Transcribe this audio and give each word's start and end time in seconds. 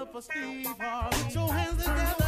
Together 0.00 0.12
for 0.12 0.22
Steve 0.22 0.66
Harvey. 0.78 1.24
Put 1.24 1.34
your 1.34 1.52
hands 1.52 1.84
together. 1.84 2.20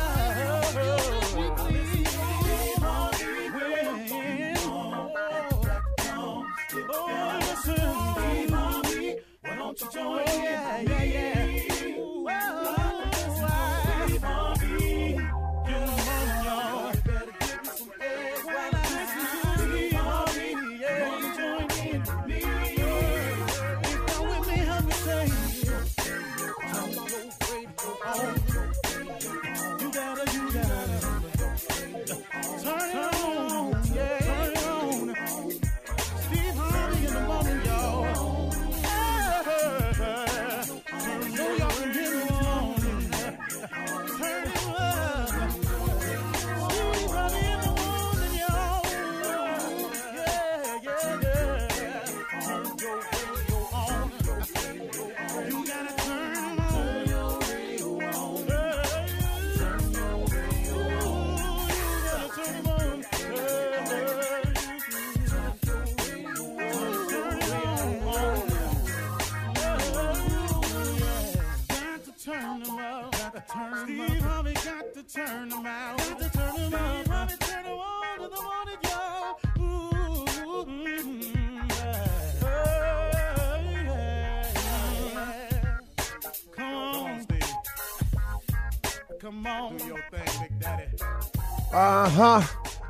Huh. 92.12 92.42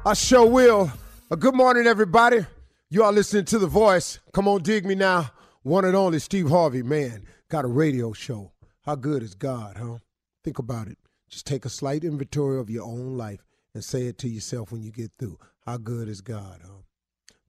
I 0.05 0.15
sure 0.15 0.47
will. 0.47 0.93
Uh, 1.31 1.37
good 1.37 1.55
morning, 1.55 1.87
everybody. 1.87 2.45
You 2.91 3.05
are 3.05 3.13
listening 3.13 3.45
to 3.47 3.59
The 3.59 3.67
Voice. 3.67 4.19
Come 4.33 4.49
on, 4.49 4.63
dig 4.63 4.85
me 4.85 4.95
now. 4.95 5.31
One 5.63 5.85
and 5.85 5.95
only 5.95 6.19
Steve 6.19 6.49
Harvey, 6.49 6.83
man, 6.83 7.25
got 7.49 7.65
a 7.65 7.69
radio 7.69 8.13
show. 8.13 8.53
How 8.83 8.97
good 8.97 9.23
is 9.23 9.35
God, 9.35 9.77
huh? 9.77 9.99
Think 10.43 10.59
about 10.59 10.89
it. 10.89 10.99
Just 11.29 11.47
take 11.47 11.65
a 11.65 11.71
slight 11.71 12.05
inventory 12.05 12.59
of 12.59 12.69
your 12.69 12.85
own 12.85 13.17
life 13.17 13.45
and 13.75 13.85
say 13.85 14.03
it 14.07 14.19
to 14.19 14.29
yourself 14.29 14.73
when 14.73 14.83
you 14.83 14.91
get 14.91 15.13
through. 15.19 15.39
How 15.65 15.77
good 15.77 16.09
is 16.09 16.21
God, 16.21 16.61
huh? 16.65 16.83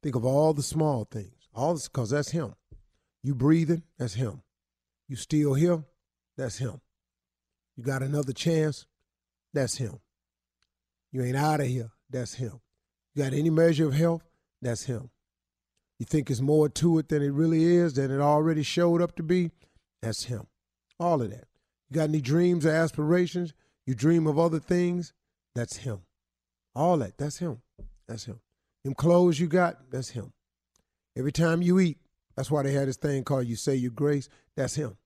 Think 0.01 0.15
of 0.15 0.25
all 0.25 0.53
the 0.53 0.63
small 0.63 1.05
things. 1.05 1.49
All 1.55 1.73
this, 1.73 1.87
because 1.87 2.11
that's 2.11 2.29
Him. 2.31 2.53
You 3.23 3.33
breathing, 3.33 3.83
that's 3.97 4.13
Him. 4.13 4.43
You 5.07 5.15
still 5.15 5.55
here, 5.55 5.83
that's 6.37 6.57
Him. 6.59 6.81
You 7.75 7.83
got 7.83 8.03
another 8.03 8.33
chance, 8.33 8.85
That's 9.53 9.77
him. 9.77 9.99
You 11.13 11.23
ain't 11.23 11.37
out 11.37 11.61
of 11.61 11.67
here. 11.67 11.91
That's 12.09 12.33
him. 12.33 12.59
You 13.15 13.23
got 13.23 13.33
any 13.33 13.49
measure 13.49 13.87
of 13.87 13.93
health? 13.93 14.23
That's 14.61 14.83
him. 14.83 15.11
You 15.99 16.05
think 16.05 16.29
it's 16.29 16.41
more 16.41 16.67
to 16.67 16.97
it 16.97 17.07
than 17.07 17.21
it 17.21 17.31
really 17.31 17.63
is, 17.63 17.93
than 17.93 18.11
it 18.11 18.19
already 18.19 18.63
showed 18.63 19.01
up 19.01 19.15
to 19.15 19.23
be? 19.23 19.51
That's 20.01 20.25
him. 20.25 20.47
All 20.99 21.21
of 21.21 21.29
that. 21.29 21.45
You 21.89 21.95
got 21.95 22.09
any 22.09 22.19
dreams 22.19 22.65
or 22.65 22.71
aspirations? 22.71 23.53
You 23.85 23.93
dream 23.93 24.25
of 24.27 24.39
other 24.39 24.59
things? 24.59 25.13
That's 25.53 25.77
him. 25.77 26.01
All 26.75 26.97
that. 26.97 27.17
That's 27.17 27.37
him. 27.37 27.61
That's 28.07 28.25
him. 28.25 28.39
Them 28.83 28.95
clothes 28.95 29.39
you 29.39 29.47
got? 29.47 29.91
That's 29.91 30.09
him. 30.09 30.33
Every 31.15 31.31
time 31.31 31.61
you 31.61 31.79
eat, 31.79 31.99
that's 32.35 32.49
why 32.49 32.63
they 32.63 32.73
had 32.73 32.87
this 32.87 32.97
thing 32.97 33.23
called 33.23 33.45
you 33.45 33.55
say 33.55 33.75
your 33.75 33.91
grace. 33.91 34.27
That's 34.57 34.75
him. 34.75 34.97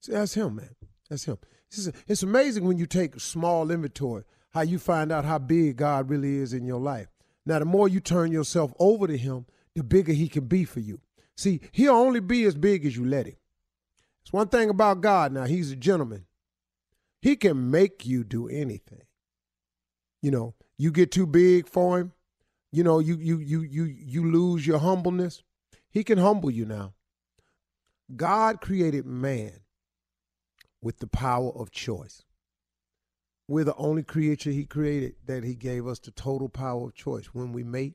See, 0.00 0.12
that's 0.12 0.34
him, 0.34 0.56
man. 0.56 0.74
That's 1.08 1.24
him. 1.24 1.38
It's, 1.70 1.88
it's 2.08 2.22
amazing 2.22 2.64
when 2.64 2.78
you 2.78 2.86
take 2.86 3.20
small 3.20 3.70
inventory, 3.70 4.24
how 4.56 4.62
you 4.62 4.78
find 4.78 5.12
out 5.12 5.26
how 5.26 5.38
big 5.38 5.76
God 5.76 6.08
really 6.08 6.38
is 6.38 6.54
in 6.54 6.64
your 6.64 6.80
life. 6.80 7.08
Now, 7.44 7.58
the 7.58 7.66
more 7.66 7.88
you 7.88 8.00
turn 8.00 8.32
yourself 8.32 8.72
over 8.78 9.06
to 9.06 9.18
him, 9.18 9.44
the 9.74 9.84
bigger 9.84 10.14
he 10.14 10.30
can 10.30 10.46
be 10.46 10.64
for 10.64 10.80
you. 10.80 10.98
See, 11.36 11.60
he'll 11.72 11.92
only 11.92 12.20
be 12.20 12.44
as 12.44 12.54
big 12.54 12.86
as 12.86 12.96
you 12.96 13.04
let 13.04 13.26
him. 13.26 13.36
It's 14.22 14.32
one 14.32 14.48
thing 14.48 14.70
about 14.70 15.02
God 15.02 15.30
now, 15.30 15.44
he's 15.44 15.72
a 15.72 15.76
gentleman. 15.76 16.24
He 17.20 17.36
can 17.36 17.70
make 17.70 18.06
you 18.06 18.24
do 18.24 18.48
anything. 18.48 19.02
You 20.22 20.30
know, 20.30 20.54
you 20.78 20.90
get 20.90 21.10
too 21.10 21.26
big 21.26 21.68
for 21.68 21.98
him, 21.98 22.12
you 22.72 22.82
know, 22.82 22.98
you 22.98 23.18
you 23.18 23.38
you 23.38 23.60
you 23.60 23.84
you 23.84 24.32
lose 24.32 24.66
your 24.66 24.78
humbleness. 24.78 25.42
He 25.90 26.02
can 26.02 26.16
humble 26.16 26.50
you 26.50 26.64
now. 26.64 26.94
God 28.16 28.62
created 28.62 29.04
man 29.04 29.60
with 30.80 31.00
the 31.00 31.08
power 31.08 31.50
of 31.50 31.70
choice. 31.70 32.22
We're 33.48 33.64
the 33.64 33.76
only 33.76 34.02
creature 34.02 34.50
he 34.50 34.64
created 34.64 35.14
that 35.26 35.44
he 35.44 35.54
gave 35.54 35.86
us 35.86 36.00
the 36.00 36.10
total 36.10 36.48
power 36.48 36.86
of 36.86 36.94
choice. 36.94 37.26
When 37.26 37.52
we 37.52 37.62
mate, 37.62 37.94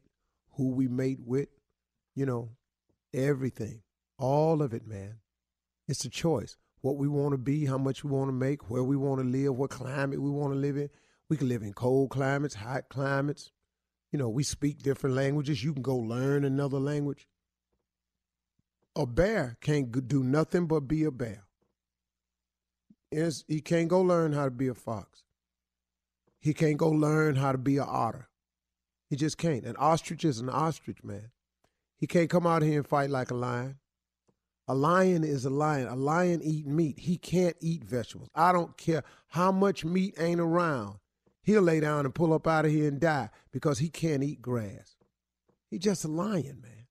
who 0.54 0.70
we 0.70 0.88
mate 0.88 1.20
with, 1.26 1.50
you 2.16 2.26
know, 2.26 2.52
everything. 3.14 3.82
All 4.18 4.62
of 4.62 4.74
it, 4.74 4.88
man. 4.88 5.16
It's 5.88 6.06
a 6.06 6.10
choice. 6.10 6.56
What 6.82 6.98
we 6.98 7.08
want 7.08 7.34
to 7.34 7.38
be, 7.38 7.66
how 7.66 7.78
much 7.78 8.04
we 8.04 8.12
want 8.12 8.30
to 8.30 8.34
make, 8.34 8.70
where 8.70 8.84
we 8.84 8.96
want 8.96 9.22
to 9.22 9.28
live, 9.28 9.56
what 9.56 9.72
climate 9.72 10.22
we 10.22 10.30
want 10.30 10.54
to 10.54 10.60
live 10.60 10.78
in. 10.78 10.90
We 11.30 11.38
can 11.38 11.50
live 11.50 11.64
in 11.64 11.74
cold 11.74 12.12
climates, 12.12 12.56
hot 12.56 12.90
climates. 12.90 13.52
You 14.12 14.20
know, 14.20 14.30
we 14.30 14.44
speak 14.44 14.82
different 14.82 15.16
languages. 15.16 15.64
You 15.64 15.74
can 15.74 15.82
go 15.82 15.96
learn 15.98 16.44
another 16.44 16.80
language. 16.80 17.28
A 18.96 19.06
bear 19.06 19.58
can't 19.62 20.08
do 20.08 20.24
nothing 20.24 20.68
but 20.68 20.82
be 20.82 21.04
a 21.04 21.12
bear. 21.12 21.44
he 23.12 23.62
can't 23.62 23.88
go 23.88 24.02
learn 24.02 24.34
how 24.34 24.46
to 24.46 24.52
be 24.52 24.68
a 24.68 24.74
fox. 24.74 25.24
He 26.42 26.54
can't 26.54 26.78
go 26.78 26.90
learn 26.90 27.36
how 27.36 27.52
to 27.52 27.58
be 27.58 27.78
an 27.78 27.86
otter. 27.88 28.28
He 29.10 29.16
just 29.16 29.38
can't. 29.38 29.66
An 29.66 29.76
ostrich 29.78 30.26
is 30.26 30.40
an 30.40 30.50
ostrich, 30.50 31.04
man. 31.04 31.32
He 31.98 32.08
can't 32.08 32.30
come 32.30 32.48
out 32.48 32.64
here 32.64 32.80
and 32.80 32.88
fight 32.88 33.12
like 33.12 33.30
a 33.30 33.36
lion. 33.36 33.78
A 34.68 34.74
lion 34.74 35.24
is 35.24 35.46
a 35.46 35.50
lion. 35.50 35.88
A 35.88 35.96
lion 35.96 36.42
eat 36.44 36.66
meat. 36.66 36.98
He 36.98 37.18
can't 37.18 37.56
eat 37.60 37.84
vegetables. 37.84 38.30
I 38.34 38.52
don't 38.52 38.76
care 38.76 39.04
how 39.28 39.52
much 39.52 39.86
meat 39.86 40.16
ain't 40.18 40.40
around. 40.40 40.98
He'll 41.44 41.62
lay 41.62 41.80
down 41.80 42.06
and 42.06 42.16
pull 42.16 42.34
up 42.34 42.48
out 42.48 42.66
of 42.66 42.72
here 42.72 42.88
and 42.88 43.00
die 43.00 43.30
because 43.52 43.80
he 43.80 43.90
can't 43.90 44.24
eat 44.24 44.42
grass. 44.42 44.96
He's 45.70 45.82
just 45.82 46.06
a 46.06 46.08
lion, 46.08 46.62
man. 46.62 46.88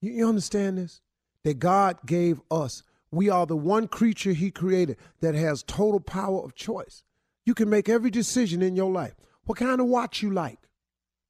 You, 0.00 0.12
you 0.12 0.28
understand 0.28 0.78
this? 0.78 1.00
That 1.42 1.58
God 1.58 1.98
gave 2.06 2.40
us. 2.50 2.82
We 3.10 3.28
are 3.28 3.46
the 3.46 3.56
one 3.56 3.88
creature 3.88 4.32
he 4.32 4.50
created 4.50 4.96
that 5.20 5.34
has 5.34 5.62
total 5.62 6.00
power 6.00 6.42
of 6.42 6.54
choice. 6.54 7.04
You 7.46 7.54
can 7.54 7.68
make 7.68 7.88
every 7.88 8.10
decision 8.10 8.62
in 8.62 8.76
your 8.76 8.90
life. 8.90 9.14
What 9.44 9.58
kind 9.58 9.80
of 9.80 9.86
watch 9.86 10.22
you 10.22 10.30
like? 10.30 10.58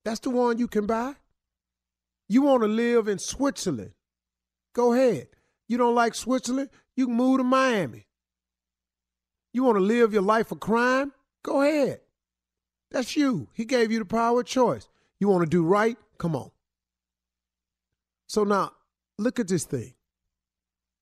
That's 0.04 0.20
the 0.20 0.30
one 0.30 0.58
you 0.58 0.68
can 0.68 0.86
buy. 0.86 1.14
You 2.28 2.42
want 2.42 2.62
to 2.62 2.68
live 2.68 3.08
in 3.08 3.18
Switzerland? 3.18 3.92
Go 4.74 4.92
ahead. 4.92 5.28
You 5.68 5.78
don't 5.78 5.94
like 5.94 6.14
Switzerland? 6.14 6.70
You 6.96 7.06
can 7.06 7.16
move 7.16 7.38
to 7.38 7.44
Miami. 7.44 8.06
You 9.52 9.64
want 9.64 9.76
to 9.76 9.82
live 9.82 10.12
your 10.12 10.22
life 10.22 10.52
of 10.52 10.60
crime? 10.60 11.12
Go 11.42 11.62
ahead. 11.62 12.00
That's 12.90 13.16
you. 13.16 13.48
He 13.52 13.64
gave 13.64 13.90
you 13.90 13.98
the 13.98 14.04
power 14.04 14.40
of 14.40 14.46
choice. 14.46 14.88
You 15.18 15.28
want 15.28 15.42
to 15.42 15.50
do 15.50 15.64
right? 15.64 15.96
Come 16.18 16.36
on. 16.36 16.50
So 18.26 18.44
now, 18.44 18.72
look 19.18 19.38
at 19.38 19.48
this 19.48 19.64
thing. 19.64 19.94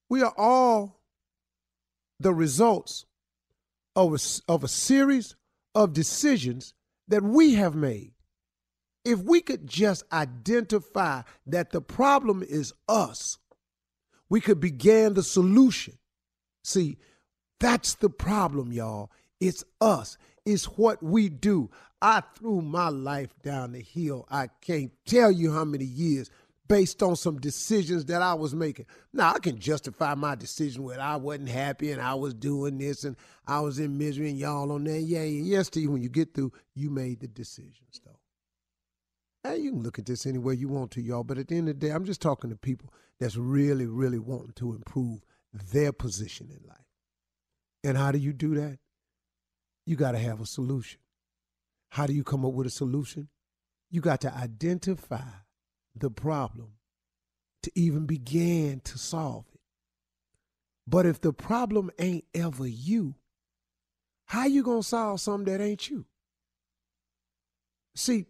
We 0.08 0.22
are 0.22 0.34
all 0.36 1.00
the 2.20 2.32
results 2.32 3.06
of 3.96 4.14
a, 4.14 4.52
of 4.52 4.64
a 4.64 4.68
series 4.68 5.36
of 5.74 5.92
decisions 5.92 6.74
that 7.08 7.22
we 7.22 7.54
have 7.54 7.74
made. 7.74 8.12
If 9.04 9.20
we 9.20 9.40
could 9.40 9.66
just 9.66 10.04
identify 10.12 11.22
that 11.46 11.70
the 11.70 11.80
problem 11.80 12.42
is 12.42 12.72
us, 12.88 13.38
we 14.28 14.40
could 14.40 14.60
begin 14.60 15.14
the 15.14 15.22
solution. 15.22 15.98
See, 16.64 16.98
that's 17.58 17.94
the 17.94 18.10
problem, 18.10 18.72
y'all. 18.72 19.10
It's 19.40 19.64
us. 19.80 20.16
It's 20.46 20.64
what 20.64 21.02
we 21.02 21.28
do. 21.28 21.70
I 22.00 22.22
threw 22.36 22.62
my 22.62 22.88
life 22.88 23.34
down 23.42 23.72
the 23.72 23.80
hill. 23.80 24.26
I 24.30 24.48
can't 24.60 24.92
tell 25.06 25.30
you 25.30 25.52
how 25.52 25.64
many 25.64 25.84
years 25.84 26.30
based 26.72 27.02
on 27.02 27.14
some 27.14 27.38
decisions 27.38 28.06
that 28.06 28.22
I 28.22 28.32
was 28.32 28.54
making. 28.54 28.86
Now, 29.12 29.34
I 29.34 29.40
can 29.40 29.58
justify 29.58 30.14
my 30.14 30.34
decision 30.34 30.84
when 30.84 31.00
I 31.00 31.16
wasn't 31.16 31.50
happy 31.50 31.90
and 31.90 32.00
I 32.00 32.14
was 32.14 32.32
doing 32.32 32.78
this 32.78 33.04
and 33.04 33.14
I 33.46 33.60
was 33.60 33.78
in 33.78 33.98
misery 33.98 34.30
and 34.30 34.38
y'all 34.38 34.72
on 34.72 34.84
there. 34.84 34.98
Yeah, 34.98 35.22
yeah, 35.22 35.56
yes, 35.56 35.66
Steve, 35.66 35.90
when 35.90 36.00
you 36.00 36.08
get 36.08 36.32
through, 36.32 36.50
you 36.74 36.88
made 36.88 37.20
the 37.20 37.28
decisions, 37.28 38.00
though. 38.06 38.18
Hey, 39.44 39.58
you 39.58 39.72
can 39.72 39.82
look 39.82 39.98
at 39.98 40.06
this 40.06 40.24
any 40.24 40.38
way 40.38 40.54
you 40.54 40.68
want 40.68 40.92
to, 40.92 41.02
y'all, 41.02 41.24
but 41.24 41.36
at 41.36 41.48
the 41.48 41.58
end 41.58 41.68
of 41.68 41.78
the 41.78 41.88
day, 41.88 41.92
I'm 41.92 42.06
just 42.06 42.22
talking 42.22 42.48
to 42.48 42.56
people 42.56 42.90
that's 43.20 43.36
really, 43.36 43.86
really 43.86 44.18
wanting 44.18 44.54
to 44.54 44.72
improve 44.72 45.20
their 45.52 45.92
position 45.92 46.48
in 46.50 46.66
life. 46.66 46.78
And 47.84 47.98
how 47.98 48.12
do 48.12 48.18
you 48.18 48.32
do 48.32 48.54
that? 48.54 48.78
You 49.84 49.96
got 49.96 50.12
to 50.12 50.18
have 50.18 50.40
a 50.40 50.46
solution. 50.46 51.00
How 51.90 52.06
do 52.06 52.14
you 52.14 52.24
come 52.24 52.46
up 52.46 52.54
with 52.54 52.66
a 52.66 52.70
solution? 52.70 53.28
You 53.90 54.00
got 54.00 54.22
to 54.22 54.34
identify 54.34 55.20
the 55.94 56.10
problem 56.10 56.72
to 57.62 57.70
even 57.74 58.06
begin 58.06 58.80
to 58.80 58.98
solve 58.98 59.44
it. 59.52 59.60
But 60.86 61.06
if 61.06 61.20
the 61.20 61.32
problem 61.32 61.90
ain't 61.98 62.24
ever 62.34 62.66
you, 62.66 63.14
how 64.26 64.46
you 64.46 64.62
going 64.62 64.82
to 64.82 64.88
solve 64.88 65.20
something 65.20 65.52
that 65.52 65.62
ain't 65.62 65.88
you? 65.88 66.06
See, 67.94 68.26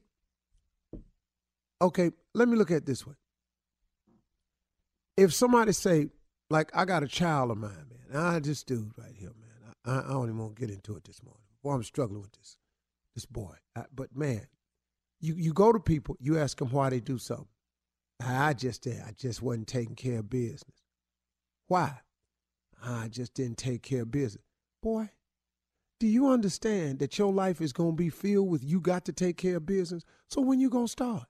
okay, 1.81 2.11
let 2.35 2.49
me 2.49 2.57
look 2.57 2.71
at 2.71 2.85
this 2.85 3.07
way. 3.07 3.15
If 5.17 5.33
somebody 5.33 5.73
say, 5.73 6.09
like, 6.51 6.71
I 6.75 6.85
got 6.85 7.03
a 7.03 7.09
child 7.09 7.51
of 7.51 7.59
mine, 7.59 7.87
man, 8.11 8.23
I 8.23 8.41
just 8.41 8.67
do 8.67 8.91
right 8.99 9.15
here, 9.17 9.33
man. 9.41 9.75
I, 9.85 10.09
I 10.09 10.13
don't 10.13 10.25
even 10.25 10.39
want 10.39 10.57
to 10.57 10.61
get 10.61 10.75
into 10.75 10.97
it 10.97 11.05
this 11.05 11.23
morning. 11.23 11.43
Boy, 11.63 11.73
I'm 11.73 11.83
struggling 11.85 12.21
with 12.21 12.33
this, 12.33 12.57
this 13.15 13.27
boy. 13.27 13.55
I, 13.77 13.85
but 13.95 14.15
man, 14.17 14.47
you 15.23 15.35
you 15.37 15.55
go 15.55 15.73
to 15.73 15.81
people, 15.81 16.17
you 16.21 16.39
ask 16.39 16.59
them 16.59 16.71
why 16.71 16.91
they 16.91 17.01
do 17.01 17.17
something. 17.17 17.47
I 18.21 18.53
just 18.53 18.83
did. 18.83 19.01
I 19.01 19.13
just 19.13 19.41
wasn't 19.41 19.69
taking 19.69 19.95
care 19.95 20.19
of 20.19 20.29
business. 20.29 20.83
Why? 21.69 22.01
I 22.85 23.09
just 23.09 23.35
didn't 23.35 23.59
take 23.59 23.83
care 23.83 24.03
of 24.03 24.11
business. 24.11 24.45
Boy, 24.83 25.11
do 26.01 26.07
you 26.07 26.29
understand 26.29 26.99
that 26.99 27.19
your 27.19 27.33
life 27.33 27.61
is 27.61 27.73
going 27.73 27.93
to 27.93 27.97
be 27.97 28.11
filled 28.11 28.49
with 28.49 28.65
you 28.65 28.81
got 28.81 29.05
to 29.07 29.13
take 29.13 29.37
care 29.37 29.57
of 29.57 29.67
business? 29.67 30.05
So 30.29 30.41
when 30.41 30.61
you 30.61 30.69
going 30.69 30.87
to 30.87 30.93
start? 30.93 31.25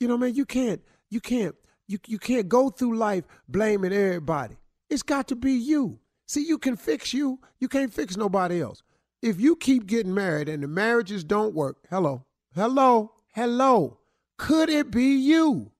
You 0.00 0.08
know, 0.08 0.16
man, 0.16 0.34
you 0.34 0.46
can't, 0.46 0.80
you 1.10 1.20
can't, 1.20 1.54
you, 1.86 1.98
you 2.06 2.18
can't 2.18 2.48
go 2.48 2.70
through 2.70 2.96
life 2.96 3.24
blaming 3.48 3.92
everybody. 3.92 4.56
It's 4.88 5.02
got 5.02 5.28
to 5.28 5.36
be 5.36 5.52
you. 5.52 5.98
See, 6.26 6.46
you 6.46 6.58
can 6.58 6.76
fix 6.76 7.12
you. 7.12 7.40
You 7.58 7.68
can't 7.68 7.92
fix 7.92 8.16
nobody 8.16 8.62
else. 8.62 8.82
If 9.22 9.40
you 9.40 9.54
keep 9.54 9.86
getting 9.86 10.12
married 10.12 10.48
and 10.48 10.64
the 10.64 10.68
marriages 10.68 11.22
don't 11.22 11.54
work, 11.54 11.78
hello, 11.88 12.26
hello, 12.56 13.12
hello. 13.32 14.00
Could 14.36 14.68
it 14.68 14.90
be 14.90 15.14
you? 15.14 15.70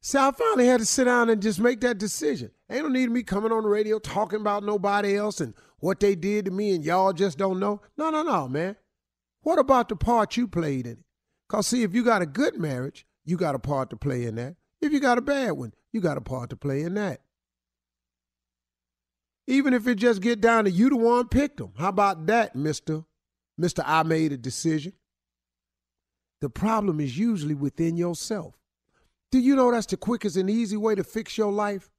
So 0.00 0.28
I 0.28 0.30
finally 0.30 0.68
had 0.68 0.78
to 0.78 0.86
sit 0.86 1.04
down 1.04 1.30
and 1.30 1.42
just 1.42 1.58
make 1.58 1.80
that 1.80 1.98
decision. 1.98 2.52
Ain't 2.70 2.84
no 2.84 2.88
need 2.90 3.10
me 3.10 3.24
coming 3.24 3.50
on 3.50 3.64
the 3.64 3.68
radio 3.68 3.98
talking 3.98 4.40
about 4.40 4.62
nobody 4.62 5.16
else 5.16 5.40
and 5.40 5.52
what 5.78 5.98
they 5.98 6.14
did 6.14 6.44
to 6.44 6.52
me 6.52 6.76
and 6.76 6.84
y'all 6.84 7.12
just 7.12 7.38
don't 7.38 7.58
know. 7.58 7.80
No, 7.96 8.10
no, 8.10 8.22
no, 8.22 8.46
man. 8.46 8.76
What 9.42 9.58
about 9.58 9.88
the 9.88 9.96
part 9.96 10.36
you 10.36 10.46
played 10.46 10.86
in 10.86 10.92
it? 10.92 10.98
Because, 11.48 11.66
see, 11.66 11.82
if 11.82 11.92
you 11.92 12.04
got 12.04 12.22
a 12.22 12.26
good 12.26 12.56
marriage, 12.56 13.04
you 13.24 13.36
got 13.36 13.56
a 13.56 13.58
part 13.58 13.90
to 13.90 13.96
play 13.96 14.24
in 14.24 14.36
that. 14.36 14.54
If 14.80 14.92
you 14.92 15.00
got 15.00 15.18
a 15.18 15.22
bad 15.22 15.52
one, 15.52 15.72
you 15.90 16.00
got 16.00 16.18
a 16.18 16.20
part 16.20 16.50
to 16.50 16.56
play 16.56 16.82
in 16.82 16.94
that. 16.94 17.20
Even 19.46 19.74
if 19.74 19.86
it 19.86 19.96
just 19.96 20.22
get 20.22 20.40
down 20.40 20.64
to 20.64 20.70
you 20.70 20.88
the 20.88 20.96
one 20.96 21.28
picked 21.28 21.58
them. 21.58 21.72
How 21.76 21.88
about 21.88 22.26
that, 22.26 22.56
mister? 22.56 23.04
Mister, 23.58 23.82
I 23.86 24.02
made 24.02 24.32
a 24.32 24.36
decision. 24.36 24.94
The 26.40 26.50
problem 26.50 27.00
is 27.00 27.16
usually 27.16 27.54
within 27.54 27.96
yourself. 27.96 28.54
Do 29.30 29.38
you 29.38 29.56
know 29.56 29.70
that's 29.70 29.86
the 29.86 29.96
quickest 29.96 30.36
and 30.36 30.50
easy 30.50 30.76
way 30.76 30.94
to 30.94 31.04
fix 31.04 31.36
your 31.38 31.52
life? 31.52 31.90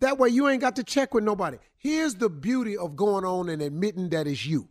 That 0.00 0.18
way 0.18 0.30
you 0.30 0.48
ain't 0.48 0.60
got 0.60 0.76
to 0.76 0.84
check 0.84 1.14
with 1.14 1.24
nobody. 1.24 1.58
Here's 1.78 2.14
the 2.16 2.28
beauty 2.28 2.76
of 2.76 2.96
going 2.96 3.24
on 3.24 3.48
and 3.48 3.62
admitting 3.62 4.08
that 4.10 4.26
it's 4.26 4.44
you. 4.44 4.68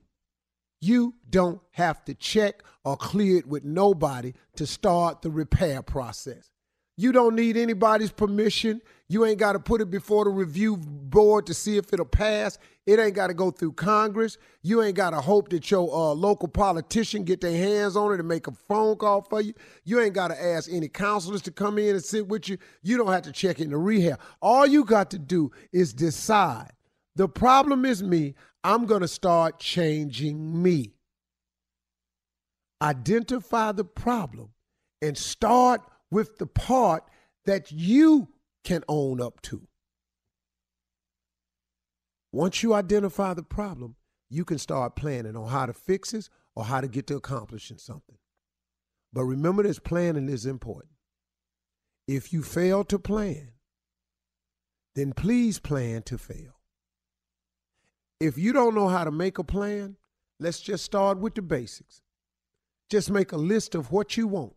You 0.82 1.14
don't 1.30 1.62
have 1.72 2.04
to 2.06 2.14
check 2.14 2.64
or 2.84 2.98
clear 2.98 3.38
it 3.38 3.48
with 3.48 3.64
nobody 3.64 4.34
to 4.56 4.66
start 4.66 5.22
the 5.22 5.30
repair 5.32 5.82
process. 5.82 6.50
You 6.98 7.12
don't 7.12 7.36
need 7.36 7.58
anybody's 7.58 8.12
permission. 8.12 8.82
You 9.08 9.26
ain't 9.26 9.40
got 9.40 9.54
to 9.54 9.60
put 9.60 9.82
it 9.82 9.90
before 9.90 10.24
the 10.26 10.30
review 10.30 10.78
board 10.78 11.46
to 11.48 11.54
see 11.54 11.78
if 11.78 11.92
it'll 11.92 12.06
pass. 12.06 12.58
It 12.86 13.00
ain't 13.00 13.14
got 13.14 13.28
to 13.28 13.34
go 13.34 13.52
through 13.52 13.74
Congress. 13.74 14.38
You 14.62 14.82
ain't 14.82 14.96
got 14.96 15.12
to 15.12 15.22
hope 15.22 15.50
that 15.50 15.70
your 15.70 15.90
uh, 15.94 16.14
local 16.14 16.48
politician 16.48 17.24
get 17.24 17.42
their 17.42 17.58
hands 17.58 17.96
on 17.96 18.14
it 18.14 18.20
and 18.20 18.28
make 18.28 18.48
a 18.48 18.52
phone 18.52 18.96
call 18.96 19.22
for 19.22 19.42
you. 19.42 19.54
You 19.84 20.00
ain't 20.00 20.14
got 20.14 20.30
to 20.30 20.42
ask 20.42 20.72
any 20.72 20.88
counselors 20.88 21.42
to 21.44 21.52
come 21.52 21.78
in 21.78 21.96
and 21.96 22.04
sit 22.04 22.28
with 22.28 22.50
you. 22.50 22.58
You 22.84 22.98
don't 22.98 23.12
have 23.12 23.24
to 23.24 23.32
check 23.32 23.60
into 23.60 23.78
rehab. 23.78 24.20
All 24.42 24.66
you 24.66 24.86
got 24.86 25.12
to 25.12 25.20
do 25.20 25.52
is 25.72 25.94
decide. 25.94 26.72
The 27.16 27.28
problem 27.28 27.86
is 27.86 28.02
me. 28.02 28.36
I'm 28.64 28.86
going 28.86 29.02
to 29.02 29.08
start 29.08 29.60
changing 29.60 30.62
me. 30.62 30.94
Identify 32.82 33.74
the 33.74 33.84
problem 33.84 34.50
and 35.02 35.18
start 35.18 35.82
with 36.12 36.38
the 36.38 36.46
part 36.46 37.04
that 37.46 37.72
you 37.72 38.28
can 38.64 38.84
own 38.88 39.22
up 39.22 39.42
to. 39.42 39.68
Once 42.32 42.62
you 42.62 42.74
identify 42.74 43.34
the 43.34 43.44
problem, 43.44 43.96
you 44.30 44.46
can 44.46 44.58
start 44.58 44.96
planning 44.96 45.36
on 45.36 45.50
how 45.50 45.66
to 45.66 45.74
fix 45.74 46.14
it 46.14 46.30
or 46.56 46.66
how 46.66 46.80
to 46.80 46.88
get 46.88 47.08
to 47.08 47.16
accomplishing 47.16 47.78
something. 47.78 48.18
But 49.12 49.24
remember 49.24 49.64
this 49.64 49.80
planning 49.80 50.30
is 50.30 50.46
important. 50.46 50.94
If 52.08 52.32
you 52.32 52.44
fail 52.44 52.84
to 52.86 53.00
plan, 53.00 53.54
then 54.96 55.14
please 55.14 55.60
plan 55.60 56.04
to 56.04 56.18
fail. 56.18 56.60
If 58.20 58.38
you 58.38 58.54
don't 58.54 58.76
know 58.76 58.88
how 58.88 59.04
to 59.04 59.12
make 59.12 59.38
a 59.38 59.44
plan, 59.44 59.98
let's 60.40 60.62
just 60.62 60.86
start 60.86 61.18
with 61.18 61.36
the 61.36 61.42
basics. 61.42 62.02
Just 62.90 63.10
make 63.10 63.32
a 63.32 63.38
list 63.38 63.76
of 63.76 63.92
what 63.92 64.16
you 64.16 64.28
want. 64.28 64.54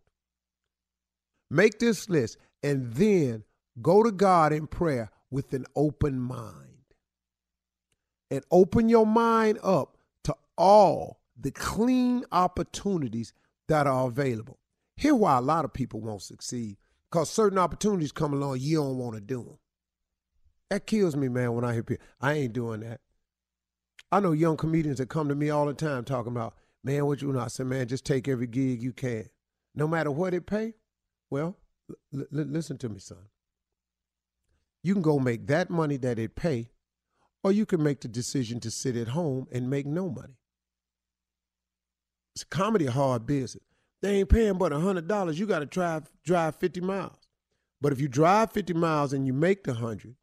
Make 1.50 1.78
this 1.78 2.08
list 2.08 2.38
and 2.62 2.92
then 2.94 3.44
go 3.80 4.02
to 4.02 4.10
God 4.10 4.52
in 4.52 4.66
prayer 4.66 5.10
with 5.30 5.52
an 5.52 5.66
open 5.76 6.18
mind. 6.18 6.60
And 8.30 8.42
open 8.50 8.88
your 8.88 9.06
mind 9.06 9.58
up 9.62 9.96
to 10.24 10.34
all 10.56 11.20
the 11.38 11.50
clean 11.50 12.24
opportunities 12.32 13.32
that 13.68 13.86
are 13.86 14.08
available. 14.08 14.58
Here 14.96 15.14
why 15.14 15.38
a 15.38 15.42
lot 15.42 15.64
of 15.64 15.72
people 15.72 16.00
won't 16.00 16.22
succeed. 16.22 16.76
Because 17.10 17.30
certain 17.30 17.58
opportunities 17.58 18.12
come 18.12 18.32
along, 18.32 18.58
you 18.60 18.78
don't 18.78 18.98
want 18.98 19.14
to 19.14 19.20
do 19.20 19.42
them. 19.44 19.58
That 20.70 20.86
kills 20.86 21.14
me, 21.14 21.28
man, 21.28 21.52
when 21.52 21.64
I 21.64 21.72
hear 21.72 21.82
people. 21.82 22.04
I 22.20 22.32
ain't 22.32 22.52
doing 22.52 22.80
that. 22.80 23.00
I 24.10 24.20
know 24.20 24.32
young 24.32 24.56
comedians 24.56 24.98
that 24.98 25.08
come 25.08 25.28
to 25.28 25.34
me 25.34 25.50
all 25.50 25.66
the 25.66 25.74
time 25.74 26.04
talking 26.04 26.32
about, 26.32 26.54
man, 26.82 27.06
what 27.06 27.22
you 27.22 27.32
know? 27.32 27.40
I 27.40 27.48
said, 27.48 27.66
man, 27.66 27.86
just 27.86 28.04
take 28.04 28.26
every 28.26 28.46
gig 28.46 28.82
you 28.82 28.92
can. 28.92 29.28
No 29.74 29.86
matter 29.86 30.10
what 30.10 30.34
it 30.34 30.46
pay, 30.46 30.74
well, 31.34 31.56
l- 32.14 32.26
listen 32.30 32.78
to 32.78 32.88
me, 32.88 33.00
son. 33.00 33.26
You 34.84 34.92
can 34.92 35.02
go 35.02 35.18
make 35.18 35.48
that 35.48 35.68
money 35.68 35.96
that 35.96 36.16
it 36.16 36.36
pay, 36.36 36.70
or 37.42 37.50
you 37.50 37.66
can 37.66 37.82
make 37.82 38.00
the 38.00 38.08
decision 38.08 38.60
to 38.60 38.70
sit 38.70 38.94
at 38.94 39.08
home 39.08 39.48
and 39.50 39.68
make 39.68 39.84
no 39.84 40.08
money. 40.08 40.38
It's 42.36 42.42
a 42.44 42.46
comedy 42.46 42.86
hard 42.86 43.26
business. 43.26 43.64
They 44.00 44.20
ain't 44.20 44.28
paying 44.28 44.58
but 44.58 44.70
hundred 44.70 45.08
dollars. 45.08 45.40
You 45.40 45.46
got 45.46 45.58
to 45.58 45.66
drive 45.66 46.08
drive 46.24 46.54
fifty 46.56 46.80
miles. 46.80 47.18
But 47.80 47.92
if 47.92 48.00
you 48.00 48.06
drive 48.06 48.52
fifty 48.52 48.74
miles 48.74 49.12
and 49.12 49.26
you 49.26 49.32
make 49.32 49.64
the 49.64 49.74
hundred, 49.74 50.14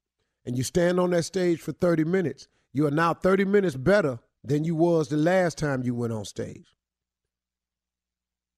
and 0.45 0.57
you 0.57 0.63
stand 0.63 0.97
on 0.97 1.09
that 1.09 1.23
stage 1.23 1.59
for 1.59 1.73
thirty 1.73 2.05
minutes, 2.05 2.47
you 2.71 2.87
are 2.87 2.91
now 2.91 3.13
thirty 3.13 3.43
minutes 3.43 3.75
better 3.75 4.19
than 4.45 4.63
you 4.63 4.75
was 4.75 5.09
the 5.09 5.17
last 5.17 5.57
time 5.57 5.83
you 5.83 5.93
went 5.93 6.13
on 6.13 6.23
stage. 6.23 6.73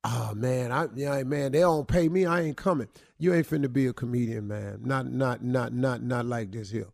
Oh 0.03 0.33
man, 0.35 0.71
I 0.71 0.87
yeah, 0.95 1.23
man, 1.23 1.53
they 1.53 1.59
don't 1.59 1.87
pay 1.87 2.09
me. 2.09 2.25
I 2.25 2.41
ain't 2.41 2.57
coming. 2.57 2.89
You 3.17 3.33
ain't 3.33 3.47
finna 3.47 3.71
be 3.71 3.87
a 3.87 3.93
comedian, 3.93 4.47
man. 4.47 4.81
Not 4.83 5.11
not 5.11 5.43
not 5.43 5.73
not 5.73 6.03
not 6.03 6.25
like 6.25 6.51
this 6.51 6.71
here. 6.71 6.89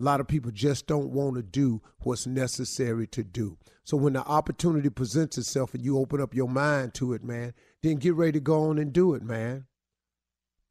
A 0.00 0.04
lot 0.04 0.20
of 0.20 0.28
people 0.28 0.50
just 0.50 0.86
don't 0.86 1.10
want 1.10 1.36
to 1.36 1.42
do 1.42 1.80
what's 2.00 2.26
necessary 2.26 3.06
to 3.08 3.22
do. 3.22 3.56
So 3.84 3.96
when 3.96 4.12
the 4.12 4.24
opportunity 4.24 4.90
presents 4.90 5.38
itself 5.38 5.74
and 5.74 5.84
you 5.84 5.98
open 5.98 6.20
up 6.20 6.34
your 6.34 6.48
mind 6.48 6.94
to 6.94 7.12
it, 7.12 7.24
man, 7.24 7.54
then 7.82 7.96
get 7.96 8.14
ready 8.14 8.32
to 8.32 8.40
go 8.40 8.68
on 8.68 8.78
and 8.78 8.92
do 8.92 9.14
it, 9.14 9.22
man. 9.22 9.66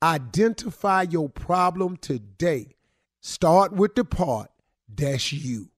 Identify 0.03 1.03
your 1.03 1.29
problem 1.29 1.97
today. 1.97 2.75
Start 3.21 3.71
with 3.71 3.95
the 3.95 4.03
part 4.03 4.51
that's 4.93 5.31
you. 5.31 5.69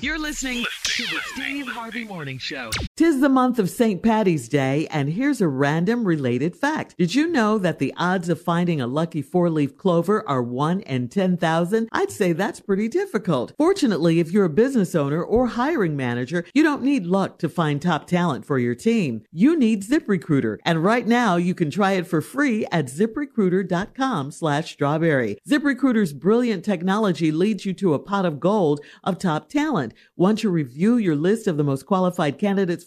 You're 0.00 0.18
listening 0.18 0.64
to 0.84 1.02
the 1.04 1.20
Steve 1.34 1.66
Harvey 1.66 2.04
Morning 2.04 2.38
Show. 2.38 2.70
Tis 3.00 3.20
the 3.20 3.30
month 3.30 3.58
of 3.58 3.70
St. 3.70 4.02
Patty's 4.02 4.46
Day, 4.46 4.86
and 4.90 5.08
here's 5.08 5.40
a 5.40 5.48
random 5.48 6.04
related 6.04 6.54
fact. 6.54 6.94
Did 6.98 7.14
you 7.14 7.28
know 7.28 7.56
that 7.56 7.78
the 7.78 7.94
odds 7.96 8.28
of 8.28 8.42
finding 8.42 8.78
a 8.78 8.86
lucky 8.86 9.22
four 9.22 9.48
leaf 9.48 9.74
clover 9.78 10.22
are 10.28 10.42
1 10.42 10.80
in 10.80 11.08
10,000? 11.08 11.88
I'd 11.92 12.10
say 12.10 12.34
that's 12.34 12.60
pretty 12.60 12.88
difficult. 12.88 13.54
Fortunately, 13.56 14.20
if 14.20 14.32
you're 14.32 14.44
a 14.44 14.50
business 14.50 14.94
owner 14.94 15.24
or 15.24 15.46
hiring 15.46 15.96
manager, 15.96 16.44
you 16.52 16.62
don't 16.62 16.82
need 16.82 17.06
luck 17.06 17.38
to 17.38 17.48
find 17.48 17.80
top 17.80 18.06
talent 18.06 18.44
for 18.44 18.58
your 18.58 18.74
team. 18.74 19.22
You 19.32 19.58
need 19.58 19.82
ZipRecruiter, 19.82 20.58
and 20.66 20.84
right 20.84 21.06
now 21.06 21.36
you 21.36 21.54
can 21.54 21.70
try 21.70 21.92
it 21.92 22.06
for 22.06 22.20
free 22.20 22.66
at 22.70 22.88
ziprecruiter.com 22.88 24.30
slash 24.30 24.72
strawberry. 24.74 25.38
ZipRecruiter's 25.48 26.12
brilliant 26.12 26.66
technology 26.66 27.32
leads 27.32 27.64
you 27.64 27.72
to 27.72 27.94
a 27.94 27.98
pot 27.98 28.26
of 28.26 28.40
gold 28.40 28.82
of 29.02 29.16
top 29.16 29.48
talent. 29.48 29.94
Once 30.16 30.42
you 30.42 30.50
review 30.50 30.98
your 30.98 31.16
list 31.16 31.46
of 31.46 31.56
the 31.56 31.64
most 31.64 31.86
qualified 31.86 32.36
candidates 32.38 32.84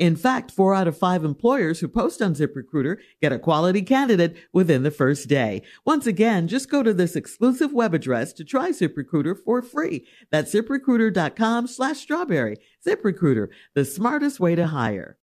In 0.00 0.16
fact, 0.16 0.50
four 0.50 0.74
out 0.74 0.88
of 0.88 0.96
five 0.96 1.24
employers 1.24 1.80
who 1.80 1.86
post 1.86 2.22
on 2.22 2.34
ZipRecruiter 2.34 2.96
get 3.20 3.34
a 3.34 3.38
quality 3.38 3.82
candidate 3.82 4.34
within 4.50 4.82
the 4.82 4.90
first 4.90 5.28
day. 5.28 5.60
Once 5.84 6.06
again, 6.06 6.48
just 6.48 6.70
go 6.70 6.82
to 6.82 6.94
this 6.94 7.14
exclusive 7.14 7.74
web 7.74 7.92
address 7.92 8.32
to 8.32 8.42
try 8.42 8.70
ZipRecruiter 8.70 9.36
for 9.44 9.60
free. 9.60 10.06
That's 10.30 10.54
ziprecruiter.com 10.54 11.66
slash 11.66 11.98
strawberry. 11.98 12.56
ZipRecruiter, 12.86 13.48
the 13.74 13.84
smartest 13.84 14.40
way 14.40 14.54
to 14.54 14.68
hire. 14.68 15.18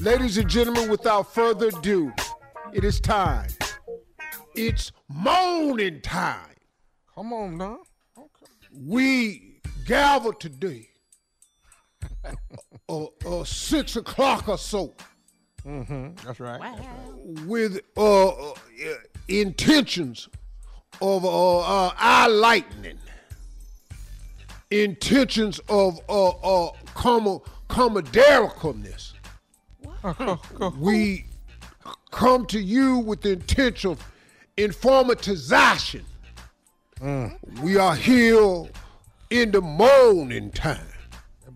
Ladies 0.00 0.36
and 0.36 0.50
gentlemen, 0.50 0.90
without 0.90 1.32
further 1.32 1.68
ado, 1.68 2.12
it 2.72 2.82
is 2.82 3.00
time. 3.00 3.50
It's 4.56 4.90
morning 5.08 6.00
time. 6.00 6.56
Come 7.14 7.32
on, 7.32 7.58
Don. 7.58 7.78
We 8.74 9.60
gather 9.86 10.32
today, 10.32 10.88
uh, 12.88 13.04
uh, 13.26 13.44
six 13.44 13.96
o'clock 13.96 14.48
or 14.48 14.58
so, 14.58 14.94
Mm-hmm. 15.66 16.26
That's 16.26 16.40
right. 16.40 16.60
That's 16.60 16.80
right. 16.80 17.46
with 17.46 17.80
uh, 17.96 18.28
uh, 18.30 18.54
intentions 19.28 20.28
of 21.00 21.24
uh, 21.24 21.58
uh, 21.60 21.92
eye 21.96 22.26
lightning, 22.26 22.98
intentions 24.72 25.60
of 25.68 26.00
uh, 26.08 26.28
uh, 26.30 26.72
com- 26.94 27.40
comedicalness. 27.68 29.12
We 30.78 31.26
come 32.10 32.44
to 32.46 32.60
you 32.60 32.98
with 32.98 33.20
the 33.22 33.32
intention 33.34 33.92
of 33.92 34.04
informatization. 34.56 36.02
We 37.62 37.76
are 37.76 37.94
here 37.94 38.64
in 39.30 39.52
the 39.52 39.60
morning 39.60 40.50
time. 40.50 40.86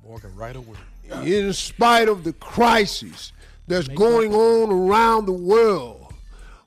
That 0.07 0.13
right 0.13 0.21
can 0.21 0.37
write 0.37 0.57
a 0.57 0.61
word. 0.61 0.79
in 1.25 1.53
spite 1.53 2.09
of 2.09 2.23
the 2.25 2.33
crisis 2.35 3.33
that's 3.67 3.89
going 3.89 4.33
on 4.33 4.71
around 4.71 5.27
the 5.27 5.33
world, 5.33 6.13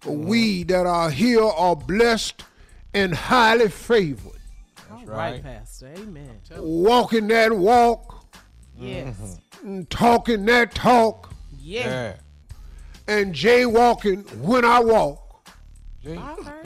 we 0.05 0.63
that 0.63 0.85
are 0.85 1.09
here 1.09 1.43
are 1.43 1.75
blessed 1.75 2.43
and 2.93 3.13
highly 3.15 3.69
favored. 3.69 4.33
That's 4.89 5.07
right. 5.07 5.31
right, 5.33 5.43
Pastor. 5.43 5.91
Amen. 5.97 6.39
Walking 6.57 7.27
that 7.29 7.53
walk, 7.53 8.25
Yes. 8.77 9.15
and 9.63 9.89
talking 9.89 10.45
that 10.45 10.73
talk, 10.75 11.33
Yeah. 11.61 11.87
Yeah. 11.87 12.13
and 13.07 13.33
jaywalking 13.33 14.37
when 14.39 14.65
I 14.65 14.79
walk. 14.79 15.49
Gee. 16.03 16.15
All 16.17 16.35
right. 16.37 16.65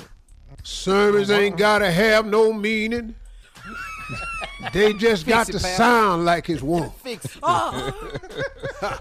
Sermons 0.64 1.30
ain't 1.30 1.58
gotta 1.58 1.92
have 1.92 2.26
no 2.26 2.52
meaning. 2.54 3.16
They 4.72 4.94
just 4.94 5.28
got 5.28 5.50
it, 5.50 5.54
to 5.54 5.60
pal. 5.60 5.78
sound 5.78 6.26
like 6.26 6.50
it's 6.50 6.62
one. 6.62 6.90
Fix 6.98 7.26
it. 7.26 7.32
Oh. 7.44 9.00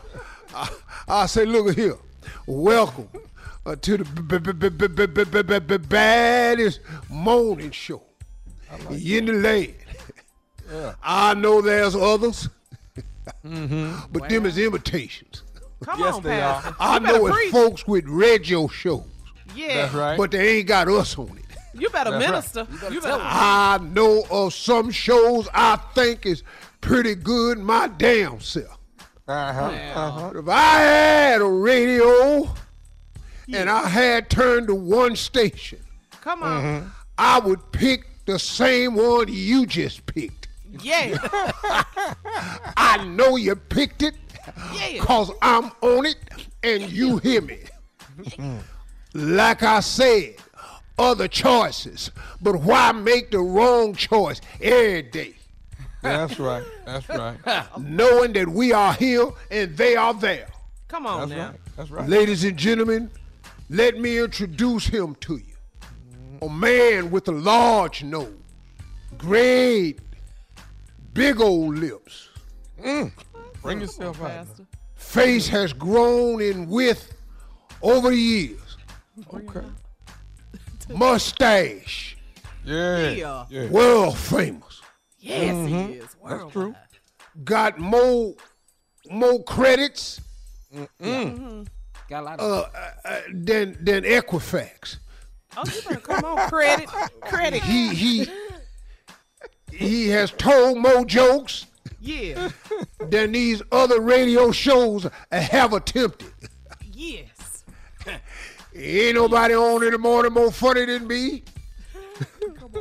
I, 0.54 0.69
I 1.09 1.26
say, 1.26 1.45
look 1.45 1.75
here. 1.76 1.97
Welcome 2.47 3.09
uh, 3.64 3.76
to 3.76 3.99
the 3.99 5.78
baddest 5.88 6.81
morning 7.09 7.71
show 7.71 8.02
like 8.71 9.02
in 9.02 9.26
that. 9.26 9.33
the 9.33 9.38
land. 9.38 9.75
Yeah. 10.71 10.95
I 11.02 11.35
know 11.35 11.61
there's 11.61 11.95
others, 11.95 12.49
mm-hmm. 13.45 13.95
but 14.11 14.23
wow. 14.23 14.28
them 14.28 14.47
is 14.47 14.59
imitations. 14.59 15.42
Come 15.85 16.00
yes, 16.00 16.14
on, 16.14 16.23
they 16.23 16.38
pal. 16.38 16.54
are. 16.54 16.76
I 16.81 16.99
know 16.99 17.26
it's 17.26 17.37
preach. 17.37 17.52
folks 17.52 17.87
with 17.87 18.07
radio 18.07 18.69
shows. 18.69 19.04
Yeah, 19.54 19.83
that's 19.83 19.95
right. 19.95 20.16
But 20.16 20.31
they 20.31 20.59
ain't 20.59 20.69
got 20.69 20.88
us 20.88 21.19
on 21.19 21.37
it. 21.37 21.42
You 21.75 21.88
better 21.91 22.11
That's 22.11 22.25
right. 22.25 22.31
minister. 22.31 22.67
You 22.93 23.00
better. 23.00 23.19
I 23.23 23.79
know 23.83 24.25
of 24.31 24.52
some 24.55 24.91
shows 24.91 25.49
I 25.55 25.76
think 25.95 26.26
is 26.26 26.43
pretty 26.81 27.14
good 27.14 27.59
my 27.59 27.88
damn 27.88 28.41
self. 28.41 28.79
uh-huh. 29.29 29.71
Wow. 29.95 30.33
If 30.35 30.49
I 30.49 30.81
had 30.81 31.41
a 31.41 31.45
radio 31.49 32.49
and 33.52 33.71
I 33.71 33.88
had 33.88 34.29
turned 34.31 34.67
to 34.69 34.75
one 34.75 35.17
station, 35.17 35.79
Come 36.21 36.43
on. 36.43 36.91
I 37.19 37.38
would 37.41 37.73
pick 37.73 38.07
the 38.26 38.38
same 38.38 38.95
one 38.95 39.26
you 39.29 39.67
just 39.67 40.05
picked. 40.07 40.49
Yeah. 40.83 41.19
I 42.76 43.05
know 43.09 43.37
you 43.37 43.55
picked 43.57 44.02
it 44.02 44.14
Yeah. 44.75 45.00
because 45.00 45.31
I'm 45.43 45.71
on 45.83 46.07
it 46.07 46.17
and 46.62 46.91
you 46.91 47.19
hear 47.19 47.41
me. 47.43 47.61
like 49.14 49.62
I 49.62 49.81
said, 49.81 50.37
other 51.02 51.28
choices, 51.28 52.11
but 52.40 52.56
why 52.62 52.92
make 52.92 53.30
the 53.30 53.40
wrong 53.40 53.94
choice 53.94 54.40
every 54.61 55.02
day? 55.02 55.35
That's 56.02 56.38
right. 56.38 56.64
That's 56.85 57.09
right. 57.09 57.38
Knowing 57.78 58.32
that 58.35 58.49
we 58.49 58.73
are 58.73 58.92
here 58.94 59.28
and 59.50 59.76
they 59.76 59.97
are 59.97 60.14
there. 60.14 60.49
Come 60.88 61.06
on 61.06 61.28
now. 61.28 61.49
right. 61.49 61.61
That's 61.76 61.90
right. 61.90 62.09
Ladies 62.09 62.44
and 62.44 62.56
gentlemen, 62.56 63.11
let 63.71 63.99
me 63.99 64.18
introduce 64.18 64.87
him 64.87 65.14
to 65.21 65.37
you. 65.37 65.44
A 66.42 66.49
man 66.49 67.11
with 67.11 67.28
a 67.28 67.32
large 67.32 68.02
nose, 68.02 68.32
great, 69.16 70.00
big 71.14 71.40
old 71.40 71.78
lips. 71.78 72.28
Mm. 72.82 73.12
Bring 73.62 73.80
yourself 73.80 74.21
out. 74.21 74.28
Pastor. 74.28 74.66
Face 74.97 75.47
has 75.49 75.73
grown 75.73 76.40
in 76.40 76.68
width 76.68 77.14
over 77.80 78.11
the 78.11 78.16
years. 78.16 78.76
Okay. 79.32 79.66
Mustache, 80.95 82.17
Yeah. 82.65 83.11
Yeah. 83.11 83.45
Yeah. 83.51 83.69
world 83.69 84.17
famous. 84.19 84.81
Yes, 85.19 85.69
he 85.69 85.75
is. 85.99 86.17
That's 86.29 86.53
true. 86.53 86.75
Got 87.45 87.79
more, 87.79 88.35
more 89.11 89.43
credits 89.45 90.21
Mm 90.75 90.89
hmm. 91.39 91.62
Got 92.09 92.21
a 92.21 92.25
lot 92.25 92.41
of 92.41 92.51
uh, 92.51 92.69
uh, 93.05 93.21
than 93.33 93.77
than 93.85 94.05
Equifax. 94.05 94.97
Oh, 95.57 95.62
you 95.67 95.83
better 95.83 96.01
come 96.01 96.25
on. 96.25 96.49
Credit. 96.49 96.89
Credit. 97.21 97.62
He 97.62 97.95
he 97.95 98.27
he 99.71 100.09
has 100.09 100.31
told 100.33 100.79
more 100.79 101.05
jokes 101.05 101.67
Yeah. 102.01 102.51
than 103.11 103.33
these 103.33 103.62
other 103.71 104.01
radio 104.01 104.51
shows 104.51 105.07
have 105.31 105.73
attempted. 105.75 106.33
Yes. 106.91 107.29
Ain't 108.75 109.14
nobody 109.17 109.55
on 109.55 109.83
in 109.83 109.93
the 109.93 109.99
morning 109.99 110.33
more 110.33 110.50
funny 110.50 110.87
than 110.87 111.07
me. 111.07 111.43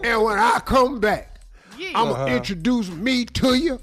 and 0.04 0.24
when 0.24 0.40
I 0.40 0.60
come 0.66 1.00
back, 1.00 1.42
Yeah. 1.78 1.90
I'm 1.90 2.10
gonna 2.10 2.24
uh-huh. 2.26 2.36
introduce 2.36 2.90
me 2.90 3.26
to 3.26 3.56
you 3.56 3.80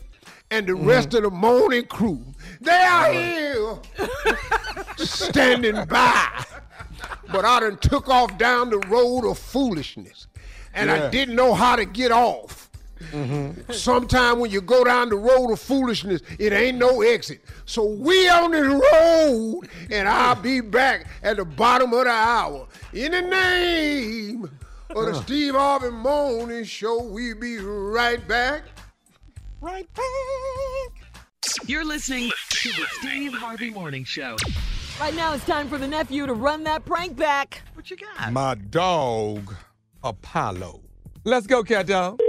and 0.51 0.67
the 0.67 0.73
mm-hmm. 0.73 0.87
rest 0.87 1.15
of 1.15 1.23
the 1.23 1.31
morning 1.31 1.85
crew. 1.85 2.25
They 2.61 2.73
are 2.73 3.11
uh-huh. 3.11 3.81
here 4.27 4.37
standing 4.97 5.85
by. 5.85 6.45
But 7.31 7.45
I 7.45 7.61
done 7.61 7.77
took 7.79 8.09
off 8.09 8.39
down 8.39 8.71
the 8.71 8.79
road 8.89 9.29
of 9.29 9.39
foolishness. 9.39 10.27
And 10.75 10.91
I 10.91 11.11
didn't 11.11 11.35
know 11.35 11.55
how 11.55 11.77
to 11.77 11.85
get 11.85 12.13
off. 12.13 12.68
Mm-hmm. 13.13 13.73
Sometime 13.73 14.39
when 14.41 14.51
you 14.51 14.61
go 14.61 14.85
down 14.85 15.09
the 15.09 15.17
road 15.17 15.51
of 15.53 15.61
foolishness, 15.61 16.23
it 16.39 16.53
ain't 16.53 16.79
no 16.79 17.03
exit. 17.03 17.41
So 17.65 17.85
we 17.85 18.29
on 18.29 18.51
this 18.51 18.67
road, 18.67 19.69
and 19.91 20.09
I'll 20.09 20.35
be 20.35 20.61
back 20.61 21.07
at 21.23 21.37
the 21.37 21.45
bottom 21.45 21.93
of 21.93 22.05
the 22.05 22.11
hour. 22.11 22.67
In 22.93 23.13
the 23.13 23.23
name 23.23 24.51
of 24.91 25.07
the 25.07 25.13
uh. 25.13 25.23
Steve 25.23 25.55
Harvey 25.55 25.91
Morning 25.91 26.65
Show, 26.65 27.03
we 27.03 27.35
be 27.35 27.59
right 27.59 28.27
back. 28.27 28.63
Right 29.61 29.89
back. 29.95 30.05
You're 31.67 31.85
listening 31.85 32.31
to 32.51 32.69
the 32.71 32.87
Steve 32.99 33.33
Harvey 33.33 33.71
Morning 33.71 34.05
Show. 34.05 34.37
Right 35.01 35.15
now, 35.15 35.33
it's 35.33 35.45
time 35.45 35.69
for 35.69 35.79
the 35.79 35.87
nephew 35.87 36.27
to 36.27 36.35
run 36.35 36.65
that 36.65 36.85
prank 36.85 37.17
back. 37.17 37.63
What 37.75 37.91
you 37.91 37.97
got? 37.97 38.33
My 38.33 38.57
dog, 38.57 39.55
Apollo. 40.03 40.81
Let's 41.25 41.47
go, 41.47 41.63
cat 41.63 41.87
dog. 41.87 42.21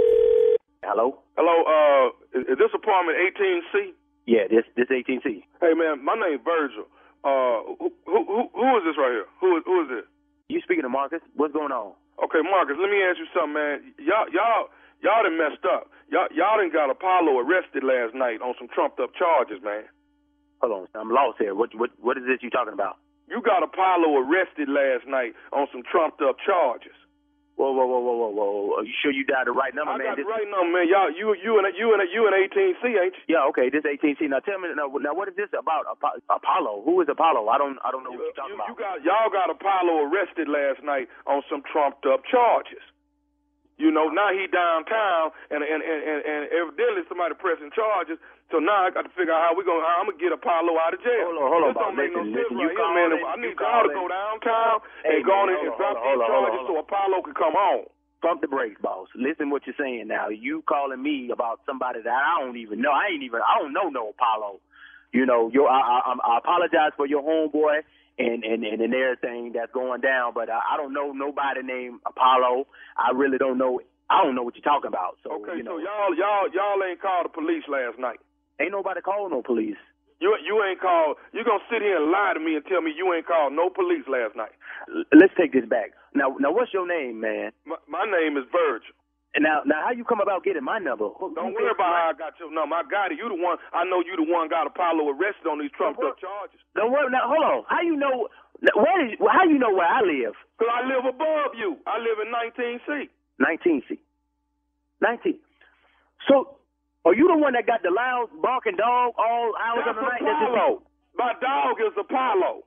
Hello? 0.90 1.22
Hello, 1.38 1.54
uh, 1.70 2.10
is, 2.34 2.50
is 2.50 2.58
this 2.58 2.74
apartment 2.74 3.14
18C? 3.14 3.94
Yeah, 4.26 4.50
this 4.50 4.66
this 4.74 4.90
18C. 4.90 5.46
Hey, 5.62 5.70
man, 5.78 6.02
my 6.02 6.18
name's 6.18 6.42
Virgil. 6.42 6.90
Uh, 7.22 7.78
who, 7.78 7.94
who, 8.10 8.18
who, 8.26 8.40
who 8.50 8.68
is 8.74 8.82
this 8.82 8.98
right 8.98 9.22
here? 9.22 9.30
Who 9.38 9.54
is, 9.54 9.62
who 9.70 9.86
is 9.86 9.88
this? 9.94 10.06
You 10.50 10.58
speaking 10.66 10.82
to 10.82 10.90
Marcus? 10.90 11.22
What's 11.38 11.54
going 11.54 11.70
on? 11.70 11.94
Okay, 12.18 12.42
Marcus, 12.42 12.74
let 12.74 12.90
me 12.90 12.98
ask 13.06 13.22
you 13.22 13.30
something, 13.30 13.54
man. 13.54 13.94
Y'all, 14.02 14.26
y'all, 14.34 14.66
y'all 14.98 15.22
done 15.22 15.38
messed 15.38 15.62
up. 15.62 15.94
Y'all, 16.10 16.26
y'all 16.34 16.58
done 16.58 16.74
got 16.74 16.90
Apollo 16.90 17.38
arrested 17.38 17.86
last 17.86 18.18
night 18.18 18.42
on 18.42 18.58
some 18.58 18.66
trumped 18.66 18.98
up 18.98 19.14
charges, 19.14 19.62
man. 19.62 19.86
Hold 20.58 20.74
on, 20.74 20.82
I'm 20.98 21.14
lost 21.14 21.38
here. 21.38 21.54
What 21.54 21.70
what 21.78 21.94
what 22.02 22.18
is 22.18 22.26
this 22.26 22.42
you 22.42 22.50
talking 22.50 22.74
about? 22.74 22.98
You 23.30 23.38
got 23.46 23.62
Apollo 23.62 24.26
arrested 24.26 24.66
last 24.66 25.06
night 25.06 25.38
on 25.54 25.70
some 25.70 25.86
trumped 25.86 26.18
up 26.18 26.34
charges. 26.42 26.98
Whoa, 27.56 27.72
whoa, 27.76 27.84
whoa, 27.84 28.00
whoa, 28.00 28.16
whoa, 28.16 28.30
whoa. 28.32 28.80
Are 28.80 28.84
you 28.88 28.94
sure 29.04 29.12
you 29.12 29.20
dialed 29.28 29.46
the 29.46 29.52
right 29.52 29.74
number, 29.76 29.92
I 29.92 29.98
man? 30.00 30.06
got 30.12 30.16
the 30.16 30.24
right 30.24 30.48
number, 30.48 30.80
man. 30.80 30.88
Y'all, 30.88 31.12
you, 31.12 31.36
you 31.36 31.60
and 31.60 31.68
you 31.76 31.92
and 31.92 32.00
you 32.08 32.24
and 32.24 32.32
18C, 32.32 32.84
ain't 32.96 33.12
you? 33.28 33.36
Yeah, 33.36 33.44
okay, 33.52 33.68
this 33.68 33.84
18C. 33.84 34.32
Now 34.32 34.40
tell 34.40 34.56
me, 34.58 34.72
now, 34.72 34.88
now 34.96 35.12
what 35.12 35.28
is 35.28 35.36
this 35.36 35.52
about? 35.52 35.84
Apo- 35.84 36.24
Apollo? 36.32 36.82
Who 36.88 37.04
is 37.04 37.08
Apollo? 37.12 37.48
I 37.52 37.58
don't 37.60 37.76
I 37.84 37.92
don't 37.92 38.00
know 38.02 38.16
what 38.16 38.32
you're 38.32 38.38
talking 38.38 38.56
You, 38.56 38.64
about. 38.64 38.68
you 38.72 38.76
got 38.80 38.96
y'all 39.04 39.28
got 39.28 39.52
Apollo 39.52 40.08
arrested 40.08 40.48
last 40.48 40.80
night 40.82 41.12
on 41.28 41.42
some 41.52 41.60
trumped 41.68 42.06
up 42.08 42.24
charges. 42.24 42.80
You 43.80 43.88
know, 43.88 44.12
now 44.12 44.28
he 44.28 44.44
downtown 44.52 45.32
and 45.48 45.64
and 45.64 45.80
and 45.80 46.00
and, 46.04 46.20
and 46.20 46.42
evidently 46.52 47.08
somebody 47.08 47.32
pressing 47.40 47.72
charges. 47.72 48.20
So 48.52 48.60
now 48.60 48.84
I 48.84 48.92
got 48.92 49.08
to 49.08 49.12
figure 49.16 49.32
out 49.32 49.40
how 49.40 49.52
we 49.56 49.64
gonna 49.64 49.80
how 49.80 50.04
I'm 50.04 50.12
gonna 50.12 50.20
get 50.20 50.36
Apollo 50.36 50.76
out 50.76 50.92
of 50.92 51.00
jail. 51.00 51.32
Hold 51.32 51.40
on, 51.40 51.48
hold 51.48 51.64
on, 51.64 51.72
Bob. 51.72 51.96
make 51.96 52.12
Listen, 52.12 52.28
no 52.28 52.44
sense 52.44 52.52
listen, 52.52 52.60
right 52.60 52.68
you 52.68 52.76
here, 52.76 52.92
man. 52.92 53.10
I 53.24 53.36
need 53.40 53.56
y'all 53.56 53.88
to 53.88 53.92
go 53.96 54.04
downtown 54.04 54.76
Hey, 55.00 55.16
and 55.16 55.24
go 55.24 55.32
on 55.32 55.48
and 55.48 55.56
hold 55.64 55.80
drop 55.80 55.96
these 55.96 56.12
on, 56.12 56.20
on, 56.20 56.28
charges 56.28 56.62
so. 56.68 56.72
Apollo 56.84 57.16
can 57.24 57.36
come 57.40 57.56
home. 57.56 57.88
Pump 58.20 58.44
the 58.44 58.52
brakes, 58.52 58.76
boss. 58.84 59.08
Listen 59.16 59.48
what 59.48 59.64
you're 59.64 59.78
saying 59.80 60.04
now. 60.04 60.28
You 60.28 60.60
calling 60.68 61.00
me 61.00 61.32
about 61.32 61.64
somebody 61.64 62.04
that 62.04 62.12
I 62.12 62.44
don't 62.44 62.60
even 62.60 62.84
know. 62.84 62.92
I 62.92 63.16
ain't 63.16 63.24
even 63.24 63.40
I 63.40 63.56
don't 63.56 63.72
know 63.72 63.88
no 63.88 64.12
Apollo. 64.12 64.60
You 65.16 65.24
know, 65.24 65.48
your 65.48 65.72
I, 65.72 65.80
I, 65.80 66.12
I 66.20 66.38
apologize 66.38 66.92
for 67.00 67.08
your 67.08 67.24
homeboy 67.24 67.80
and 68.20 68.44
and 68.44 68.60
and, 68.64 68.80
and 68.82 68.94
everything 68.94 69.52
that's 69.56 69.72
going 69.72 70.00
down, 70.02 70.32
but 70.34 70.50
I, 70.50 70.60
I 70.74 70.76
don't 70.76 70.92
know 70.92 71.12
nobody 71.12 71.62
named 71.64 72.00
Apollo. 72.06 72.66
I 72.96 73.12
really 73.16 73.38
don't 73.38 73.58
know. 73.58 73.80
I 74.10 74.22
don't 74.22 74.34
know 74.36 74.42
what 74.42 74.54
you're 74.56 74.66
talking 74.66 74.88
about. 74.88 75.16
So 75.24 75.40
Okay, 75.40 75.58
you 75.58 75.62
know, 75.64 75.78
so 75.78 75.84
y'all 75.84 76.12
y'all 76.14 76.46
y'all 76.52 76.80
ain't 76.84 77.00
called 77.00 77.26
the 77.26 77.34
police 77.34 77.64
last 77.68 77.98
night. 77.98 78.20
ain't 78.60 78.72
nobody 78.72 79.00
called 79.00 79.32
no 79.32 79.42
police. 79.42 79.80
You 80.20 80.36
you 80.44 80.60
ain't 80.64 80.80
called. 80.80 81.16
You 81.32 81.44
gonna 81.44 81.64
sit 81.72 81.80
here 81.82 81.96
and 81.96 82.10
lie 82.12 82.32
to 82.36 82.40
me 82.40 82.56
and 82.56 82.64
tell 82.66 82.82
me 82.82 82.92
you 82.96 83.08
ain't 83.14 83.26
called 83.26 83.54
no 83.54 83.70
police 83.70 84.04
last 84.08 84.36
night? 84.36 84.52
L- 84.92 85.08
Let's 85.16 85.32
take 85.40 85.52
this 85.56 85.64
back. 85.64 85.92
Now, 86.14 86.36
now, 86.40 86.52
what's 86.52 86.74
your 86.74 86.86
name, 86.86 87.20
man? 87.20 87.52
My, 87.64 87.76
my 87.88 88.04
name 88.04 88.36
is 88.36 88.44
Virgil. 88.52 88.92
And 89.34 89.46
now, 89.46 89.62
now, 89.64 89.86
how 89.86 89.92
you 89.94 90.02
come 90.04 90.18
about 90.20 90.42
getting 90.42 90.64
my 90.64 90.78
number? 90.82 91.06
Who- 91.20 91.34
Don't 91.38 91.54
worry 91.54 91.70
about 91.70 91.92
how 91.94 92.10
I 92.10 92.14
got 92.18 92.34
your 92.42 92.50
number. 92.50 92.74
I 92.74 92.82
got 92.90 93.12
it. 93.12 93.18
You 93.18 93.28
the 93.30 93.38
one. 93.38 93.58
I 93.72 93.84
know 93.86 94.02
you 94.02 94.16
the 94.18 94.26
one 94.26 94.48
got 94.50 94.66
Apollo 94.66 95.06
arrested 95.14 95.46
on 95.46 95.60
these 95.62 95.70
trumped 95.78 96.02
up 96.02 96.18
charges. 96.18 96.58
Don't 96.74 96.90
worry. 96.90 97.10
Now, 97.10 97.30
hold 97.30 97.44
on. 97.44 97.60
How 97.70 97.80
you 97.82 97.94
know? 97.96 98.26
Where 98.74 98.98
is? 99.06 99.14
How 99.22 99.44
you 99.46 99.58
know 99.58 99.70
where 99.70 99.86
I 99.86 100.02
live? 100.02 100.34
Cause 100.58 100.68
I 100.68 100.82
live 100.86 101.06
above 101.06 101.54
you. 101.56 101.78
I 101.86 101.98
live 102.02 102.18
in 102.20 102.28
19C. 102.34 103.08
19C. 103.40 103.98
19. 105.02 105.38
So, 106.28 106.58
are 107.04 107.14
you 107.14 107.28
the 107.28 107.38
one 107.38 107.54
that 107.54 107.66
got 107.66 107.82
the 107.82 107.90
loud 107.90 108.28
barking 108.42 108.76
dog 108.76 109.14
all 109.16 109.54
hours 109.56 109.84
That's 109.86 109.96
of 109.98 110.04
the 110.04 110.10
night? 110.10 110.22
Apollo. 110.22 110.82
My 111.16 111.32
dog 111.40 111.76
is 111.80 111.94
Apollo. 111.98 112.64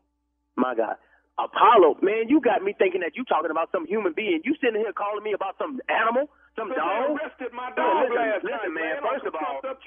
My 0.58 0.76
God. 0.76 0.96
Apollo, 1.40 1.98
man, 2.02 2.30
you 2.30 2.40
got 2.42 2.62
me 2.64 2.74
thinking 2.78 3.02
that 3.02 3.16
you 3.18 3.26
talking 3.26 3.52
about 3.52 3.70
some 3.72 3.86
human 3.88 4.14
being. 4.14 4.42
You 4.46 4.56
sitting 4.62 4.80
here 4.82 4.94
calling 4.94 5.24
me 5.24 5.34
about 5.34 5.58
some 5.58 5.80
animal, 5.90 6.30
some 6.56 6.70
dog. 6.74 7.18
arrested 7.18 7.52
my 7.54 7.72
dog 7.74 8.10
listen, 8.10 8.16
last 8.16 8.44
listen, 8.44 8.74
night, 8.74 9.02
man, 9.02 9.02
first 9.02 9.26
of 9.26 9.36
all- 9.36 9.62
up. 9.64 9.82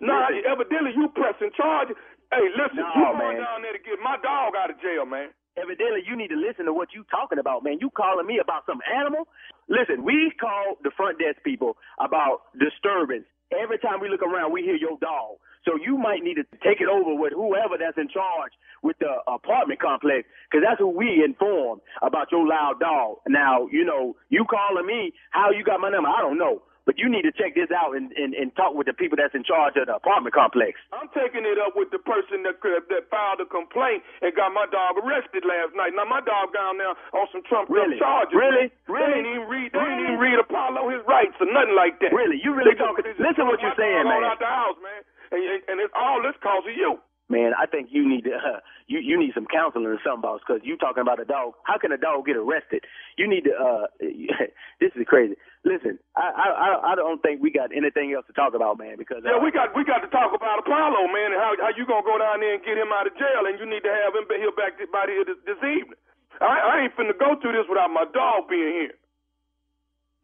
Nah, 0.00 0.28
Listen. 0.28 0.46
evidently 0.46 0.92
you 0.94 1.08
pressing 1.10 1.50
charges. 1.52 1.96
Hey, 2.32 2.48
listen, 2.56 2.78
No, 2.78 2.92
you 2.94 3.04
going 3.18 3.36
man. 3.38 3.44
down 3.44 3.62
there 3.62 3.72
to 3.72 3.78
get 3.78 3.98
my 4.00 4.16
dog 4.18 4.54
out 4.56 4.70
of 4.70 4.80
jail, 4.80 5.06
man. 5.06 5.30
Evidently, 5.56 6.02
you 6.06 6.16
need 6.16 6.28
to 6.28 6.36
listen 6.36 6.64
to 6.66 6.72
what 6.72 6.92
you 6.94 7.04
talking 7.10 7.38
about, 7.38 7.62
man. 7.62 7.78
You 7.80 7.90
calling 7.90 8.26
me 8.26 8.38
about 8.38 8.66
some 8.66 8.82
animal? 8.92 9.28
Listen, 9.68 10.02
we 10.02 10.32
called 10.40 10.78
the 10.82 10.90
front 10.92 11.18
desk 11.18 11.42
people 11.44 11.76
about 11.98 12.42
disturbance 12.58 13.26
Every 13.52 13.78
time 13.78 14.00
we 14.00 14.08
look 14.08 14.22
around, 14.22 14.50
we 14.52 14.62
hear 14.62 14.74
your 14.74 14.98
dog. 14.98 15.36
So 15.64 15.76
you 15.80 15.96
might 15.96 16.22
need 16.22 16.34
to 16.36 16.44
take 16.62 16.80
it 16.80 16.88
over 16.88 17.14
with 17.16 17.32
whoever 17.32 17.76
that's 17.80 17.96
in 17.96 18.08
charge 18.08 18.52
with 18.82 18.98
the 19.00 19.16
apartment 19.26 19.80
complex, 19.80 20.28
because 20.50 20.60
that's 20.60 20.78
who 20.78 20.88
we 20.92 21.24
inform 21.24 21.80
about 22.04 22.28
your 22.30 22.46
loud 22.46 22.80
dog. 22.80 23.16
Now, 23.26 23.66
you 23.72 23.84
know, 23.84 24.14
you 24.28 24.44
calling 24.44 24.84
me, 24.84 25.12
how 25.32 25.50
you 25.50 25.64
got 25.64 25.80
my 25.80 25.88
number, 25.88 26.08
I 26.12 26.20
don't 26.20 26.36
know. 26.36 26.60
But 26.84 27.00
you 27.00 27.08
need 27.08 27.24
to 27.24 27.32
check 27.32 27.56
this 27.56 27.72
out 27.72 27.96
and, 27.96 28.12
and, 28.12 28.36
and 28.36 28.52
talk 28.60 28.76
with 28.76 28.84
the 28.84 28.92
people 28.92 29.16
that's 29.16 29.32
in 29.32 29.40
charge 29.40 29.72
of 29.80 29.88
the 29.88 29.96
apartment 29.96 30.36
complex. 30.36 30.76
I'm 30.92 31.08
taking 31.16 31.48
it 31.48 31.56
up 31.56 31.72
with 31.72 31.88
the 31.88 31.96
person 31.96 32.44
that 32.44 32.60
that 32.60 33.08
filed 33.08 33.40
a 33.40 33.48
complaint 33.48 34.04
and 34.20 34.28
got 34.36 34.52
my 34.52 34.68
dog 34.68 35.00
arrested 35.00 35.48
last 35.48 35.72
night. 35.72 35.96
Now 35.96 36.04
my 36.04 36.20
dog 36.20 36.52
down 36.52 36.76
there 36.76 36.92
on 37.16 37.24
some 37.32 37.40
Trump 37.48 37.72
Really? 37.72 37.96
charges. 37.96 38.36
Really? 38.36 38.68
They 38.68 38.92
Really? 38.92 39.16
ain't 39.16 39.28
even 39.32 39.48
read. 39.48 39.72
They 39.72 39.80
ain't 39.80 40.12
even 40.12 40.20
read 40.20 40.36
Apollo 40.36 40.92
his 40.92 41.00
rights 41.08 41.32
or 41.40 41.48
nothing 41.48 41.72
like 41.72 42.04
that. 42.04 42.12
Really? 42.12 42.36
You 42.44 42.52
really 42.52 42.76
talking- 42.76 43.08
they 43.08 43.16
listen 43.16 43.48
what 43.48 43.64
you're 43.64 43.72
saying, 43.80 44.04
man. 44.04 44.20
Out 44.20 44.36
the 44.36 44.44
house, 44.44 44.76
man. 44.84 45.00
And, 45.32 45.42
and, 45.68 45.80
it's 45.80 45.94
all 45.96 46.22
this 46.22 46.36
cause 46.42 46.64
of 46.68 46.76
you. 46.76 46.98
Man, 47.32 47.52
I 47.56 47.64
think 47.66 47.88
you 47.90 48.04
need 48.04 48.24
to 48.28 48.36
uh, 48.36 48.60
you 48.92 49.00
you 49.00 49.16
need 49.18 49.32
some 49.32 49.48
counseling 49.48 49.88
or 49.88 49.96
something, 50.04 50.20
boss. 50.22 50.40
Because 50.44 50.60
you 50.64 50.76
talking 50.76 51.00
about 51.00 51.20
a 51.20 51.24
dog. 51.24 51.56
How 51.64 51.78
can 51.80 51.92
a 51.92 51.98
dog 51.98 52.26
get 52.28 52.36
arrested? 52.36 52.84
You 53.16 53.26
need 53.28 53.48
to. 53.48 53.54
uh 53.56 53.86
This 54.80 54.92
is 54.94 55.08
crazy. 55.08 55.34
Listen, 55.64 55.96
I 56.16 56.28
I 56.28 56.48
I- 56.52 56.92
don't 57.00 57.22
think 57.24 57.40
we 57.40 57.48
got 57.50 57.72
anything 57.72 58.12
else 58.12 58.26
to 58.28 58.36
talk 58.36 58.52
about, 58.52 58.76
man. 58.76 59.00
Because 59.00 59.24
uh, 59.24 59.32
Yeah, 59.32 59.40
we 59.40 59.50
got 59.50 59.72
we 59.72 59.84
got 59.88 60.04
to 60.04 60.10
talk 60.12 60.36
about 60.36 60.60
Apollo, 60.60 61.08
man, 61.16 61.32
and 61.32 61.40
how 61.40 61.56
how 61.64 61.72
you 61.72 61.86
gonna 61.88 62.04
go 62.04 62.18
down 62.20 62.40
there 62.44 62.54
and 62.60 62.64
get 62.64 62.76
him 62.76 62.92
out 62.92 63.08
of 63.08 63.16
jail, 63.16 63.48
and 63.48 63.56
you 63.58 63.66
need 63.66 63.82
to 63.88 63.92
have 64.04 64.12
him 64.12 64.28
here 64.28 64.52
back 64.52 64.76
by 64.92 65.08
here 65.08 65.24
this, 65.24 65.40
this 65.48 65.60
evening. 65.64 65.96
I, 66.44 66.56
I 66.60 66.74
ain't 66.84 66.94
finna 66.98 67.16
go 67.18 67.40
through 67.40 67.56
this 67.56 67.66
without 67.70 67.88
my 67.90 68.04
dog 68.12 68.50
being 68.50 68.74
here. 68.84 68.94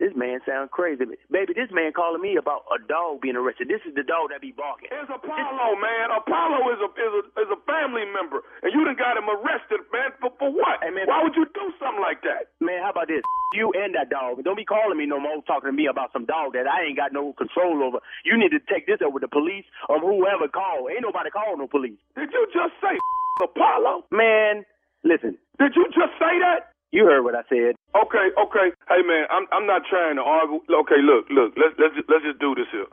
This 0.00 0.16
man 0.16 0.40
sounds 0.48 0.72
crazy, 0.72 1.04
baby. 1.28 1.52
This 1.52 1.68
man 1.68 1.92
calling 1.92 2.24
me 2.24 2.40
about 2.40 2.64
a 2.72 2.80
dog 2.88 3.20
being 3.20 3.36
arrested. 3.36 3.68
This 3.68 3.84
is 3.84 3.92
the 3.92 4.02
dog 4.02 4.32
that 4.32 4.40
be 4.40 4.48
barking. 4.48 4.88
It's 4.88 5.12
Apollo, 5.12 5.76
man. 5.76 6.08
Apollo 6.08 6.72
is 6.72 6.80
a 6.80 6.88
is 6.96 7.12
a 7.20 7.22
is 7.44 7.50
a 7.52 7.60
family 7.68 8.08
member, 8.08 8.40
and 8.64 8.72
you 8.72 8.80
done 8.88 8.96
got 8.96 9.20
him 9.20 9.28
arrested, 9.28 9.84
man. 9.92 10.16
For 10.16 10.32
for 10.40 10.48
what? 10.48 10.80
man 10.80 11.04
Why 11.04 11.20
would 11.20 11.36
you 11.36 11.44
do 11.52 11.68
something 11.76 12.00
like 12.00 12.24
that? 12.24 12.48
Man, 12.64 12.80
how 12.80 12.96
about 12.96 13.12
this? 13.12 13.20
You 13.52 13.76
and 13.76 13.92
that 13.92 14.08
dog. 14.08 14.40
Don't 14.40 14.56
be 14.56 14.64
calling 14.64 14.96
me 14.96 15.04
no 15.04 15.20
more 15.20 15.44
talking 15.44 15.68
to 15.68 15.76
me 15.76 15.84
about 15.84 16.16
some 16.16 16.24
dog 16.24 16.56
that 16.56 16.64
I 16.64 16.88
ain't 16.88 16.96
got 16.96 17.12
no 17.12 17.36
control 17.36 17.84
over. 17.84 18.00
You 18.24 18.40
need 18.40 18.56
to 18.56 18.62
take 18.72 18.88
this 18.88 19.04
up 19.04 19.12
with 19.12 19.20
the 19.20 19.28
police 19.28 19.68
or 19.92 20.00
whoever 20.00 20.48
called. 20.48 20.88
Ain't 20.88 21.04
nobody 21.04 21.28
call 21.28 21.60
no 21.60 21.68
police. 21.68 22.00
Did 22.16 22.32
you 22.32 22.48
just 22.56 22.72
say 22.80 22.96
Apollo? 23.44 24.08
Man, 24.08 24.64
listen. 25.04 25.36
Did 25.60 25.76
you 25.76 25.84
just 25.92 26.16
say 26.16 26.40
that? 26.40 26.72
You 26.92 27.07
heard 27.07 27.22
what 27.22 27.35
I 27.38 27.42
said. 27.48 27.79
Okay, 27.94 28.26
okay. 28.35 28.74
Hey, 28.90 29.03
man, 29.07 29.26
I'm 29.31 29.46
I'm 29.55 29.66
not 29.66 29.83
trying 29.88 30.16
to 30.16 30.22
argue. 30.26 30.59
Okay, 30.66 30.98
look, 31.03 31.31
look. 31.31 31.55
Let's 31.55 31.74
let's 31.79 31.94
just, 31.94 32.09
let's 32.11 32.24
just 32.26 32.38
do 32.42 32.55
this 32.55 32.66
here. 32.74 32.90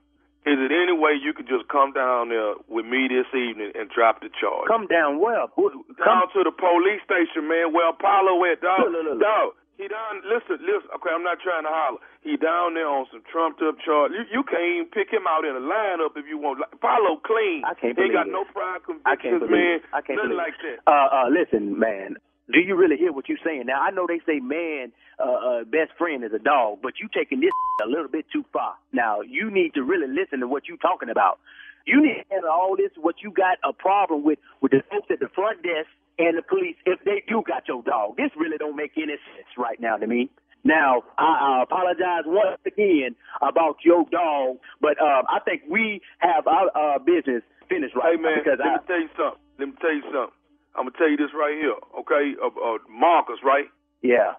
Is 0.48 0.56
it 0.64 0.72
any 0.72 0.96
way 0.96 1.12
you 1.18 1.34
could 1.34 1.50
just 1.50 1.68
come 1.68 1.92
down 1.92 2.30
there 2.30 2.56
with 2.72 2.86
me 2.88 3.10
this 3.12 3.28
evening 3.36 3.76
and 3.76 3.90
drop 3.92 4.22
the 4.24 4.32
charge? 4.32 4.70
Come 4.72 4.88
down 4.88 5.20
well. 5.20 5.52
down 6.00 6.32
to 6.32 6.40
the 6.46 6.56
police 6.56 7.04
station, 7.04 7.50
man. 7.52 7.76
Where 7.76 7.90
Apollo 7.92 8.40
at, 8.48 8.62
dog? 8.64 8.88
Look, 8.88 8.96
look, 8.96 9.06
look. 9.18 9.20
Dog. 9.20 9.50
He 9.76 9.86
down. 9.92 10.24
Listen, 10.26 10.58
listen. 10.66 10.90
Okay, 10.96 11.12
I'm 11.14 11.22
not 11.22 11.38
trying 11.44 11.68
to 11.68 11.74
holler. 11.74 12.00
He 12.26 12.34
down 12.38 12.74
there 12.74 12.88
on 12.88 13.06
some 13.12 13.22
trumped 13.30 13.62
up 13.62 13.78
charge. 13.84 14.10
You, 14.16 14.26
you 14.40 14.42
can't 14.48 14.66
even 14.74 14.90
pick 14.90 15.12
him 15.14 15.28
out 15.30 15.46
in 15.46 15.54
a 15.54 15.62
lineup 15.62 16.18
if 16.18 16.26
you 16.26 16.38
want. 16.40 16.64
Like, 16.64 16.74
Apollo 16.74 17.22
clean. 17.28 17.62
I 17.68 17.76
can't 17.78 17.94
He 17.94 18.10
got 18.10 18.26
it. 18.26 18.34
no 18.34 18.46
prior 18.50 18.82
I 19.06 19.14
can't 19.20 19.38
believe 19.38 19.52
man. 19.52 19.78
it. 19.78 19.90
I 19.94 20.02
can't 20.02 20.18
Nothing 20.18 20.34
believe 20.34 20.48
like 20.50 20.58
that. 20.66 20.78
Uh, 20.90 21.08
uh, 21.14 21.28
listen, 21.30 21.78
man. 21.78 22.18
Do 22.52 22.60
you 22.60 22.76
really 22.76 22.96
hear 22.96 23.12
what 23.12 23.28
you're 23.28 23.44
saying? 23.44 23.64
Now 23.66 23.82
I 23.82 23.92
know 23.92 24.08
they 24.08 24.22
say 24.26 24.40
man, 24.40 24.92
uh, 25.20 25.24
uh, 25.32 25.64
best 25.64 25.92
friend 25.98 26.24
is 26.24 26.32
a 26.34 26.40
dog, 26.40 26.80
but 26.82 26.94
you 27.02 27.10
taking 27.14 27.40
this 27.42 27.52
a 27.86 27.90
little 27.90 28.08
bit 28.08 28.26
too 28.32 28.46
far. 28.54 28.76
Now 28.94 29.22
you 29.22 29.52
need 29.52 29.74
to 29.76 29.84
really 29.84 30.08
listen 30.08 30.40
to 30.40 30.48
what 30.48 30.68
you're 30.68 30.78
talking 30.78 31.10
about. 31.10 31.40
You 31.86 32.02
need 32.02 32.24
to 32.24 32.26
handle 32.30 32.52
all 32.52 32.76
this. 32.76 32.92
What 32.96 33.16
you 33.24 33.32
got 33.32 33.58
a 33.64 33.74
problem 33.74 34.24
with 34.24 34.40
with 34.62 34.72
the 34.72 34.84
folks 34.90 35.08
at 35.12 35.20
the 35.20 35.30
front 35.34 35.64
desk 35.64 35.88
and 36.20 36.38
the 36.38 36.42
police 36.42 36.76
if 36.86 37.00
they 37.04 37.24
do 37.28 37.44
got 37.46 37.68
your 37.68 37.84
dog. 37.84 38.18
This 38.18 38.32
really 38.36 38.58
don't 38.58 38.76
make 38.76 38.92
any 38.98 39.20
sense 39.36 39.52
right 39.58 39.80
now 39.80 39.98
to 39.98 40.08
me. 40.08 40.30
Now, 40.64 41.04
I, 41.18 41.62
I 41.62 41.64
apologize 41.64 42.26
once 42.26 42.60
again 42.66 43.16
about 43.42 43.78
your 43.86 44.04
dog, 44.12 44.58
but 44.82 45.00
um, 45.00 45.24
I 45.30 45.40
think 45.46 45.64
we 45.70 46.02
have 46.20 46.48
our 46.48 46.68
uh, 46.76 47.00
business 47.00 47.44
finished 47.70 47.96
right 47.96 48.16
Hey 48.16 48.22
man, 48.22 48.40
because 48.44 48.60
let 48.60 48.68
I, 48.68 48.76
me 48.76 48.84
tell 48.88 49.00
you 49.00 49.10
something. 49.16 49.42
Let 49.60 49.68
me 49.70 49.76
tell 49.80 49.96
you 49.96 50.04
something. 50.12 50.37
I'm 50.78 50.86
gonna 50.86 50.98
tell 50.98 51.10
you 51.10 51.18
this 51.18 51.34
right 51.34 51.58
here, 51.58 51.76
okay? 52.00 52.34
Uh, 52.42 52.48
uh, 52.54 52.78
Marcus, 52.90 53.40
right? 53.44 53.66
yeah. 54.02 54.34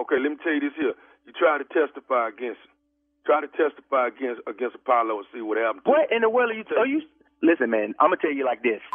Okay, 0.00 0.16
let 0.18 0.30
me 0.30 0.38
tell 0.42 0.54
you 0.54 0.60
this 0.60 0.74
here. 0.78 0.94
You 1.26 1.32
try 1.36 1.58
to 1.58 1.64
testify 1.68 2.28
against 2.28 2.58
him. 2.64 2.72
Try 3.26 3.40
to 3.42 3.50
testify 3.54 4.08
against 4.08 4.40
against 4.48 4.74
Apollo 4.74 5.18
and 5.18 5.26
see 5.34 5.42
what 5.42 5.58
happens. 5.58 5.82
What 5.84 6.10
in 6.10 6.22
the 6.22 6.30
world 6.30 6.50
are 6.50 6.54
you? 6.54 6.64
Are 6.78 6.86
you? 6.86 7.02
Listen, 7.42 7.70
man. 7.70 7.94
I'm 8.00 8.10
gonna 8.10 8.22
tell 8.22 8.32
you 8.32 8.44
like 8.44 8.62
this. 8.62 8.80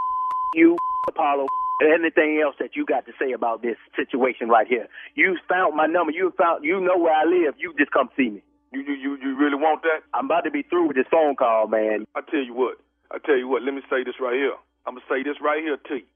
You, 0.55 0.77
Apollo, 1.09 1.45
anything 1.83 2.41
else 2.41 2.55
that 2.59 2.75
you 2.75 2.85
got 2.85 3.05
to 3.05 3.11
say 3.19 3.33
about 3.33 3.61
this 3.61 3.75
situation 3.95 4.47
right 4.47 4.65
here? 4.65 4.87
You 5.13 5.37
found 5.49 5.75
my 5.75 5.85
number. 5.85 6.11
You 6.13 6.33
found. 6.39 6.63
You 6.63 6.79
know 6.79 6.97
where 6.97 7.13
I 7.13 7.25
live. 7.25 7.55
You 7.59 7.73
just 7.77 7.91
come 7.91 8.09
see 8.17 8.29
me. 8.29 8.41
You 8.71 8.81
you 8.81 8.95
you, 8.95 9.17
you 9.21 9.37
really 9.37 9.55
want 9.59 9.83
that? 9.83 10.07
I'm 10.13 10.25
about 10.25 10.45
to 10.45 10.51
be 10.51 10.63
through 10.63 10.87
with 10.87 10.95
this 10.97 11.05
phone 11.11 11.35
call, 11.35 11.67
man. 11.67 12.05
I 12.15 12.21
tell 12.31 12.39
you 12.41 12.53
what. 12.53 12.79
I 13.11 13.19
tell 13.19 13.37
you 13.37 13.47
what. 13.49 13.61
Let 13.61 13.73
me 13.75 13.81
say 13.89 14.03
this 14.03 14.15
right 14.19 14.35
here. 14.35 14.55
I'm 14.87 14.95
gonna 14.95 15.05
say 15.11 15.21
this 15.21 15.35
right 15.43 15.61
here 15.61 15.77
to 15.77 15.95
you. 15.95 16.07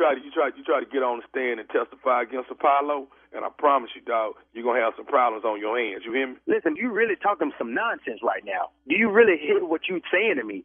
You 0.00 0.08
try 0.08 0.16
to 0.16 0.24
you 0.24 0.32
try 0.32 0.48
you 0.56 0.64
try 0.64 0.80
to 0.80 0.88
get 0.88 1.04
on 1.04 1.20
the 1.20 1.28
stand 1.28 1.60
and 1.60 1.68
testify 1.68 2.24
against 2.24 2.48
Apollo, 2.48 3.12
and 3.36 3.44
I 3.44 3.52
promise 3.52 3.92
you, 3.92 4.00
dog, 4.00 4.32
you're 4.56 4.64
gonna 4.64 4.80
have 4.80 4.96
some 4.96 5.04
problems 5.04 5.44
on 5.44 5.60
your 5.60 5.76
hands. 5.76 6.08
You 6.08 6.16
hear 6.16 6.32
me? 6.32 6.40
Listen, 6.48 6.72
you 6.72 6.88
really 6.88 7.20
talking 7.20 7.52
some 7.60 7.76
nonsense 7.76 8.24
right 8.24 8.40
now. 8.40 8.72
Do 8.88 8.96
you 8.96 9.12
really 9.12 9.36
hear 9.36 9.60
what 9.60 9.92
you 9.92 10.00
saying 10.08 10.40
to 10.40 10.44
me? 10.48 10.64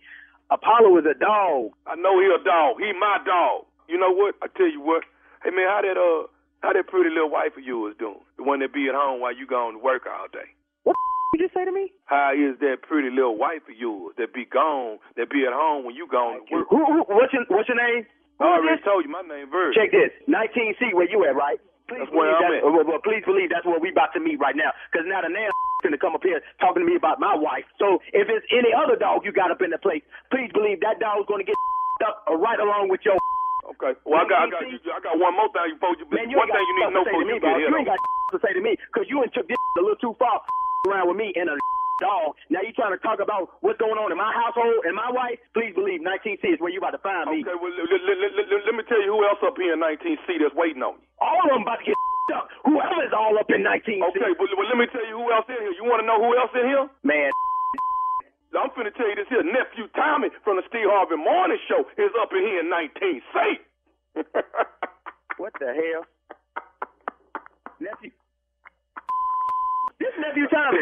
Apollo 0.56 1.04
is 1.04 1.04
a 1.04 1.20
dog. 1.20 1.76
I 1.84 2.00
know 2.00 2.16
he 2.24 2.32
a 2.32 2.40
dog. 2.48 2.80
He 2.80 2.96
my 2.96 3.20
dog. 3.28 3.68
You 3.92 4.00
know 4.00 4.08
what? 4.08 4.40
I 4.40 4.48
tell 4.56 4.72
you 4.72 4.80
what. 4.80 5.04
Hey 5.44 5.52
man, 5.52 5.68
how 5.68 5.84
that 5.84 6.00
uh 6.00 6.32
how 6.64 6.72
that 6.72 6.88
pretty 6.88 7.12
little 7.12 7.28
wife 7.28 7.60
of 7.60 7.64
yours 7.68 7.92
doing? 8.00 8.24
The 8.40 8.48
one 8.48 8.64
that 8.64 8.72
be 8.72 8.88
at 8.88 8.96
home 8.96 9.20
while 9.20 9.36
you 9.36 9.44
going 9.44 9.76
to 9.76 9.84
work 9.84 10.08
all 10.08 10.32
day. 10.32 10.48
What 10.88 10.96
you 11.36 11.44
just 11.44 11.52
say 11.52 11.68
to 11.68 11.76
me? 11.76 11.92
How 12.08 12.32
is 12.32 12.56
that 12.64 12.88
pretty 12.88 13.12
little 13.12 13.36
wife 13.36 13.68
of 13.68 13.76
yours 13.76 14.16
that 14.16 14.32
be 14.32 14.48
gone, 14.48 15.04
that 15.20 15.28
be 15.28 15.44
at 15.44 15.52
home 15.52 15.84
when 15.84 15.92
you 15.92 16.08
gone 16.08 16.40
to 16.40 16.48
work? 16.56 16.72
Who, 16.72 16.80
who, 16.88 17.04
what's 17.12 17.36
your 17.36 17.44
What's 17.52 17.68
your 17.68 17.76
name? 17.76 18.08
Who 18.40 18.46
I 18.46 18.60
already 18.60 18.78
this? 18.80 18.86
told 18.86 19.06
you 19.06 19.12
my 19.12 19.24
name 19.24 19.48
Virg. 19.52 19.74
Check 19.76 19.92
this. 19.92 20.12
19C, 20.28 20.92
where 20.94 21.08
you 21.10 21.24
at, 21.26 21.36
right? 21.36 21.60
Please 21.88 22.02
That's 22.02 22.12
where 22.12 22.34
believe 22.34 22.42
I'm 22.42 22.52
that's- 22.52 22.64
well, 22.66 22.86
well, 22.98 23.02
please 23.06 23.24
believe 23.30 23.50
that's 23.54 23.66
where 23.66 23.78
we 23.80 23.94
about 23.94 24.10
to 24.18 24.20
meet 24.20 24.40
right 24.42 24.56
now. 24.58 24.74
Because 24.92 25.06
now 25.08 25.22
the 25.22 25.30
man 25.30 25.50
finna 25.86 26.00
come 26.02 26.16
up 26.18 26.24
here 26.26 26.42
talking 26.60 26.82
to 26.82 26.88
me 26.90 26.96
about 26.98 27.20
my 27.22 27.36
wife. 27.38 27.64
So 27.78 28.02
if 28.12 28.26
it's 28.28 28.46
any 28.50 28.74
other 28.74 28.98
dog 28.98 29.22
you 29.24 29.32
got 29.32 29.52
up 29.54 29.62
in 29.62 29.70
the 29.70 29.78
place, 29.78 30.02
please 30.34 30.50
believe 30.52 30.82
that 30.82 30.98
dog's 31.00 31.30
gonna 31.30 31.46
get 31.46 31.56
up 32.10 32.26
right 32.42 32.60
along 32.60 32.90
with 32.90 33.02
your. 33.06 33.16
Okay. 33.66 33.98
Well, 34.06 34.22
I 34.22 34.30
got 34.30 34.46
I 34.46 34.50
got 34.54 34.62
you, 34.70 34.78
I 34.94 35.02
got 35.02 35.18
one 35.18 35.34
more 35.34 35.50
thing 35.50 35.74
before 35.74 35.98
you. 35.98 36.06
Man, 36.14 36.30
you 36.30 36.38
one 36.38 36.46
thing 36.54 36.62
you 36.62 36.76
need 36.78 36.86
to 36.86 36.94
know 36.94 37.02
stuff 37.02 37.18
to 37.18 37.18
say 37.18 37.18
to 37.18 37.26
before 37.26 37.26
me, 37.26 37.34
you 37.34 37.42
get 37.42 37.58
here. 37.58 37.70
You 37.74 37.78
ain't 37.82 37.90
got 37.90 37.98
to 37.98 38.38
say 38.46 38.54
to 38.54 38.62
me 38.62 38.72
because 38.94 39.06
you 39.10 39.18
took 39.34 39.48
this 39.50 39.58
a 39.58 39.82
little 39.82 39.98
too 39.98 40.14
far 40.22 40.38
around 40.86 41.10
with 41.10 41.18
me 41.18 41.34
and 41.34 41.50
a 41.50 41.58
dog. 42.02 42.36
Now 42.50 42.62
you 42.64 42.72
trying 42.76 42.96
to 42.96 43.02
talk 43.02 43.20
about 43.24 43.56
what's 43.62 43.80
going 43.80 43.98
on 44.00 44.12
in 44.12 44.18
my 44.20 44.32
household 44.32 44.84
and 44.86 44.96
my 44.96 45.12
wife? 45.12 45.40
Please 45.56 45.74
believe 45.76 46.02
19C 46.02 46.56
is 46.56 46.60
where 46.60 46.72
you 46.72 46.80
about 46.80 46.98
to 46.98 47.04
find 47.04 47.30
me. 47.32 47.42
Okay, 47.44 47.56
well, 47.56 47.72
let, 47.72 48.76
me 48.76 48.84
tell 48.88 49.02
you 49.02 49.12
who 49.16 49.22
else 49.26 49.40
up 49.44 49.56
here 49.56 49.74
in 49.74 49.82
19C 49.82 50.42
that's 50.42 50.56
waiting 50.56 50.84
on 50.84 51.00
you. 51.00 51.08
All 51.22 51.40
of 51.48 51.56
them 51.56 51.64
about 51.64 51.80
to 51.84 51.86
get 51.92 51.98
up. 52.38 52.48
Whoever's 52.68 53.14
all 53.16 53.36
up 53.40 53.50
in 53.50 53.64
19C. 53.64 54.04
Okay, 54.12 54.32
well, 54.36 54.68
let 54.68 54.78
me 54.80 54.88
tell 54.92 55.06
you 55.08 55.16
who 55.20 55.32
else 55.32 55.48
in 55.48 55.60
here. 55.60 55.76
You 55.76 55.86
want 55.88 56.04
to 56.04 56.08
know 56.08 56.20
who 56.20 56.32
else 56.36 56.54
in 56.56 56.66
here? 56.68 56.86
Man, 57.06 57.32
I'm 58.60 58.72
finna 58.76 58.92
tell 58.96 59.08
you 59.08 59.18
this 59.20 59.30
here. 59.32 59.44
Nephew 59.44 59.88
Tommy 59.96 60.32
from 60.44 60.60
the 60.60 60.66
Steve 60.68 60.88
Harvey 60.88 61.20
Morning 61.20 61.60
Show 61.68 61.88
is 62.00 62.12
up 62.20 62.32
in 62.32 62.44
here 62.44 62.60
in 62.64 62.72
19C. 62.72 63.60
What 65.38 65.52
the 65.60 65.68
hell? 65.68 66.06
Nephew. 67.80 68.12
This 70.00 70.14
nephew 70.20 70.48
Tommy. 70.48 70.80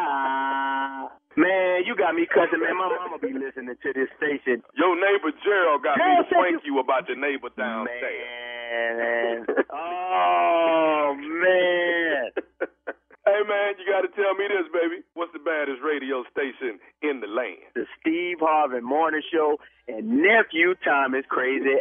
God. 0.00 1.08
Man, 1.36 1.84
you 1.86 1.94
got 1.96 2.14
me 2.14 2.26
cussing, 2.26 2.60
man. 2.60 2.76
My 2.76 2.88
mama 2.90 3.18
be 3.18 3.32
listening 3.32 3.76
to 3.82 3.92
this 3.94 4.08
station. 4.18 4.62
Your 4.76 4.96
neighbor 4.96 5.30
Gerald 5.44 5.82
got 5.82 5.96
Gerald 5.96 6.18
me 6.18 6.24
to 6.24 6.28
said 6.28 6.38
prank 6.38 6.62
you 6.66 6.78
about 6.80 7.08
your 7.08 7.16
neighbor 7.18 7.48
downstairs. 7.56 9.46
Man. 9.46 9.46
Oh, 9.72 11.14
man. 11.16 12.30
Hey 13.26 13.42
man, 13.48 13.74
you 13.78 13.84
got 13.86 14.02
to 14.02 14.08
tell 14.14 14.34
me 14.34 14.46
this, 14.48 14.66
baby. 14.72 15.02
What's 15.14 15.32
the 15.32 15.38
baddest 15.38 15.80
radio 15.82 16.24
station 16.30 16.78
in 17.02 17.20
the 17.20 17.26
land? 17.26 17.62
The 17.74 17.86
Steve 18.00 18.38
Harvey 18.40 18.80
Morning 18.80 19.22
Show 19.32 19.56
and 19.88 20.22
nephew 20.22 20.74
Thomas 20.84 21.24
crazy. 21.28 21.78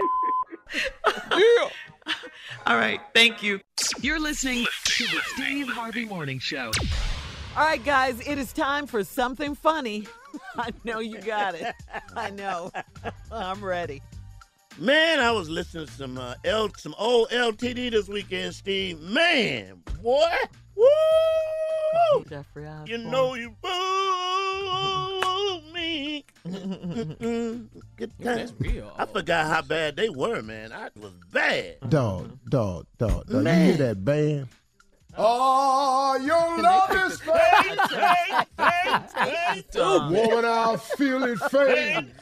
All 2.68 2.78
right, 2.78 3.00
thank 3.14 3.44
you. 3.44 3.60
You're 4.02 4.20
listening 4.20 4.66
to 4.86 5.04
the 5.04 5.22
Steve 5.34 5.68
Harvey 5.70 6.06
Morning 6.06 6.40
Show. 6.40 6.72
All 7.58 7.66
right, 7.66 7.84
guys, 7.84 8.20
it 8.28 8.38
is 8.38 8.54
time 8.54 8.88
for 8.88 9.04
something 9.04 9.56
funny. 9.56 10.08
I 10.58 10.72
know 10.84 11.00
you 11.00 11.20
got 11.20 11.56
it. 11.56 11.74
I 12.16 12.30
know. 12.30 12.72
I'm 13.32 13.64
ready. 13.64 14.02
Man, 14.78 15.20
I 15.20 15.32
was 15.32 15.50
listening 15.50 15.88
to 15.88 15.92
some 15.92 16.18
uh, 16.18 16.36
L, 16.46 16.70
some 16.78 16.96
old 16.98 17.30
LTD 17.30 17.92
this 17.92 18.08
weekend, 18.08 18.54
Steve. 18.56 19.00
Man, 19.02 19.82
boy, 20.02 20.32
woo! 20.76 22.24
Jeffrey 22.30 22.66
Osborne. 22.66 22.88
You 22.88 22.98
know 23.10 23.34
you 23.34 23.56
fooled 23.62 24.09
me. 26.52 27.68
Good 27.96 28.12
That's 28.20 28.54
real. 28.60 28.92
I 28.98 29.06
forgot 29.06 29.48
how 29.48 29.62
bad 29.62 29.96
they 29.96 30.10
were, 30.10 30.42
man. 30.42 30.72
I 30.72 30.90
was 31.00 31.14
bad. 31.32 31.80
Dog, 31.90 32.40
dog, 32.50 32.86
dog, 32.98 33.26
dog. 33.26 33.30
You 33.30 33.40
Man. 33.42 33.66
hear 33.66 33.78
that 33.78 34.04
band? 34.04 34.48
Oh, 35.18 36.18
your 36.24 36.62
love 36.62 36.92
is 37.12 37.20
fake. 37.20 37.80
Woman, 39.76 40.46
I 40.46 40.78
feel 40.98 41.24
it 41.24 41.40
fade. 41.50 42.14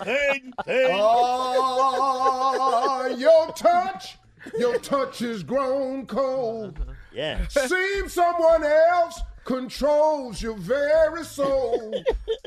Oh, 1.69 3.15
your 3.17 3.51
touch, 3.53 4.17
your 4.57 4.79
touch 4.79 5.21
is 5.21 5.43
grown 5.43 6.07
cold. 6.07 6.79
Yeah. 7.13 7.45
Seems 7.49 8.13
someone 8.13 8.63
else 8.63 9.21
controls 9.47 10.41
your 10.41 10.57
very 10.57 11.23
soul. 11.23 11.93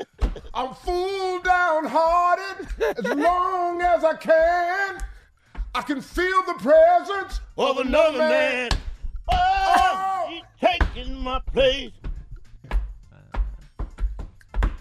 I'm 0.53 0.75
full 0.75 1.39
downhearted 1.41 2.67
as 2.79 3.05
long 3.15 3.81
as 3.81 4.03
I 4.03 4.13
can. 4.17 4.99
I 5.73 5.81
can 5.81 5.99
feel 5.99 6.43
the 6.45 6.53
presence 6.59 7.41
Of 7.57 7.79
another 7.79 8.19
man. 8.19 8.69
Oh, 9.31 9.33
oh 9.33 10.27
he's 10.29 10.43
taking 10.59 11.17
my 11.17 11.39
place. 11.51 11.91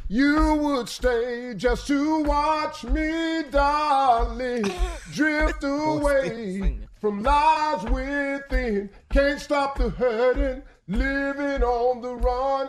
You 0.08 0.56
would 0.56 0.90
stay 0.90 1.54
just 1.56 1.86
to 1.86 2.22
watch 2.24 2.84
me, 2.84 3.44
darling, 3.50 4.70
drift 5.12 5.64
away 5.64 6.80
from 7.00 7.22
lies 7.22 7.82
within. 7.84 8.90
Can't 9.10 9.40
stop 9.40 9.78
the 9.78 9.88
hurting, 9.88 10.62
living 10.90 11.62
on 11.62 12.02
the 12.02 12.14
run, 12.16 12.68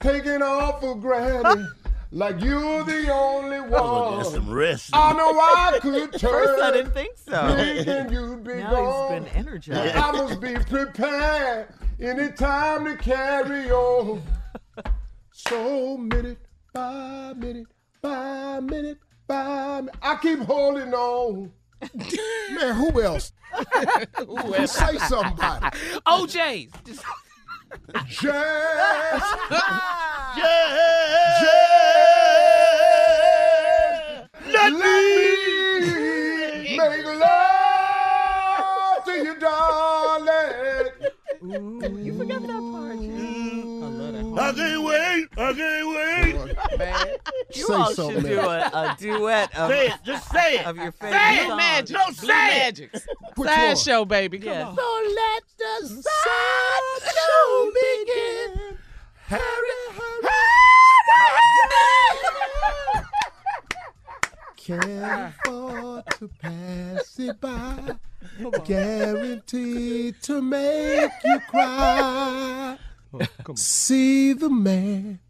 taking 0.00 0.42
all 0.42 0.78
for 0.80 0.94
granted. 0.96 1.66
Like 2.14 2.42
you're 2.42 2.84
the 2.84 3.10
only 3.10 3.56
gonna 3.70 4.22
some 4.26 4.46
one. 4.48 4.54
rest. 4.54 4.90
I 4.92 5.14
know 5.14 5.30
I 5.30 5.78
could 5.80 6.12
turn. 6.12 6.30
First, 6.30 6.62
I 6.62 6.70
didn't 6.70 6.92
think 6.92 7.16
so. 7.16 7.54
Thinking 7.56 8.12
you'd 8.12 8.44
be 8.44 8.56
Now 8.56 8.70
gone. 8.70 9.22
he's 9.22 9.32
been 9.32 9.34
energized. 9.38 9.96
I 9.96 10.12
must 10.12 10.38
be 10.38 10.52
prepared 10.68 11.68
Any 11.98 12.30
time 12.32 12.84
to 12.84 12.98
carry 12.98 13.70
on. 13.70 14.22
So 15.30 15.96
minute 15.96 16.36
by 16.74 17.32
minute 17.34 17.68
by 18.02 18.60
minute 18.60 18.98
by 19.26 19.80
minute. 19.80 19.94
I 20.02 20.16
keep 20.20 20.40
holding 20.40 20.92
on. 20.92 21.50
Man, 22.54 22.74
who 22.74 23.00
else? 23.00 23.32
Who 24.18 24.54
else? 24.54 24.72
Say 24.72 24.98
somebody. 24.98 25.78
O'Jays. 26.06 26.68
Just- 28.06 28.22
Jazz. 33.22 34.28
Let 34.52 34.72
me 34.72 36.76
make 36.76 37.04
love 37.04 39.04
to 39.04 39.12
you, 39.12 39.34
darling. 39.38 40.88
You 42.04 42.12
forgot 42.18 42.42
that 42.42 42.62
part. 42.72 42.98
I 44.38 44.52
can't 44.52 44.82
wait. 44.84 45.28
I 45.36 45.52
can't 45.52 45.88
wait. 45.88 46.78
Man. 46.78 47.06
You 47.54 47.66
Say 47.66 47.74
all 47.74 47.92
something, 47.94 48.20
should 48.22 48.28
do 48.30 48.40
a, 48.40 48.58
a 48.60 48.96
duet 48.98 49.54
of, 49.58 49.70
Say 49.70 49.86
it. 49.88 49.92
Just 50.04 50.30
say 50.30 50.54
it. 50.58 50.66
of 50.66 50.76
your 50.76 50.92
favorite 50.92 51.18
Say 51.18 51.36
it, 51.36 51.46
songs. 51.48 51.56
Magic. 51.58 51.96
No, 51.96 52.04
Blue 52.06 52.14
say 52.14 52.24
it. 52.24 52.62
Magic. 52.64 52.92
Which 53.36 53.48
Side 53.48 53.66
one? 53.68 53.76
show, 53.76 54.04
baby. 54.04 54.38
Come 54.38 54.48
Yeah. 54.48 54.68
on. 54.68 54.76
So 54.76 55.02
let 55.14 55.42
the 55.58 55.86
side 56.02 57.14
show 57.14 57.70
begin. 57.74 58.78
Harry, 59.26 59.42
Can't 64.56 65.34
afford 65.44 66.04
to 66.18 66.28
pass 66.40 67.18
it 67.18 67.40
by. 67.40 67.96
Guaranteed 68.64 70.22
to 70.22 70.40
make 70.40 71.10
you 71.24 71.40
cry. 71.48 72.78
See 73.54 74.32
the 74.32 74.48
man 74.50 75.20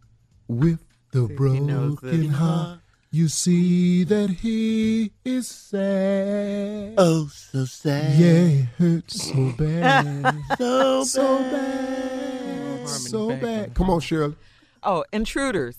with 0.47 0.79
the 1.11 1.27
knows 1.27 1.99
broken 1.99 2.23
it. 2.25 2.27
heart. 2.29 2.79
You 3.11 3.27
see 3.27 4.03
that 4.05 4.29
he 4.31 5.11
is 5.23 5.47
sad. 5.47 6.95
Oh, 6.97 7.27
so 7.31 7.65
sad. 7.65 8.19
Yeah, 8.19 8.27
it 8.61 8.65
hurts 8.77 9.29
so 9.29 9.51
bad. 9.57 10.35
So, 10.57 11.03
so 11.03 11.37
bad. 11.37 11.51
bad. 11.51 12.89
So 12.89 13.29
back 13.29 13.41
bad. 13.41 13.73
Come 13.75 13.89
on, 13.91 13.99
Shirley. 13.99 14.35
Oh, 14.81 15.05
Intruders. 15.13 15.77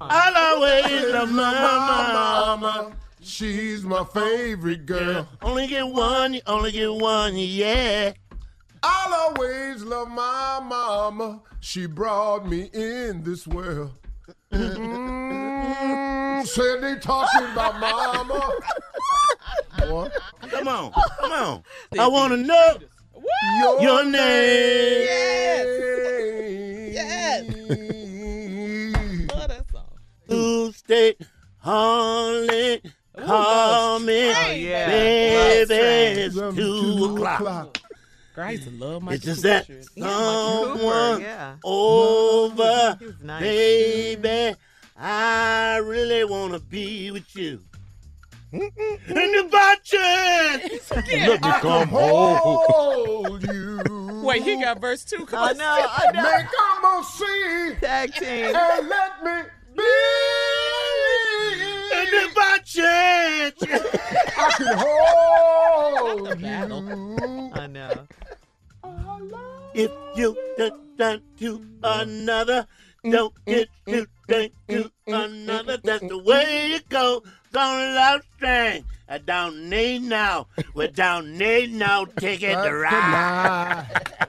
I'll 0.00 0.56
always 0.56 1.12
love 1.12 1.30
my 1.30 2.56
mama. 2.56 2.92
She's 3.22 3.82
my 3.82 4.04
favorite 4.04 4.86
girl. 4.86 5.28
Only 5.42 5.66
get 5.66 5.86
one, 5.88 6.34
you 6.34 6.42
only 6.46 6.70
get 6.70 6.92
one, 6.92 7.36
yeah. 7.36 8.12
I'll 8.88 9.14
always 9.14 9.82
love 9.82 10.08
my 10.08 10.60
mama. 10.62 11.40
She 11.60 11.86
brought 11.86 12.46
me 12.48 12.70
in 12.72 13.22
this 13.24 13.46
world. 13.46 13.90
Mm, 14.52 16.46
said 16.46 16.80
they 16.82 16.94
talking 17.00 17.46
about 17.52 17.80
mama. 17.80 18.52
Boy, 19.78 20.08
Come 20.50 20.68
on, 20.68 20.92
come 21.20 21.32
on. 21.32 21.62
I 21.98 22.06
want 22.06 22.32
to 22.32 22.36
know 22.38 22.76
your, 23.62 23.80
your 23.82 24.04
name. 24.04 25.02
Yes. 25.02 25.66
Yes. 26.94 27.44
Love 29.34 29.48
that 29.48 29.64
song. 29.70 29.98
Tuesday, 30.28 31.16
Harley, 31.58 32.82
call 33.18 33.98
me. 34.00 34.32
Oh, 34.32 34.50
yeah. 34.52 34.86
Baby, 34.86 35.74
it's 36.22 36.34
Two 36.36 36.52
two 36.54 37.04
o'clock. 37.14 37.40
o'clock. 37.40 37.75
I 38.38 38.50
used 38.52 38.64
to 38.64 38.70
love 38.70 39.02
my 39.02 39.14
It's 39.14 39.24
just 39.24 39.42
that 39.42 39.66
Cooper, 39.66 39.82
someone 39.98 41.20
yeah. 41.20 41.56
over, 41.64 42.98
nice. 43.22 43.40
baby. 43.42 44.54
I 44.98 45.76
really 45.84 46.24
want 46.24 46.52
to 46.54 46.60
be 46.60 47.10
with 47.10 47.34
you. 47.36 47.60
And 48.52 48.62
if 49.08 49.50
by 49.50 49.74
chance, 49.82 50.90
let 50.90 51.42
me 51.42 51.50
come 51.60 51.88
home. 51.88 52.36
Hold 52.68 53.42
you. 53.42 54.22
Wait, 54.24 54.42
he 54.42 54.60
got 54.62 54.80
verse 54.80 55.04
two. 55.04 55.26
Come 55.26 55.38
I 55.38 55.50
on. 55.50 55.56
know, 55.58 55.86
I 55.88 56.12
know. 56.12 56.22
Make 56.22 56.46
come 56.46 57.04
see 57.04 57.74
Tag 57.80 58.14
team. 58.14 58.54
and 58.56 58.88
let 58.88 59.22
me 59.24 59.42
be. 59.76 59.82
And 61.94 62.08
if 62.12 62.34
by 62.34 62.58
chance, 62.64 63.62
I 63.62 64.50
can 64.56 64.78
hold 64.78 66.40
you. 66.40 67.50
I 67.54 67.66
know. 67.66 68.06
If 69.76 69.90
you 70.16 70.36
done 70.96 71.22
to 71.38 71.64
another, 71.82 72.66
don't 73.04 73.34
get 73.44 73.68
to 73.86 74.06
think 74.26 74.52
to 74.68 74.90
another. 75.06 75.76
That's 75.84 76.08
the 76.08 76.18
way 76.18 76.72
it 76.72 76.88
goes. 76.88 77.22
On 77.56 77.94
love 77.94 78.20
string. 78.36 78.84
I 79.08 79.14
uh, 79.14 79.18
don't 79.24 79.70
need 79.70 80.02
now. 80.02 80.48
We 80.74 80.88
don't 81.02 81.38
need 81.38 81.72
no 81.72 82.04
ticket 82.18 82.52
to 82.52 82.74
ride. 82.74 83.86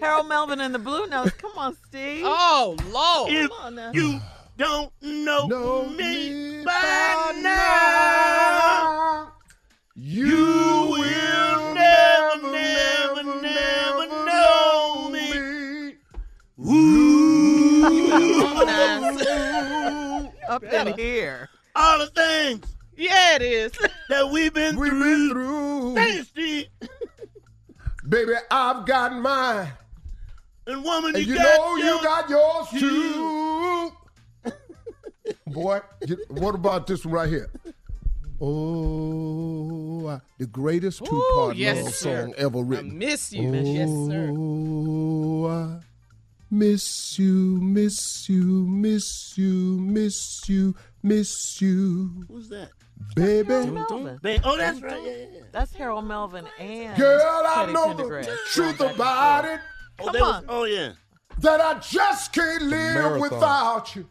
Harold 0.00 0.28
Melvin 0.28 0.60
and 0.60 0.72
the 0.72 0.78
Blue 0.78 1.06
Notes. 1.06 1.32
Come 1.32 1.52
on, 1.56 1.76
Steve. 1.88 2.22
Oh, 2.24 2.76
Lord. 2.90 3.32
If 3.32 3.50
Come 3.50 3.58
on 3.60 3.74
now. 3.74 3.90
you 3.92 4.20
don't 4.56 4.92
know, 5.02 5.46
Know 5.46 5.86
me 5.86 6.30
me 6.30 6.64
by 6.64 6.72
by 6.72 7.40
now, 7.42 9.32
you 10.00 10.86
will 10.90 11.74
never, 11.74 12.42
never, 12.52 13.24
never 13.42 14.06
know 14.26 15.08
me. 15.10 15.94
Woo! 16.56 17.84
Up 20.48 20.62
in 20.64 20.96
here. 20.96 21.48
All 21.74 21.98
the 21.98 22.06
things 22.06 22.64
Yeah, 22.96 23.36
it 23.36 23.42
is. 23.42 23.72
that 24.08 24.30
we've 24.30 24.54
been 24.54 24.76
We've 24.76 24.90
through. 24.90 25.02
been 25.04 25.30
through. 25.30 25.94
Thanks, 25.96 26.28
Steve. 26.28 26.66
Baby, 28.08 28.32
I've 28.50 28.86
got 28.86 29.14
mine. 29.16 29.68
And 30.66 30.82
woman, 30.84 31.14
And 31.16 31.26
you, 31.26 31.32
you 31.34 31.38
got 31.38 31.58
know 31.58 31.76
you 31.76 31.84
yours. 31.84 32.02
got 32.02 32.30
yours 32.30 32.68
too. 32.80 33.92
Boy, 35.46 35.80
you- 36.06 36.24
what 36.28 36.54
about 36.54 36.86
this 36.86 37.04
one 37.04 37.14
right 37.14 37.28
here? 37.28 37.50
Oh, 38.40 40.06
uh, 40.06 40.18
the 40.38 40.46
greatest 40.46 41.04
two-part 41.04 41.56
yes, 41.56 41.84
love 41.84 41.94
sir. 41.94 42.22
song 42.24 42.34
ever 42.38 42.58
written. 42.62 42.86
I 42.86 42.94
written. 42.94 42.98
miss 42.98 43.32
you. 43.32 43.52
Yes, 43.52 43.88
sir. 44.08 44.32
Oh, 44.36 45.46
I 45.48 45.80
miss 46.50 47.18
you, 47.18 47.60
miss 47.60 48.28
you, 48.28 48.42
miss 48.66 49.36
you, 49.36 49.78
miss 49.80 50.48
you, 50.48 50.74
miss 51.02 51.60
you, 51.60 52.24
Who's 52.28 52.48
that? 52.50 52.70
baby. 53.14 53.48
Melvin. 53.48 54.18
Ba- 54.22 54.40
oh, 54.44 54.56
that's 54.56 54.80
right. 54.82 55.02
Yeah, 55.02 55.10
yeah, 55.10 55.16
yeah. 55.32 55.40
That's 55.52 55.72
Harold 55.74 56.04
Melvin 56.06 56.46
and 56.58 56.96
Girl, 56.96 57.20
I 57.46 57.60
Teddy 57.60 57.72
know 57.72 57.94
the 57.94 58.02
Pendergrass. 58.04 58.36
truth 58.52 58.78
Back 58.78 58.94
about 58.94 59.44
forth. 59.44 59.54
it. 59.54 59.60
Oh, 60.00 60.12
they 60.12 60.20
was, 60.20 60.44
oh 60.48 60.64
yeah. 60.64 60.92
that 61.40 61.60
I 61.60 61.78
just 61.80 62.32
can't 62.32 62.62
live 62.62 62.94
Marathon. 62.94 63.20
without 63.20 63.96
you. 63.96 64.08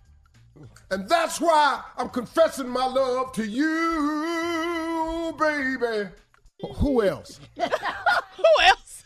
And 0.90 1.08
that's 1.10 1.42
why 1.42 1.82
I'm 1.98 2.10
confessing 2.10 2.70
my 2.70 2.86
love 2.86 3.34
to 3.34 3.46
you, 3.46 5.34
baby. 5.38 6.10
Who 6.78 7.04
else? 7.04 7.40
Who 7.58 8.44
else? 8.64 9.04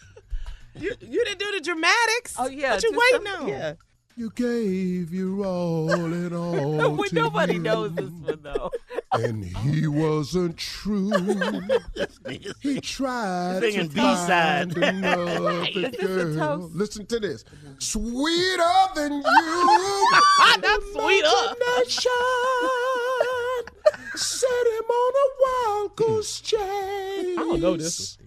You 0.76 0.94
you 1.02 1.26
didn't 1.26 1.40
do 1.40 1.52
the 1.52 1.60
dramatics. 1.62 2.36
Oh 2.38 2.48
yeah. 2.48 2.74
What 2.76 2.84
you 2.84 2.92
do 2.92 3.00
waiting 3.12 3.28
some- 3.28 3.42
on? 3.44 3.48
Yeah. 3.50 3.74
You 4.18 4.30
gave 4.36 5.14
your 5.14 5.46
all 5.46 5.92
and 5.92 6.34
all 6.36 6.78
Well, 6.78 6.98
to 7.06 7.16
nobody 7.16 7.54
you. 7.54 7.60
knows 7.60 7.94
this 7.96 8.10
one 8.10 8.40
though. 8.42 8.70
And 9.14 9.44
he 9.46 9.88
wasn't 9.88 10.58
true. 10.58 11.12
he 12.62 12.80
tried 12.82 13.62
Singing 13.62 13.90
to 13.90 13.96
B-side. 13.96 14.74
find 14.74 14.78
another 14.84 15.64
Is 15.68 15.74
this 15.92 15.94
a 15.94 16.36
girl. 16.36 16.70
Listen 16.74 17.06
to 17.08 17.20
this. 17.20 17.44
Sweeter 17.80 18.64
than 18.96 19.14
you. 19.14 19.22
Not 20.40 20.82
sweet 20.94 21.24
up. 21.26 21.58
Nation 21.78 22.12
set 24.16 24.68
him 24.68 24.86
on 24.86 25.14
a 25.14 25.28
wild 25.42 25.96
goose 25.96 26.42
chase. 26.42 26.60
I 26.60 27.34
don't 27.38 27.60
know 27.62 27.78
this 27.78 28.18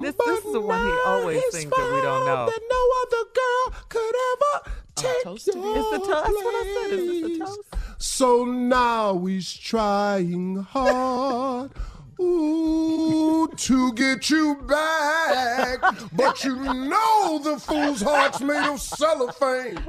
This, 0.00 0.14
this 0.16 0.44
is 0.44 0.52
the 0.52 0.60
one 0.60 0.84
he 0.84 0.92
always 1.06 1.42
sings 1.50 1.70
that 1.70 1.92
we 1.94 2.00
don't 2.02 2.26
know. 2.26 2.46
That 2.46 2.60
no 2.70 2.82
other 3.02 3.24
girl 3.34 3.80
could 3.88 4.14
ever 4.32 4.79
Uh-huh. 4.96 5.12
take 5.14 5.24
toasted? 5.24 5.54
your 5.54 5.76
It's 5.76 5.90
the 5.90 5.98
toast. 5.98 6.08
That's 6.08 6.44
what 6.44 6.54
I 6.54 6.86
said. 6.88 6.98
Is 6.98 7.06
this 7.22 7.38
the 7.38 7.44
toast? 7.44 7.60
So 7.98 8.44
now 8.44 9.18
he's 9.26 9.52
trying 9.52 10.56
hard. 10.56 11.72
Ooh, 12.20 13.48
to 13.48 13.92
get 13.94 14.28
you 14.28 14.56
back. 14.68 15.80
But 16.12 16.44
you 16.44 16.56
know 16.56 17.40
the 17.42 17.58
fool's 17.58 18.02
heart's 18.02 18.40
made 18.40 18.68
of 18.68 18.78
cellophane. 18.80 19.82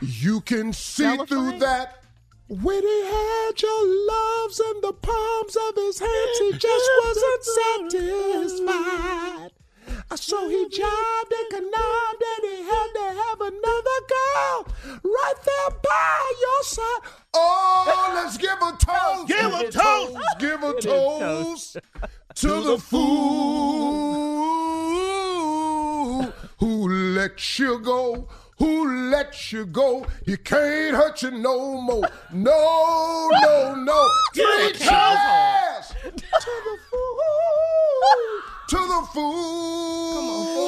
You 0.00 0.40
can 0.40 0.72
see 0.72 1.16
through 1.26 1.58
that. 1.58 2.02
When 2.48 2.82
he 2.82 3.04
had 3.04 3.60
your 3.60 4.06
loves 4.06 4.58
in 4.58 4.80
the 4.80 4.94
palms 4.94 5.56
of 5.68 5.74
his 5.76 5.98
hands, 5.98 6.38
he 6.38 6.52
just 6.52 6.90
wasn't 7.04 7.44
satisfied. 7.92 9.47
So 10.16 10.48
he 10.48 10.68
jobbed 10.68 11.32
and 11.32 11.50
connived 11.50 12.22
and 12.22 12.44
he 12.50 12.62
had 12.64 12.88
to 12.94 13.12
have 13.20 13.40
another 13.40 14.00
girl 14.08 14.66
right 15.04 15.38
there 15.44 15.70
by 15.82 16.34
your 16.40 16.62
side. 16.64 17.02
Oh, 17.34 18.12
let's 18.14 18.36
give 18.38 18.60
a 18.60 18.72
toast. 18.78 19.28
Give 19.28 19.52
a 19.52 19.70
toast. 19.70 20.16
Give 20.38 20.62
a 20.62 20.80
toast 20.80 21.76
to 22.36 22.48
the 22.62 22.78
fool 22.78 23.98
who 26.58 26.88
let 27.14 27.58
you 27.58 27.78
go. 27.78 28.28
Who 28.58 29.10
let 29.10 29.52
you 29.52 29.66
go? 29.66 30.06
He 30.26 30.36
can't 30.36 30.96
hurt 30.96 31.22
you 31.22 31.30
no 31.30 31.80
more. 31.80 32.08
No, 32.32 33.30
no, 33.42 33.74
no. 33.76 34.08
Three 34.34 34.72
cheers 34.72 35.92
to 36.02 36.10
the 36.10 36.78
fool. 36.90 38.47
To 38.68 38.76
the 38.76 39.08
fool 39.14 40.58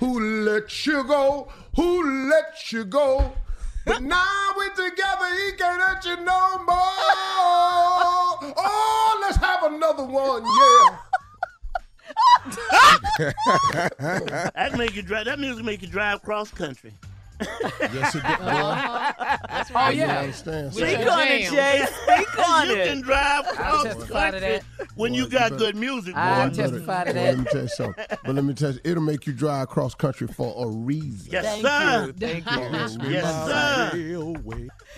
who 0.00 0.44
let 0.44 0.84
you 0.84 1.04
go. 1.04 1.48
Who 1.76 2.28
let 2.28 2.72
you 2.72 2.84
go? 2.84 3.32
But 3.86 4.02
now 4.16 4.50
we're 4.56 4.70
together. 4.70 5.26
He 5.46 5.52
can't 5.52 5.80
hurt 5.80 6.04
you 6.04 6.16
no 6.16 6.58
more. 6.58 6.76
Oh, 8.56 9.18
let's 9.22 9.36
have 9.36 9.62
another 9.62 10.04
one. 10.04 10.42
Yeah. 10.44 10.98
That 14.54 14.74
make 14.76 14.96
you 14.96 15.02
drive. 15.02 15.26
That 15.26 15.38
music 15.38 15.64
make 15.64 15.82
you 15.82 15.88
drive 15.88 16.20
cross 16.22 16.50
country. 16.50 16.92
Yes, 17.92 18.14
it 18.14 18.22
did. 18.22 18.24
Uh-huh. 18.24 19.12
That's 19.48 19.70
Oh, 19.70 19.74
right. 19.74 19.94
You 19.94 20.00
yeah. 20.02 20.18
understand? 20.20 20.72
Speak 20.74 20.98
Yeah. 20.98 21.08
on 21.10 21.28
it, 21.28 21.50
Jay. 21.50 21.86
Speak 21.86 22.38
on 22.48 22.68
you 22.68 22.74
it. 22.76 22.88
can 22.88 23.00
drive 23.02 23.44
cross 23.46 23.82
testify 23.84 24.30
to 24.30 24.40
country 24.40 24.60
that. 24.78 24.88
when 24.96 25.14
you 25.14 25.28
got 25.28 25.52
you 25.52 25.58
good 25.58 25.76
music, 25.76 26.14
boy. 26.14 26.20
I 26.20 26.48
testify 26.50 27.04
to 27.04 27.06
but 27.10 27.14
that. 27.14 27.36
Let 27.36 27.38
me 27.38 27.44
tell 27.50 27.62
you 27.62 27.68
something. 27.68 28.04
But 28.24 28.34
let 28.34 28.44
me 28.44 28.54
tell 28.54 28.72
you, 28.72 28.80
it'll 28.84 29.02
make 29.02 29.26
you 29.26 29.32
drive 29.32 29.68
cross 29.68 29.94
country 29.94 30.26
for 30.26 30.54
a 30.64 30.68
reason. 30.68 31.28
yes, 31.32 31.44
Thank 31.44 31.66
sir. 31.66 32.06
you. 32.06 32.12
Thank 32.12 32.50
you. 33.02 33.10
Yes, 33.10 33.24
sir. 33.46 33.90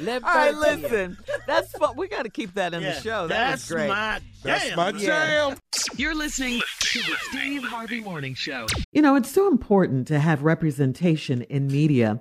Let 0.01 0.25
All 0.25 0.35
right, 0.35 0.55
listen. 0.55 1.17
That's 1.47 1.71
fun. 1.73 1.97
We 1.97 2.09
got 2.09 2.23
to 2.25 2.31
keep 2.31 2.55
that 2.55 2.75
in 2.75 2.83
Yeah, 2.83 2.95
the 2.95 3.01
show. 3.01 3.27
That 3.29 3.51
that's 3.51 3.71
great. 3.71 3.89
my 3.89 4.21
That's 4.43 4.67
jam. 4.69 4.77
my 4.77 4.93
man. 4.93 5.01
jam. 5.01 5.57
You're 5.97 6.15
listening 6.15 6.61
to 6.81 6.99
the 7.01 7.17
Steve 7.31 7.63
Harvey 7.65 8.01
Morning 8.01 8.35
Show. 8.35 8.67
You 8.93 9.03
know, 9.03 9.15
it's 9.15 9.31
so 9.31 9.49
important 9.49 10.09
to 10.09 10.19
have 10.19 10.43
representation 10.43 11.43
in 11.43 11.67
media. 11.69 12.21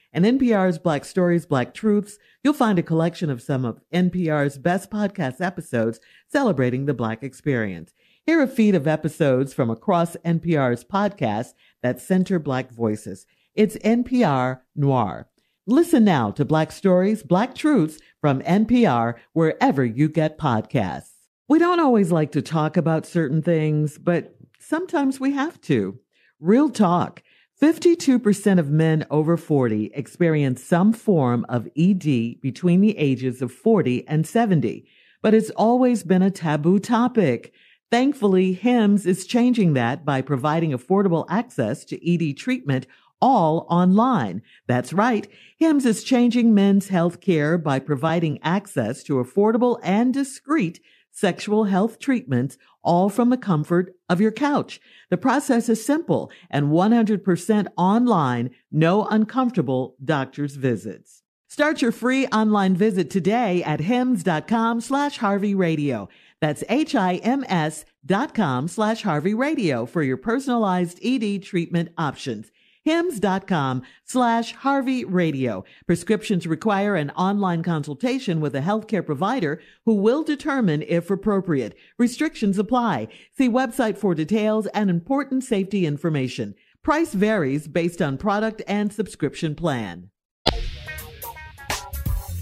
In 0.13 0.23
NPR's 0.23 0.77
Black 0.77 1.05
Stories, 1.05 1.45
Black 1.45 1.73
Truths, 1.73 2.17
you'll 2.43 2.53
find 2.53 2.77
a 2.77 2.83
collection 2.83 3.29
of 3.29 3.41
some 3.41 3.63
of 3.63 3.79
NPR's 3.93 4.57
best 4.57 4.91
podcast 4.91 5.39
episodes 5.39 6.01
celebrating 6.27 6.85
the 6.85 6.93
Black 6.93 7.23
experience. 7.23 7.93
Hear 8.25 8.41
a 8.41 8.47
feed 8.47 8.75
of 8.75 8.87
episodes 8.87 9.53
from 9.53 9.69
across 9.69 10.17
NPR's 10.17 10.83
podcasts 10.83 11.53
that 11.81 12.01
center 12.01 12.39
Black 12.39 12.71
voices. 12.71 13.25
It's 13.55 13.77
NPR 13.77 14.59
Noir. 14.75 15.29
Listen 15.65 16.03
now 16.03 16.29
to 16.31 16.43
Black 16.43 16.73
Stories, 16.73 17.23
Black 17.23 17.55
Truths 17.55 17.97
from 18.19 18.41
NPR 18.41 19.15
wherever 19.31 19.85
you 19.85 20.09
get 20.09 20.37
podcasts. 20.37 21.11
We 21.47 21.57
don't 21.57 21.79
always 21.79 22.11
like 22.11 22.33
to 22.33 22.41
talk 22.41 22.75
about 22.75 23.05
certain 23.05 23.41
things, 23.41 23.97
but 23.97 24.35
sometimes 24.59 25.21
we 25.21 25.31
have 25.31 25.61
to. 25.61 25.99
Real 26.41 26.69
talk. 26.69 27.23
52% 27.61 28.57
of 28.57 28.71
men 28.71 29.05
over 29.11 29.37
40 29.37 29.91
experience 29.93 30.63
some 30.63 30.91
form 30.91 31.45
of 31.47 31.67
ED 31.77 32.41
between 32.41 32.81
the 32.81 32.97
ages 32.97 33.39
of 33.39 33.51
40 33.51 34.07
and 34.07 34.25
70, 34.25 34.87
but 35.21 35.35
it's 35.35 35.51
always 35.51 36.01
been 36.01 36.23
a 36.23 36.31
taboo 36.31 36.79
topic. 36.79 37.53
Thankfully, 37.91 38.53
HIMS 38.53 39.05
is 39.05 39.27
changing 39.27 39.73
that 39.73 40.03
by 40.03 40.23
providing 40.23 40.71
affordable 40.71 41.27
access 41.29 41.85
to 41.85 42.01
ED 42.03 42.35
treatment 42.35 42.87
all 43.21 43.67
online. 43.69 44.41
That's 44.65 44.91
right. 44.91 45.27
HIMS 45.57 45.85
is 45.85 46.03
changing 46.03 46.55
men's 46.55 46.87
health 46.87 47.21
care 47.21 47.59
by 47.59 47.77
providing 47.77 48.39
access 48.41 49.03
to 49.03 49.23
affordable 49.23 49.79
and 49.83 50.11
discreet 50.11 50.79
sexual 51.21 51.65
health 51.65 51.99
treatments, 51.99 52.57
all 52.83 53.07
from 53.09 53.29
the 53.29 53.37
comfort 53.37 53.95
of 54.09 54.19
your 54.19 54.31
couch. 54.31 54.81
The 55.09 55.17
process 55.17 55.69
is 55.69 55.85
simple 55.85 56.31
and 56.49 56.71
100% 56.71 57.67
online, 57.77 58.49
no 58.71 59.05
uncomfortable 59.05 59.95
doctor's 60.03 60.55
visits. 60.55 61.21
Start 61.47 61.81
your 61.81 61.91
free 61.91 62.25
online 62.27 62.75
visit 62.75 63.09
today 63.09 63.61
at 63.63 63.81
hims.com 63.81 64.81
slash 64.81 65.17
Harvey 65.17 65.53
Radio. 65.53 66.09
That's 66.39 66.63
H-I-M-S 66.69 67.85
dot 68.03 68.33
com 68.33 68.67
slash 68.67 69.03
Harvey 69.03 69.35
Radio 69.35 69.85
for 69.85 70.01
your 70.01 70.17
personalized 70.17 70.99
ED 71.03 71.43
treatment 71.43 71.89
options. 71.97 72.51
HIMS.com 72.83 73.83
slash 74.03 74.53
Harvey 74.53 75.05
Radio. 75.05 75.63
Prescriptions 75.85 76.47
require 76.47 76.95
an 76.95 77.11
online 77.11 77.63
consultation 77.63 78.41
with 78.41 78.55
a 78.55 78.61
healthcare 78.61 79.05
provider 79.05 79.61
who 79.85 79.95
will 79.95 80.23
determine 80.23 80.81
if 80.87 81.11
appropriate. 81.11 81.75
Restrictions 81.97 82.57
apply. 82.57 83.07
See 83.37 83.49
website 83.49 83.97
for 83.97 84.15
details 84.15 84.67
and 84.67 84.89
important 84.89 85.43
safety 85.43 85.85
information. 85.85 86.55
Price 86.83 87.13
varies 87.13 87.67
based 87.67 88.01
on 88.01 88.17
product 88.17 88.63
and 88.67 88.91
subscription 88.91 89.53
plan. 89.53 90.09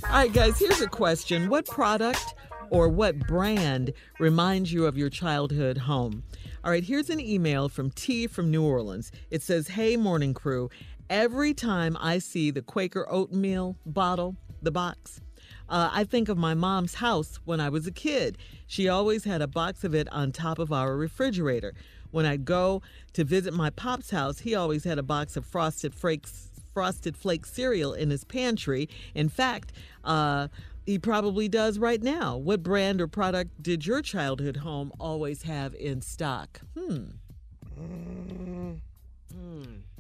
All 0.10 0.16
right, 0.16 0.34
guys, 0.34 0.58
here's 0.58 0.82
a 0.82 0.88
question. 0.88 1.50
What 1.50 1.68
product 1.68 2.34
or 2.72 2.88
what 2.88 3.20
brand 3.28 3.94
reminds 4.20 4.72
you 4.72 4.86
of 4.86 4.98
your 4.98 5.10
childhood 5.10 5.78
home? 5.78 6.24
All 6.62 6.72
right, 6.72 6.84
here's 6.84 7.10
an 7.10 7.22
email 7.22 7.70
from 7.70 7.90
T 7.90 8.28
from 8.28 8.52
New 8.52 8.64
Orleans. 8.64 9.14
It 9.32 9.42
says, 9.42 9.70
Hey, 9.70 9.96
morning 9.96 10.34
crew. 10.34 10.70
Every 11.10 11.54
time 11.54 11.96
I 12.02 12.20
see 12.20 12.52
the 12.52 12.62
Quaker 12.62 13.08
oatmeal 13.10 13.78
bottle, 13.86 14.36
the 14.62 14.70
box, 14.70 15.22
uh, 15.70 15.90
I 15.94 16.04
think 16.04 16.28
of 16.28 16.38
my 16.38 16.54
mom's 16.54 16.96
house 16.96 17.40
when 17.46 17.62
I 17.62 17.70
was 17.70 17.88
a 17.88 17.92
kid. 17.92 18.38
She 18.68 18.90
always 18.90 19.24
had 19.24 19.42
a 19.42 19.48
box 19.48 19.86
of 19.86 19.96
it 19.96 20.12
on 20.12 20.34
top 20.34 20.60
of 20.60 20.74
our 20.74 20.98
refrigerator. 20.98 21.74
When 22.12 22.26
I'd 22.26 22.44
go 22.44 22.82
to 23.14 23.24
visit 23.24 23.54
my 23.54 23.70
pop's 23.70 24.10
house, 24.10 24.40
he 24.40 24.54
always 24.54 24.84
had 24.84 25.00
a 25.00 25.04
box 25.04 25.38
of 25.38 25.46
frosted 25.46 25.96
flakes 25.96 26.50
frosted 26.74 27.16
flake 27.16 27.46
cereal 27.46 27.94
in 27.94 28.10
his 28.10 28.24
pantry. 28.26 28.90
In 29.16 29.30
fact, 29.30 29.72
uh, 30.04 30.50
he 30.86 31.00
probably 31.00 31.48
does 31.48 31.80
right 31.80 32.02
now. 32.02 32.38
What 32.38 32.64
brand 32.64 33.02
or 33.02 33.08
product 33.08 33.62
did 33.62 33.86
your 33.86 34.02
childhood 34.02 34.58
home 34.58 34.92
always 35.00 35.44
have 35.44 35.74
in 35.76 36.02
stock? 36.02 36.62
Hmm. 36.78 37.12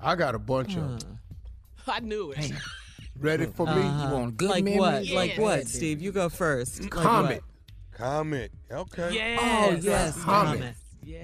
I 0.02 0.16
got 0.16 0.36
a 0.36 0.40
bunch 0.40 0.76
of 0.76 1.00
them. 1.00 1.20
I 1.88 2.00
knew 2.00 2.32
it. 2.32 2.52
Ready 3.20 3.48
for 3.48 3.66
me? 3.66 3.82
Uh-huh. 3.82 4.32
like 4.40 4.66
what? 4.66 5.08
Like 5.10 5.38
what, 5.38 5.68
Steve? 5.68 6.02
You 6.02 6.12
go 6.12 6.30
first. 6.30 6.82
Like 6.82 6.92
Comet. 6.92 7.44
Comet. 7.92 8.52
Okay. 8.72 9.10
Yes. 9.14 9.40
Oh, 9.42 9.76
yes, 9.82 10.24
Comet. 10.24 10.60
Comet. 10.60 10.76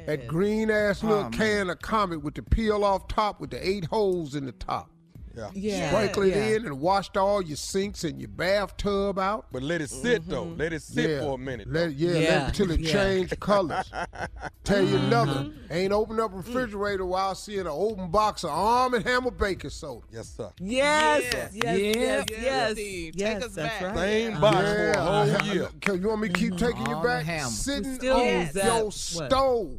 That 0.06 0.28
green 0.28 0.70
ass 0.70 1.03
little 1.03 1.30
can 1.30 1.70
of 1.70 1.80
Comet 1.80 2.22
with 2.22 2.36
the 2.36 2.43
peel 2.43 2.84
off 2.84 3.08
top 3.08 3.39
with 3.39 3.51
the 3.51 3.68
eight 3.68 3.86
holes 3.86 4.36
in 4.36 4.45
the 4.45 4.51
top. 4.51 4.89
Yeah. 5.36 5.49
Yeah, 5.53 5.89
Sprinkle 5.91 6.23
it 6.23 6.29
yeah. 6.36 6.55
in 6.55 6.65
and 6.65 6.79
washed 6.79 7.17
all 7.17 7.41
your 7.41 7.57
sinks 7.57 8.03
and 8.03 8.19
your 8.19 8.29
bathtub 8.29 9.19
out. 9.19 9.47
But 9.51 9.63
let 9.63 9.81
it 9.81 9.89
sit 9.89 10.27
though. 10.27 10.45
Mm-hmm. 10.45 10.59
Let 10.59 10.73
it 10.73 10.81
sit 10.81 11.09
Yeah. 11.09 11.19
for 11.21 11.36
a 11.36 11.38
minute. 11.38 11.71
Let, 11.71 11.93
yeah, 11.93 12.11
let 12.11 12.21
Yeah, 12.21 12.47
it 12.47 12.53
till 12.53 12.71
it 12.71 12.79
yeah. 12.79 12.91
change 12.93 13.39
colors. 13.39 13.91
Tell 14.63 14.81
you 14.81 14.95
mm-hmm. 14.95 15.05
another. 15.05 15.51
Ain't 15.69 15.93
open 15.93 16.19
up 16.19 16.31
mm. 16.31 16.38
refrigerator 16.38 17.05
while 17.05 17.36
seeing 17.36 17.61
an 17.61 17.67
open 17.67 18.09
box 18.09 18.43
of 18.43 18.51
Arm 18.51 18.93
and 18.93 19.05
Hammer 19.05 19.31
baking 19.31 19.69
soda. 19.69 20.05
Yes, 20.11 20.33
sir. 20.36 20.51
Yes, 20.59 21.23
Yes. 21.23 21.51
yes, 21.53 21.77
yes, 21.79 22.25
Yes, 22.29 22.41
yes. 22.41 22.71
Steve. 22.73 23.13
Take 23.13 23.21
Yes, 23.21 23.43
us 23.43 23.55
that's 23.55 23.81
back. 23.81 23.95
right. 23.95 23.95
Same 23.97 24.39
box 24.41 24.57
for 24.57 24.91
a 24.91 25.01
whole 25.01 25.47
year. 25.53 25.69
Can 25.81 26.01
you 26.01 26.07
want 26.09 26.21
me 26.21 26.27
to 26.29 26.33
keep 26.33 26.53
mm-hmm. 26.53 26.65
taking 26.65 26.86
you 26.88 26.95
Arm 26.95 27.05
and 27.07 27.25
back? 27.27 27.45
Sitting 27.49 28.09
on 28.09 28.25
your 28.25 28.83
What? 28.86 28.93
stove. 28.93 29.77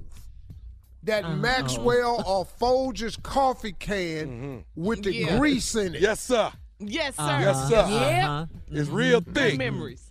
That 1.07 1.25
Uh-huh. 1.25 1.37
Maxwell 1.37 2.23
or 2.27 2.45
Folgers 2.61 3.21
coffee 3.23 3.73
can 3.73 4.65
with 4.75 5.05
the 5.05 5.15
Yeah. 5.15 5.39
grease 5.39 5.75
in 5.75 5.95
it. 5.95 6.01
Yes, 6.01 6.21
sir. 6.21 6.53
Yes, 6.81 7.17
sir. 7.17 7.23
Uh-huh. 7.23 7.41
Yes, 7.41 7.69
sir. 7.69 7.77
Uh-huh. 7.79 8.47
It's 8.71 8.89
real 8.91 9.21
Good 9.21 9.35
thick. 9.35 9.59
memories. 9.59 10.03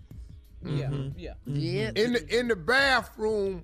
Yeah. 0.65 0.89
Yeah. 1.17 1.33
Yeah. 1.45 1.91
In 1.95 2.13
the 2.13 2.39
in 2.39 2.47
the 2.47 2.55
bathroom, 2.55 3.63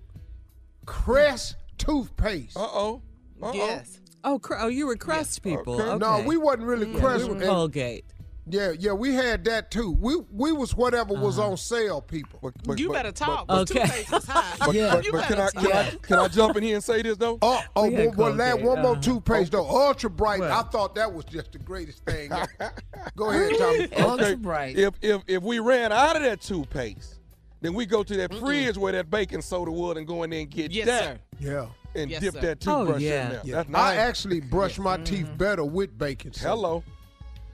Crest 0.85 1.55
toothpaste. 1.77 2.57
Uh 2.57 2.67
oh. 2.71 3.01
Uh 3.41 3.47
oh. 3.47 3.53
Yes. 3.53 3.99
Oh, 4.23 4.37
cr- 4.37 4.57
oh, 4.59 4.67
you 4.67 4.85
were 4.87 4.95
Crest 4.97 5.41
people. 5.41 5.81
Okay. 5.81 5.97
No, 5.97 6.21
we 6.27 6.37
wasn't 6.37 6.63
really 6.67 6.91
Yeah, 6.91 6.99
Crest. 6.99 7.23
we 7.23 7.29
were 7.29 7.35
and- 7.35 7.43
Colgate. 7.45 8.05
Yeah, 8.49 8.71
yeah, 8.77 8.93
we 8.93 9.13
had 9.13 9.43
that 9.45 9.69
too. 9.69 9.91
We 9.99 10.15
we 10.31 10.51
was 10.51 10.73
whatever 10.75 11.13
was 11.13 11.37
Uh-huh. 11.37 11.51
on 11.51 11.57
sale, 11.57 12.01
people. 12.01 12.39
But, 12.41 12.53
but, 12.63 12.79
You 12.79 12.87
but- 12.87 12.93
better 12.93 13.11
talk. 13.11 13.45
But, 13.47 13.67
But, 13.67 13.77
Okay. 13.77 14.03
high. 14.09 14.55
but, 14.65 14.73
Yeah. 14.75 14.95
but, 14.95 15.05
but 15.11 15.23
can 15.25 15.33
I 15.39 15.45
better 15.45 15.59
can 15.59 15.71
I 15.71 15.89
can 16.01 16.19
I 16.19 16.27
jump 16.27 16.57
in 16.57 16.63
here 16.63 16.75
and 16.75 16.83
say 16.83 17.03
this 17.03 17.17
though? 17.17 17.37
Oh, 17.41 17.61
oh, 17.75 17.87
We 17.87 17.93
had 17.93 18.15
well, 18.17 18.29
well, 18.29 18.35
lad, 18.37 18.63
one 18.63 18.81
more 18.81 18.91
uh-huh. 18.93 19.01
toothpaste 19.01 19.51
though. 19.51 19.67
Ultra 19.69 20.09
bright. 20.09 20.39
What? 20.39 20.49
I 20.51 20.63
thought 20.63 20.95
that 20.95 21.13
was 21.13 21.25
just 21.25 21.51
the 21.51 21.59
greatest 21.59 22.03
thing. 22.03 22.31
Go 23.15 23.29
ahead, 23.29 23.51
Tommy. 23.59 23.93
Ultra 24.05 24.35
bright. 24.37 24.77
If 24.77 24.95
if 25.01 25.21
if 25.27 25.43
we 25.43 25.59
ran 25.59 25.91
out 25.91 26.15
of 26.15 26.23
that 26.23 26.41
toothpaste, 26.41 27.19
then 27.61 27.75
we 27.75 27.85
go 27.85 28.01
to 28.01 28.17
that 28.17 28.33
fridge 28.33 28.75
where 28.75 28.91
that 28.93 29.11
baking 29.11 29.41
soda 29.43 29.69
was 29.71 29.97
and 29.97 30.07
go 30.07 30.23
in 30.23 30.31
there 30.31 30.39
and 30.39 30.49
get 30.49 30.71
Yes, 30.71 30.87
that 30.87 31.03
sir. 31.03 31.19
Yeah. 31.39 31.65
and 32.01 32.09
Yes, 32.09 32.21
dip 32.21 32.33
sir. 32.33 32.41
that 32.41 32.67
Oh, 32.67 32.79
toothbrush 32.85 33.01
yeah. 33.03 33.23
in 33.25 33.29
there. 33.33 33.41
Yeah. 33.43 33.55
That's 33.63 33.73
I 33.75 33.95
actually 33.97 34.39
brush 34.41 34.79
my 34.79 34.97
teeth 34.97 35.29
better 35.37 35.63
with 35.63 35.95
baking 35.95 36.33
soda. 36.33 36.49
Hello. 36.49 36.83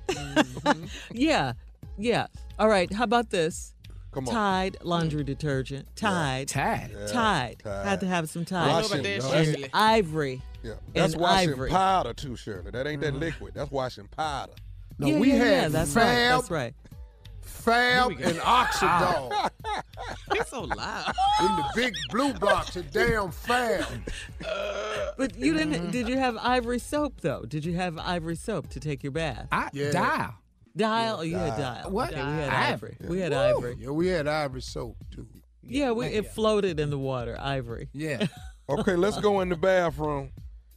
Yeah, 1.14 1.54
yeah. 1.98 2.28
All 2.60 2.70
right. 2.70 2.92
How 2.92 3.04
about 3.04 3.30
this? 3.30 3.74
Come 4.12 4.28
on. 4.28 4.34
Tide 4.34 4.78
laundry 4.82 5.24
detergent. 5.24 5.96
Tide. 5.96 6.48
Tide. 6.48 6.92
Yeah, 6.92 7.08
Tide. 7.08 7.60
Tide. 7.64 7.86
Had 7.86 8.00
to 8.00 8.08
have 8.08 8.30
some 8.30 8.44
I 8.44 8.46
Tide. 8.46 8.68
know 8.68 8.74
Washing, 8.74 9.00
about 9.00 9.22
that. 9.22 9.56
And 9.58 9.70
ivory. 9.74 10.42
Yeah. 10.64 10.74
That's 10.94 11.14
And 11.14 11.22
washing 11.22 11.50
ivory. 11.52 11.70
powder 11.70 12.14
too, 12.14 12.36
Shirley. 12.36 12.72
That 12.72 12.88
ain't 12.88 13.02
that 13.02 13.12
mm-hmm. 13.12 13.20
liquid. 13.20 13.54
That's 13.54 13.72
washing 13.72 14.08
powder. 14.08 14.54
No, 15.00 15.08
yeah, 15.08 15.20
we 15.20 15.30
yeah, 15.30 15.36
had 15.36 15.46
yeah, 15.46 15.68
that's 15.68 15.94
Fab, 15.94 16.04
right. 16.04 16.36
That's 16.36 16.52
right. 16.52 16.74
Fab, 17.72 18.12
and 18.12 18.38
Oxydol 18.40 19.50
He's 20.34 20.48
so 20.48 20.62
loud. 20.62 21.14
in 21.42 21.46
the 21.58 21.66
big 21.76 21.94
blue 22.12 22.34
box 22.34 22.76
of 22.78 22.90
damn 22.92 23.32
Fab. 23.32 23.86
But 25.18 25.36
you 25.38 25.54
Mm-hmm. 25.54 25.72
didn't. 25.72 25.92
Did 25.92 26.08
you 26.08 26.18
have 26.18 26.38
ivory 26.38 26.80
soap 26.80 27.22
though? 27.22 27.42
Did 27.48 27.66
you 27.66 27.74
have 27.74 27.98
ivory 27.98 28.36
soap 28.36 28.70
to 28.70 28.80
take 28.80 29.02
your 29.04 29.12
bath? 29.12 29.48
I 29.52 29.70
Yeah. 29.74 29.92
dial. 29.92 30.34
Dial. 30.76 31.18
Oh, 31.20 31.22
you 31.24 31.36
had 31.38 31.58
dial. 31.58 31.90
What? 31.92 32.14
Okay, 32.14 32.24
we 32.24 32.32
had 32.38 32.50
Ivory. 32.50 32.96
ivory. 33.02 33.10
We 33.10 33.20
had 33.20 33.34
ivory. 33.34 33.76
Yeah, 33.80 33.90
we 33.90 34.08
had 34.08 34.28
ivory 34.28 34.62
soap 34.62 34.96
too. 35.14 35.28
Yeah, 35.64 35.92
we 35.92 36.06
it 36.06 36.28
floated 36.34 36.80
in 36.80 36.90
the 36.92 37.00
water. 37.00 37.38
Ivory. 37.40 37.90
Yeah. 37.94 38.28
Okay, 38.70 38.98
let's 38.98 39.18
go 39.22 39.40
in 39.40 39.48
the 39.48 39.56
bathroom. 39.56 40.30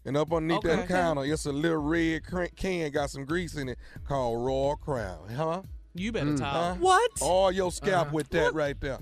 And 0.04 0.16
up 0.16 0.32
underneath 0.32 0.62
that 0.62 0.86
counter, 0.86 1.24
it's 1.24 1.44
a 1.46 1.50
little 1.52 1.78
red 1.82 2.24
cr- 2.24 2.44
can, 2.54 2.88
got 2.92 3.10
some 3.10 3.24
grease 3.24 3.56
in 3.56 3.68
it, 3.68 3.78
called 4.06 4.46
Royal 4.46 4.76
Crown. 4.76 5.28
Huh? 5.28 5.62
You 5.94 6.12
better 6.12 6.36
talk. 6.36 6.76
What? 6.78 7.10
All 7.20 7.50
your 7.50 7.72
scalp 7.72 8.08
Uh-huh. 8.08 8.14
with 8.16 8.28
that 8.30 8.54
right 8.54 8.80
there. 8.80 8.98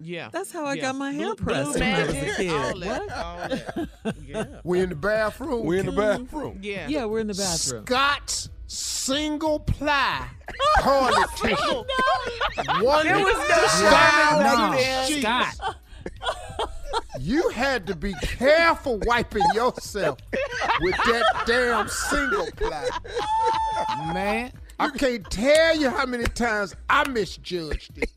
Yeah. 0.00 0.28
That's 0.32 0.52
how 0.52 0.64
I 0.64 0.74
yeah. 0.74 0.82
got 0.82 0.94
my 0.94 1.10
hair 1.10 1.34
Blue- 1.34 1.44
pressed 1.44 1.72
Blue 1.72 1.80
when 1.80 1.94
I 1.94 1.98
was 2.06 2.08
a 2.10 2.12
magic, 2.14 2.36
kid. 2.36 2.50
All 2.52 2.78
that. 2.78 3.00
What? 3.00 3.12
All 3.12 3.36
that. 3.48 4.14
Yeah. 4.24 4.44
We 4.62 4.80
in 4.80 4.88
the 4.90 4.94
bathroom. 4.94 5.66
We 5.66 5.78
in 5.80 5.86
the 5.86 5.92
bathroom. 5.92 6.60
Yeah. 6.62 6.86
Yeah, 6.88 7.04
we're 7.06 7.18
in 7.20 7.26
the 7.26 7.34
bathroom. 7.34 7.84
Scott's 7.84 8.48
single 8.68 9.58
ply 9.60 10.28
toilet 10.80 11.28
tissue. 11.36 11.84
One 12.84 13.06
There 13.06 13.18
was 13.18 13.48
no 13.48 13.66
style 13.66 14.70
No, 14.72 14.78
sheets. 15.06 15.20
Scott. 15.22 15.76
You 17.20 17.48
had 17.48 17.86
to 17.88 17.96
be 17.96 18.14
careful 18.22 19.00
wiping 19.04 19.42
yourself 19.54 20.18
with 20.80 20.96
that 21.06 21.42
damn 21.46 21.88
single 21.88 22.46
ply. 22.56 22.88
Man. 24.12 24.52
I 24.78 24.90
can't 24.90 25.28
tell 25.30 25.76
you 25.76 25.90
how 25.90 26.06
many 26.06 26.24
times 26.24 26.74
I 26.88 27.08
misjudged 27.08 27.98
it. 27.98 28.10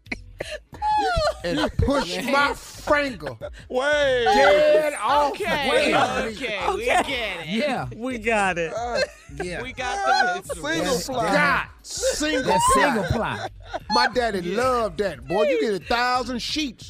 and 1.43 1.71
pushed 1.77 2.23
my 2.25 2.53
finger 2.55 3.35
Wait. 3.69 4.23
dead 4.25 4.93
off. 4.99 5.31
Okay. 5.33 5.69
Wait 5.69 5.91
a 5.91 6.25
Okay. 6.25 6.29
minute. 6.29 6.73
We 6.75 6.85
get 6.85 7.09
it. 7.09 7.47
Yeah. 7.47 7.87
We 7.95 8.17
got 8.17 8.57
it. 8.57 8.73
Uh, 8.75 9.01
yeah. 9.43 9.61
We 9.61 9.71
got 9.73 10.43
the. 10.43 10.55
Single 10.55 10.97
fly. 10.99 11.31
God, 11.33 11.67
single 11.83 12.43
That 12.43 12.59
ply. 12.73 12.83
single 12.83 13.03
ply. 13.05 13.47
My 13.91 14.07
daddy 14.07 14.41
loved 14.41 14.97
that. 14.99 15.27
Boy, 15.27 15.43
you 15.47 15.61
get 15.61 15.81
a 15.81 15.85
thousand 15.85 16.41
sheets. 16.41 16.89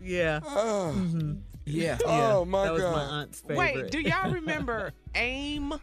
Yeah. 0.00 0.40
Uh, 0.46 0.92
mm-hmm. 0.92 1.32
Yeah. 1.66 1.98
Oh 2.06 2.44
my 2.44 2.64
that 2.64 2.72
was 2.72 2.82
God. 2.82 2.92
my 2.92 3.02
aunt's 3.20 3.40
favorite. 3.40 3.58
Wait, 3.58 3.90
do 3.90 4.00
y'all 4.00 4.30
remember 4.32 4.92
AIM 5.14 5.74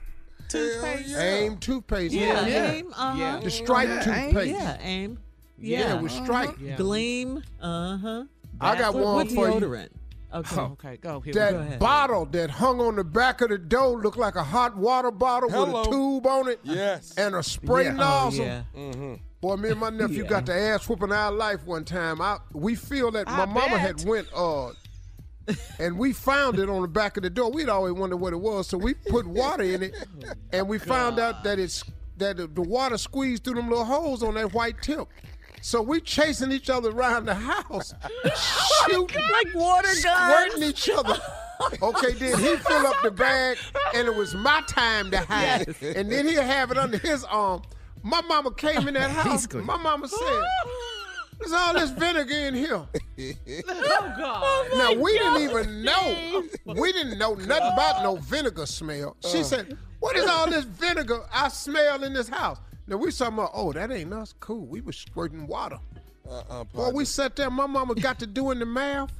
toothpaste? 0.49 1.09
yeah. 1.09 1.21
Aim 1.21 1.57
toothpaste. 1.57 2.13
Yeah, 2.13 2.45
yeah. 2.47 2.71
aim. 2.71 2.93
Uh-huh. 2.95 3.17
Yeah. 3.17 3.39
The 3.43 3.51
stripe 3.51 3.87
Yeah, 3.89 3.99
toothpaste. 4.01 4.51
Yeah, 4.59 4.77
aim. 4.81 5.19
Yeah, 5.57 5.79
Yeah. 5.79 5.95
it 5.97 6.01
was 6.01 6.11
stripe. 6.11 6.55
Yeah. 6.59 6.75
Gleam. 6.77 7.43
Uh 7.61 7.97
huh. 7.97 8.23
I 8.61 8.77
got 8.77 8.93
one 8.93 9.03
what 9.15 9.31
for 9.31 9.49
you. 9.49 9.55
deodorant? 9.55 9.89
Okay. 10.33 10.59
Okay, 10.59 10.97
go. 10.97 11.19
Here 11.21 11.33
That 11.33 11.51
go. 11.53 11.59
ahead. 11.59 11.79
bottle 11.79 12.25
that 12.27 12.49
hung 12.49 12.81
on 12.81 12.95
the 12.97 13.03
back 13.05 13.39
of 13.41 13.49
the 13.49 13.57
door 13.57 14.01
looked 14.01 14.17
like 14.17 14.35
a 14.35 14.43
hot 14.43 14.75
water 14.75 15.11
bottle 15.11 15.49
Hello. 15.49 15.79
with 15.79 15.87
a 15.87 15.91
tube 15.91 16.25
on 16.27 16.49
it 16.49 16.59
Yes. 16.63 17.13
and 17.17 17.35
a 17.35 17.43
spray 17.43 17.85
Yeah. 17.85 17.91
Oh, 17.91 17.95
nozzle. 17.95 18.45
yeah. 18.45 18.63
Boy, 19.39 19.55
me 19.57 19.69
and 19.69 19.79
my 19.79 19.91
nephew 19.91 20.23
Yeah. 20.23 20.29
got 20.29 20.45
the 20.47 20.53
ass 20.53 20.89
whooping 20.89 21.11
our 21.13 21.31
life 21.31 21.63
one 21.65 21.85
time. 21.85 22.21
I 22.21 22.37
we 22.51 22.75
feel 22.75 23.11
that 23.11 23.27
my 23.27 23.43
I 23.43 23.45
mama 23.45 23.77
had 23.77 24.03
went 24.05 24.27
uh 24.35 24.71
and 25.79 25.97
we 25.97 26.13
found 26.13 26.59
it 26.59 26.69
on 26.69 26.81
the 26.81 26.87
back 26.87 27.17
of 27.17 27.23
the 27.23 27.29
door. 27.29 27.51
We'd 27.51 27.69
always 27.69 27.93
wondered 27.93 28.17
what 28.17 28.33
it 28.33 28.39
was, 28.39 28.67
so 28.67 28.77
we 28.77 28.93
put 28.93 29.25
water 29.27 29.63
in 29.63 29.83
it, 29.83 29.93
oh, 30.27 30.31
and 30.51 30.67
we 30.67 30.77
found 30.79 31.19
out 31.19 31.43
that 31.43 31.59
it's 31.59 31.83
that 32.17 32.37
the- 32.37 32.47
the 32.47 32.61
water 32.61 32.97
squeezed 32.97 33.43
through 33.43 33.55
them 33.55 33.69
little 33.69 33.83
holes 33.85 34.23
on 34.23 34.35
that 34.35 34.53
white 34.53 34.81
tip. 34.81 35.07
So 35.61 35.81
we 35.81 35.99
chasing 35.99 36.51
each 36.51 36.69
other 36.69 36.91
around 36.91 37.25
the 37.25 37.33
house, 37.35 37.93
shooting, 38.87 39.21
Like 39.31 39.53
water 39.55 39.87
guns, 39.87 39.99
squirting 40.01 40.63
each 40.63 40.89
other. 40.89 41.17
Oh, 41.59 41.71
okay, 41.89 42.11
then 42.13 42.37
he 42.39 42.55
fill 42.57 42.85
up 42.85 43.01
the 43.01 43.11
bag, 43.11 43.57
and 43.95 44.07
it 44.07 44.15
was 44.15 44.35
my 44.35 44.61
time 44.67 45.09
to 45.11 45.19
hide. 45.19 45.73
And 45.81 46.11
then 46.11 46.27
he'll 46.27 46.41
have 46.43 46.69
it 46.71 46.77
under 46.77 46.97
his 46.97 47.23
arm. 47.23 47.61
My 48.03 48.21
mama 48.21 48.51
came 48.53 48.87
in 48.87 48.93
that 48.93 49.09
house. 49.21 49.51
My 49.53 49.77
mama 49.77 50.07
said, 50.07 50.17
oh, 50.21 50.94
"There's 51.45 51.53
all 51.61 51.73
this 51.73 51.89
vinegar 51.91 52.33
in 52.33 52.53
here." 52.53 52.85
Oh 53.67 54.13
God. 54.17 54.67
Now 54.77 54.93
we 54.93 55.13
didn't 55.13 55.41
even 55.43 55.83
know. 55.83 56.43
We 56.65 56.91
didn't 56.91 57.17
know 57.17 57.33
nothing 57.35 57.71
about 57.73 58.03
no 58.03 58.15
vinegar 58.17 58.65
smell. 58.65 59.15
She 59.31 59.43
said, 59.43 59.77
"What 59.99 60.15
is 60.15 60.25
all 60.27 60.49
this 60.49 60.65
vinegar 60.65 61.21
I 61.33 61.49
smell 61.49 62.03
in 62.03 62.13
this 62.13 62.27
house?" 62.27 62.57
Now 62.87 62.97
we 62.97 63.11
talking 63.11 63.33
about, 63.35 63.51
oh, 63.53 63.73
that 63.73 63.91
ain't 63.91 64.13
us. 64.13 64.33
Cool. 64.39 64.65
We 64.65 64.81
was 64.81 64.95
squirting 64.95 65.47
water. 65.47 65.79
Uh-uh, 66.29 66.63
Boy, 66.65 66.89
we 66.91 67.05
sat 67.05 67.35
there. 67.35 67.49
My 67.49 67.65
mama 67.65 67.95
got 67.95 68.19
to 68.19 68.27
doing 68.27 68.59
the 68.59 68.65
math, 68.65 69.11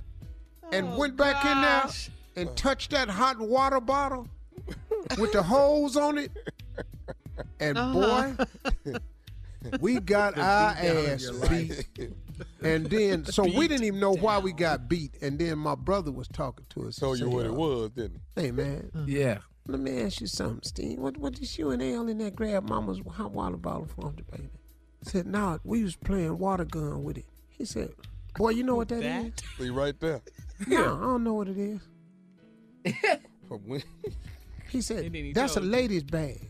and 0.72 0.96
went 0.98 1.18
back 1.18 1.44
in 1.46 1.62
there 1.62 1.90
and 2.36 2.56
touched 2.58 2.92
that 2.92 3.10
hot 3.10 3.40
water 3.40 3.80
bottle 3.80 4.28
with 5.18 5.32
the 5.32 5.42
holes 5.44 5.96
on 5.98 6.18
it. 6.20 6.32
And 7.60 7.78
Uh-huh. 7.78 8.36
boy, 8.86 8.94
we 9.80 10.00
got 10.00 10.38
our 10.38 10.74
beat 10.76 10.82
down 10.84 10.98
in 10.98 11.10
ass 11.12 11.30
beat. 11.50 12.10
And 12.62 12.86
then, 12.88 13.26
so 13.26 13.44
we 13.44 13.68
didn't 13.68 13.86
even 13.86 14.00
know 14.00 14.14
why 14.14 14.40
we 14.40 14.52
got 14.52 14.90
beat. 14.90 15.16
And 15.22 15.40
then 15.40 15.58
my 15.58 15.76
brother 15.76 16.12
was 16.12 16.28
talking 16.28 16.66
to 16.70 16.88
us. 16.88 16.98
Told 16.98 17.20
you 17.20 17.26
and 17.26 17.34
what 17.34 17.42
said, 17.44 17.52
it 17.52 17.54
was, 17.56 17.90
didn't 17.92 18.22
Hey 18.36 18.52
man. 18.52 18.92
Yeah. 19.08 19.40
Let 19.68 19.80
me 19.80 20.02
ask 20.02 20.22
you 20.22 20.28
something, 20.28 20.62
Steve. 20.64 21.00
What 21.00 21.18
what 21.18 21.34
did 21.34 21.58
you 21.58 21.72
and 21.72 21.82
Al 21.82 22.08
in 22.08 22.18
there 22.20 22.30
grab 22.32 22.70
mama's 22.70 23.00
hot 23.12 23.32
water 23.32 23.58
bottle 23.58 23.88
from 23.88 24.16
the 24.16 24.24
baby? 24.24 24.50
I 25.06 25.10
said, 25.10 25.28
nah, 25.28 25.58
we 25.64 25.84
was 25.84 25.96
playing 25.96 26.38
water 26.38 26.66
gun 26.66 27.04
with 27.04 27.18
it. 27.18 27.26
He 27.50 27.66
said, 27.66 27.94
Boy, 28.38 28.50
you 28.50 28.64
know 28.64 28.76
what 28.76 28.90
that 28.90 29.02
is? 29.02 29.32
See 29.58 29.70
right 29.70 29.98
there. 30.00 30.22
Yeah, 30.68 30.82
I 30.94 31.02
don't 31.02 31.24
know 31.26 31.34
what 31.34 31.48
it 31.50 31.58
is. 31.58 31.82
From 33.48 33.60
when- 33.68 33.84
He 34.70 34.82
said, 34.82 35.06
And 35.06 35.14
then 35.16 35.24
he 35.26 35.34
That's 35.34 35.54
a 35.58 35.60
told 35.60 35.72
lady's 35.72 36.04
bag. 36.04 36.50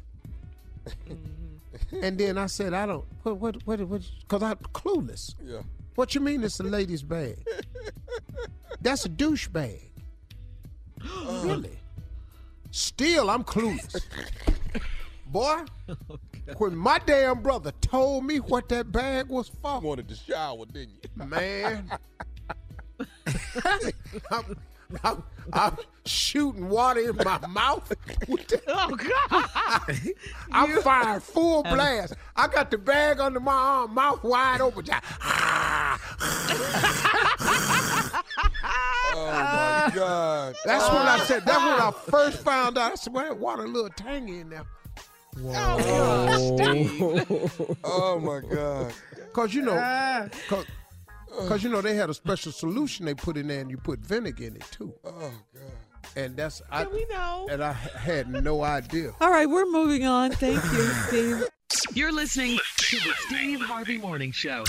And 2.01 2.17
then 2.17 2.38
I 2.38 2.47
said, 2.47 2.73
I 2.73 2.86
don't 2.86 3.05
what 3.23 3.39
what 3.39 3.67
what 3.67 3.81
what 3.81 4.01
cause 4.27 4.43
I'm 4.43 4.57
clueless. 4.73 5.36
Yeah. 5.43 5.61
What 5.95 6.13
you 6.13 6.21
mean 6.21 6.43
it's 6.43 6.59
a 6.59 6.63
lady's 6.63 7.03
bag? 7.03 7.38
That's 8.81 9.05
a 9.05 9.09
douche 9.09 9.47
bag. 9.47 9.91
really? 11.43 11.79
Still, 12.71 13.29
I'm 13.29 13.43
clueless. 13.43 14.01
Boy, 15.27 15.63
when 16.57 16.75
my 16.75 16.99
damn 17.05 17.41
brother 17.41 17.71
told 17.81 18.25
me 18.25 18.39
what 18.39 18.67
that 18.69 18.91
bag 18.91 19.29
was 19.29 19.49
for, 19.61 19.79
wanted 19.79 20.09
to 20.09 20.15
shower, 20.15 20.65
didn't 20.65 20.95
you? 21.03 21.25
Man. 21.25 21.89
I'm, 24.91 24.99
I'm, 25.03 25.23
I'm 25.53 25.77
shooting 26.05 26.69
water 26.69 27.09
in 27.09 27.15
my 27.17 27.39
mouth. 27.47 27.91
Oh 28.67 28.95
God! 28.95 29.99
I'm 30.51 30.81
firing 30.81 31.19
full 31.21 31.63
blast. 31.63 32.13
I 32.36 32.47
got 32.47 32.71
the 32.71 32.77
bag 32.77 33.19
under 33.19 33.39
my 33.39 33.53
arm, 33.53 33.93
mouth 33.93 34.23
wide 34.23 34.61
open. 34.61 34.86
just- 34.86 35.03
Oh 39.17 39.25
my 39.31 39.91
God. 39.95 40.55
That's 40.65 40.89
when 40.89 41.01
I 41.01 41.19
said. 41.25 41.45
That's 41.45 41.59
when 41.59 41.79
I 41.79 41.91
first 42.09 42.43
found 42.43 42.77
out. 42.77 42.91
I 42.91 42.95
said, 42.95 43.13
"Well, 43.13 43.23
that 43.25 43.38
water 43.38 43.63
a 43.63 43.67
little 43.67 43.89
tangy 43.89 44.39
in 44.39 44.49
there." 44.49 44.65
Oh, 45.38 46.57
oh 47.83 48.19
my 48.19 48.39
God. 48.53 48.93
Cause 49.33 49.53
you 49.53 49.61
know, 49.63 49.75
cause, 50.47 50.65
'cause, 51.47 51.63
you 51.63 51.69
know 51.69 51.81
they 51.81 51.95
had 51.95 52.09
a 52.09 52.13
special 52.13 52.51
solution 52.51 53.05
they 53.05 53.13
put 53.13 53.38
in 53.38 53.47
there, 53.47 53.61
and 53.61 53.69
you 53.69 53.77
put 53.77 53.99
vinegar 53.99 54.45
in 54.45 54.55
it 54.55 54.65
too. 54.71 54.93
Oh 55.03 55.31
God. 55.53 55.63
And 56.15 56.38
that's 56.38 56.61
I. 56.71 56.86
we 56.86 57.05
know. 57.05 57.47
And 57.49 57.63
I 57.63 57.73
had 57.73 58.29
no 58.29 58.63
idea. 58.63 59.13
All 59.19 59.31
right, 59.31 59.49
we're 59.49 59.65
moving 59.65 60.05
on. 60.05 60.31
Thank 60.31 60.63
you, 60.63 60.83
Steve. 61.07 61.47
You're 61.93 62.11
listening 62.11 62.57
to 62.77 62.97
the 62.97 63.13
Steve 63.27 63.59
Harvey 63.59 63.97
Morning 63.97 64.31
Show. 64.31 64.63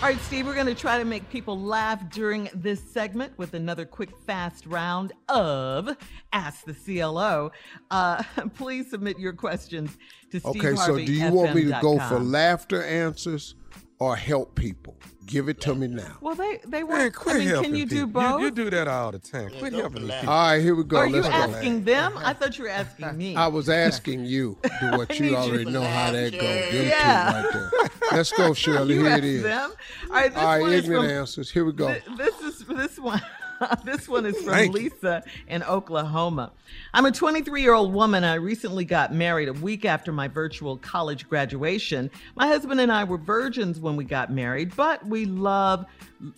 All 0.00 0.08
right, 0.08 0.18
Steve, 0.22 0.46
we're 0.46 0.54
going 0.54 0.66
to 0.66 0.74
try 0.74 0.98
to 0.98 1.04
make 1.04 1.28
people 1.30 1.60
laugh 1.60 2.08
during 2.10 2.48
this 2.54 2.80
segment 2.90 3.36
with 3.36 3.54
another 3.54 3.84
quick, 3.84 4.10
fast 4.26 4.64
round 4.66 5.12
of 5.28 5.96
Ask 6.32 6.64
the 6.64 6.74
CLO. 6.74 7.52
Uh, 7.90 8.22
please 8.54 8.90
submit 8.90 9.18
your 9.18 9.34
questions 9.34 9.98
to 10.30 10.40
Steve 10.40 10.64
Okay, 10.64 10.76
so 10.76 10.96
do 10.96 11.12
you 11.12 11.30
want 11.30 11.54
me 11.54 11.64
to 11.64 11.78
go 11.82 11.98
for 11.98 12.18
laughter 12.18 12.82
answers 12.82 13.54
or 13.98 14.16
help 14.16 14.54
people? 14.54 14.96
Give 15.26 15.50
it 15.50 15.60
to 15.62 15.74
me 15.74 15.88
now. 15.88 16.16
Well, 16.22 16.34
they 16.34 16.58
they 16.66 16.82
Man, 16.82 16.88
want. 16.88 17.14
quit 17.14 17.36
I 17.36 17.38
mean, 17.40 17.48
helping 17.48 17.70
can 17.72 17.76
you 17.78 17.84
do 17.86 18.06
people. 18.06 18.22
both? 18.22 18.38
You, 18.40 18.46
you 18.46 18.50
do 18.50 18.70
that 18.70 18.88
all 18.88 19.12
the 19.12 19.18
time. 19.18 19.50
Quit 19.58 19.74
helping 19.74 20.06
these 20.06 20.14
people. 20.14 20.30
All 20.32 20.48
right, 20.52 20.62
here 20.62 20.74
we 20.74 20.84
go. 20.84 20.96
Are 20.96 21.06
you 21.06 21.16
Let's 21.16 21.28
go. 21.28 21.34
asking 21.34 21.84
them? 21.84 22.14
I 22.16 22.32
thought 22.32 22.56
you 22.56 22.64
were 22.64 22.70
asking 22.82 23.14
me. 23.18 23.36
I 23.36 23.46
was 23.46 23.68
asking 23.68 24.24
you, 24.24 24.56
do 24.80 24.90
what 24.96 25.14
you 25.14 25.20
need 25.26 25.30
you 25.32 25.36
already 25.36 25.64
know 25.66 25.82
how 25.82 26.12
that 26.12 26.32
goes. 26.32 26.40
Them 26.40 26.70
two 26.70 26.82
Yeah. 26.86 27.42
right 27.42 27.52
there. 27.52 27.70
Let's 28.12 28.32
go, 28.32 28.54
Shirley. 28.54 28.94
You 28.94 29.00
Here 29.02 29.10
asked 29.10 29.18
it 29.18 29.24
is. 29.24 29.42
them. 29.42 29.70
All 30.08 30.16
right, 30.16 30.32
this 30.32 30.42
All 30.42 30.48
right, 30.48 30.60
one 30.62 30.72
is 30.72 30.84
ignorant 30.84 31.04
from- 31.10 31.18
answers. 31.18 31.50
Here 31.50 31.64
we 31.66 31.72
go. 31.72 31.88
Th- 31.88 32.04
This 32.16 32.40
is 32.40 32.64
this 32.66 32.98
one. 32.98 33.20
this 33.84 34.08
one 34.08 34.26
is 34.26 34.36
from. 34.42 34.68
Lisa 34.68 35.22
in 35.46 35.62
Oklahoma. 35.62 36.52
I'm 36.92 37.06
a 37.06 37.12
23 37.12 37.62
year 37.62 37.74
old 37.74 37.92
woman. 37.92 38.24
I 38.24 38.34
recently 38.34 38.84
got 38.84 39.14
married 39.14 39.48
a 39.48 39.52
week 39.52 39.84
after 39.84 40.12
my 40.12 40.28
virtual 40.28 40.76
college 40.76 41.28
graduation. 41.28 42.10
My 42.36 42.46
husband 42.46 42.80
and 42.80 42.92
I 42.92 43.04
were 43.04 43.18
virgins 43.18 43.80
when 43.80 43.96
we 43.96 44.04
got 44.04 44.30
married, 44.30 44.74
but 44.76 45.04
we 45.06 45.24
love 45.24 45.86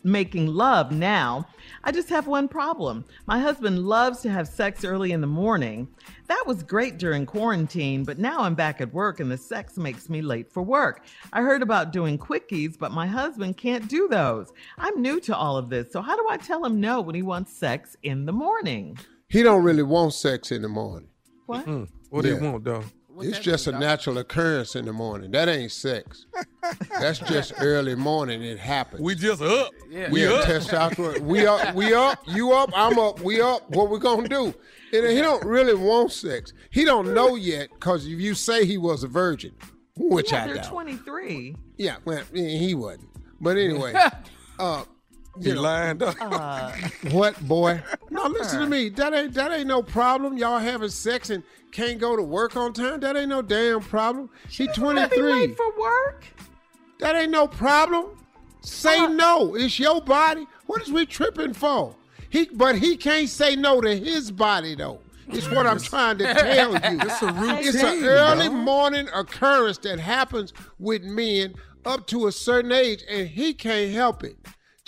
making 0.05 0.47
love 0.47 0.93
now. 0.93 1.47
I 1.83 1.93
just 1.93 2.11
have 2.11 2.27
one 2.27 2.47
problem. 2.47 3.05
My 3.27 3.39
husband 3.39 3.87
loves 3.87 4.21
to 4.21 4.31
have 4.31 4.47
sex 4.49 4.85
early 4.85 5.13
in 5.13 5.21
the 5.21 5.27
morning. 5.27 5.89
That 6.29 6.45
was 6.47 6.63
great 6.63 6.99
during 6.99 7.25
quarantine, 7.25 8.05
but 8.05 8.19
now 8.19 8.41
I'm 8.41 8.55
back 8.55 8.81
at 8.81 8.93
work 8.93 9.19
and 9.21 9.31
the 9.31 9.39
sex 9.39 9.77
makes 9.79 10.11
me 10.11 10.21
late 10.21 10.53
for 10.53 10.63
work. 10.63 11.05
I 11.33 11.41
heard 11.41 11.63
about 11.63 11.93
doing 11.93 12.19
quickies, 12.19 12.79
but 12.79 12.93
my 12.93 13.07
husband 13.07 13.57
can't 13.57 13.89
do 13.89 14.09
those. 14.09 14.53
I'm 14.79 15.01
new 15.01 15.21
to 15.21 15.35
all 15.37 15.57
of 15.57 15.71
this, 15.71 15.91
so 15.91 16.03
how 16.03 16.17
do 16.17 16.27
I 16.29 16.37
tell 16.37 16.65
him 16.65 16.81
no 16.81 17.01
when 17.01 17.15
he 17.15 17.23
wants 17.23 17.53
sex 17.53 17.97
in 18.03 18.27
the 18.27 18.33
morning? 18.33 18.99
He 19.29 19.43
don't 19.43 19.63
really 19.63 19.83
want 19.83 20.13
sex 20.13 20.53
in 20.53 20.63
the 20.63 20.69
morning. 20.69 21.09
What? 21.47 21.67
What 22.11 22.23
do 22.23 22.29
you 22.29 22.35
Yeah. 22.35 22.51
want, 22.51 22.65
though? 22.65 22.85
It's 23.23 23.39
just 23.39 23.67
a 23.67 23.73
natural 23.73 24.19
occurrence 24.19 24.77
in 24.77 24.85
the 24.85 24.93
morning. 24.93 25.31
That 25.31 25.49
ain't 25.49 25.73
sex. 25.73 26.27
That's 26.99 27.19
just 27.29 27.53
early 27.59 27.95
morning. 27.95 28.43
It 28.43 28.59
happens. 28.59 29.03
We 29.03 29.15
just 29.15 29.43
up. 29.43 29.73
Yeah, 29.89 30.11
We 30.11 30.27
up. 30.27 30.45
testosterone. 30.45 31.21
We 31.21 31.47
up. 31.47 31.75
We 31.75 31.95
up. 31.95 32.23
You 32.27 32.53
up. 32.53 32.71
I'm 32.75 32.99
up. 32.99 33.21
We 33.21 33.41
up. 33.41 33.69
What 33.71 33.91
we 33.91 33.99
gonna 33.99 34.29
do? 34.29 34.55
And 34.93 35.07
he 35.07 35.21
don't 35.21 35.45
really 35.45 35.75
want 35.75 36.13
sex. 36.13 36.53
He 36.71 36.85
don't 36.85 37.15
know 37.15 37.37
yet 37.37 37.69
because 37.71 38.07
if 38.07 38.19
you 38.21 38.35
say 38.35 38.65
he 38.65 38.77
was 38.79 39.05
a 39.05 39.09
virgin, 39.09 39.53
which 39.97 40.33
yeah, 40.33 40.45
I 40.45 40.47
they're 40.47 40.57
doubt. 40.57 40.71
23. 40.71 41.57
Yeah, 41.77 41.97
well, 42.05 42.25
he 42.33 42.75
wasn't. 42.75 43.09
But 43.41 43.57
anyway, 43.57 43.95
uh, 44.59 44.85
You 45.39 45.55
lined 45.55 46.03
up. 46.03 46.17
Uh, 46.21 46.73
what 47.11 47.41
boy? 47.47 47.83
No, 48.11 48.27
listen 48.27 48.61
to 48.61 48.67
me. 48.67 48.89
That 48.91 49.15
ain't 49.15 49.35
that 49.35 49.53
ain't 49.53 49.69
no 49.69 49.83
problem. 49.83 50.37
Y'all 50.37 50.59
having 50.59 50.89
sex 50.89 51.31
and 51.31 51.43
can't 51.73 51.99
go 52.01 52.17
to 52.17 52.23
work 52.23 52.57
on 52.57 52.73
time. 52.73 53.01
That 53.01 53.17
ain't 53.17 53.29
no 53.29 53.43
damn 53.43 53.81
problem. 53.81 54.29
He 54.49 54.67
23. 54.75 55.55
for 55.55 55.79
work. 55.81 56.25
That 56.99 57.15
ain't 57.17 57.31
no 57.31 57.47
problem. 57.47 58.07
Say 58.63 59.07
no. 59.07 59.55
It's 59.55 59.79
your 59.79 60.01
body. 60.03 60.47
What 60.67 60.83
is 60.83 60.93
we 60.93 61.07
tripping 61.07 61.55
for? 61.55 61.95
He, 62.29 62.47
but 62.53 62.77
he 62.77 62.97
can't 62.97 63.29
say 63.29 63.57
no 63.57 63.81
to 63.81 63.97
his 63.97 64.31
body 64.31 64.75
though. 64.75 65.01
It's 65.29 65.49
what 65.51 65.67
I'm 65.67 65.79
trying 65.79 66.19
to 66.19 66.35
tell 66.35 66.73
you. 66.73 66.79
It's 66.83 67.23
a 67.23 67.33
routine, 67.33 67.59
It's 67.61 67.83
an 67.83 68.05
early 68.05 68.49
dog. 68.49 68.53
morning 68.57 69.09
occurrence 69.15 69.79
that 69.79 70.01
happens 70.01 70.53
with 70.79 71.03
men 71.03 71.55
up 71.85 72.07
to 72.09 72.27
a 72.27 72.33
certain 72.33 72.73
age, 72.73 73.05
and 73.09 73.29
he 73.29 73.55
can't 73.55 73.93
help 73.93 74.25
it. 74.25 74.37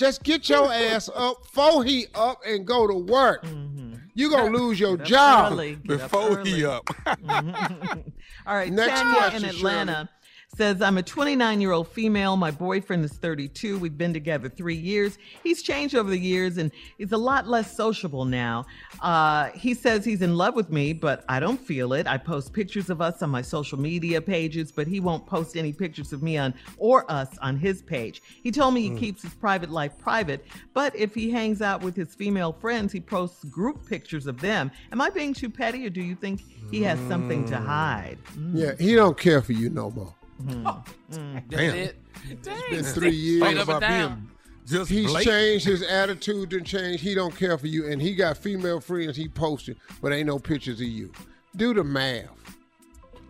Just 0.03 0.25
get 0.25 0.49
your 0.49 0.73
ass 0.73 1.09
up 1.15 1.43
before 1.43 1.85
he 1.85 2.07
up 2.17 2.41
and 2.45 2.67
go 2.67 2.89
to 2.89 2.95
work. 2.95 3.45
Mm-hmm. 3.45 3.95
You 4.15 4.31
gonna 4.31 4.51
lose 4.51 4.81
your 4.81 4.97
job 4.97 5.53
early. 5.53 5.77
Get 5.77 6.01
up 6.01 6.11
Before 6.11 6.41
he 6.43 6.65
early. 6.65 6.65
up. 6.65 6.85
Mm-hmm. 6.87 8.01
All 8.47 8.57
right, 8.57 8.73
Next 8.73 9.01
Tanya 9.01 9.15
question, 9.17 9.45
in 9.45 9.51
Atlanta 9.51 10.09
says, 10.55 10.83
I'm 10.83 10.99
a 10.99 11.03
29 11.03 11.61
year 11.63 11.73
old 11.73 11.89
female. 11.89 12.37
My 12.37 12.51
boyfriend 12.51 13.05
is 13.07 13.13
32. 13.13 13.79
We've 13.79 13.97
been 13.97 14.13
together 14.13 14.51
three 14.51 14.75
years. 14.77 15.17
He's 15.43 15.63
changed 15.63 15.95
over 15.95 16.11
the 16.11 16.19
years 16.19 16.59
and 16.59 16.71
he's 16.99 17.13
a 17.13 17.17
lot 17.17 17.49
less 17.49 17.75
sociable 17.75 18.27
now. 18.27 18.67
Uh, 19.01 19.47
he 19.55 19.73
says 19.73 20.05
he's 20.05 20.21
in 20.21 20.37
love 20.37 20.55
with 20.55 20.71
me, 20.71 20.93
but 20.93 21.25
I 21.27 21.41
don't 21.41 21.59
feel 21.59 21.95
it. 21.95 22.07
I 22.07 22.19
post 22.19 22.53
pictures 22.53 22.91
of 22.91 23.01
us 23.01 23.23
on 23.23 23.31
my 23.31 23.41
social 23.41 23.79
media 23.79 24.21
pages, 24.21 24.71
but 24.71 24.87
he 24.87 25.01
won't 25.01 25.25
post 25.27 25.57
any 25.57 25.73
pictures 25.73 26.13
of 26.13 26.23
me 26.23 26.37
on 26.37 26.53
or 26.77 27.11
us 27.11 27.39
on 27.39 27.57
his 27.57 27.81
page. 27.81 28.23
He 28.43 28.51
told 28.51 28.75
me 28.75 28.83
he 28.83 28.91
Mm. 28.91 28.99
keeps 28.99 29.23
his 29.23 29.35
private 29.35 29.71
life 29.71 29.97
private, 29.99 30.45
but 30.75 30.95
if 30.95 31.15
he 31.15 31.31
hangs 31.31 31.63
out 31.63 31.83
with 31.83 31.97
his 31.97 32.15
female 32.15 32.53
friends, 32.53 32.93
he 32.93 33.01
posts 33.01 33.43
group 33.45 33.87
pictures 33.89 34.27
of 34.27 34.39
them. 34.43 34.71
Am 34.93 35.01
I 35.01 35.09
being 35.09 35.33
too 35.33 35.49
petty 35.49 35.87
or 35.87 35.91
do 35.91 36.03
you 36.03 36.15
think 36.15 36.43
he 36.71 36.83
has 36.83 36.99
something 37.09 37.47
to 37.47 37.57
hide? 37.57 38.19
Yeah, 38.53 38.73
he 38.79 38.95
don't 38.95 39.17
care 39.17 39.41
for 39.41 39.53
you 39.53 39.71
no 39.71 39.91
more. 39.91 40.15
Mm. 40.47 41.43
Damn. 41.49 41.74
it. 41.74 41.97
It's 42.28 42.49
been 42.70 42.84
three 42.84 43.11
years. 43.11 43.59
About 43.62 43.80
being 43.80 44.28
just 44.66 44.90
He's 44.90 45.07
blatant. 45.07 45.34
changed 45.34 45.66
his 45.66 45.82
attitude 45.82 46.53
and 46.53 46.64
changed. 46.64 47.03
He 47.03 47.14
don't 47.14 47.34
care 47.34 47.59
for 47.59 47.66
you, 47.66 47.90
and 47.90 48.01
he 48.01 48.14
got 48.14 48.36
female 48.36 48.80
friends 48.80 49.16
he 49.16 49.28
posted, 49.28 49.76
but 50.01 50.12
ain't 50.12 50.26
no 50.26 50.38
pictures 50.38 50.80
of 50.80 50.86
you. 50.86 51.12
Do 51.57 51.74
the 51.74 51.84
math. 51.84 52.28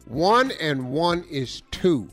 One 0.06 0.52
and 0.60 0.90
one 0.90 1.24
is 1.30 1.62
two. 1.70 2.08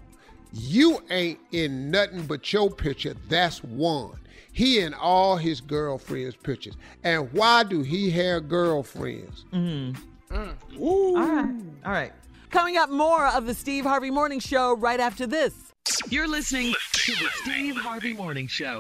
You 0.53 1.03
ain't 1.09 1.39
in 1.51 1.91
nothing 1.91 2.25
but 2.25 2.51
your 2.51 2.71
picture. 2.71 3.13
That's 3.27 3.63
one. 3.63 4.19
He 4.51 4.79
in 4.79 4.93
all 4.93 5.37
his 5.37 5.61
girlfriends' 5.61 6.35
pictures. 6.35 6.75
And 7.03 7.31
why 7.33 7.63
do 7.63 7.81
he 7.81 8.09
have 8.11 8.49
girlfriends? 8.49 9.45
Mm. 9.53 9.97
All 10.31 10.37
right. 11.15 11.55
All 11.85 11.91
right. 11.91 12.13
Coming 12.49 12.77
up, 12.77 12.89
more 12.89 13.27
of 13.27 13.45
the 13.45 13.53
Steve 13.53 13.85
Harvey 13.85 14.09
Morning 14.09 14.39
Show 14.39 14.75
right 14.75 14.99
after 14.99 15.27
this. 15.27 15.53
You're 16.09 16.27
listening 16.27 16.73
to 16.93 17.11
the 17.11 17.29
Steve 17.43 17.75
Harvey 17.75 18.13
Morning 18.13 18.47
Show. 18.47 18.79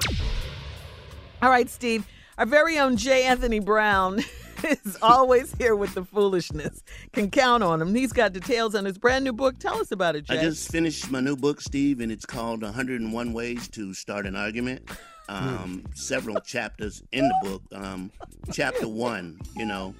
All 1.43 1.49
right, 1.51 1.69
Steve, 1.69 2.07
our 2.39 2.47
very 2.47 2.79
own 2.79 2.97
J. 2.97 3.25
Anthony 3.25 3.59
Brown 3.59 4.23
is 4.63 4.97
always 5.03 5.53
here 5.53 5.75
with 5.75 5.93
the 5.93 6.03
foolishness. 6.03 6.83
Can 7.13 7.29
count 7.29 7.61
on 7.61 7.79
him. 7.79 7.93
He's 7.93 8.11
got 8.11 8.33
details 8.33 8.73
on 8.73 8.85
his 8.85 8.97
brand 8.97 9.23
new 9.23 9.33
book. 9.33 9.59
Tell 9.59 9.79
us 9.79 9.91
about 9.91 10.15
it, 10.15 10.25
Jay. 10.25 10.39
I 10.39 10.41
just 10.41 10.71
finished 10.71 11.11
my 11.11 11.19
new 11.19 11.35
book, 11.35 11.61
Steve, 11.61 11.99
and 11.99 12.11
it's 12.11 12.25
called 12.25 12.63
101 12.63 13.33
Ways 13.33 13.67
to 13.69 13.93
Start 13.93 14.25
an 14.25 14.35
Argument. 14.35 14.89
Um, 15.29 15.83
several 15.93 16.39
chapters 16.41 17.03
in 17.11 17.27
the 17.27 17.35
book. 17.43 17.61
Um, 17.71 18.11
chapter 18.51 18.87
one, 18.87 19.39
you 19.55 19.65
know, 19.65 19.93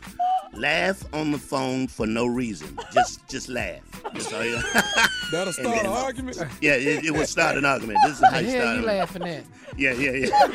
laugh 0.54 1.04
on 1.14 1.32
the 1.32 1.38
phone 1.38 1.88
for 1.88 2.08
no 2.08 2.26
reason. 2.26 2.78
Just, 2.92 3.28
just 3.28 3.48
laugh. 3.48 3.80
That's 4.12 4.34
all 4.34 4.44
you- 4.44 4.60
That'll 5.32 5.54
start 5.54 5.68
then- 5.76 5.86
an 5.86 5.92
argument. 5.92 6.38
Yeah, 6.62 6.74
it, 6.74 7.06
it 7.06 7.12
will 7.12 7.28
start 7.28 7.58
an 7.58 7.66
argument. 7.66 8.00
This 8.06 8.20
is 8.20 8.24
how 8.32 8.40
you 8.40 8.50
hell 8.50 8.62
start. 8.62 8.78
you 8.80 8.86
laughing 8.86 9.24
at? 9.24 9.44
Yeah, 9.78 9.92
yeah, 9.94 10.12
yeah. 10.12 10.48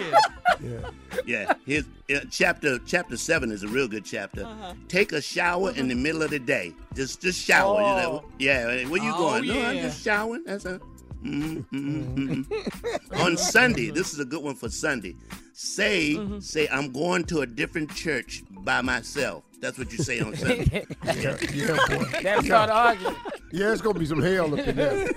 Yeah. 0.60 0.90
Yeah, 1.26 1.54
here's 1.64 1.84
uh, 2.12 2.20
chapter 2.28 2.78
chapter 2.80 3.16
seven 3.16 3.52
is 3.52 3.62
a 3.62 3.68
real 3.68 3.86
good 3.86 4.04
chapter. 4.04 4.44
Take 4.88 5.12
a 5.12 5.22
shower 5.22 5.70
in 5.70 5.86
the 5.86 5.94
middle 5.94 6.22
of 6.22 6.30
the 6.30 6.40
day. 6.40 6.74
Just 6.96 7.22
just 7.22 7.40
shower. 7.40 7.80
You 7.80 7.86
know, 7.86 8.24
yeah, 8.40 8.66
where 8.88 9.00
you 9.02 9.12
Oh, 9.14 9.18
going? 9.30 9.46
No, 9.46 9.54
I'm 9.62 9.76
yeah. 9.76 9.82
just 9.82 10.02
showering. 10.02 10.42
That's 10.44 10.64
a. 10.64 10.80
mm, 11.24 11.64
mm, 11.72 12.14
mm, 12.14 12.44
mm. 12.46 13.24
On 13.24 13.36
Sunday, 13.36 13.90
this 13.90 14.12
is 14.12 14.20
a 14.20 14.24
good 14.24 14.42
one 14.42 14.54
for 14.54 14.68
Sunday. 14.68 15.16
Say 15.52 16.18
say 16.40 16.68
I'm 16.68 16.92
going 16.92 17.24
to 17.24 17.40
a 17.40 17.46
different 17.46 17.94
church 17.94 18.42
by 18.50 18.80
myself. 18.82 19.44
That's 19.60 19.78
what 19.78 19.90
you 19.92 19.98
say 19.98 20.20
on 20.20 20.36
Sunday. 20.36 20.84
Yeah, 21.04 21.36
yeah, 21.52 21.76
boy. 21.88 22.04
That's 22.22 22.46
start 22.46 22.70
arguing. 22.70 23.16
Yeah, 23.52 23.72
it's 23.72 23.80
gonna 23.80 23.98
be 23.98 24.06
some 24.06 24.20
hell 24.22 24.52
up 24.52 24.66
in 24.66 24.76
there. 24.76 25.10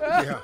yeah. 0.00 0.40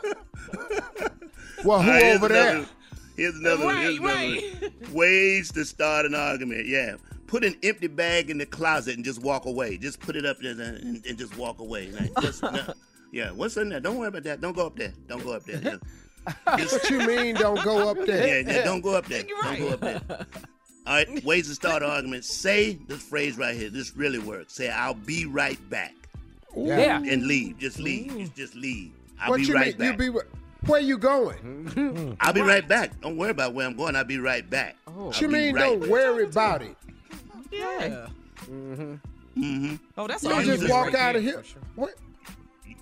Well, 1.64 1.80
who 1.82 1.88
All 1.90 1.94
right, 1.94 2.02
here's 2.02 2.16
over 2.16 2.28
there? 2.28 2.50
another- 2.56 2.68
Here's 3.16 3.36
another 3.36 3.64
one. 3.66 3.76
Here's 3.76 3.98
Right, 4.00 4.42
another 4.42 4.70
one. 4.84 4.94
Ways 4.94 5.52
to 5.52 5.64
start 5.66 6.06
an 6.06 6.14
argument. 6.14 6.66
Yeah. 6.66 6.94
Put 7.26 7.44
an 7.44 7.54
empty 7.62 7.86
bag 7.86 8.30
in 8.30 8.38
the 8.38 8.46
closet 8.46 8.96
and 8.96 9.04
just 9.04 9.20
walk 9.22 9.44
away. 9.44 9.76
Just 9.76 10.00
put 10.00 10.16
it 10.16 10.24
up 10.24 10.38
there 10.40 10.52
and, 10.52 11.04
and 11.06 11.18
just 11.18 11.36
walk 11.36 11.60
away. 11.60 11.90
Like, 11.90 12.10
just, 12.22 12.42
no. 12.42 12.72
Yeah, 13.12 13.30
what's 13.30 13.56
in 13.56 13.68
there? 13.68 13.78
Don't 13.80 13.98
worry 13.98 14.08
about 14.08 14.24
that. 14.24 14.40
Don't 14.40 14.56
go 14.56 14.66
up 14.66 14.76
there. 14.76 14.92
Don't 15.06 15.22
go 15.22 15.32
up 15.32 15.44
there. 15.44 15.58
Just- 15.60 15.82
just- 16.56 16.72
What 16.72 16.90
you 16.90 17.06
mean? 17.06 17.34
Don't 17.34 17.62
go 17.64 17.88
up 17.90 17.98
there? 18.06 18.42
yeah, 18.42 18.50
yeah, 18.52 18.64
don't 18.64 18.80
go 18.80 18.94
up 18.94 19.06
there. 19.06 19.22
Don't 19.24 19.58
go 19.58 19.68
up 19.70 19.80
there. 19.80 20.00
All 20.86 20.94
right, 20.94 21.24
ways 21.24 21.48
to 21.48 21.54
start 21.54 21.82
an 21.82 21.90
argument. 21.90 22.24
Say 22.24 22.78
this 22.88 23.02
phrase 23.02 23.36
right 23.38 23.54
here. 23.56 23.70
This 23.70 23.96
really 23.96 24.18
works. 24.18 24.52
Say, 24.54 24.68
I'll 24.70 24.94
be 24.94 25.26
right 25.26 25.58
back. 25.70 25.94
Yeah. 26.56 26.98
And 26.98 27.26
leave. 27.26 27.58
Just 27.58 27.78
leave. 27.78 28.16
Just, 28.16 28.34
just 28.36 28.54
leave. 28.54 28.92
I'll 29.20 29.30
what 29.30 29.38
be 29.40 29.44
you 29.46 29.54
right 29.54 29.78
mean? 29.78 29.90
back. 29.90 30.00
You 30.00 30.12
be 30.12 30.18
where 30.66 30.80
you 30.80 30.96
going? 30.98 32.16
I'll 32.20 32.32
be 32.32 32.40
right 32.40 32.66
back. 32.66 33.00
Don't 33.00 33.16
worry 33.16 33.30
about 33.30 33.52
where 33.54 33.66
I'm 33.66 33.76
going. 33.76 33.94
I'll 33.96 34.04
be 34.04 34.18
right 34.18 34.48
back. 34.48 34.76
What 34.86 35.20
you 35.20 35.28
mean? 35.28 35.54
right 35.56 35.78
Don't 35.80 35.88
worry 35.90 36.24
about 36.24 36.62
it. 36.62 36.76
Yeah. 37.50 38.06
Mm-hmm. 38.50 38.94
Mm-hmm. 39.36 39.74
Oh, 39.98 40.06
that's 40.06 40.22
You 40.22 40.30
all 40.30 40.36
don't 40.36 40.46
you 40.46 40.52
just 40.52 40.66
do 40.66 40.70
walk 40.72 40.86
right 40.86 40.94
out 40.94 41.16
of 41.16 41.24
there. 41.24 41.32
here. 41.42 41.44
What? 41.74 41.94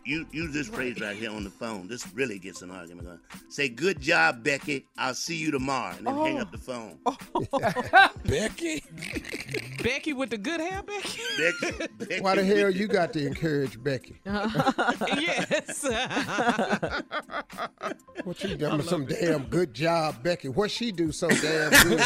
You 0.05 0.27
use 0.33 0.53
this 0.53 0.69
phrase 0.69 1.01
right 1.01 1.17
here 1.17 1.31
on 1.31 1.45
the 1.45 1.51
phone. 1.51 1.87
This 1.87 2.07
really 2.15 2.39
gets 2.39 2.63
an 2.63 2.71
argument 2.71 3.07
going. 3.07 3.21
Say, 3.49 3.69
"Good 3.69 4.01
job, 4.01 4.43
Becky. 4.43 4.87
I'll 4.97 5.15
see 5.15 5.37
you 5.37 5.51
tomorrow," 5.51 5.95
and 5.97 6.07
then 6.07 6.17
hang 6.17 6.39
up 6.41 6.51
the 6.51 6.59
oh. 7.07 7.17
phone. 7.31 8.11
Becky? 8.25 8.83
Becky 9.83 10.13
with 10.13 10.31
the 10.31 10.39
good 10.39 10.61
hair, 10.61 10.83
Becky? 10.83 11.21
Becky, 11.37 11.87
Becky 11.99 12.21
Why 12.21 12.37
the 12.37 12.45
hell 12.45 12.71
you 12.71 12.87
got 12.87 13.13
to 13.15 13.27
encourage 13.27 13.83
Becky? 13.83 14.21
yes. 14.25 15.85
What 18.25 18.43
you 18.43 18.57
done 18.57 18.83
some 18.83 19.07
damn 19.07 19.45
good 19.45 19.75
job, 19.75 20.23
Becky? 20.23 20.49
What 20.49 20.71
she 20.71 20.93
do 20.93 21.13
so 21.13 21.29
damn 21.29 21.71
good? 21.71 22.03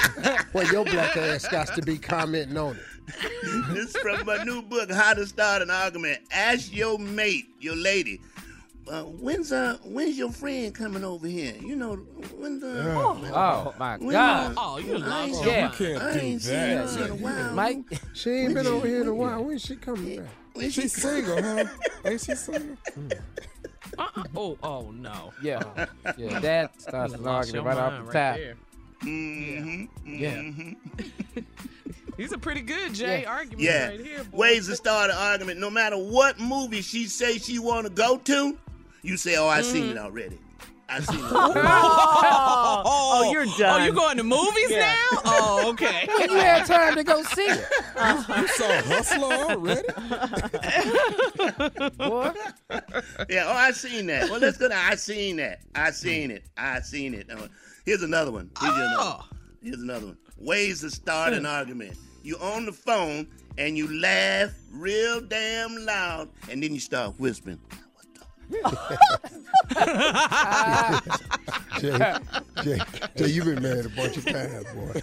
well, 0.53 0.71
your 0.73 0.85
black 0.85 1.17
ass 1.17 1.47
got 1.49 1.69
to 1.69 1.83
be 1.83 1.99
commenting 1.99 2.57
on 2.57 2.77
it. 2.77 2.83
this 3.69 3.95
is 3.95 3.97
from 3.99 4.25
my 4.27 4.43
new 4.45 4.63
book, 4.63 4.91
How 4.91 5.15
to 5.15 5.27
Start 5.27 5.63
an 5.63 5.71
Argument. 5.71 6.21
Ask 6.33 6.75
your 6.75 6.99
mate, 6.99 7.47
your 7.61 7.77
lady. 7.77 8.21
Uh, 8.87 9.03
when's 9.05 9.51
uh 9.51 9.79
when's 9.83 10.19
your 10.19 10.31
friend 10.31 10.75
coming 10.75 11.05
over 11.05 11.27
here? 11.27 11.55
You 11.61 11.75
know 11.75 11.95
when 12.39 12.61
the 12.61 12.93
Oh 12.95 13.75
my 13.79 13.97
when, 13.97 14.11
God. 14.11 14.53
uh, 14.53 14.55
Oh, 14.59 14.79
you 14.79 14.93
I 14.93 14.97
ain't 14.97 15.07
lost 15.33 15.45
your 15.45 15.53
Yeah. 15.53 15.71
You 15.71 15.77
can't 15.79 16.03
I 16.03 16.13
do 16.13 16.19
ain't 16.21 16.43
seen 16.43 16.53
that. 16.55 16.91
her 16.91 17.05
in 17.07 17.11
a 17.11 17.15
while. 17.15 17.55
Mike, 17.55 17.79
She 18.13 18.31
ain't 18.31 18.55
been 18.55 18.67
over 18.67 18.87
here 18.87 19.01
in 19.01 19.09
a 19.09 19.15
while. 19.15 19.43
When's 19.43 19.63
she 19.63 19.77
coming 19.77 20.17
back? 20.19 20.27
When 20.53 20.71
She's 20.71 20.93
single, 20.93 21.43
huh? 21.43 21.65
Ain't 22.05 22.21
she 22.21 22.35
single? 22.35 22.77
Uh-uh. 23.99 24.25
Oh, 24.37 24.59
oh 24.63 24.91
no. 24.91 25.33
yeah, 25.43 25.63
yeah, 26.19 26.39
that 26.41 26.81
starts 26.81 27.15
an 27.15 27.27
argument 27.27 27.65
right 27.67 27.77
off 27.79 27.93
the 27.99 28.03
right 28.05 28.13
top. 28.13 28.37
there. 28.37 28.55
Mm-hmm. 29.05 30.15
Yeah. 30.15 30.35
Mm-hmm. 30.37 31.41
These 32.17 32.33
are 32.35 32.39
pretty 32.39 32.61
good, 32.63 32.95
Jay, 32.95 33.23
Yeah. 33.23 33.31
arguments 33.31 33.65
Yeah. 33.65 33.89
right 33.89 34.01
here. 34.01 34.25
Boy. 34.25 34.37
Ways 34.39 34.67
to 34.69 34.77
start 34.77 35.11
an 35.11 35.17
argument. 35.17 35.61
No 35.61 35.71
matter 35.71 35.97
what 35.97 36.39
movie 36.41 36.83
she 36.83 37.07
say 37.07 37.39
she 37.39 37.59
want 37.59 37.87
to 37.87 37.93
go 37.93 38.19
to, 38.19 38.57
you 39.03 39.17
say, 39.17 39.37
"Oh, 39.37 39.47
I 39.49 39.63
seen 39.63 39.85
Mm-hmm. 39.89 39.97
it 39.97 39.99
already. 40.01 40.39
I 40.89 41.01
seen 41.01 41.19
it." 41.19 41.25
Oh, 42.47 42.83
oh, 42.87 43.33
you're 43.33 43.47
done. 43.59 43.81
Oh, 43.81 43.85
you 43.85 43.93
going 43.93 44.17
to 44.19 44.23
movies 44.23 44.71
Yeah. 44.71 44.81
now? 45.13 45.21
Oh, 45.25 45.71
okay. 45.71 46.07
When 46.19 46.31
you 46.31 46.37
had 46.37 46.67
time 46.67 46.95
to 46.97 47.05
go 47.05 47.23
see 47.23 47.43
it, 47.47 47.65
You 48.37 48.49
saw 48.49 48.83
Hustler 48.83 49.35
already? 49.35 49.83
boy. 51.97 52.33
yeah. 53.29 53.45
Oh, 53.47 53.53
I 53.55 53.71
seen 53.73 54.07
that. 54.07 54.29
Well, 54.31 54.41
let's 54.41 54.57
go. 54.59 54.69
To, 54.69 54.77
I 54.77 54.95
seen 54.97 55.37
that. 55.37 55.61
I 55.75 55.91
seen 55.91 56.31
it. 56.31 56.45
I 56.57 56.81
seen 56.81 57.15
it. 57.15 57.31
Uh, 57.31 57.49
here's 57.85 58.03
another 58.03 58.31
one. 58.31 58.51
Here's 58.61 58.75
another. 58.75 58.97
Oh. 58.99 59.17
One. 59.17 59.41
Here's 59.63 59.81
another 59.81 60.07
one. 60.07 60.19
Ways 60.39 60.81
to 60.81 60.91
start 60.91 61.33
an 61.33 61.41
hmm. 61.41 61.47
argument. 61.47 61.97
You 62.23 62.37
on 62.39 62.67
the 62.67 62.73
phone 62.73 63.27
and 63.59 63.77
you 63.77 64.01
laugh 64.01 64.51
real 64.73 65.21
damn 65.21 65.77
loud, 65.85 66.29
and 66.51 66.63
then 66.63 66.75
you 66.75 66.81
start 66.81 67.19
whispering. 67.19 67.61
Jay, 71.81 72.15
Jay, 72.63 72.79
Jay, 73.17 73.27
you've 73.27 73.45
been 73.47 73.63
married 73.63 73.87
a 73.87 73.89
bunch 73.91 74.17
of 74.17 74.25
times, 74.25 74.65
boy. 74.73 75.01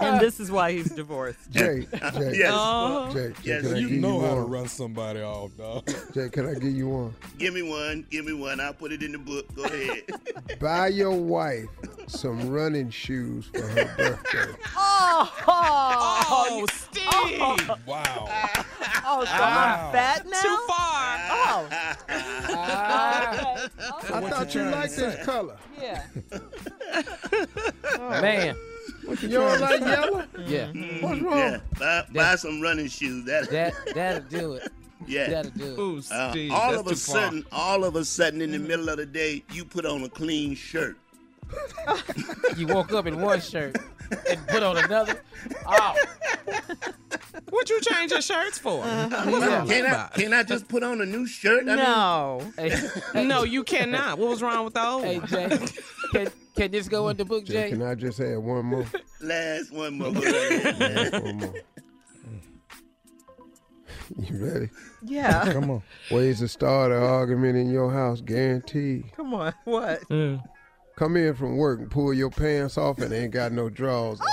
and 0.00 0.20
this 0.20 0.40
is 0.40 0.50
why 0.50 0.72
he's 0.72 0.90
divorced. 0.90 1.38
Jay, 1.50 1.86
Jay, 1.92 2.32
Yes. 2.36 2.50
Oh. 2.52 3.10
Jay, 3.12 3.26
uh-huh. 3.26 3.32
Jay, 3.32 3.32
Yes, 3.44 3.62
can 3.62 3.74
I 3.74 3.78
You 3.78 3.88
give 3.88 4.00
know 4.00 4.20
you 4.20 4.26
how 4.26 4.34
to 4.34 4.40
run 4.42 4.68
somebody 4.68 5.20
off, 5.22 5.56
dog. 5.56 5.88
Jay, 6.12 6.28
can 6.28 6.46
I 6.48 6.54
give 6.54 6.64
you 6.64 6.88
one? 6.88 7.14
Give 7.38 7.54
me 7.54 7.62
one. 7.62 8.04
Give 8.10 8.24
me 8.24 8.32
one. 8.32 8.60
I'll 8.60 8.74
put 8.74 8.92
it 8.92 9.02
in 9.02 9.12
the 9.12 9.18
book. 9.18 9.46
Go 9.54 9.64
ahead. 9.64 10.02
Buy 10.60 10.88
your 10.88 11.12
wife 11.12 11.68
some 12.06 12.50
running 12.50 12.90
shoes 12.90 13.46
for 13.54 13.62
her 13.62 13.94
birthday. 13.96 14.52
Oh, 14.76 15.32
Oh, 16.32 16.66
Steve. 16.72 17.70
Wow. 17.86 18.28
oh, 19.06 19.24
so 19.24 19.32
I'm 19.32 19.92
fat 19.92 20.26
now? 20.26 20.42
Too 20.42 20.56
far. 20.66 21.09
Oh, 21.32 21.68
I 22.08 23.68
thought 24.30 24.54
you 24.54 24.62
liked 24.64 24.96
this 24.96 25.24
color. 25.24 25.56
yeah. 25.80 26.04
man, 28.20 28.56
You 29.22 29.28
don't 29.28 29.60
like 29.60 29.80
yellow? 29.80 30.24
yeah, 30.46 30.72
What's 31.00 31.20
wrong? 31.20 31.36
yeah. 31.38 31.60
Buy, 31.78 32.04
buy 32.12 32.34
some 32.36 32.60
running 32.60 32.88
shoes. 32.88 33.24
That. 33.24 33.50
that 33.50 33.74
that'll 33.94 34.28
do 34.28 34.54
it. 34.54 34.72
yeah. 35.06 35.28
That'll 35.30 35.50
do 35.52 35.64
it. 35.72 35.78
Ooh, 35.78 36.02
Uh, 36.12 36.34
all 36.54 36.72
that's 36.72 36.80
of 36.80 36.86
a 36.86 36.90
too 36.90 36.96
far. 36.96 36.96
sudden, 36.96 37.46
all 37.52 37.84
of 37.84 37.96
a 37.96 38.04
sudden, 38.04 38.40
in 38.42 38.52
the 38.52 38.58
middle 38.58 38.88
of 38.88 38.96
the 38.98 39.06
day, 39.06 39.42
you 39.52 39.64
put 39.64 39.84
on 39.86 40.02
a 40.04 40.08
clean 40.08 40.54
shirt. 40.54 40.96
You 42.56 42.68
woke 42.68 42.92
up 42.92 43.06
in 43.06 43.20
one 43.20 43.40
shirt 43.40 43.76
and 44.28 44.46
put 44.48 44.62
on 44.62 44.76
another. 44.78 45.22
Oh, 45.66 45.94
What 47.48 47.68
you 47.68 47.80
change 47.80 48.12
your 48.12 48.22
shirts 48.22 48.58
for? 48.58 48.82
Uh-huh. 48.84 49.38
yeah. 49.40 49.64
Can 49.66 49.86
I? 49.86 50.08
Can 50.14 50.32
I 50.32 50.42
just 50.42 50.68
put 50.68 50.82
on 50.82 51.00
a 51.00 51.06
new 51.06 51.26
shirt? 51.26 51.62
I 51.64 51.66
mean, 51.66 51.76
No. 51.76 52.42
Hey, 52.56 52.74
No, 53.24 53.42
you 53.44 53.64
cannot. 53.64 54.18
What 54.18 54.30
was 54.30 54.42
wrong 54.42 54.64
with 54.64 54.74
the 54.74 54.86
old 54.86 55.04
hey. 55.04 55.20
Jay, 55.26 55.58
can, 56.12 56.28
can 56.56 56.70
this 56.70 56.88
go 56.88 57.08
in 57.08 57.16
the 57.16 57.24
book, 57.24 57.44
Jay, 57.44 57.52
Jay? 57.52 57.70
can 57.70 57.82
I 57.82 57.94
just 57.94 58.20
add 58.20 58.38
one 58.38 58.66
more? 58.66 58.86
last 59.20 59.72
one 59.72 59.98
more. 59.98 60.10
Last 60.10 61.22
one 61.22 61.36
more. 61.38 61.54
You 64.18 64.44
ready? 64.44 64.68
Yeah. 65.04 65.52
Come 65.52 65.70
on. 65.70 65.82
Ways 66.10 66.40
to 66.40 66.48
start 66.48 66.90
an 66.90 67.00
argument 67.00 67.56
in 67.56 67.70
your 67.70 67.92
house, 67.92 68.20
guaranteed. 68.20 69.04
Come 69.16 69.34
on. 69.34 69.54
What? 69.64 70.02
Come 71.00 71.16
in 71.16 71.32
from 71.32 71.56
work 71.56 71.80
and 71.80 71.90
pull 71.90 72.12
your 72.12 72.28
pants 72.28 72.76
off 72.76 72.98
and 72.98 73.10
ain't 73.10 73.32
got 73.32 73.52
no 73.52 73.70
drawers. 73.70 74.20
All 74.20 74.26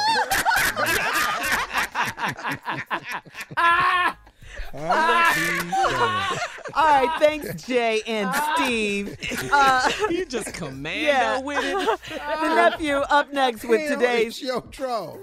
right. 6.75 7.15
Thanks, 7.19 7.63
Jay 7.63 8.01
and 8.05 8.29
Steve. 8.35 9.17
Uh, 9.49 9.89
You 10.09 10.25
just 10.25 10.53
commando 10.53 11.07
yeah. 11.07 11.39
with 11.39 11.63
it. 11.63 11.99
the 12.09 12.55
nephew 12.55 12.95
up 12.95 13.31
next 13.31 13.63
with 13.63 13.87
today's 13.89 14.41
your 14.41 14.59
draw. 14.69 15.15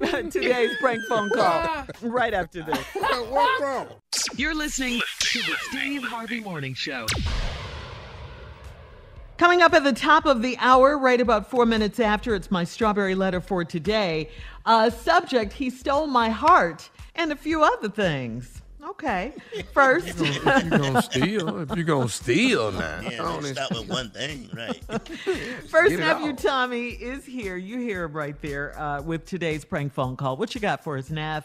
Today's 0.00 0.72
prank 0.80 1.00
phone 1.08 1.30
call 1.30 1.86
right 2.02 2.34
after 2.34 2.64
this. 2.64 2.84
What's 2.94 3.62
wrong? 3.62 3.86
You're 4.34 4.56
listening 4.56 5.00
to 5.20 5.38
the 5.38 5.54
Steve 5.70 6.02
Harvey 6.02 6.40
Morning 6.40 6.74
Show. 6.74 7.06
Coming 9.38 9.62
up 9.62 9.72
at 9.72 9.84
the 9.84 9.92
top 9.92 10.26
of 10.26 10.42
the 10.42 10.56
hour, 10.58 10.98
right 10.98 11.20
about 11.20 11.48
four 11.48 11.64
minutes 11.64 12.00
after, 12.00 12.34
it's 12.34 12.50
my 12.50 12.64
strawberry 12.64 13.14
letter 13.14 13.40
for 13.40 13.64
today. 13.64 14.30
Uh, 14.66 14.90
subject, 14.90 15.52
he 15.52 15.70
stole 15.70 16.08
my 16.08 16.28
heart, 16.28 16.90
and 17.14 17.30
a 17.30 17.36
few 17.36 17.62
other 17.62 17.88
things. 17.88 18.60
Okay. 18.84 19.32
First, 19.72 20.20
If 20.20 20.64
you 20.64 20.70
gonna 20.70 21.02
steal, 21.10 21.58
if 21.60 21.76
you 21.76 21.84
gonna 21.84 22.08
steal 22.08 22.72
now, 22.72 23.00
Yeah, 23.00 23.18
don't 23.18 23.42
let's 23.44 23.52
start 23.56 23.70
with 23.70 23.88
one 23.88 24.10
thing, 24.10 24.50
right? 24.54 24.82
First 25.68 25.94
nephew 25.96 26.30
out. 26.30 26.38
Tommy 26.38 26.88
is 26.88 27.24
here. 27.24 27.56
You 27.56 27.78
hear 27.78 28.04
him 28.04 28.14
right 28.14 28.40
there 28.42 28.76
uh, 28.76 29.02
with 29.02 29.24
today's 29.24 29.64
prank 29.64 29.92
phone 29.92 30.16
call. 30.16 30.36
What 30.36 30.56
you 30.56 30.60
got 30.60 30.82
for 30.82 30.98
us, 30.98 31.10
Neff? 31.10 31.44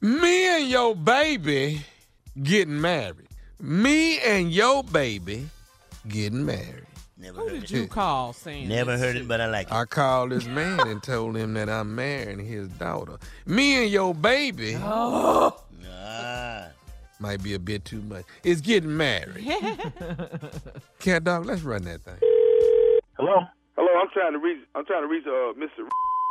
Me 0.00 0.46
and 0.62 0.68
your 0.70 0.96
baby 0.96 1.82
getting 2.42 2.80
married. 2.80 3.28
Me 3.60 4.18
and 4.20 4.50
your 4.50 4.82
baby 4.82 5.48
getting 6.08 6.46
married. 6.46 6.83
Never 7.24 7.40
Who 7.40 7.48
heard 7.48 7.60
did 7.60 7.70
it. 7.70 7.70
you 7.70 7.86
call 7.86 8.32
saying 8.34 8.68
Never 8.68 8.98
heard 8.98 9.16
it, 9.16 9.26
but 9.26 9.40
I 9.40 9.46
like 9.46 9.68
it. 9.68 9.72
I 9.72 9.86
called 9.86 10.30
this 10.30 10.44
man 10.46 10.80
and 10.86 11.02
told 11.02 11.36
him 11.36 11.54
that 11.54 11.70
I'm 11.70 11.94
marrying 11.94 12.38
his 12.38 12.68
daughter. 12.68 13.16
Me 13.46 13.82
and 13.82 13.90
your 13.90 14.14
baby 14.14 14.76
Ah, 15.96 16.68
might 17.20 17.42
be 17.42 17.54
a 17.54 17.58
bit 17.58 17.84
too 17.86 18.02
much. 18.02 18.24
It's 18.42 18.60
getting 18.60 18.94
married. 18.96 19.42
Cat 21.00 21.24
dog, 21.24 21.46
let's 21.46 21.62
run 21.62 21.84
that 21.84 22.02
thing. 22.02 22.18
Hello. 23.16 23.40
Hello. 23.76 23.88
I'm 24.00 24.08
trying 24.12 24.32
to 24.32 24.38
reach. 24.38 24.58
I'm 24.74 24.84
trying 24.84 25.02
to 25.02 25.08
reach 25.08 25.24
uh 25.26 25.54
Mr. 25.58 25.88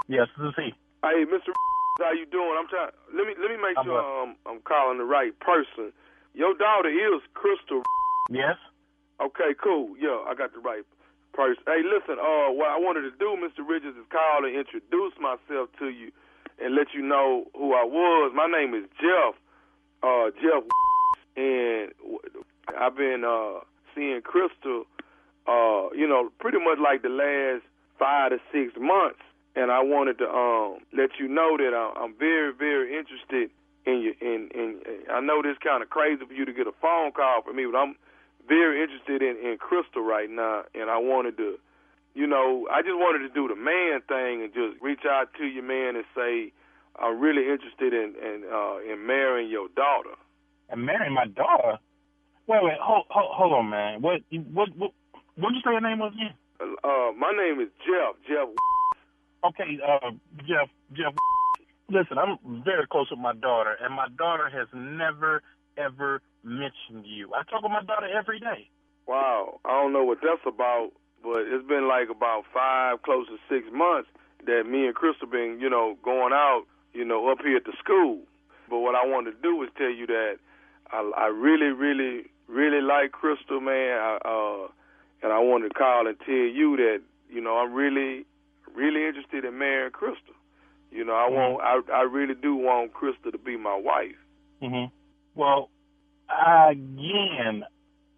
Yes, 0.07 0.27
this 0.37 0.49
is 0.49 0.53
he. 0.57 0.73
Hey, 1.01 1.25
Mr. 1.25 1.51
How 1.99 2.11
you 2.13 2.25
doing? 2.27 2.55
I'm 2.59 2.67
trying. 2.69 2.91
Let 3.17 3.25
me 3.27 3.33
let 3.41 3.49
me 3.49 3.57
make 3.57 3.77
I'm 3.77 3.85
sure 3.85 3.93
well. 3.95 4.23
um, 4.23 4.35
I'm 4.45 4.59
calling 4.61 4.97
the 4.99 5.05
right 5.05 5.33
person. 5.39 5.91
Your 6.35 6.53
daughter 6.57 6.89
is 6.89 7.21
Crystal. 7.33 7.81
Yes. 8.29 8.57
Okay, 9.21 9.53
cool. 9.61 9.95
Yeah, 9.99 10.23
I 10.27 10.33
got 10.35 10.53
the 10.53 10.59
right 10.59 10.83
person. 11.33 11.63
Hey, 11.65 11.81
listen. 11.83 12.19
Uh, 12.19 12.51
what 12.53 12.69
I 12.69 12.77
wanted 12.79 13.01
to 13.01 13.11
do, 13.17 13.37
Mr. 13.37 13.67
Richards, 13.67 13.97
is 13.97 14.05
call 14.11 14.45
and 14.45 14.55
introduce 14.55 15.13
myself 15.19 15.69
to 15.79 15.89
you 15.89 16.11
and 16.59 16.75
let 16.75 16.87
you 16.93 17.01
know 17.01 17.45
who 17.55 17.73
I 17.73 17.83
was. 17.83 18.31
My 18.35 18.47
name 18.47 18.73
is 18.73 18.85
Jeff. 18.99 19.35
Uh, 20.03 20.29
Jeff, 20.41 20.63
and 21.37 21.91
I've 22.77 22.95
been 22.95 23.23
uh 23.25 23.61
seeing 23.95 24.21
Crystal. 24.21 24.85
Uh, 25.47 25.91
you 25.93 26.07
know, 26.07 26.29
pretty 26.39 26.57
much 26.59 26.79
like 26.79 27.01
the 27.01 27.09
last 27.09 27.63
five 27.99 28.31
to 28.31 28.39
six 28.51 28.73
months, 28.79 29.19
and 29.55 29.71
I 29.71 29.81
wanted 29.81 30.17
to 30.19 30.27
um 30.29 30.79
let 30.91 31.11
you 31.19 31.27
know 31.27 31.57
that 31.57 31.73
I'm 31.73 32.13
very, 32.17 32.53
very 32.53 32.97
interested 32.97 33.49
in 33.85 33.99
you. 34.01 34.13
In, 34.21 34.49
in, 34.53 34.81
I 35.11 35.19
know 35.21 35.41
this 35.41 35.57
kind 35.63 35.83
of 35.83 35.89
crazy 35.89 36.25
for 36.25 36.33
you 36.33 36.45
to 36.45 36.53
get 36.53 36.67
a 36.67 36.75
phone 36.81 37.11
call 37.11 37.41
from 37.43 37.55
me, 37.55 37.65
but 37.65 37.77
I'm 37.77 37.95
very 38.47 38.81
interested 38.81 39.21
in 39.21 39.37
in 39.37 39.57
Crystal 39.57 40.01
right 40.01 40.29
now, 40.29 40.63
and 40.73 40.89
I 40.89 40.97
wanted 40.97 41.37
to, 41.37 41.57
you 42.13 42.27
know, 42.27 42.67
I 42.71 42.81
just 42.81 42.95
wanted 42.95 43.27
to 43.27 43.33
do 43.33 43.47
the 43.47 43.55
man 43.55 44.01
thing 44.07 44.43
and 44.43 44.53
just 44.53 44.81
reach 44.81 45.05
out 45.09 45.29
to 45.37 45.45
your 45.45 45.63
man, 45.63 45.95
and 45.95 46.05
say 46.15 46.51
I'm 46.99 47.19
really 47.19 47.49
interested 47.49 47.93
in 47.93 48.15
in 48.21 48.43
uh, 48.51 48.77
in 48.91 49.05
marrying 49.05 49.49
your 49.49 49.67
daughter. 49.75 50.15
And 50.69 50.85
marrying 50.85 51.13
my 51.13 51.27
daughter. 51.27 51.79
Wait, 52.47 52.59
wait, 52.61 52.77
hold, 52.81 53.05
hold, 53.09 53.31
hold 53.31 53.53
on, 53.53 53.69
man. 53.69 54.01
What, 54.01 54.21
what, 54.51 54.69
what, 54.75 54.91
what 55.35 55.49
did 55.49 55.55
you 55.55 55.61
say 55.63 55.71
your 55.71 55.81
name 55.81 55.99
was 55.99 56.13
again? 56.13 56.35
Uh, 56.59 57.11
my 57.17 57.31
name 57.31 57.61
is 57.61 57.69
Jeff. 57.87 58.15
Jeff. 58.27 58.49
Okay, 59.45 59.79
uh, 59.79 60.11
Jeff, 60.39 60.69
Jeff. 60.93 61.13
Listen, 61.89 62.17
I'm 62.17 62.63
very 62.63 62.87
close 62.87 63.09
with 63.11 63.19
my 63.19 63.33
daughter, 63.33 63.77
and 63.81 63.93
my 63.93 64.07
daughter 64.17 64.49
has 64.49 64.67
never, 64.73 65.41
ever 65.77 66.21
mentioned 66.43 67.05
you. 67.05 67.33
I 67.33 67.43
talk 67.43 67.63
with 67.63 67.71
my 67.71 67.83
daughter 67.83 68.07
every 68.07 68.39
day. 68.39 68.69
Wow, 69.07 69.59
I 69.65 69.71
don't 69.71 69.93
know 69.93 70.03
what 70.03 70.19
that's 70.21 70.41
about, 70.45 70.91
but 71.21 71.41
it's 71.47 71.67
been 71.67 71.87
like 71.87 72.09
about 72.09 72.43
five, 72.53 73.01
close 73.01 73.27
to 73.27 73.37
six 73.49 73.67
months 73.73 74.09
that 74.45 74.63
me 74.65 74.85
and 74.85 74.95
Crystal 74.95 75.27
been, 75.27 75.59
you 75.59 75.69
know, 75.69 75.97
going 76.03 76.33
out, 76.33 76.63
you 76.93 77.05
know, 77.05 77.29
up 77.29 77.39
here 77.43 77.57
at 77.57 77.65
the 77.65 77.73
school. 77.79 78.19
But 78.69 78.79
what 78.79 78.95
I 78.95 79.05
want 79.05 79.27
to 79.27 79.33
do 79.41 79.61
is 79.63 79.69
tell 79.77 79.89
you 79.89 80.07
that 80.07 80.37
I, 80.91 81.11
I 81.17 81.27
really, 81.27 81.67
really, 81.67 82.29
really 82.47 82.81
like 82.81 83.11
Crystal, 83.11 83.59
man. 83.59 83.97
I, 83.97 84.17
uh, 84.23 84.67
and 85.21 85.31
I 85.31 85.39
wanted 85.39 85.69
to 85.69 85.73
call 85.73 86.07
and 86.07 86.17
tell 86.19 86.33
you 86.33 86.75
that, 86.77 87.01
you 87.29 87.41
know, 87.41 87.57
I'm 87.57 87.73
really, 87.73 88.25
really 88.75 89.05
interested 89.05 89.45
in 89.45 89.57
marrying 89.57 89.91
Crystal. 89.91 90.35
You 90.91 91.03
know, 91.03 91.13
I 91.13 91.29
want, 91.29 91.61
I, 91.61 91.93
I 91.93 92.01
really 92.03 92.35
do 92.35 92.55
want 92.55 92.93
Crystal 92.93 93.31
to 93.31 93.37
be 93.37 93.57
my 93.57 93.75
wife. 93.75 94.15
hmm 94.61 94.85
Well, 95.35 95.69
again, 96.29 97.63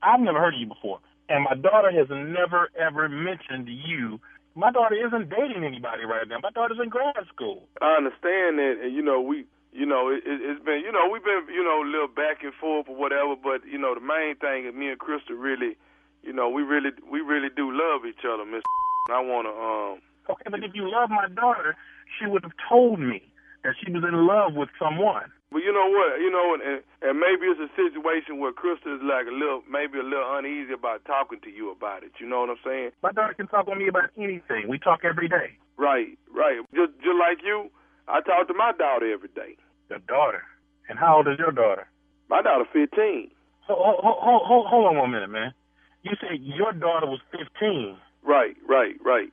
I've 0.04 0.20
never 0.20 0.40
heard 0.40 0.54
of 0.54 0.60
you 0.60 0.68
before, 0.68 1.00
and 1.30 1.44
my 1.44 1.56
daughter 1.56 1.92
has 1.92 2.08
never 2.10 2.70
ever 2.80 3.10
mentioned 3.10 3.68
you. 3.68 4.20
My 4.56 4.72
daughter 4.72 4.96
isn't 4.96 5.30
dating 5.30 5.64
anybody 5.64 6.06
right 6.06 6.28
now. 6.28 6.40
My 6.42 6.52
daughter's 6.52 6.80
in 6.82 6.90
grad 6.90 7.16
school. 7.34 7.68
I 7.82 7.96
understand 7.98 8.60
that, 8.60 8.80
and 8.84 8.96
you 8.96 9.02
know 9.02 9.22
we, 9.22 9.46
you 9.76 9.86
know, 9.86 10.08
it, 10.10 10.24
it, 10.26 10.40
it's 10.40 10.64
been, 10.64 10.80
you 10.86 10.92
know, 10.92 11.10
we've 11.12 11.24
been, 11.24 11.44
you 11.54 11.64
know, 11.64 11.84
a 11.84 11.88
little 11.88 12.08
back 12.08 12.44
and 12.44 12.54
forth 12.54 12.88
or 12.88 12.96
whatever. 12.96 13.36
But 13.36 13.68
you 13.68 13.78
know, 13.78 13.94
the 13.94 14.00
main 14.00 14.36
thing 14.38 14.66
is 14.66 14.74
me 14.74 14.88
and 14.90 15.00
Crystal 15.00 15.36
really, 15.36 15.76
you 16.24 16.32
know, 16.32 16.50
we 16.50 16.64
really, 16.64 16.92
we 17.12 17.20
really 17.20 17.50
do 17.56 17.72
love 17.72 18.06
each 18.08 18.24
other, 18.24 18.46
Miss. 18.46 18.64
I 19.12 19.20
want 19.20 19.46
to, 19.46 19.54
um, 19.54 20.02
Okay, 20.28 20.50
but 20.50 20.64
if 20.64 20.74
you 20.74 20.90
love 20.90 21.10
my 21.10 21.28
daughter, 21.28 21.76
she 22.18 22.26
would 22.26 22.44
have 22.44 22.56
told 22.68 23.00
me 23.00 23.22
that 23.64 23.76
she 23.84 23.92
was 23.92 24.04
in 24.04 24.26
love 24.26 24.56
with 24.56 24.70
someone. 24.80 25.30
But 25.56 25.64
you 25.64 25.72
know 25.72 25.88
what, 25.88 26.20
you 26.20 26.28
know, 26.28 26.52
and, 26.52 26.84
and 27.00 27.16
maybe 27.16 27.48
it's 27.48 27.64
a 27.64 27.72
situation 27.80 28.44
where 28.44 28.52
Crystal 28.52 28.92
is 28.92 29.00
like 29.00 29.24
a 29.24 29.32
little, 29.32 29.64
maybe 29.72 29.96
a 29.96 30.04
little 30.04 30.36
uneasy 30.36 30.76
about 30.76 31.08
talking 31.08 31.40
to 31.48 31.50
you 31.50 31.72
about 31.72 32.04
it. 32.04 32.12
You 32.20 32.28
know 32.28 32.44
what 32.44 32.52
I'm 32.52 32.60
saying? 32.60 32.92
My 33.00 33.16
daughter 33.16 33.32
can 33.40 33.48
talk 33.48 33.64
with 33.64 33.80
me 33.80 33.88
about 33.88 34.12
anything. 34.20 34.68
We 34.68 34.84
talk 34.84 35.08
every 35.08 35.32
day. 35.32 35.56
Right, 35.80 36.20
right. 36.28 36.60
Just, 36.76 37.00
just 37.00 37.16
like 37.16 37.40
you, 37.40 37.72
I 38.04 38.20
talk 38.20 38.52
to 38.52 38.54
my 38.54 38.76
daughter 38.76 39.08
every 39.08 39.32
day. 39.32 39.56
Your 39.88 40.04
daughter. 40.04 40.44
And 40.92 41.00
how 41.00 41.24
old 41.24 41.32
is 41.32 41.40
your 41.40 41.56
daughter? 41.56 41.88
My 42.28 42.42
daughter 42.42 42.68
15. 42.76 43.32
Hold, 43.72 44.04
hold, 44.04 44.20
hold, 44.20 44.42
hold, 44.44 44.68
hold 44.68 44.86
on 44.92 44.98
one 44.98 45.12
minute, 45.12 45.32
man. 45.32 45.56
You 46.04 46.20
said 46.20 46.44
your 46.44 46.74
daughter 46.74 47.08
was 47.08 47.24
15. 47.32 47.96
Right, 48.28 48.60
right, 48.68 49.00
right. 49.06 49.32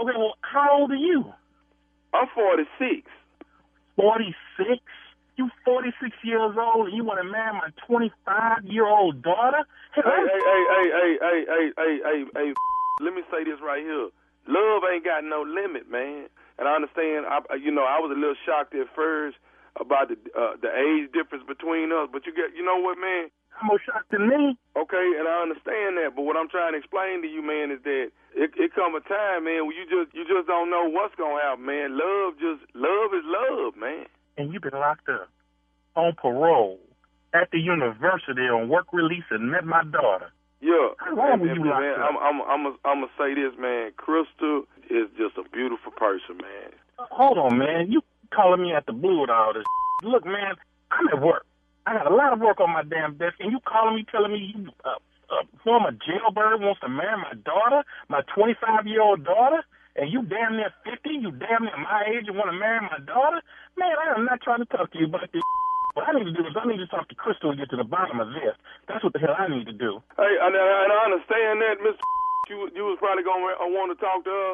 Okay, 0.00 0.16
well, 0.16 0.32
how 0.40 0.80
old 0.80 0.92
are 0.92 0.96
you? 0.96 1.28
I'm 2.14 2.24
46. 2.32 3.04
46? 3.96 4.80
You 5.38 5.48
46 5.64 6.18
years 6.26 6.58
old 6.58 6.90
and 6.90 6.96
you 6.96 7.06
want 7.06 7.22
to 7.22 7.28
marry 7.30 7.54
my 7.54 7.70
25 7.86 8.66
year 8.66 8.90
old 8.90 9.22
daughter? 9.22 9.62
Hey, 9.94 10.02
hey, 10.02 10.26
hey, 10.34 10.62
hey, 10.66 10.86
hey, 10.90 11.12
hey, 11.22 11.40
hey, 11.46 11.70
hey, 11.78 11.94
hey, 12.02 12.24
hey, 12.34 12.50
let 13.06 13.14
me 13.14 13.22
say 13.30 13.46
this 13.46 13.62
right 13.62 13.78
here. 13.78 14.10
Love 14.50 14.82
ain't 14.90 15.06
got 15.06 15.22
no 15.22 15.46
limit, 15.46 15.86
man. 15.86 16.26
And 16.58 16.66
I 16.66 16.74
understand, 16.74 17.22
I, 17.30 17.38
you 17.54 17.70
know, 17.70 17.86
I 17.86 18.02
was 18.02 18.10
a 18.10 18.18
little 18.18 18.34
shocked 18.42 18.74
at 18.74 18.90
first 18.98 19.38
about 19.78 20.10
the 20.10 20.18
uh, 20.34 20.58
the 20.58 20.74
age 20.74 21.14
difference 21.14 21.46
between 21.46 21.94
us, 21.94 22.10
but 22.10 22.26
you 22.26 22.34
get, 22.34 22.50
you 22.58 22.66
know 22.66 22.82
what, 22.82 22.98
man? 22.98 23.30
I'm 23.54 23.70
more 23.70 23.78
shocked 23.78 24.10
than 24.10 24.26
me. 24.26 24.58
Okay, 24.74 25.06
and 25.22 25.30
I 25.30 25.38
understand 25.38 26.02
that, 26.02 26.18
but 26.18 26.26
what 26.26 26.34
I'm 26.34 26.50
trying 26.50 26.74
to 26.74 26.82
explain 26.82 27.22
to 27.22 27.30
you, 27.30 27.46
man, 27.46 27.70
is 27.70 27.78
that 27.86 28.10
it, 28.34 28.50
it 28.58 28.74
come 28.74 28.98
a 28.98 29.02
time, 29.06 29.46
man, 29.46 29.70
where 29.70 29.76
you 29.78 29.86
just 29.86 30.10
you 30.18 30.26
just 30.26 30.50
don't 30.50 30.66
know 30.66 30.90
what's 30.90 31.14
gonna 31.14 31.38
happen, 31.38 31.62
man. 31.62 31.94
Love 31.94 32.34
just 32.42 32.66
love 32.74 33.14
is 33.14 33.22
love, 33.22 33.78
man. 33.78 34.10
And 34.38 34.52
you've 34.52 34.62
been 34.62 34.72
locked 34.72 35.08
up 35.08 35.28
on 35.96 36.14
parole 36.14 36.78
at 37.34 37.50
the 37.50 37.58
university 37.58 38.42
on 38.42 38.68
work 38.68 38.92
release 38.92 39.24
and 39.30 39.50
met 39.50 39.64
my 39.64 39.82
daughter. 39.84 40.30
Yeah. 40.60 40.94
How 40.98 41.14
long 41.14 41.40
were 41.40 41.46
you 41.46 41.52
and, 41.52 41.64
locked 41.66 41.82
man, 41.82 42.00
up? 42.00 42.08
I'm 42.08 42.16
I'm 42.16 42.40
I'm 42.42 42.66
a, 42.66 42.72
I'm 42.86 43.00
gonna 43.02 43.12
say 43.18 43.34
this, 43.34 43.52
man. 43.58 43.90
Crystal 43.96 44.62
is 44.88 45.10
just 45.18 45.36
a 45.36 45.48
beautiful 45.50 45.92
person, 45.92 46.38
man. 46.38 46.70
Hold 46.98 47.38
on, 47.38 47.58
man. 47.58 47.90
You 47.90 48.00
calling 48.34 48.62
me 48.62 48.72
at 48.72 48.86
the 48.86 48.92
blue 48.92 49.20
with 49.20 49.30
all 49.30 49.52
this? 49.52 49.64
Look, 50.02 50.24
man, 50.24 50.54
I'm 50.90 51.08
at 51.08 51.20
work. 51.20 51.44
I 51.86 51.94
got 51.94 52.10
a 52.10 52.14
lot 52.14 52.32
of 52.32 52.40
work 52.40 52.60
on 52.60 52.70
my 52.70 52.82
damn 52.82 53.16
desk, 53.16 53.36
and 53.40 53.50
you 53.50 53.58
calling 53.66 53.96
me, 53.96 54.04
telling 54.10 54.32
me 54.32 54.52
you 54.54 54.70
uh, 54.84 54.98
uh, 55.30 55.42
former 55.64 55.90
jailbird 55.92 56.60
wants 56.60 56.80
to 56.80 56.88
marry 56.88 57.16
my 57.16 57.34
daughter, 57.44 57.82
my 58.08 58.22
25 58.34 58.86
year 58.86 59.02
old 59.02 59.24
daughter, 59.24 59.64
and 59.98 60.08
you 60.14 60.22
damn 60.22 60.54
near 60.54 60.70
50, 60.86 61.10
you 61.10 61.34
damn 61.34 61.66
near 61.66 61.76
my 61.76 62.06
age, 62.06 62.30
and 62.30 62.38
want 62.38 62.54
to 62.54 62.56
marry 62.56 62.78
my 62.80 63.02
daughter? 63.02 63.42
Man, 63.74 63.90
I 63.98 64.14
am 64.14 64.24
not 64.24 64.38
trying 64.40 64.62
to 64.62 64.70
talk 64.70 64.94
to 64.94 64.98
you 64.98 65.10
about 65.10 65.26
this. 65.34 65.42
What 65.98 66.06
I 66.06 66.14
need 66.14 66.30
to 66.30 66.34
do 66.34 66.46
is 66.46 66.54
I 66.54 66.62
need 66.70 66.78
to 66.78 66.86
talk 66.86 67.10
to 67.10 67.16
Crystal 67.18 67.50
and 67.50 67.58
get 67.58 67.74
to 67.74 67.78
the 67.78 67.86
bottom 67.86 68.22
of 68.22 68.30
this. 68.30 68.54
That's 68.86 69.02
what 69.02 69.10
the 69.12 69.18
hell 69.18 69.34
I 69.34 69.50
need 69.50 69.66
to 69.66 69.74
do. 69.74 69.98
Hey, 70.14 70.30
and, 70.38 70.54
and 70.54 70.90
I 70.94 71.00
understand 71.10 71.58
that, 71.66 71.82
Mister. 71.82 71.98
You 72.48 72.70
you 72.72 72.84
was 72.86 72.96
probably 73.02 73.26
gonna 73.26 73.58
uh, 73.60 73.68
want 73.68 73.92
to 73.92 73.98
talk 74.00 74.24
to 74.24 74.30
her, 74.30 74.52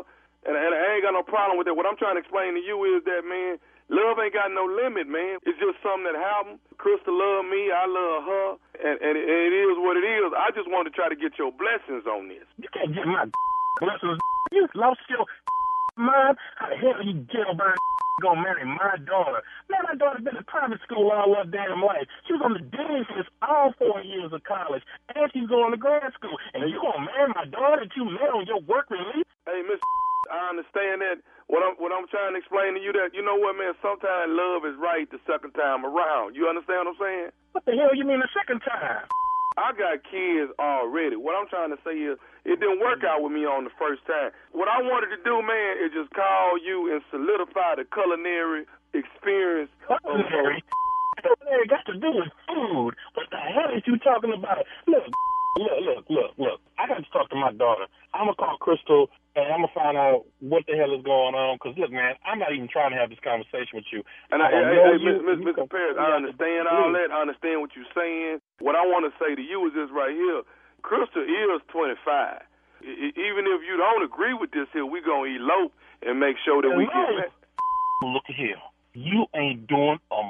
and, 0.49 0.57
and 0.57 0.73
I 0.75 0.99
ain't 0.99 1.05
got 1.05 1.13
no 1.15 1.23
problem 1.23 1.61
with 1.61 1.69
that. 1.69 1.77
What 1.77 1.87
I'm 1.87 2.01
trying 2.01 2.17
to 2.17 2.25
explain 2.25 2.57
to 2.57 2.63
you 2.65 2.81
is 2.97 3.05
that, 3.07 3.23
man, 3.23 3.61
love 3.93 4.19
ain't 4.19 4.35
got 4.35 4.51
no 4.51 4.67
limit, 4.67 5.07
man. 5.07 5.39
It's 5.47 5.61
just 5.63 5.79
something 5.79 6.09
that 6.09 6.19
happened. 6.19 6.59
Crystal 6.81 7.15
love 7.15 7.47
me, 7.47 7.71
I 7.71 7.87
love 7.87 8.19
her, 8.27 8.47
and, 8.83 8.97
and, 8.99 9.15
and 9.15 9.39
it 9.47 9.55
is 9.55 9.77
what 9.79 9.95
it 9.95 10.03
is. 10.03 10.27
I 10.35 10.51
just 10.57 10.67
want 10.73 10.91
to 10.91 10.93
try 10.97 11.07
to 11.07 11.15
get 11.15 11.39
your 11.39 11.55
blessings 11.55 12.03
on 12.09 12.27
this. 12.27 12.49
You 12.59 12.67
can't 12.73 12.91
get 12.91 13.07
my 13.07 13.31
blessings. 13.85 14.19
You 14.55 14.69
lost 14.79 15.03
your 15.11 15.27
mind. 15.99 16.39
How 16.55 16.71
the 16.71 16.77
hell 16.79 17.03
you 17.03 17.27
jailbird? 17.27 17.75
gonna 18.23 18.43
marry 18.43 18.63
my 18.63 18.95
daughter. 19.03 19.43
Man, 19.67 19.83
my 19.83 19.99
daughter 19.99 20.23
been 20.23 20.39
in 20.39 20.47
private 20.47 20.79
school 20.87 21.11
all 21.11 21.35
her 21.35 21.43
damn 21.51 21.83
life. 21.83 22.07
She 22.27 22.39
was 22.39 22.43
on 22.47 22.55
the 22.55 22.63
dean's 22.63 23.11
list 23.11 23.31
all 23.43 23.75
four 23.75 23.99
years 24.07 24.31
of 24.31 24.47
college, 24.47 24.87
and 25.11 25.27
she's 25.35 25.51
going 25.51 25.75
to 25.75 25.81
grad 25.81 26.07
school. 26.15 26.39
And 26.55 26.71
you 26.71 26.79
gonna 26.79 27.03
marry 27.03 27.35
my 27.35 27.51
daughter 27.51 27.83
that 27.83 27.91
you 27.99 28.07
met 28.07 28.31
on 28.31 28.47
your 28.47 28.63
work 28.63 28.87
release? 28.95 29.27
Hey, 29.47 29.67
Miss, 29.67 29.83
I 30.31 30.55
understand 30.55 31.03
that. 31.03 31.19
What 31.51 31.67
I'm 31.67 31.75
what 31.77 31.91
I'm 31.91 32.07
trying 32.09 32.33
to 32.33 32.39
explain 32.39 32.79
to 32.79 32.81
you 32.81 32.95
that 32.95 33.13
you 33.13 33.21
know 33.27 33.37
what, 33.37 33.59
man. 33.59 33.75
Sometimes 33.83 34.31
love 34.31 34.63
is 34.65 34.79
right 34.79 35.11
the 35.11 35.19
second 35.27 35.53
time 35.59 35.83
around. 35.83 36.39
You 36.39 36.47
understand 36.47 36.87
what 36.87 36.95
I'm 36.95 37.01
saying? 37.03 37.31
What 37.53 37.65
the 37.67 37.75
hell 37.75 37.93
you 37.93 38.07
mean 38.07 38.23
the 38.23 38.31
second 38.33 38.63
time? 38.63 39.05
I 39.57 39.71
got 39.71 40.03
kids 40.03 40.51
already. 40.59 41.15
What 41.15 41.39
I'm 41.39 41.47
trying 41.47 41.71
to 41.71 41.79
say 41.87 41.95
is, 41.95 42.19
it 42.45 42.59
didn't 42.59 42.81
work 42.83 43.07
out 43.07 43.23
with 43.23 43.33
me 43.33 43.47
on 43.47 43.65
the 43.65 43.75
first 43.79 44.03
time. 44.07 44.35
What 44.51 44.67
I 44.67 44.83
wanted 44.83 45.15
to 45.15 45.21
do, 45.23 45.41
man, 45.41 45.79
is 45.79 45.95
just 45.95 46.11
call 46.11 46.59
you 46.59 46.91
and 46.91 47.01
solidify 47.11 47.79
the 47.79 47.87
culinary 47.87 48.67
experience. 48.93 49.71
Culinary? 49.87 50.63
Culinary 51.23 51.67
got 51.71 51.87
to 51.87 51.95
do 51.95 52.11
with 52.11 52.33
food. 52.51 52.99
What 53.15 53.31
the 53.31 53.39
hell 53.39 53.71
is 53.71 53.87
you 53.87 53.97
talking 54.03 54.35
about? 54.35 54.67
Look, 54.91 55.07
look, 55.57 55.79
look, 55.87 56.05
look, 56.11 56.33
look. 56.37 56.59
I 56.77 56.91
got 56.91 56.99
to 56.99 57.11
talk 57.15 57.31
to 57.31 57.39
my 57.39 57.55
daughter. 57.55 57.87
I'm 58.13 58.27
gonna 58.27 58.39
call 58.39 58.59
Crystal 58.59 59.11
and 59.35 59.51
I'm 59.51 59.67
gonna 59.67 59.75
find 59.75 59.99
out 59.99 60.27
what 60.39 60.63
the 60.67 60.79
hell 60.79 60.95
is 60.95 61.03
going 61.03 61.35
on. 61.35 61.59
Cause 61.59 61.75
look, 61.75 61.91
man, 61.91 62.15
I'm 62.23 62.39
not 62.39 62.55
even 62.55 62.71
trying 62.71 62.95
to 62.95 62.99
have 62.99 63.11
this 63.11 63.19
conversation 63.23 63.75
with 63.75 63.91
you. 63.91 64.07
And 64.31 64.39
I, 64.39 64.51
hey, 64.51 64.63
know 64.63 64.95
hey, 64.95 65.03
you. 65.03 65.07
Miss, 65.07 65.19
Miss, 65.27 65.55
Mr. 65.55 65.67
Paris, 65.67 65.99
I 65.99 66.15
understand 66.15 66.71
all 66.71 66.95
that. 66.95 67.11
I 67.11 67.19
understand 67.19 67.59
what 67.59 67.75
you're 67.75 67.91
saying. 67.91 68.39
What 68.65 68.81
I 68.81 68.89
want 68.89 69.05
to 69.05 69.13
say 69.21 69.37
to 69.37 69.45
you 69.45 69.69
is 69.69 69.77
this 69.77 69.93
right 69.93 70.17
here. 70.17 70.41
Crystal 70.81 71.21
is 71.21 71.61
25. 71.69 72.01
E- 72.81 73.13
even 73.13 73.45
if 73.45 73.61
you 73.61 73.77
don't 73.77 74.01
agree 74.01 74.33
with 74.33 74.53
this 74.57 74.65
here, 74.73 74.87
we 74.89 75.05
gonna 75.05 75.37
elope 75.37 75.77
and 76.01 76.19
make 76.19 76.37
sure 76.41 76.63
that 76.63 76.73
we 76.73 76.89
Elope? 76.89 77.29
get. 77.29 78.09
Look 78.09 78.25
here, 78.25 78.57
you 78.95 79.27
ain't 79.37 79.69
doing 79.69 80.01
a 80.11 80.23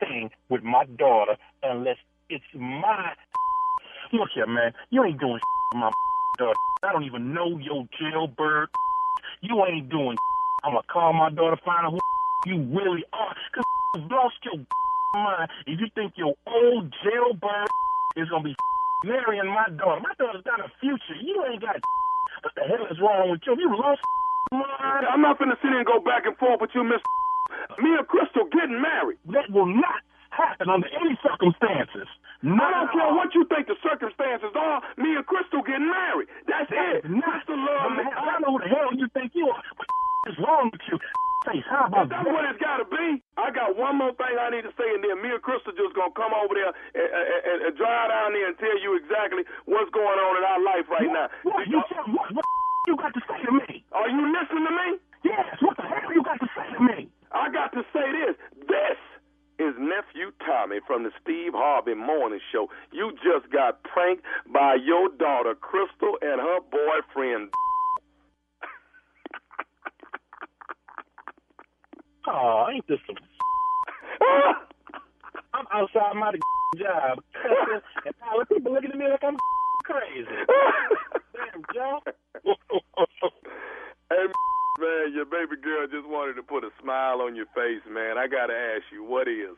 thing 0.00 0.30
with 0.48 0.62
my 0.62 0.86
daughter 0.96 1.36
unless 1.62 1.98
it's 2.30 2.48
my. 2.54 3.12
Look 4.14 4.30
here, 4.34 4.46
man, 4.46 4.72
you 4.88 5.04
ain't 5.04 5.20
doing 5.20 5.34
with 5.72 5.78
my 5.78 5.92
daughter. 6.38 6.56
I 6.82 6.92
don't 6.92 7.04
even 7.04 7.34
know 7.34 7.58
your 7.58 7.84
jailbird. 8.00 8.70
You 9.42 9.62
ain't 9.68 9.90
doing. 9.90 10.16
I'm 10.64 10.72
gonna 10.72 10.88
call 10.90 11.12
my 11.12 11.28
daughter, 11.28 11.60
find 11.62 11.84
out 11.84 11.92
who 11.92 12.50
you 12.50 12.56
really 12.72 13.04
are. 13.12 13.36
Cause 13.54 13.64
you've 13.94 14.10
lost 14.10 14.36
your 14.44 14.64
mind 15.14 15.48
if 15.66 15.80
you 15.80 15.88
think 15.94 16.14
your 16.16 16.34
old 16.46 16.92
jailbird 17.04 17.68
is 18.16 18.28
gonna 18.28 18.44
be 18.44 18.56
marrying 19.04 19.48
my 19.48 19.68
daughter. 19.76 20.00
My 20.00 20.14
daughter's 20.18 20.44
got 20.44 20.60
a 20.60 20.70
future. 20.80 21.18
You 21.20 21.44
ain't 21.50 21.62
got. 21.62 21.76
What 22.44 22.52
the 22.52 22.68
hell 22.68 22.84
is 22.92 23.00
wrong 23.00 23.30
with 23.32 23.40
you? 23.48 23.56
You 23.58 23.72
lost 23.72 23.98
mind. 24.52 25.06
I'm 25.08 25.22
not 25.22 25.38
finna 25.40 25.56
sit 25.58 25.72
here 25.72 25.78
and 25.80 25.86
go 25.88 25.98
back 26.04 26.26
and 26.26 26.36
forth 26.36 26.60
with 26.60 26.70
you, 26.74 26.84
Miss. 26.84 27.00
Me 27.80 27.96
and 27.96 28.06
Crystal 28.06 28.44
getting 28.52 28.80
married. 28.80 29.18
That 29.32 29.48
will 29.50 29.66
not 29.66 30.04
happen 30.30 30.68
under 30.68 30.86
any 31.00 31.16
circumstances. 31.24 32.06
No. 32.42 32.60
I 32.60 32.70
don't 32.70 32.92
care 32.92 33.10
what 33.14 33.34
you 33.34 33.48
think 33.48 33.66
the 33.66 33.78
circumstances 33.82 34.52
are. 34.54 34.82
Me 35.00 35.16
and 35.16 35.24
Crystal 35.26 35.62
getting 35.64 35.88
married. 35.88 36.28
That's 36.46 36.68
it. 36.70 37.02
Crystal 37.08 37.56
love 37.56 37.96
me. 37.96 38.04
I 38.04 38.36
don't 38.36 38.42
know 38.44 38.52
who 38.58 38.60
the 38.60 38.68
hell 38.68 38.92
you 38.92 39.08
think 39.16 39.32
you 39.34 39.48
are. 39.48 39.62
What 39.80 39.88
is 40.28 40.36
wrong 40.38 40.68
with 40.70 40.84
you? 40.92 40.98
About 41.46 42.10
That's 42.10 42.26
what 42.26 42.42
it's 42.50 42.58
got 42.58 42.82
to 42.82 42.88
be. 42.90 43.22
I 43.38 43.54
got 43.54 43.78
one 43.78 44.02
more 44.02 44.10
thing 44.18 44.34
I 44.34 44.50
need 44.50 44.66
to 44.66 44.74
say, 44.74 44.88
and 44.90 44.98
then 45.04 45.22
me 45.22 45.30
and 45.30 45.42
Crystal 45.42 45.70
just 45.78 45.94
gonna 45.94 46.10
come 46.18 46.34
over 46.34 46.54
there 46.58 46.74
and, 46.74 47.06
and, 47.06 47.58
and 47.70 47.72
drive 47.78 48.10
down 48.10 48.34
there 48.34 48.50
and 48.50 48.58
tell 48.58 48.74
you 48.82 48.98
exactly 48.98 49.46
what's 49.70 49.90
going 49.94 50.18
on 50.18 50.32
in 50.38 50.44
our 50.44 50.62
life 50.62 50.86
right 50.90 51.06
now. 51.06 51.30
What, 51.46 51.70
you, 51.70 51.78
what, 52.10 52.34
what 52.34 52.44
you 52.90 52.96
got 52.98 53.14
to 53.14 53.22
say 53.30 53.38
to 53.46 53.52
me? 53.54 53.84
Are 53.94 54.10
you 54.10 54.22
listening 54.34 54.66
to 54.66 54.74
me? 54.74 54.88
Yes. 55.22 55.46
What 55.62 55.76
the 55.76 55.86
hell 55.86 56.10
you 56.10 56.22
got 56.22 56.42
to 56.42 56.50
say 56.50 56.66
to 56.74 56.80
me? 56.82 57.08
I 57.30 57.50
got 57.50 57.70
to 57.74 57.82
say 57.94 58.06
this. 58.10 58.34
This 58.66 58.98
is 59.58 59.74
nephew 59.78 60.32
Tommy 60.44 60.80
from 60.86 61.02
the 61.02 61.10
Steve 61.22 61.52
Harvey 61.54 61.94
Morning 61.94 62.40
Show. 62.52 62.68
You 62.92 63.12
just 63.24 63.50
got 63.52 63.82
pranked 63.84 64.22
by 64.52 64.76
your 64.76 65.08
daughter 65.18 65.54
Crystal 65.54 66.18
and 66.22 66.40
her 66.40 66.58
boyfriend. 66.70 67.50
Oh, 72.28 72.66
ain't 72.72 72.86
this 72.88 72.98
some? 73.06 73.16
I'm 75.54 75.66
outside 75.72 76.14
my 76.16 76.32
job, 76.76 77.22
cussing, 77.32 77.80
and 78.06 78.14
all 78.28 78.38
the 78.40 78.46
people 78.46 78.72
looking 78.72 78.90
at 78.90 78.98
me 78.98 79.08
like 79.08 79.24
I'm 79.24 79.36
crazy. 79.84 80.26
Damn, 81.32 81.62
Joe. 81.72 82.00
Hey, 84.10 84.26
man, 84.80 85.12
your 85.14 85.24
baby 85.24 85.56
girl 85.62 85.86
just 85.86 86.06
wanted 86.08 86.34
to 86.34 86.42
put 86.42 86.64
a 86.64 86.70
smile 86.82 87.22
on 87.22 87.34
your 87.36 87.46
face, 87.54 87.82
man. 87.90 88.18
I 88.18 88.26
gotta 88.26 88.54
ask 88.54 88.84
you, 88.92 89.04
what 89.04 89.28
is, 89.28 89.56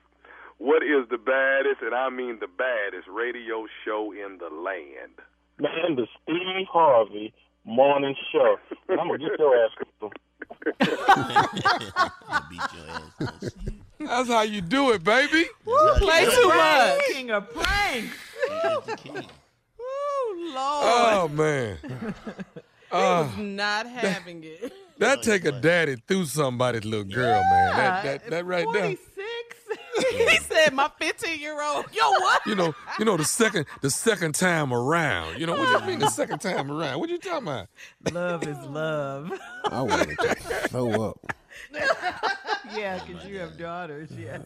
what 0.58 0.82
is 0.82 1.08
the 1.10 1.18
baddest, 1.18 1.82
and 1.82 1.94
I 1.94 2.10
mean 2.10 2.38
the 2.40 2.48
baddest 2.48 3.08
radio 3.08 3.66
show 3.84 4.12
in 4.12 4.38
the 4.38 4.54
land? 4.54 5.18
Man, 5.58 5.96
the 5.96 6.06
Steve 6.22 6.66
Harvey 6.70 7.32
Morning 7.64 8.14
Show. 8.32 8.56
I'm 8.90 9.08
gonna 9.08 9.18
get 9.18 9.38
your 9.38 9.56
ass. 9.56 9.70
Crystal. 10.80 11.28
That's 14.00 14.28
how 14.28 14.42
you 14.42 14.60
do 14.60 14.92
it, 14.92 15.02
baby. 15.02 15.44
Play 15.64 16.24
That's 16.24 16.36
too 16.36 16.48
right. 16.48 16.96
much. 16.96 17.06
King 17.16 17.30
of 17.32 17.52
pranks. 17.52 18.16
Lord. 20.40 20.56
Oh 20.56 21.28
man. 21.32 21.78
I 22.90 22.96
Uh, 22.96 23.22
was 23.24 23.36
not 23.36 23.86
having 23.86 24.42
it. 24.44 24.72
that 24.98 25.22
take 25.22 25.44
a 25.44 25.52
daddy 25.52 25.96
through 26.08 26.24
somebody's 26.24 26.84
little 26.86 27.04
girl, 27.04 27.42
man. 27.42 27.76
That 27.76 28.02
that 28.04 28.30
that 28.30 28.46
right 28.46 28.66
there. 28.72 28.96
He 30.10 30.36
said 30.38 30.72
my 30.74 30.90
15 30.98 31.40
year 31.40 31.60
old. 31.62 31.86
Yo, 31.92 32.10
what? 32.10 32.46
You 32.46 32.54
know, 32.54 32.74
you 32.98 33.04
know 33.04 33.16
the 33.16 33.24
second 33.24 33.66
the 33.80 33.90
second 33.90 34.34
time 34.34 34.72
around. 34.72 35.38
You 35.38 35.46
know 35.46 35.54
what 35.54 35.80
you 35.80 35.86
mean 35.86 35.98
the 35.98 36.10
second 36.10 36.40
time 36.40 36.70
around? 36.70 37.00
What 37.00 37.08
you 37.10 37.18
talking 37.18 37.48
about? 37.48 37.68
Love 38.12 38.46
is 38.46 38.58
love. 38.66 39.32
I 39.64 39.82
wanted 39.82 40.18
to 40.18 40.34
throw 40.68 41.10
up. 41.10 41.32
yeah, 42.74 43.00
because 43.04 43.24
you 43.26 43.38
have 43.38 43.56
daughters. 43.58 44.10
Yes. 44.16 44.40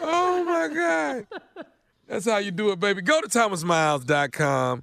Oh 0.00 0.44
my 0.44 0.68
God. 0.74 1.66
That's 2.06 2.26
how 2.26 2.38
you 2.38 2.50
do 2.50 2.70
it, 2.70 2.80
baby. 2.80 3.02
Go 3.02 3.20
to 3.20 3.28
thomasmiles.com, 3.28 4.82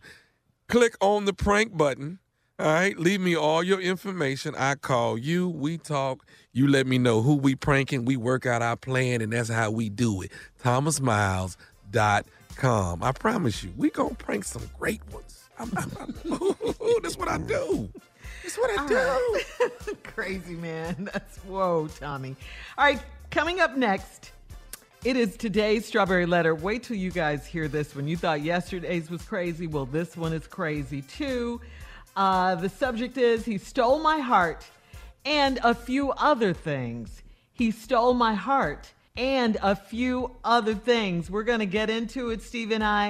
click 0.68 0.96
on 1.02 1.26
the 1.26 1.34
prank 1.34 1.78
button. 1.78 2.20
All 2.60 2.68
right, 2.68 2.98
leave 2.98 3.22
me 3.22 3.36
all 3.36 3.64
your 3.64 3.82
information. 3.82 4.54
I 4.56 4.76
call 4.76 5.18
you, 5.18 5.50
we 5.50 5.80
talk, 5.80 6.24
you 6.54 6.68
let 6.68 6.86
me 6.86 7.00
know 7.00 7.24
who 7.24 7.34
we 7.36 7.56
pranking, 7.56 8.06
we 8.06 8.18
work 8.18 8.46
out 8.46 8.62
our 8.62 8.76
plan, 8.76 9.22
and 9.22 9.34
that's 9.34 9.50
how 9.50 9.72
we 9.72 9.90
do 9.90 10.22
it. 10.22 10.32
thomasmiles.com. 10.64 13.04
I 13.04 13.12
promise 13.14 13.64
you, 13.64 13.74
we 13.78 13.90
gonna 13.90 14.14
prank 14.14 14.44
some 14.44 14.70
great 14.78 15.02
ones. 15.12 15.50
I'm, 15.58 15.72
I'm, 15.76 15.92
I'm, 16.00 16.14
that's 17.02 17.18
what 17.18 17.30
I 17.30 17.40
do. 17.40 17.90
That's 18.44 18.58
what 18.58 18.80
I 18.80 18.88
do. 18.88 19.96
Crazy 20.04 20.54
man. 20.56 21.10
That's 21.12 21.38
whoa, 21.40 21.88
Tommy. 22.00 22.36
All 22.78 22.86
right, 22.86 23.02
coming 23.32 23.60
up 23.60 23.76
next. 23.76 24.34
It 25.04 25.18
is 25.18 25.36
today's 25.36 25.88
strawberry 25.88 26.28
letter. 26.28 26.54
Wait 26.54 26.84
till 26.84 26.96
you 26.98 27.10
guys 27.10 27.48
hear 27.48 27.68
this 27.68 27.96
one. 27.96 28.08
You 28.08 28.18
thought 28.18 28.42
yesterday's 28.42 29.10
was 29.10 29.24
crazy. 29.24 29.66
Well, 29.66 29.88
this 29.88 30.16
one 30.16 30.32
is 30.32 30.46
crazy 30.46 31.02
too. 31.02 31.60
Uh, 32.16 32.56
the 32.56 32.70
subject 32.70 33.18
is 33.18 33.46
He 33.46 33.58
stole 33.58 34.00
my 34.00 34.20
heart 34.20 34.66
and 35.26 35.60
a 35.64 35.74
few 35.74 36.12
other 36.12 36.54
things. 36.54 37.22
He 37.54 37.72
stole 37.72 38.14
my 38.14 38.34
heart 38.34 38.92
and 39.16 39.58
a 39.62 39.76
few 39.76 40.36
other 40.44 40.74
things. 40.74 41.30
We're 41.30 41.44
going 41.44 41.60
to 41.60 41.66
get 41.66 41.90
into 41.90 42.30
it, 42.30 42.42
Steve 42.42 42.72
and 42.72 42.84
I. 42.84 43.10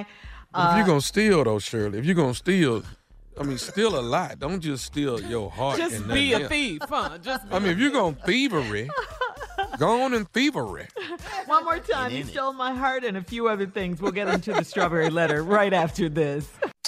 if 0.54 0.76
you're 0.76 0.86
gonna 0.86 1.00
steal 1.00 1.44
though, 1.44 1.58
Shirley, 1.58 1.98
if 1.98 2.04
you're 2.04 2.14
gonna 2.14 2.34
steal, 2.34 2.82
I 3.38 3.44
mean, 3.44 3.56
steal 3.56 3.98
a 3.98 4.02
lot. 4.02 4.38
Don't 4.38 4.60
just 4.60 4.84
steal 4.84 5.20
your 5.20 5.50
heart. 5.50 5.78
Just 5.78 5.96
and 5.96 6.08
be 6.08 6.34
a 6.34 6.40
else. 6.40 6.48
thief, 6.48 6.82
huh? 6.86 7.18
Just 7.18 7.48
be 7.48 7.54
I 7.54 7.58
mean, 7.60 7.70
if 7.70 7.78
you're 7.78 7.90
going 7.90 8.14
to 8.14 8.22
thievery, 8.24 8.90
go 9.78 10.02
on 10.02 10.12
and 10.12 10.30
thievery. 10.32 10.86
One 11.46 11.64
more 11.64 11.78
time. 11.78 12.10
He 12.10 12.24
stole 12.24 12.52
my 12.52 12.74
heart 12.74 13.04
and 13.04 13.16
a 13.16 13.22
few 13.22 13.48
other 13.48 13.66
things. 13.66 14.02
We'll 14.02 14.12
get 14.12 14.28
into 14.28 14.52
the 14.52 14.64
strawberry 14.64 15.08
letter 15.08 15.42
right 15.42 15.72
after 15.72 16.08
this. 16.10 16.46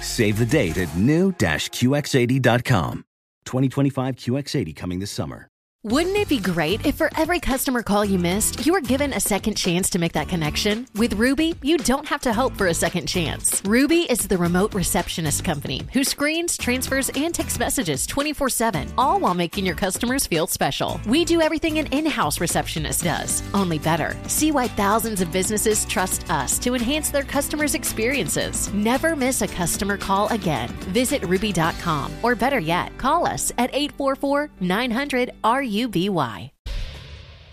Save 0.00 0.38
the 0.38 0.46
date 0.46 0.78
at 0.78 0.96
new-QX80.com. 0.96 3.04
2025 3.44 4.16
QX80 4.16 4.76
coming 4.76 5.00
this 5.00 5.10
summer. 5.10 5.49
Wouldn't 5.82 6.18
it 6.18 6.28
be 6.28 6.36
great 6.36 6.84
if 6.84 6.96
for 6.96 7.08
every 7.16 7.40
customer 7.40 7.82
call 7.82 8.04
you 8.04 8.18
missed, 8.18 8.66
you 8.66 8.74
were 8.74 8.82
given 8.82 9.14
a 9.14 9.18
second 9.18 9.54
chance 9.54 9.88
to 9.88 9.98
make 9.98 10.12
that 10.12 10.28
connection? 10.28 10.86
With 10.94 11.14
Ruby, 11.14 11.54
you 11.62 11.78
don't 11.78 12.06
have 12.06 12.20
to 12.20 12.34
hope 12.34 12.54
for 12.54 12.66
a 12.66 12.74
second 12.74 13.06
chance. 13.06 13.64
Ruby 13.64 14.02
is 14.10 14.28
the 14.28 14.36
remote 14.36 14.74
receptionist 14.74 15.42
company 15.42 15.80
who 15.94 16.04
screens, 16.04 16.58
transfers, 16.58 17.08
and 17.16 17.34
takes 17.34 17.58
messages 17.58 18.06
24 18.06 18.50
7, 18.50 18.92
all 18.98 19.20
while 19.20 19.32
making 19.32 19.64
your 19.64 19.74
customers 19.74 20.26
feel 20.26 20.46
special. 20.46 21.00
We 21.06 21.24
do 21.24 21.40
everything 21.40 21.78
an 21.78 21.86
in 21.86 22.04
house 22.04 22.42
receptionist 22.42 23.04
does, 23.04 23.42
only 23.54 23.78
better. 23.78 24.14
See 24.26 24.52
why 24.52 24.68
thousands 24.68 25.22
of 25.22 25.32
businesses 25.32 25.86
trust 25.86 26.28
us 26.30 26.58
to 26.58 26.74
enhance 26.74 27.08
their 27.08 27.22
customers' 27.22 27.74
experiences. 27.74 28.70
Never 28.74 29.16
miss 29.16 29.40
a 29.40 29.48
customer 29.48 29.96
call 29.96 30.28
again. 30.28 30.68
Visit 30.92 31.24
Ruby.com, 31.24 32.12
or 32.22 32.34
better 32.34 32.58
yet, 32.58 32.92
call 32.98 33.26
us 33.26 33.50
at 33.56 33.70
844 33.72 34.50
900 34.60 35.32
RUBY. 35.70 36.50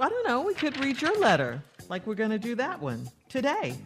I 0.00 0.08
don't 0.08 0.26
know, 0.26 0.40
we 0.40 0.54
could 0.54 0.82
read 0.82 1.02
your 1.02 1.18
letter 1.18 1.62
like 1.90 2.06
we're 2.06 2.14
going 2.14 2.30
to 2.30 2.38
do 2.38 2.54
that 2.54 2.80
one 2.80 3.06
today. 3.28 3.76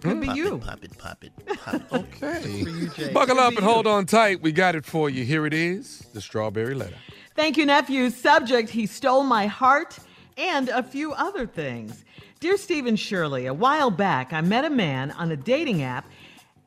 Could 0.00 0.20
be 0.20 0.26
Pop 0.28 0.36
you. 0.36 0.54
It, 0.54 0.60
pop 0.60 0.84
it, 0.84 0.98
pop 0.98 1.24
it, 1.24 1.32
pop 1.58 1.74
it. 1.74 1.82
Okay. 1.92 2.50
You, 2.50 3.10
Buckle 3.12 3.38
up 3.38 3.54
and 3.54 3.64
hold 3.64 3.86
on 3.86 4.06
tight. 4.06 4.42
We 4.42 4.52
got 4.52 4.74
it 4.74 4.84
for 4.84 5.10
you. 5.10 5.24
Here 5.24 5.46
it 5.46 5.54
is 5.54 6.06
the 6.12 6.20
strawberry 6.20 6.74
letter. 6.74 6.96
Thank 7.34 7.56
you, 7.56 7.66
nephew. 7.66 8.10
Subject 8.10 8.68
He 8.68 8.86
stole 8.86 9.22
my 9.24 9.46
heart 9.46 9.98
and 10.36 10.68
a 10.68 10.82
few 10.82 11.12
other 11.12 11.46
things. 11.46 12.04
Dear 12.40 12.56
Stephen 12.56 12.96
Shirley, 12.96 13.46
a 13.46 13.54
while 13.54 13.90
back 13.90 14.32
I 14.32 14.40
met 14.40 14.64
a 14.64 14.70
man 14.70 15.10
on 15.12 15.32
a 15.32 15.36
dating 15.36 15.82
app 15.82 16.06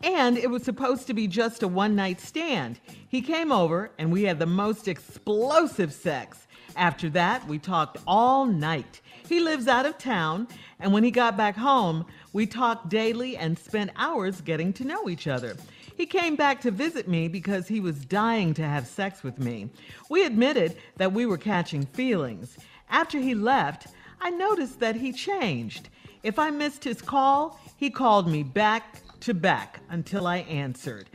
and 0.03 0.37
it 0.37 0.49
was 0.49 0.63
supposed 0.63 1.07
to 1.07 1.13
be 1.13 1.27
just 1.27 1.63
a 1.63 1.67
one 1.67 1.95
night 1.95 2.19
stand. 2.19 2.79
He 3.07 3.21
came 3.21 3.51
over 3.51 3.91
and 3.97 4.11
we 4.11 4.23
had 4.23 4.39
the 4.39 4.45
most 4.45 4.87
explosive 4.87 5.93
sex. 5.93 6.47
After 6.75 7.09
that, 7.11 7.47
we 7.47 7.59
talked 7.59 7.97
all 8.07 8.45
night. 8.45 9.01
He 9.27 9.39
lives 9.39 9.67
out 9.67 9.85
of 9.85 9.97
town, 9.97 10.47
and 10.79 10.91
when 10.91 11.03
he 11.03 11.11
got 11.11 11.37
back 11.37 11.55
home, 11.55 12.05
we 12.33 12.45
talked 12.45 12.89
daily 12.89 13.37
and 13.37 13.57
spent 13.57 13.91
hours 13.95 14.41
getting 14.41 14.73
to 14.73 14.85
know 14.85 15.09
each 15.09 15.27
other. 15.27 15.55
He 15.95 16.05
came 16.05 16.35
back 16.35 16.61
to 16.61 16.71
visit 16.71 17.07
me 17.07 17.27
because 17.27 17.67
he 17.67 17.79
was 17.79 18.05
dying 18.05 18.53
to 18.55 18.63
have 18.63 18.87
sex 18.87 19.23
with 19.23 19.37
me. 19.39 19.69
We 20.09 20.25
admitted 20.25 20.77
that 20.97 21.13
we 21.13 21.25
were 21.25 21.37
catching 21.37 21.85
feelings. 21.85 22.57
After 22.89 23.19
he 23.19 23.35
left, 23.35 23.87
I 24.19 24.29
noticed 24.31 24.79
that 24.79 24.95
he 24.95 25.11
changed. 25.11 25.89
If 26.23 26.39
I 26.39 26.49
missed 26.49 26.83
his 26.83 27.01
call, 27.01 27.59
he 27.77 27.89
called 27.89 28.27
me 28.27 28.43
back 28.43 29.01
to 29.21 29.33
back 29.33 29.79
until 29.89 30.27
I 30.27 30.37
answered. 30.37 31.09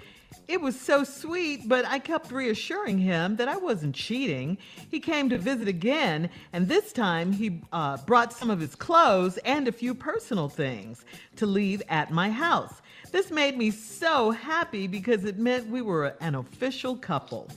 It 0.48 0.60
was 0.60 0.80
so 0.80 1.02
sweet, 1.02 1.68
but 1.68 1.84
I 1.86 1.98
kept 1.98 2.30
reassuring 2.30 2.98
him 2.98 3.34
that 3.36 3.48
I 3.48 3.56
wasn't 3.56 3.96
cheating. 3.96 4.58
He 4.88 5.00
came 5.00 5.28
to 5.30 5.38
visit 5.38 5.66
again, 5.66 6.30
and 6.52 6.68
this 6.68 6.92
time 6.92 7.32
he 7.32 7.60
uh, 7.72 7.96
brought 7.98 8.32
some 8.32 8.48
of 8.48 8.60
his 8.60 8.76
clothes 8.76 9.38
and 9.38 9.66
a 9.66 9.72
few 9.72 9.92
personal 9.92 10.48
things 10.48 11.04
to 11.36 11.46
leave 11.46 11.82
at 11.88 12.12
my 12.12 12.30
house. 12.30 12.80
This 13.10 13.32
made 13.32 13.58
me 13.58 13.72
so 13.72 14.30
happy 14.30 14.86
because 14.86 15.24
it 15.24 15.36
meant 15.36 15.68
we 15.68 15.82
were 15.82 16.14
an 16.20 16.36
official 16.36 16.96
couple. 16.96 17.48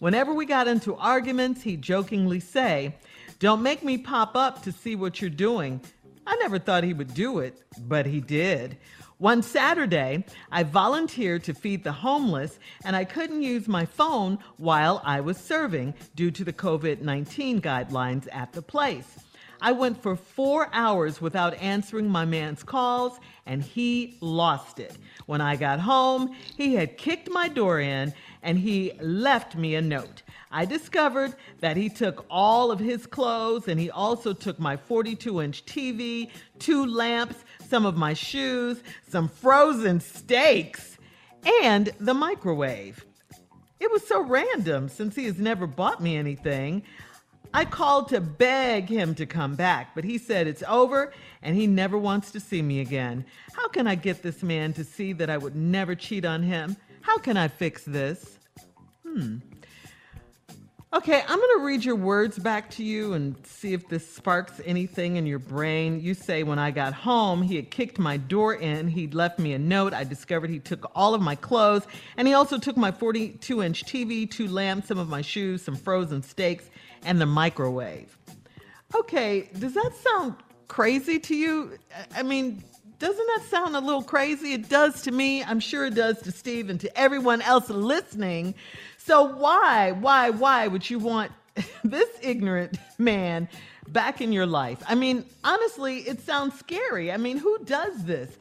Whenever 0.00 0.34
we 0.34 0.44
got 0.44 0.68
into 0.68 0.94
arguments, 0.96 1.62
he'd 1.62 1.80
jokingly 1.80 2.40
say, 2.40 2.94
Don't 3.38 3.62
make 3.62 3.82
me 3.82 3.96
pop 3.96 4.36
up 4.36 4.62
to 4.64 4.72
see 4.72 4.96
what 4.96 5.18
you're 5.18 5.30
doing. 5.30 5.80
I 6.26 6.36
never 6.36 6.58
thought 6.58 6.84
he 6.84 6.92
would 6.92 7.14
do 7.14 7.38
it, 7.38 7.62
but 7.86 8.04
he 8.04 8.20
did. 8.20 8.76
One 9.18 9.42
Saturday, 9.42 10.24
I 10.50 10.64
volunteered 10.64 11.44
to 11.44 11.54
feed 11.54 11.84
the 11.84 11.92
homeless, 11.92 12.58
and 12.84 12.96
I 12.96 13.04
couldn't 13.04 13.42
use 13.42 13.68
my 13.68 13.84
phone 13.84 14.38
while 14.56 15.00
I 15.04 15.20
was 15.20 15.36
serving 15.36 15.94
due 16.16 16.32
to 16.32 16.42
the 16.42 16.52
COVID 16.52 17.00
19 17.00 17.60
guidelines 17.60 18.26
at 18.32 18.52
the 18.52 18.62
place. 18.62 19.20
I 19.60 19.70
went 19.70 20.02
for 20.02 20.16
four 20.16 20.68
hours 20.72 21.20
without 21.20 21.54
answering 21.54 22.08
my 22.08 22.24
man's 22.24 22.64
calls, 22.64 23.18
and 23.46 23.62
he 23.62 24.18
lost 24.20 24.80
it. 24.80 24.98
When 25.26 25.40
I 25.40 25.56
got 25.56 25.78
home, 25.78 26.34
he 26.56 26.74
had 26.74 26.98
kicked 26.98 27.30
my 27.30 27.48
door 27.48 27.80
in 27.80 28.12
and 28.42 28.58
he 28.58 28.92
left 29.00 29.56
me 29.56 29.74
a 29.74 29.80
note. 29.80 30.22
I 30.52 30.66
discovered 30.66 31.34
that 31.60 31.76
he 31.76 31.88
took 31.88 32.26
all 32.30 32.70
of 32.70 32.78
his 32.78 33.06
clothes 33.06 33.66
and 33.68 33.80
he 33.80 33.90
also 33.90 34.32
took 34.32 34.60
my 34.60 34.76
42 34.76 35.40
inch 35.40 35.64
TV, 35.64 36.30
two 36.58 36.84
lamps, 36.84 37.36
some 37.68 37.86
of 37.86 37.96
my 37.96 38.14
shoes, 38.14 38.82
some 39.08 39.28
frozen 39.28 40.00
steaks, 40.00 40.98
and 41.62 41.90
the 42.00 42.14
microwave. 42.14 43.04
It 43.80 43.90
was 43.90 44.06
so 44.06 44.22
random 44.22 44.88
since 44.88 45.14
he 45.14 45.24
has 45.24 45.38
never 45.38 45.66
bought 45.66 46.02
me 46.02 46.16
anything. 46.16 46.82
I 47.52 47.64
called 47.64 48.08
to 48.08 48.20
beg 48.20 48.88
him 48.88 49.14
to 49.14 49.26
come 49.26 49.54
back, 49.54 49.94
but 49.94 50.02
he 50.02 50.18
said 50.18 50.46
it's 50.46 50.64
over 50.66 51.12
and 51.42 51.54
he 51.54 51.66
never 51.66 51.96
wants 51.96 52.32
to 52.32 52.40
see 52.40 52.62
me 52.62 52.80
again. 52.80 53.24
How 53.54 53.68
can 53.68 53.86
I 53.86 53.94
get 53.94 54.22
this 54.22 54.42
man 54.42 54.72
to 54.72 54.84
see 54.84 55.12
that 55.12 55.30
I 55.30 55.36
would 55.36 55.54
never 55.54 55.94
cheat 55.94 56.24
on 56.24 56.42
him? 56.42 56.76
How 57.02 57.18
can 57.18 57.36
I 57.36 57.48
fix 57.48 57.84
this? 57.84 58.38
Hmm. 59.06 59.36
Okay, 60.94 61.24
I'm 61.26 61.38
going 61.40 61.58
to 61.58 61.64
read 61.64 61.84
your 61.84 61.96
words 61.96 62.38
back 62.38 62.70
to 62.72 62.84
you 62.84 63.14
and 63.14 63.34
see 63.44 63.72
if 63.72 63.88
this 63.88 64.08
sparks 64.08 64.60
anything 64.64 65.16
in 65.16 65.26
your 65.26 65.40
brain. 65.40 66.00
You 66.00 66.14
say, 66.14 66.44
When 66.44 66.60
I 66.60 66.70
got 66.70 66.92
home, 66.92 67.42
he 67.42 67.56
had 67.56 67.68
kicked 67.72 67.98
my 67.98 68.16
door 68.16 68.54
in. 68.54 68.86
He'd 68.86 69.12
left 69.12 69.40
me 69.40 69.54
a 69.54 69.58
note. 69.58 69.92
I 69.92 70.04
discovered 70.04 70.50
he 70.50 70.60
took 70.60 70.88
all 70.94 71.12
of 71.12 71.20
my 71.20 71.34
clothes, 71.34 71.84
and 72.16 72.28
he 72.28 72.34
also 72.34 72.58
took 72.58 72.76
my 72.76 72.92
42 72.92 73.60
inch 73.60 73.84
TV, 73.84 74.30
two 74.30 74.46
lamps, 74.46 74.86
some 74.86 74.98
of 74.98 75.08
my 75.08 75.20
shoes, 75.20 75.62
some 75.62 75.74
frozen 75.74 76.22
steaks, 76.22 76.70
and 77.04 77.20
the 77.20 77.26
microwave. 77.26 78.16
Okay, 78.94 79.50
does 79.58 79.74
that 79.74 79.90
sound 79.96 80.36
crazy 80.68 81.18
to 81.18 81.34
you? 81.34 81.76
I- 82.14 82.20
I 82.20 82.22
mean, 82.22 82.62
doesn't 83.00 83.26
that 83.36 83.42
sound 83.50 83.74
a 83.74 83.80
little 83.80 84.02
crazy? 84.04 84.52
It 84.52 84.68
does 84.68 85.02
to 85.02 85.10
me. 85.10 85.42
I'm 85.42 85.58
sure 85.58 85.86
it 85.86 85.94
does 85.94 86.22
to 86.22 86.30
Steve 86.30 86.70
and 86.70 86.78
to 86.80 86.98
everyone 86.98 87.42
else 87.42 87.68
listening. 87.68 88.54
So 89.06 89.24
why, 89.24 89.92
why, 89.92 90.30
why 90.30 90.66
would 90.66 90.88
you 90.88 90.98
want 90.98 91.30
this 91.84 92.08
ignorant 92.22 92.78
man 92.96 93.50
back 93.88 94.22
in 94.22 94.32
your 94.32 94.46
life? 94.46 94.82
I 94.88 94.94
mean, 94.94 95.26
honestly, 95.44 95.98
it 95.98 96.22
sounds 96.22 96.58
scary. 96.58 97.12
I 97.12 97.18
mean, 97.18 97.36
who 97.36 97.58
does 97.64 98.04
this? 98.04 98.38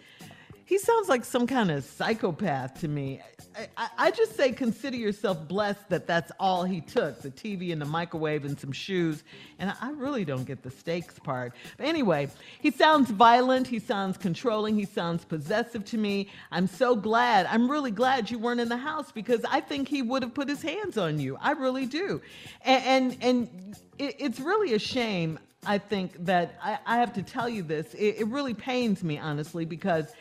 He 0.73 0.79
sounds 0.79 1.07
like 1.07 1.23
some 1.23 1.45
kind 1.45 1.69
of 1.69 1.83
psychopath 1.83 2.79
to 2.81 2.87
me. 2.87 3.21
I, 3.55 3.67
I, 3.77 3.89
I 4.07 4.09
just 4.09 4.35
say 4.35 4.51
consider 4.51 4.97
yourself 4.97 5.47
blessed 5.47 5.87
that 5.89 6.07
that's 6.07 6.31
all 6.39 6.63
he 6.63 6.81
took 6.81 7.21
the 7.21 7.29
TV 7.29 7.71
and 7.71 7.79
the 7.79 7.85
microwave 7.85 8.43
and 8.43 8.59
some 8.59 8.71
shoes. 8.71 9.23
And 9.59 9.71
I 9.79 9.91
really 9.91 10.25
don't 10.25 10.45
get 10.45 10.63
the 10.63 10.71
steaks 10.71 11.19
part. 11.19 11.53
But 11.77 11.85
anyway, 11.85 12.27
he 12.59 12.71
sounds 12.71 13.11
violent. 13.11 13.67
He 13.67 13.77
sounds 13.77 14.17
controlling. 14.17 14.75
He 14.75 14.85
sounds 14.85 15.23
possessive 15.25 15.85
to 15.85 15.97
me. 15.99 16.31
I'm 16.51 16.65
so 16.65 16.95
glad. 16.95 17.45
I'm 17.45 17.69
really 17.69 17.91
glad 17.91 18.31
you 18.31 18.39
weren't 18.39 18.59
in 18.59 18.69
the 18.69 18.75
house 18.75 19.11
because 19.11 19.45
I 19.47 19.61
think 19.61 19.87
he 19.87 20.01
would 20.01 20.23
have 20.23 20.33
put 20.33 20.49
his 20.49 20.63
hands 20.63 20.97
on 20.97 21.19
you. 21.19 21.37
I 21.39 21.51
really 21.51 21.85
do. 21.85 22.19
And, 22.61 22.83
and, 22.83 23.17
and 23.21 23.77
it, 23.99 24.15
it's 24.17 24.39
really 24.39 24.73
a 24.73 24.79
shame, 24.79 25.37
I 25.67 25.77
think, 25.77 26.25
that 26.25 26.57
I, 26.63 26.79
I 26.87 26.97
have 26.97 27.13
to 27.13 27.21
tell 27.21 27.47
you 27.47 27.61
this. 27.61 27.93
It, 27.93 28.21
it 28.21 28.27
really 28.29 28.55
pains 28.55 29.03
me, 29.03 29.19
honestly, 29.19 29.65
because 29.65 30.11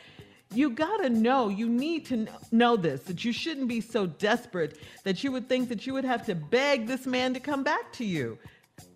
you 0.55 0.69
gotta 0.69 1.09
know, 1.09 1.49
you 1.49 1.67
need 1.67 2.05
to 2.07 2.27
know 2.51 2.75
this, 2.75 3.01
that 3.03 3.23
you 3.25 3.31
shouldn't 3.31 3.67
be 3.67 3.81
so 3.81 4.05
desperate 4.05 4.77
that 5.03 5.23
you 5.23 5.31
would 5.31 5.49
think 5.49 5.69
that 5.69 5.85
you 5.85 5.93
would 5.93 6.05
have 6.05 6.25
to 6.25 6.35
beg 6.35 6.87
this 6.87 7.05
man 7.05 7.33
to 7.33 7.39
come 7.39 7.63
back 7.63 7.91
to 7.93 8.05
you. 8.05 8.37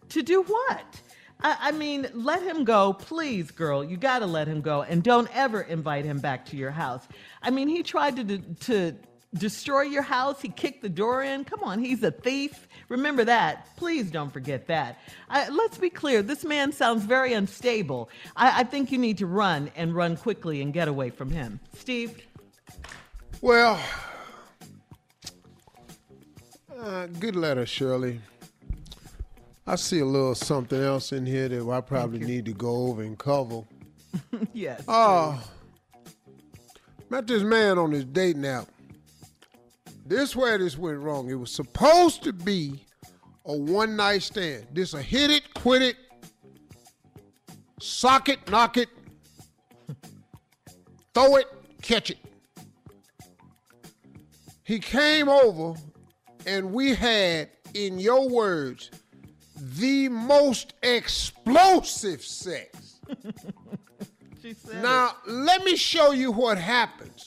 To 0.10 0.22
do 0.22 0.44
what? 0.44 1.02
I, 1.42 1.58
I 1.60 1.72
mean, 1.72 2.08
let 2.14 2.42
him 2.42 2.64
go, 2.64 2.94
please, 2.94 3.52
girl. 3.52 3.84
You 3.84 3.98
gotta 3.98 4.26
let 4.26 4.48
him 4.48 4.62
go, 4.62 4.84
and 4.84 5.04
don't 5.04 5.30
ever 5.36 5.62
invite 5.62 6.06
him 6.06 6.20
back 6.20 6.46
to 6.48 6.58
your 6.58 6.72
house. 6.72 7.08
I 7.42 7.50
mean, 7.50 7.68
he 7.68 7.84
tried 7.84 8.16
to 8.16 8.38
to 8.38 8.96
destroy 9.34 9.82
your 9.82 10.02
house. 10.02 10.42
He 10.42 10.50
kicked 10.50 10.82
the 10.82 10.90
door 10.90 11.24
in. 11.24 11.44
Come 11.44 11.64
on, 11.64 11.80
he's 11.80 12.04
a 12.04 12.12
thief. 12.12 12.68
Remember 12.90 13.26
that. 13.26 13.76
Please 13.76 14.10
don't 14.10 14.32
forget 14.32 14.68
that. 14.68 15.00
Uh, 15.30 15.46
let's 15.52 15.78
be 15.78 15.90
clear. 15.90 16.22
This 16.22 16.44
man 16.44 16.72
sounds 16.72 17.04
very 17.04 17.34
unstable. 17.34 18.10
I, 18.36 18.62
I 18.62 18.64
think 18.64 18.92
you 18.92 18.98
need 18.98 19.18
to 19.20 19.26
run 19.26 19.72
and 19.76 19.96
run 19.96 20.18
quickly 20.18 20.62
and 20.62 20.74
get 20.74 20.88
away 20.88 21.10
from 21.10 21.30
him. 21.30 21.60
Steve? 21.76 22.22
Well, 23.42 23.80
uh, 26.80 27.08
good 27.20 27.36
letter, 27.36 27.66
Shirley. 27.66 28.22
I 29.66 29.76
see 29.76 30.00
a 30.00 30.06
little 30.06 30.34
something 30.34 30.82
else 30.82 31.12
in 31.12 31.26
here 31.26 31.50
that 31.50 31.70
I 31.70 31.82
probably 31.82 32.20
need 32.20 32.46
to 32.46 32.54
go 32.54 32.88
over 32.88 33.02
and 33.02 33.18
cover. 33.18 33.64
yes. 34.54 34.82
Oh, 34.88 35.44
met 37.10 37.28
this 37.28 37.44
man 37.44 37.78
on 37.78 37.92
his 37.92 38.06
dating 38.06 38.46
app. 38.46 38.68
This 40.08 40.38
where 40.38 40.58
this 40.58 40.78
went 40.78 41.00
wrong. 41.00 41.30
It 41.30 41.36
was 41.36 41.52
supposed 41.52 42.24
to 42.24 42.32
be 42.32 42.86
a 43.46 43.56
one 43.56 43.98
night 43.98 44.24
stand. 44.24 44.68
This 44.72 44.94
a 44.94 45.02
hit 45.02 45.30
it, 45.30 45.54
quit 45.54 45.82
it, 45.82 45.98
sock 47.82 48.30
it, 48.30 48.50
knock 48.50 48.78
it, 48.78 48.88
throw 51.14 51.36
it, 51.36 51.48
catch 51.82 52.12
it. 52.12 52.20
He 54.64 54.80
came 54.80 55.28
over 55.28 55.78
and 56.46 56.72
we 56.72 56.96
had, 56.96 57.50
in 57.74 58.00
your 58.00 58.30
words, 58.30 58.92
the 59.58 60.08
most 60.08 60.74
explosive 60.84 62.22
sex. 62.22 63.02
she 64.42 64.54
said 64.54 64.82
Now, 64.82 65.18
let 65.26 65.66
me 65.66 65.76
show 65.76 66.12
you 66.12 66.32
what 66.32 66.58
happens 66.58 67.27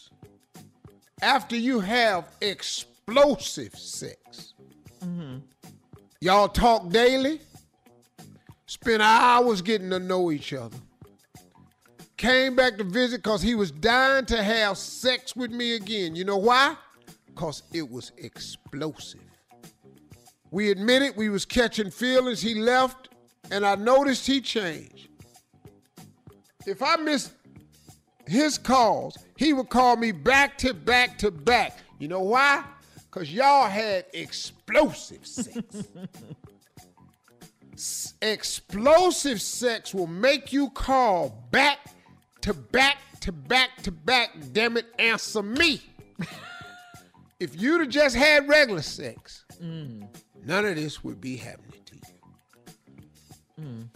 after 1.23 1.57
you 1.57 1.81
have 1.81 2.25
explosive 2.41 3.75
sex. 3.75 4.55
Mm-hmm. 5.03 5.39
Y'all 6.21 6.49
talk 6.49 6.89
daily, 6.91 7.41
spend 8.66 9.03
hours 9.03 9.62
getting 9.62 9.91
to 9.91 9.99
know 9.99 10.31
each 10.31 10.53
other. 10.53 10.77
Came 12.16 12.55
back 12.55 12.77
to 12.77 12.85
visit 12.85 13.23
because 13.23 13.41
he 13.41 13.55
was 13.55 13.71
dying 13.71 14.27
to 14.27 14.43
have 14.43 14.77
sex 14.77 15.35
with 15.35 15.51
me 15.51 15.77
again. 15.77 16.14
You 16.14 16.25
know 16.25 16.37
why? 16.37 16.77
Because 17.27 17.62
it 17.73 17.91
was 17.91 18.12
explosive. 18.18 19.21
We 20.51 20.71
admitted 20.71 21.16
we 21.16 21.31
was 21.31 21.47
catching 21.47 21.91
feelings. 21.91 22.43
He 22.43 22.57
left, 22.57 23.09
and 23.51 23.64
I 23.64 23.77
noticed 23.77 24.27
he 24.27 24.43
changed. 24.43 25.09
If 26.66 26.83
I 26.83 26.97
missed 26.97 27.33
his 28.31 28.59
calls, 28.59 29.18
he 29.37 29.53
would 29.53 29.68
call 29.68 29.97
me 29.97 30.12
back 30.12 30.57
to 30.59 30.72
back 30.72 31.18
to 31.18 31.31
back. 31.31 31.78
You 31.99 32.09
know 32.09 32.20
why? 32.20 32.64
Because 33.11 33.33
y'all 33.33 33.68
had 33.68 34.07
explosive 34.14 35.26
sex. 35.26 35.89
S- 37.74 38.14
explosive 38.22 39.43
sex 39.43 39.93
will 39.93 40.07
make 40.07 40.53
you 40.53 40.70
call 40.70 41.45
back 41.51 41.78
to 42.43 42.55
back 42.55 42.99
to 43.20 43.33
back 43.33 43.70
to 43.83 43.91
back. 43.91 44.31
Damn 44.53 44.76
it, 44.76 44.87
answer 44.99 45.43
me. 45.43 45.83
if 47.41 47.61
you'd 47.61 47.81
have 47.81 47.89
just 47.89 48.14
had 48.14 48.49
regular 48.49 48.83
sex, 48.83 49.45
none 49.61 50.64
of 50.66 50.76
this 50.76 51.03
would 51.03 51.20
be 51.20 51.37
happening 51.37 51.81
to 51.87 51.95
you. 51.97 53.64
Mm. 53.64 53.89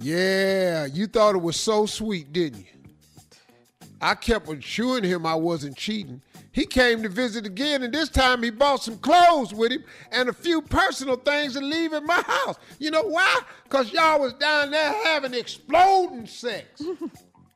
Yeah, 0.00 0.84
you 0.86 1.06
thought 1.06 1.34
it 1.34 1.42
was 1.42 1.56
so 1.56 1.86
sweet, 1.86 2.32
didn't 2.32 2.60
you? 2.60 2.77
I 4.00 4.14
kept 4.14 4.48
assuring 4.48 5.04
him 5.04 5.26
I 5.26 5.34
wasn't 5.34 5.76
cheating. 5.76 6.22
He 6.52 6.66
came 6.66 7.02
to 7.02 7.08
visit 7.08 7.46
again, 7.46 7.82
and 7.82 7.92
this 7.92 8.08
time 8.08 8.42
he 8.42 8.50
bought 8.50 8.82
some 8.82 8.98
clothes 8.98 9.52
with 9.52 9.72
him 9.72 9.84
and 10.12 10.28
a 10.28 10.32
few 10.32 10.62
personal 10.62 11.16
things 11.16 11.54
to 11.54 11.60
leave 11.60 11.92
in 11.92 12.06
my 12.06 12.20
house. 12.22 12.56
You 12.78 12.90
know 12.90 13.02
why? 13.02 13.40
Because 13.64 13.92
y'all 13.92 14.20
was 14.20 14.34
down 14.34 14.70
there 14.70 14.92
having 15.04 15.34
exploding 15.34 16.26
sex. 16.26 16.82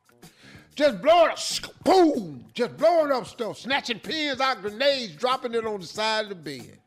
just 0.74 1.00
blowing 1.00 1.30
up, 1.30 1.38
boom, 1.84 2.44
just 2.54 2.76
blowing 2.76 3.12
up 3.12 3.26
stuff, 3.26 3.58
snatching 3.58 4.00
pins 4.00 4.40
out, 4.40 4.62
grenades, 4.62 5.14
dropping 5.14 5.54
it 5.54 5.66
on 5.66 5.80
the 5.80 5.86
side 5.86 6.24
of 6.24 6.28
the 6.30 6.34
bed. 6.34 6.78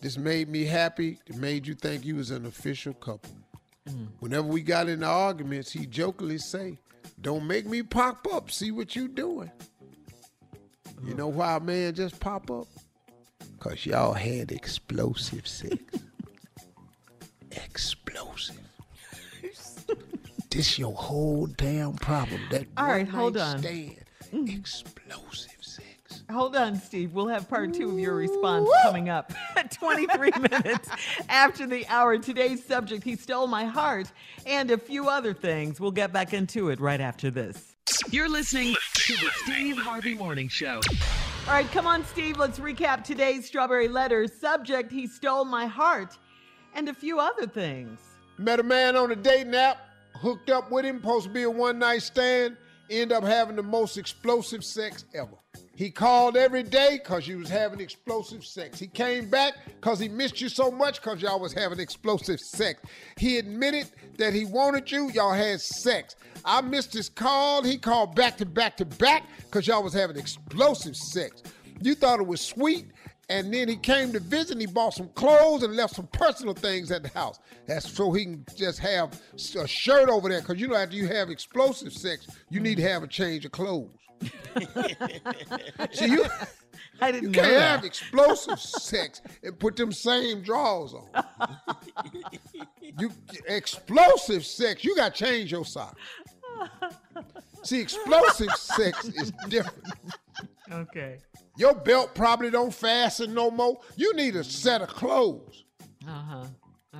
This 0.00 0.16
made 0.16 0.48
me 0.48 0.64
happy. 0.64 1.18
It 1.26 1.36
made 1.36 1.66
you 1.66 1.74
think 1.74 2.04
you 2.04 2.16
was 2.16 2.30
an 2.30 2.46
official 2.46 2.94
couple. 2.94 3.32
Mm. 3.88 4.08
Whenever 4.20 4.46
we 4.46 4.60
got 4.60 4.88
into 4.88 5.06
arguments, 5.06 5.72
he 5.72 5.86
jokingly 5.86 6.38
say, 6.38 6.78
"Don't 7.20 7.46
make 7.46 7.66
me 7.66 7.82
pop 7.82 8.26
up. 8.32 8.50
See 8.50 8.70
what 8.70 8.96
you 8.96 9.08
doing." 9.08 9.50
You 11.04 11.14
know 11.14 11.28
why 11.28 11.56
a 11.56 11.60
man 11.60 11.94
just 11.94 12.18
pop 12.18 12.50
up? 12.50 12.66
Cause 13.60 13.86
y'all 13.86 14.12
had 14.12 14.52
explosive 14.52 15.46
sex. 15.46 15.76
explosive. 17.52 18.56
this 20.50 20.78
your 20.78 20.94
whole 20.94 21.46
damn 21.46 21.94
problem. 21.94 22.40
That 22.50 22.66
All 22.76 22.86
right, 22.86 23.08
hold 23.08 23.36
on. 23.36 23.58
Stand. 23.58 24.04
Mm. 24.32 24.58
Explosive 24.58 25.50
sex. 25.50 25.57
Hold 26.30 26.56
on, 26.56 26.76
Steve. 26.76 27.14
We'll 27.14 27.28
have 27.28 27.48
part 27.48 27.72
two 27.72 27.90
of 27.90 27.98
your 27.98 28.14
response 28.14 28.68
coming 28.82 29.08
up 29.08 29.32
at 29.56 29.70
23 29.80 30.30
minutes 30.50 30.88
after 31.30 31.66
the 31.66 31.86
hour. 31.88 32.18
Today's 32.18 32.62
subject, 32.62 33.02
He 33.02 33.16
Stole 33.16 33.46
My 33.46 33.64
Heart, 33.64 34.12
and 34.44 34.70
a 34.70 34.76
few 34.76 35.08
other 35.08 35.32
things. 35.32 35.80
We'll 35.80 35.90
get 35.90 36.12
back 36.12 36.34
into 36.34 36.68
it 36.68 36.80
right 36.80 37.00
after 37.00 37.30
this. 37.30 37.74
You're 38.10 38.28
listening 38.28 38.74
to 38.94 39.12
the 39.14 39.30
Steve 39.36 39.78
Harvey 39.78 40.14
Morning 40.14 40.48
Show. 40.48 40.80
All 41.46 41.54
right, 41.54 41.70
come 41.72 41.86
on, 41.86 42.04
Steve. 42.04 42.36
Let's 42.36 42.58
recap 42.58 43.04
today's 43.04 43.46
Strawberry 43.46 43.88
Letters. 43.88 44.30
Subject, 44.38 44.92
He 44.92 45.06
Stole 45.06 45.46
My 45.46 45.64
Heart, 45.64 46.18
and 46.74 46.90
a 46.90 46.94
few 46.94 47.18
other 47.20 47.46
things. 47.46 48.00
Met 48.36 48.60
a 48.60 48.62
man 48.62 48.96
on 48.96 49.10
a 49.10 49.16
dating 49.16 49.54
app, 49.54 49.78
hooked 50.14 50.50
up 50.50 50.70
with 50.70 50.84
him, 50.84 50.98
supposed 50.98 51.24
to 51.24 51.30
be 51.32 51.44
a 51.44 51.50
one 51.50 51.78
night 51.78 52.02
stand, 52.02 52.58
end 52.90 53.12
up 53.12 53.24
having 53.24 53.56
the 53.56 53.62
most 53.62 53.96
explosive 53.98 54.64
sex 54.64 55.04
ever. 55.14 55.36
He 55.78 55.90
called 55.90 56.36
every 56.36 56.64
day 56.64 56.98
because 57.00 57.28
you 57.28 57.38
was 57.38 57.48
having 57.48 57.78
explosive 57.78 58.44
sex. 58.44 58.80
He 58.80 58.88
came 58.88 59.30
back 59.30 59.54
because 59.80 60.00
he 60.00 60.08
missed 60.08 60.40
you 60.40 60.48
so 60.48 60.72
much 60.72 61.00
because 61.00 61.22
y'all 61.22 61.38
was 61.38 61.52
having 61.52 61.78
explosive 61.78 62.40
sex. 62.40 62.82
He 63.16 63.38
admitted 63.38 63.88
that 64.16 64.34
he 64.34 64.44
wanted 64.44 64.90
you, 64.90 65.08
y'all 65.12 65.32
had 65.32 65.60
sex. 65.60 66.16
I 66.44 66.62
missed 66.62 66.92
his 66.92 67.08
call. 67.08 67.62
He 67.62 67.78
called 67.78 68.16
back 68.16 68.36
to 68.38 68.46
back 68.46 68.76
to 68.78 68.84
back 68.84 69.24
because 69.44 69.68
y'all 69.68 69.84
was 69.84 69.94
having 69.94 70.16
explosive 70.16 70.96
sex. 70.96 71.44
You 71.80 71.94
thought 71.94 72.18
it 72.18 72.26
was 72.26 72.40
sweet, 72.40 72.86
and 73.28 73.52
then 73.52 73.68
he 73.68 73.76
came 73.76 74.12
to 74.12 74.20
visit. 74.20 74.52
And 74.52 74.60
he 74.60 74.66
bought 74.66 74.94
some 74.94 75.08
clothes 75.10 75.62
and 75.62 75.74
left 75.76 75.94
some 75.94 76.06
personal 76.08 76.54
things 76.54 76.90
at 76.90 77.02
the 77.02 77.10
house. 77.10 77.38
That's 77.66 77.90
so 77.90 78.12
he 78.12 78.24
can 78.24 78.44
just 78.56 78.78
have 78.78 79.20
a 79.56 79.66
shirt 79.66 80.08
over 80.08 80.28
there. 80.28 80.40
Because 80.40 80.60
you 80.60 80.68
know, 80.68 80.76
after 80.76 80.96
you 80.96 81.06
have 81.08 81.30
explosive 81.30 81.92
sex, 81.92 82.26
you 82.50 82.60
need 82.60 82.76
to 82.76 82.82
have 82.82 83.02
a 83.02 83.06
change 83.08 83.44
of 83.44 83.52
clothes. 83.52 83.90
See, 85.92 86.06
you, 86.06 86.24
I 87.00 87.12
didn't 87.12 87.28
you 87.28 87.30
can't 87.30 87.52
that. 87.52 87.70
have 87.70 87.84
explosive 87.84 88.58
sex 88.58 89.20
and 89.42 89.58
put 89.58 89.76
them 89.76 89.92
same 89.92 90.42
drawers 90.42 90.94
on. 90.94 91.08
you 92.98 93.12
explosive 93.46 94.44
sex, 94.44 94.82
you 94.84 94.96
got 94.96 95.14
to 95.14 95.24
change 95.24 95.52
your 95.52 95.64
socks. 95.64 96.00
See, 97.62 97.80
explosive 97.80 98.50
sex 98.52 99.04
is 99.08 99.32
different. 99.48 99.84
Okay. 100.72 101.18
Your 101.56 101.74
belt 101.74 102.14
probably 102.14 102.50
don't 102.50 102.72
fasten 102.72 103.34
no 103.34 103.50
more. 103.50 103.78
You 103.96 104.14
need 104.14 104.36
a 104.36 104.44
set 104.44 104.82
of 104.82 104.88
clothes. 104.88 105.64
Uh 106.06 106.10
huh. 106.10 106.44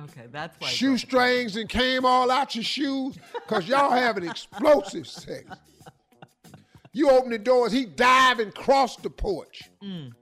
Okay, 0.03 0.27
that's 0.31 0.59
why. 0.59 0.67
Shoestrings 0.67 1.55
and 1.55 1.67
came 1.67 2.05
all 2.05 2.31
out 2.31 2.55
your 2.55 2.63
shoes 2.63 3.17
because 3.33 3.67
y'all 3.67 3.91
having 3.91 4.27
explosive 4.27 5.07
sex. 5.07 5.45
You 6.93 7.09
open 7.09 7.31
the 7.31 7.37
doors, 7.37 7.71
he 7.71 7.85
dive 7.85 8.39
and 8.39 8.53
cross 8.53 8.95
the 8.95 9.09
porch. 9.09 9.63
Mm. 9.83 10.13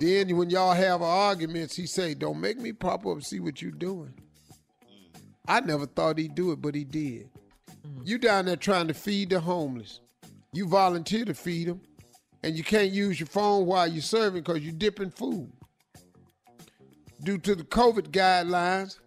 Then 0.00 0.36
when 0.36 0.50
y'all 0.50 0.72
have 0.74 1.02
arguments, 1.02 1.76
he 1.76 1.86
say, 1.86 2.14
"Don't 2.14 2.40
make 2.40 2.58
me 2.58 2.72
pop 2.72 3.06
up 3.06 3.12
and 3.12 3.24
see 3.24 3.40
what 3.40 3.60
you 3.60 3.70
doing." 3.70 4.14
I 5.46 5.60
never 5.60 5.86
thought 5.86 6.18
he'd 6.18 6.34
do 6.34 6.52
it, 6.52 6.62
but 6.62 6.74
he 6.74 6.84
did. 6.84 7.28
You 8.04 8.18
down 8.18 8.46
there 8.46 8.56
trying 8.56 8.88
to 8.88 8.94
feed 8.94 9.30
the 9.30 9.40
homeless. 9.40 10.00
You 10.52 10.66
volunteer 10.66 11.24
to 11.24 11.34
feed 11.34 11.68
them, 11.68 11.80
and 12.42 12.56
you 12.56 12.64
can't 12.64 12.90
use 12.90 13.20
your 13.20 13.26
phone 13.26 13.66
while 13.66 13.86
you're 13.86 14.02
serving 14.02 14.42
because 14.42 14.62
you're 14.62 14.72
dipping 14.72 15.10
food. 15.10 15.50
Due 17.22 17.38
to 17.38 17.54
the 17.54 17.62
COVID 17.62 18.08
guidelines, 18.10 18.98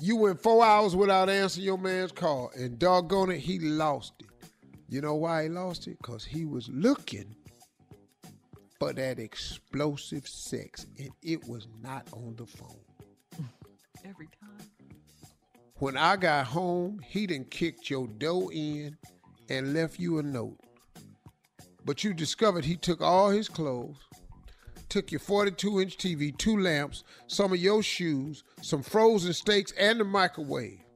you 0.00 0.16
went 0.16 0.42
four 0.42 0.64
hours 0.64 0.96
without 0.96 1.28
answering 1.28 1.66
your 1.66 1.78
man's 1.78 2.12
call, 2.12 2.50
and 2.56 2.78
doggone 2.78 3.30
it, 3.30 3.38
he 3.38 3.58
lost 3.58 4.14
it. 4.20 4.26
You 4.88 5.00
know 5.00 5.14
why 5.14 5.44
he 5.44 5.48
lost 5.48 5.86
it? 5.86 5.98
Because 5.98 6.24
he 6.24 6.44
was 6.44 6.68
looking 6.70 7.34
for 8.78 8.92
that 8.92 9.18
explosive 9.18 10.26
sex, 10.26 10.86
and 10.98 11.10
it 11.22 11.46
was 11.46 11.68
not 11.82 12.08
on 12.12 12.34
the 12.36 12.46
phone. 12.46 12.80
Every 14.04 14.28
time. 14.40 14.66
When 15.78 15.96
I 15.96 16.16
got 16.16 16.46
home, 16.46 17.00
he 17.06 17.26
done 17.26 17.44
kicked 17.44 17.90
your 17.90 18.06
door 18.06 18.50
in 18.52 18.96
and 19.48 19.74
left 19.74 19.98
you 19.98 20.18
a 20.18 20.22
note. 20.22 20.58
But 21.84 22.04
you 22.04 22.14
discovered 22.14 22.64
he 22.64 22.76
took 22.76 23.00
all 23.00 23.30
his 23.30 23.48
clothes, 23.48 23.96
took 24.88 25.10
your 25.12 25.20
42 25.20 25.80
inch 25.80 25.96
TV, 25.96 26.36
two 26.36 26.58
lamps, 26.58 27.04
some 27.26 27.52
of 27.52 27.58
your 27.58 27.82
shoes, 27.82 28.44
some 28.62 28.82
frozen 28.82 29.32
steaks, 29.32 29.72
and 29.78 30.00
the 30.00 30.04
microwave. 30.04 30.80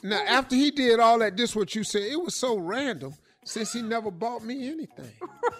Now, 0.00 0.22
after 0.28 0.54
he 0.54 0.70
did 0.70 1.00
all 1.00 1.18
that, 1.18 1.36
this 1.36 1.56
what 1.56 1.74
you 1.74 1.82
said. 1.82 2.02
It 2.02 2.22
was 2.22 2.36
so 2.36 2.56
random 2.56 3.14
since 3.44 3.72
he 3.72 3.82
never 3.82 4.12
bought 4.12 4.44
me 4.44 4.68
anything. 4.68 5.10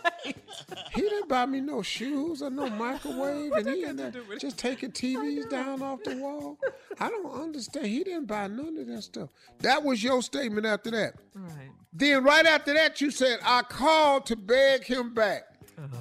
He 0.25 1.03
didn't 1.03 1.29
buy 1.29 1.47
me 1.47 1.61
no 1.61 1.83
shoes 1.83 2.43
or 2.43 2.51
no 2.51 2.69
microwave, 2.71 3.53
and 3.53 3.69
he 3.69 3.85
ended 3.85 4.17
up 4.17 4.23
just 4.39 4.59
taking 4.59 4.91
TVs 4.91 5.49
down 5.49 5.83
off 5.83 6.03
the 6.03 6.17
wall. 6.17 6.59
I 6.99 7.09
don't 7.09 7.31
understand. 7.31 7.87
He 7.87 8.03
didn't 8.05 8.27
buy 8.27 8.49
none 8.49 8.77
of 8.79 8.87
that 8.87 9.03
stuff. 9.03 9.31
That 9.61 9.83
was 9.83 10.03
your 10.03 10.23
statement 10.23 10.67
after 10.67 10.91
that. 10.91 11.15
Right. 11.35 11.71
Then 11.93 12.25
right 12.25 12.47
after 12.47 12.75
that, 12.75 13.01
you 13.01 13.11
said, 13.11 13.39
I 13.45 13.63
called 13.63 14.27
to 14.27 14.37
beg 14.37 14.85
him 14.85 15.15
back. 15.15 15.45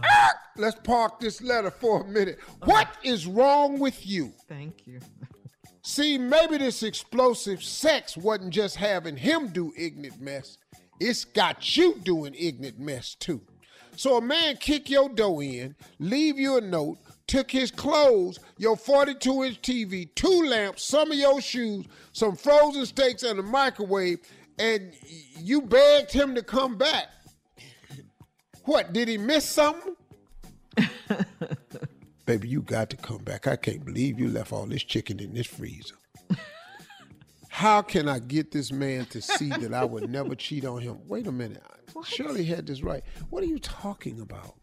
Ah! 0.04 0.34
Let's 0.56 0.80
park 0.84 1.20
this 1.20 1.42
letter 1.42 1.70
for 1.70 2.02
a 2.02 2.08
minute. 2.08 2.40
What 2.64 2.88
is 3.04 3.28
wrong 3.28 3.78
with 3.80 4.06
you? 4.08 4.34
Thank 4.48 4.88
you. 4.88 5.00
See, 5.84 6.18
maybe 6.18 6.58
this 6.58 6.84
explosive 6.84 7.64
sex 7.64 8.18
wasn't 8.18 8.50
just 8.50 8.76
having 8.76 9.16
him 9.16 9.50
do 9.50 9.72
ignorant 9.78 10.20
mess. 10.20 10.58
It's 11.00 11.24
got 11.26 11.78
you 11.78 12.00
doing 12.04 12.36
ignorant 12.38 12.80
mess 12.80 13.16
too. 13.16 13.42
So 13.98 14.18
a 14.18 14.22
man 14.22 14.58
kick 14.58 14.92
your 14.92 15.10
dough 15.10 15.42
in, 15.42 15.76
leave 15.98 16.38
you 16.38 16.58
a 16.58 16.62
note, 16.62 17.00
took 17.26 17.50
his 17.50 17.72
clothes, 17.72 18.40
your 18.60 18.78
42 18.78 19.44
inch 19.44 19.62
TV, 19.62 20.14
two 20.14 20.46
lamps, 20.46 20.84
some 20.84 21.12
of 21.12 21.18
your 21.18 21.42
shoes, 21.42 21.88
some 22.14 22.36
frozen 22.36 22.86
steaks, 22.86 23.24
and 23.24 23.40
a 23.40 23.44
microwave, 23.44 24.20
and 24.60 24.94
you 25.40 25.64
begged 25.64 26.12
him 26.12 26.36
to 26.36 26.44
come 26.44 26.78
back. 26.78 27.08
What, 28.66 28.94
did 28.94 29.08
he 29.08 29.18
miss 29.18 29.50
something? 29.50 29.96
Baby, 32.28 32.50
you 32.50 32.62
got 32.62 32.92
to 32.92 32.98
come 32.98 33.24
back. 33.24 33.48
I 33.48 33.56
can't 33.56 33.84
believe 33.84 34.20
you 34.20 34.30
left 34.30 34.54
all 34.54 34.68
this 34.68 34.84
chicken 34.84 35.20
in 35.20 35.34
this 35.34 35.48
freezer. 35.48 35.96
How 37.50 37.82
can 37.82 38.08
I 38.08 38.20
get 38.20 38.52
this 38.52 38.72
man 38.72 39.06
to 39.08 39.22
see 39.24 39.50
that 39.50 39.74
I 39.74 39.86
would 39.86 40.08
never 40.08 40.36
cheat 40.36 40.66
on 40.66 40.82
him? 40.82 41.00
Wait 41.08 41.26
a 41.26 41.32
minute. 41.32 41.64
Shirley 42.04 42.46
had 42.46 42.68
this 42.68 42.82
right. 42.82 43.04
What 43.30 43.44
are 43.44 43.48
you 43.48 43.60
talking 43.60 44.20
about? 44.20 44.56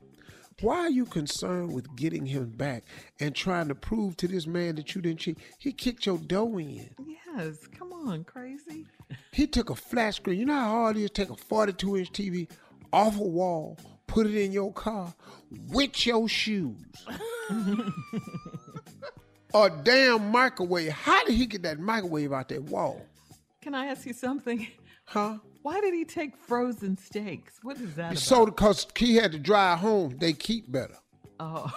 Why 0.61 0.81
are 0.81 0.91
you 0.91 1.05
concerned 1.05 1.73
with 1.73 1.95
getting 1.97 2.27
him 2.27 2.51
back 2.51 2.85
and 3.19 3.35
trying 3.35 3.69
to 3.69 3.75
prove 3.75 4.17
to 4.19 4.29
this 4.29 4.47
man 4.47 4.77
that 4.77 4.95
you 4.95 5.03
didn't 5.03 5.21
cheat? 5.21 5.39
He 5.59 5.73
kicked 5.73 6.07
your 6.07 6.19
dough 6.19 6.59
in. 6.59 6.91
Yes, 7.37 7.67
come 7.77 7.93
on, 7.93 8.23
crazy. 8.25 8.87
He 9.33 9.49
took 9.49 9.71
a 9.71 9.75
flat 9.75 10.15
screen. 10.15 10.39
You 10.39 10.47
know 10.47 10.55
how 10.55 10.71
hard 10.71 10.97
it 10.97 11.03
is 11.03 11.11
to 11.11 11.25
take 11.25 11.31
a 11.31 11.37
42 11.37 11.97
inch 11.97 12.13
TV 12.13 12.49
off 12.93 13.19
a 13.19 13.23
wall, 13.23 13.77
put 14.07 14.27
it 14.27 14.37
in 14.37 14.53
your 14.53 14.73
car 14.73 15.13
with 15.71 16.07
your 16.07 16.29
shoes. 16.29 16.77
a 19.55 19.71
damn 19.83 20.31
microwave. 20.31 20.93
How 20.93 21.25
did 21.25 21.35
he 21.35 21.47
get 21.47 21.63
that 21.63 21.81
microwave 21.81 22.33
out 22.33 22.49
that 22.51 22.63
wall? 22.63 23.05
Can 23.61 23.75
I 23.75 23.87
ask 23.87 24.07
you 24.07 24.13
something? 24.13 24.69
Huh? 25.07 25.39
Why 25.65 25.81
did 25.81 25.95
he 25.95 26.05
take 26.05 26.37
frozen 26.37 26.99
steaks? 26.99 27.55
What 27.63 27.79
is 27.79 27.95
that 27.95 28.11
about? 28.13 28.19
So 28.19 28.45
because 28.45 28.87
he 28.99 29.17
had 29.17 29.33
to 29.33 29.39
drive 29.39 29.79
home, 29.79 30.19
they 30.19 30.35
keep 30.35 30.71
better. 30.71 30.97
Oh. 31.41 31.73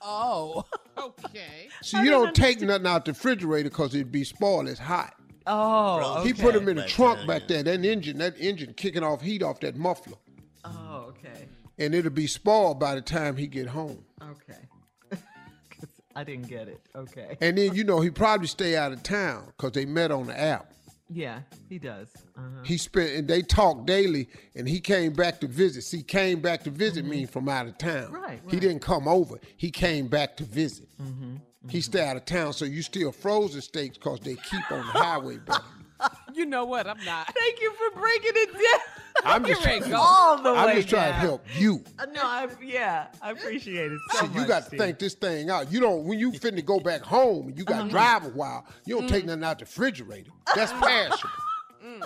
Oh. 0.00 0.64
Okay. 0.98 1.68
So 1.80 2.02
you 2.02 2.10
don't 2.10 2.34
take 2.34 2.60
nothing 2.60 2.86
out 2.86 3.06
the 3.06 3.12
refrigerator 3.12 3.70
because 3.70 3.94
it'd 3.94 4.12
be 4.12 4.22
spoiled. 4.22 4.68
It's 4.68 4.78
hot. 4.78 5.14
Oh, 5.46 6.22
He 6.22 6.34
put 6.34 6.52
them 6.52 6.68
in 6.68 6.76
the 6.76 6.84
trunk 6.84 7.26
back 7.26 7.48
there. 7.48 7.62
That 7.62 7.82
engine, 7.86 8.18
that 8.18 8.38
engine 8.38 8.74
kicking 8.74 9.02
off 9.02 9.22
heat 9.22 9.42
off 9.42 9.60
that 9.60 9.76
muffler, 9.76 10.18
Oh, 10.62 11.06
okay. 11.08 11.48
and 11.78 11.94
it'll 11.94 12.10
be 12.10 12.26
spoiled 12.26 12.78
by 12.78 12.96
the 12.96 13.00
time 13.00 13.34
he 13.38 13.46
get 13.46 13.66
home. 13.66 14.04
Okay. 14.22 14.58
I 16.16 16.22
didn't 16.24 16.48
get 16.48 16.68
it. 16.68 16.80
Okay. 16.94 17.38
And 17.40 17.56
then 17.56 17.74
you 17.74 17.84
know 17.84 18.00
he 18.00 18.10
probably 18.10 18.48
stay 18.48 18.76
out 18.76 18.92
of 18.92 19.02
town 19.02 19.46
because 19.56 19.72
they 19.72 19.86
met 19.86 20.10
on 20.10 20.26
the 20.26 20.38
app. 20.38 20.70
Yeah, 21.12 21.40
he 21.68 21.78
does. 21.78 22.08
Uh-huh. 22.36 22.62
He 22.64 22.76
spent 22.76 23.10
and 23.10 23.26
they 23.26 23.42
talked 23.42 23.86
daily, 23.86 24.28
and 24.54 24.68
he 24.68 24.80
came 24.80 25.12
back 25.12 25.40
to 25.40 25.48
visit. 25.48 25.82
See, 25.82 26.02
came 26.02 26.40
back 26.40 26.62
to 26.64 26.70
visit 26.70 27.04
me 27.04 27.26
from 27.26 27.48
out 27.48 27.66
of 27.66 27.76
town. 27.78 28.04
Mm-hmm. 28.04 28.14
Right, 28.14 28.40
He 28.48 28.60
didn't 28.60 28.80
come 28.80 29.08
over. 29.08 29.40
He 29.56 29.70
came 29.70 30.06
back 30.06 30.36
to 30.36 30.44
visit. 30.44 30.88
Mm-hmm. 31.02 31.36
He 31.68 31.80
stay 31.80 32.06
out 32.08 32.16
of 32.16 32.24
town, 32.24 32.52
so 32.52 32.64
you 32.64 32.82
still 32.82 33.12
frozen 33.12 33.60
steaks 33.60 33.98
because 33.98 34.20
they 34.20 34.36
keep 34.36 34.70
on 34.70 34.78
the 34.78 34.92
highway 34.92 35.38
better. 35.38 35.62
You 36.32 36.46
know 36.46 36.64
what? 36.64 36.86
I'm 36.86 37.04
not. 37.04 37.26
Thank 37.38 37.60
you 37.60 37.74
for 37.74 38.00
breaking 38.00 38.32
it 38.34 38.52
down. 38.54 38.80
I'm 39.24 39.44
just 39.44 39.62
trying, 39.62 39.92
all 39.94 40.42
the 40.42 40.50
I'm 40.50 40.66
way 40.66 40.74
just 40.76 40.88
trying 40.88 41.08
to 41.12 41.18
help 41.18 41.44
you. 41.58 41.82
Uh, 41.98 42.06
no, 42.06 42.22
I 42.22 42.48
yeah, 42.62 43.08
I 43.20 43.30
appreciate 43.32 43.92
it 43.92 43.98
so 44.12 44.18
So 44.20 44.26
much. 44.28 44.36
you 44.36 44.46
got 44.48 44.70
to 44.70 44.76
think 44.76 44.98
this 44.98 45.14
thing 45.14 45.50
out. 45.50 45.70
You 45.72 45.80
don't 45.80 46.04
when 46.04 46.18
you 46.18 46.32
finna 46.32 46.64
go 46.64 46.80
back 46.80 47.02
home 47.02 47.48
and 47.48 47.58
you 47.58 47.64
got 47.64 47.74
to 47.76 47.80
Uh-huh. 47.82 47.88
drive 47.90 48.24
a 48.26 48.28
while. 48.30 48.66
You 48.86 48.96
don't 48.98 49.06
Mm. 49.06 49.10
take 49.10 49.24
nothing 49.26 49.44
out 49.44 49.58
the 49.58 49.64
refrigerator. 49.64 50.30
That's 50.54 50.72
perishable. 50.80 51.30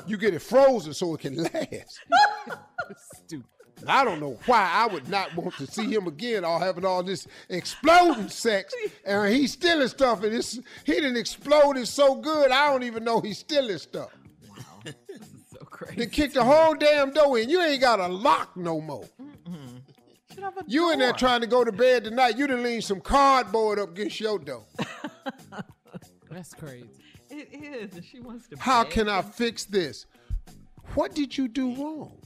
You 0.06 0.16
get 0.16 0.34
it 0.34 0.40
frozen 0.40 0.94
so 0.94 1.14
it 1.14 1.20
can 1.20 1.36
last. 1.42 2.00
Stupid. 3.26 3.44
I 3.86 4.04
don't 4.04 4.18
know 4.20 4.38
why 4.46 4.70
I 4.72 4.86
would 4.86 5.08
not 5.08 5.34
want 5.36 5.54
to 5.56 5.66
see 5.66 5.92
him 5.92 6.06
again 6.06 6.44
or 6.44 6.58
having 6.58 6.84
all 6.84 7.02
this 7.02 7.26
exploding 7.50 8.28
sex 8.28 8.72
and 9.04 9.32
he's 9.34 9.52
stealing 9.52 9.88
stuff 9.88 10.22
and 10.22 10.32
it's, 10.34 10.54
he 10.84 10.92
didn't 10.94 11.16
explode 11.16 11.76
it 11.76 11.86
so 11.86 12.14
good 12.14 12.50
I 12.50 12.70
don't 12.70 12.84
even 12.84 13.04
know 13.04 13.20
he's 13.20 13.38
stealing 13.38 13.76
stuff. 13.78 14.10
so 14.84 14.92
crazy. 15.64 15.96
They 15.96 16.06
kicked 16.06 16.34
the 16.34 16.44
whole 16.44 16.74
damn 16.74 17.12
door 17.12 17.38
in. 17.38 17.48
You 17.48 17.62
ain't 17.62 17.80
got 17.80 18.00
a 18.00 18.08
lock 18.08 18.56
no 18.56 18.80
more. 18.80 19.04
Should 20.32 20.42
have 20.42 20.56
a 20.56 20.64
You 20.66 20.92
in 20.92 20.98
there 20.98 21.12
trying 21.12 21.40
to 21.42 21.46
go 21.46 21.64
to 21.64 21.72
bed 21.72 22.04
tonight. 22.04 22.36
You 22.36 22.46
done 22.46 22.62
lean 22.62 22.82
some 22.82 23.00
cardboard 23.00 23.78
up 23.78 23.90
against 23.90 24.18
your 24.20 24.38
door. 24.38 24.64
That's 26.30 26.52
crazy. 26.54 26.88
It 27.30 27.48
is, 27.52 27.94
and 27.94 28.04
she 28.04 28.20
wants 28.20 28.48
to. 28.48 28.58
How 28.58 28.84
beg 28.84 28.92
can 28.92 29.08
I 29.08 29.22
fix 29.22 29.64
this? 29.64 30.06
What 30.94 31.14
did 31.14 31.36
you 31.36 31.48
do 31.48 31.68
mm-hmm. 31.68 31.82
wrong? 31.82 32.18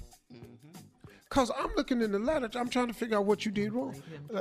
Cause 1.31 1.51
I'm 1.59 1.71
looking 1.77 2.01
in 2.01 2.11
the 2.11 2.19
letter. 2.19 2.49
I'm 2.55 2.71
trying 2.71 2.89
to 2.89 2.95
figure 2.95 3.19
out 3.19 3.27
what 3.27 3.45
you 3.45 3.53
did 3.53 3.75
wrong. 3.75 3.95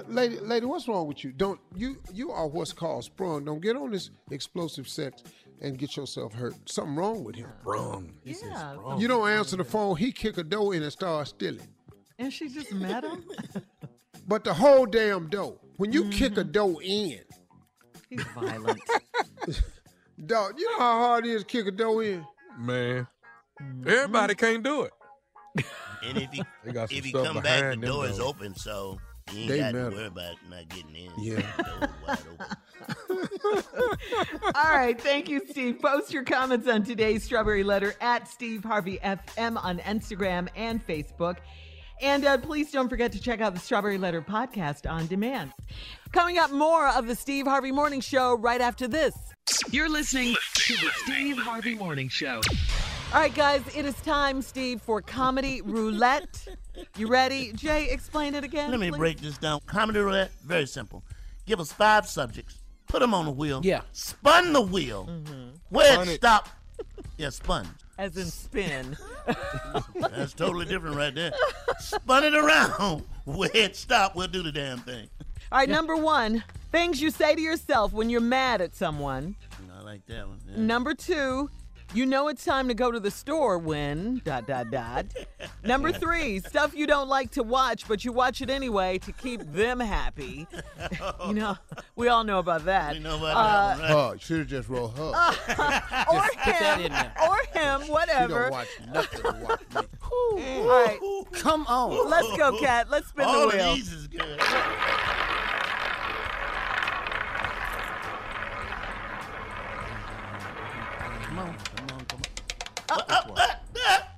Lady, 0.07 0.40
lady, 0.40 0.65
what's 0.65 0.88
wrong 0.88 1.06
with 1.06 1.22
you? 1.22 1.34
Don't 1.34 1.60
you 1.76 1.98
you 2.14 2.32
are 2.32 2.48
what's 2.48 2.72
called 2.72 3.03
sprung. 3.03 3.44
Don't 3.44 3.60
get 3.60 3.76
on 3.76 3.91
this 3.91 4.10
explosive 4.32 4.88
sex 4.88 5.22
and 5.62 5.78
get 5.78 5.96
yourself 5.98 6.34
hurt. 6.34 6.54
Something 6.70 6.96
wrong 6.96 7.24
with 7.24 7.36
him. 7.36 7.50
Wrong. 7.64 8.14
Yeah, 8.24 8.98
You 8.98 9.08
don't 9.08 9.28
answer 9.30 9.56
the 9.58 9.64
phone. 9.64 9.96
He 9.98 10.12
kick 10.12 10.38
a 10.38 10.44
door 10.44 10.74
in 10.76 10.84
and 10.84 10.92
start 10.92 11.28
stealing. 11.28 11.68
and 12.20 12.32
she 12.32 12.50
just 12.50 12.72
met 12.74 13.04
him. 13.04 13.24
But 14.30 14.44
the 14.44 14.54
whole 14.54 14.86
damn 14.86 15.30
door. 15.30 15.58
When 15.78 15.94
you 15.94 16.10
kick 16.10 16.34
Mm-hmm. 16.34 16.40
a 16.42 16.44
door 16.44 16.84
in, 16.84 17.20
He's 18.10 18.24
violent. 18.36 18.82
dog, 20.26 20.54
you 20.60 20.70
know 20.72 20.80
how 20.80 21.00
hard 21.00 21.26
it 21.26 21.30
is 21.30 21.44
to 21.44 21.48
kick 21.48 21.66
a 21.68 21.72
door 21.72 22.04
in. 22.04 22.26
Man, 22.60 23.08
Mm-hmm. 23.62 23.90
everybody 23.90 24.36
can't 24.36 24.64
do 24.64 24.82
it. 24.84 24.92
And 26.04 26.18
if 26.18 26.32
he 26.32 26.44
They 26.66 26.72
got 26.74 26.92
if 26.92 27.06
he 27.06 27.12
come 27.14 27.36
back, 27.38 27.44
the 27.44 27.78
behind 27.78 27.82
door 27.84 28.06
is 28.06 28.20
open, 28.20 28.54
so 28.56 29.00
you 29.34 29.40
ain't 29.40 29.48
They 29.50 29.58
got 29.60 29.72
to 29.72 29.90
worry 29.90 30.06
about 30.08 30.36
not 30.50 30.68
getting 30.70 30.94
in. 30.96 31.12
Yeah. 31.18 31.42
The 32.88 33.39
door 33.41 33.53
wide 33.53 33.65
open. 33.76 34.51
All 34.55 34.76
right, 34.76 34.99
thank 34.99 35.30
you, 35.30 35.41
Steve. 35.49 35.81
Post 35.81 36.14
your 36.14 36.23
comments 36.23 36.68
on 36.68 36.84
today's 36.84 37.23
Strawberry 37.23 37.64
Letter 37.64 37.95
at 38.01 38.27
Steve 38.27 38.64
Harvey 38.64 38.99
FM 39.03 39.64
on 39.64 39.80
Instagram 39.80 40.47
and 40.55 40.85
Facebook. 40.85 41.38
And 42.01 42.26
uh, 42.26 42.38
please 42.38 42.72
don't 42.72 42.89
forget 42.89 43.11
to 43.14 43.19
check 43.22 43.41
out 43.41 43.53
the 43.53 43.59
Strawberry 43.59 43.97
Letter 43.97 44.22
podcast 44.22 44.89
on 44.89 45.07
demand. 45.07 45.51
Coming 46.11 46.38
up, 46.38 46.51
more 46.51 46.88
of 46.89 47.07
the 47.07 47.15
Steve 47.15 47.47
Harvey 47.47 47.72
Morning 47.72 48.01
Show 48.01 48.38
right 48.38 48.61
after 48.61 48.88
this. 48.88 49.15
You're 49.72 49.89
listening 49.89 50.35
to 50.53 50.73
the 50.76 50.91
Steve 51.03 51.38
Harvey 51.38 51.76
Morning 51.76 52.09
Show. 52.09 52.41
All 53.14 53.22
right, 53.22 53.34
guys, 53.34 53.61
it 53.76 53.85
is 53.85 53.95
time, 54.01 54.41
Steve, 54.41 54.81
for 54.81 55.01
Comedy 55.01 55.61
Roulette. 55.61 56.45
You 56.97 57.07
ready? 57.07 57.53
Jay, 57.53 57.89
explain 57.89 58.35
it 58.35 58.43
again. 58.43 58.69
Let 58.69 58.80
me 58.80 58.89
please. 58.89 58.97
break 58.97 59.22
this 59.22 59.38
down. 59.38 59.61
Comedy 59.65 59.99
roulette, 59.99 60.30
very 60.43 60.68
simple. 60.68 61.03
Give 61.45 61.59
us 61.59 61.72
five 61.72 62.05
subjects, 62.05 62.59
put 62.88 62.99
them 62.99 63.14
on 63.14 63.26
the 63.26 63.31
wheel. 63.31 63.61
Yeah. 63.64 63.81
Spun 63.93 64.53
the 64.53 64.61
wheel. 64.61 65.07
Mm-hmm. 65.09 65.49
Where 65.69 65.93
Spun 65.93 66.07
it 66.07 66.11
it. 66.14 66.15
stop. 66.18 66.49
Yeah, 67.18 67.30
spun. 67.30 67.68
As 67.97 68.15
in 68.18 68.27
spin. 68.27 68.95
That's 69.95 70.34
totally 70.34 70.65
different 70.65 70.95
right 70.95 71.14
there. 71.14 71.31
Spun 71.80 72.23
it 72.23 72.35
around. 72.35 73.03
Where 73.26 73.49
it 73.53 73.76
stop, 73.76 74.15
we'll 74.15 74.27
do 74.27 74.43
the 74.43 74.51
damn 74.51 74.77
thing. 74.80 75.09
All 75.51 75.57
right, 75.59 75.68
number 75.69 75.95
one, 75.95 76.43
things 76.72 77.01
you 77.01 77.09
say 77.09 77.34
to 77.34 77.41
yourself 77.41 77.93
when 77.93 78.09
you're 78.09 78.22
mad 78.22 78.61
at 78.61 78.76
someone. 78.76 79.35
I 79.77 79.81
like 79.81 80.05
that 80.07 80.27
one. 80.27 80.39
yeah. 80.47 80.57
Number 80.57 80.93
two, 80.93 81.49
you 81.93 82.05
know 82.05 82.27
it's 82.27 82.43
time 82.43 82.68
to 82.68 82.73
go 82.73 82.91
to 82.91 82.99
the 82.99 83.09
store 83.11 83.57
when 83.57 84.22
dot 84.26 84.45
dot 84.47 84.69
dot. 84.72 85.05
Number 85.64 85.91
three, 85.93 86.39
stuff 86.39 86.76
you 86.76 86.85
don't 86.88 87.07
like 87.07 87.31
to 87.31 87.43
watch, 87.43 87.88
but 87.88 88.03
you 88.05 88.11
watch 88.11 88.41
it 88.41 88.49
anyway 88.49 88.97
to 88.99 89.11
keep 89.11 89.41
them 89.53 89.80
happy. 89.80 90.47
you 91.27 91.34
know, 91.34 91.57
we 91.95 92.07
all 92.09 92.23
know 92.23 92.39
about 92.39 92.65
that. 92.65 92.93
We 92.93 92.99
know 92.99 93.18
about 93.18 93.35
Uh, 93.38 93.43
that 93.43 93.69
one, 93.69 93.80
right? 93.81 93.91
Hug. 93.91 94.22
Should 94.22 94.39
have 94.39 94.47
just 94.47 94.69
wrote 94.69 94.88
hug. 94.89 95.14
or 96.11 96.22
put 96.22 96.45
that 96.45 96.81
in 96.81 96.91
him, 96.91 97.11
or 97.23 97.38
him, 97.59 97.85
She 97.85 97.91
whatever. 97.91 98.41
don't 98.43 98.51
watch 98.51 98.68
nothing 98.93 99.22
to 99.22 99.45
watch 99.47 99.61
me. 99.76 100.57
All 100.59 100.68
right. 100.68 100.99
Come 101.34 101.65
on. 101.68 102.09
Let's 102.09 102.35
go, 102.38 102.57
Cat. 102.59 102.89
Let's 102.89 103.07
spin 103.07 103.26
All 103.26 103.49
the 103.49 103.55
wheel. 103.57 103.69
of 103.72 103.76
these 103.76 103.93
is 103.93 104.07
good. 104.07 104.39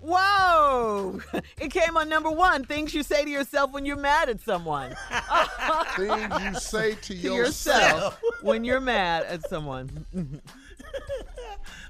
Whoa! 0.01 1.21
It 1.59 1.71
came 1.73 1.97
on 1.97 2.07
number 2.07 2.31
one. 2.31 2.63
Things 2.63 2.93
you 2.93 3.03
say 3.03 3.23
to 3.25 3.29
yourself 3.29 3.71
when 3.73 3.85
you're 3.85 3.97
mad 3.97 4.29
at 4.29 4.39
someone. 4.41 4.95
Things 5.97 6.33
you 6.41 6.53
say 6.55 6.93
to, 6.93 7.01
to 7.01 7.13
yourself. 7.15 7.81
yourself 8.15 8.21
when 8.41 8.63
you're 8.63 8.79
mad 8.79 9.23
at 9.25 9.47
someone. 9.49 10.05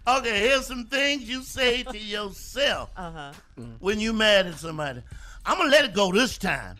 Okay, 0.08 0.40
here's 0.40 0.66
some 0.66 0.86
things 0.86 1.24
you 1.30 1.44
say 1.44 1.84
to 1.84 1.98
yourself 1.98 2.90
Uh 2.98 3.12
huh. 3.12 3.32
Mm. 3.60 3.76
when 3.80 4.00
you're 4.00 4.14
mad 4.14 4.48
at 4.48 4.56
somebody. 4.56 5.02
I'm 5.46 5.58
gonna 5.58 5.70
let 5.70 5.86
it 5.86 5.94
go 5.94 6.12
this 6.12 6.38
time, 6.38 6.78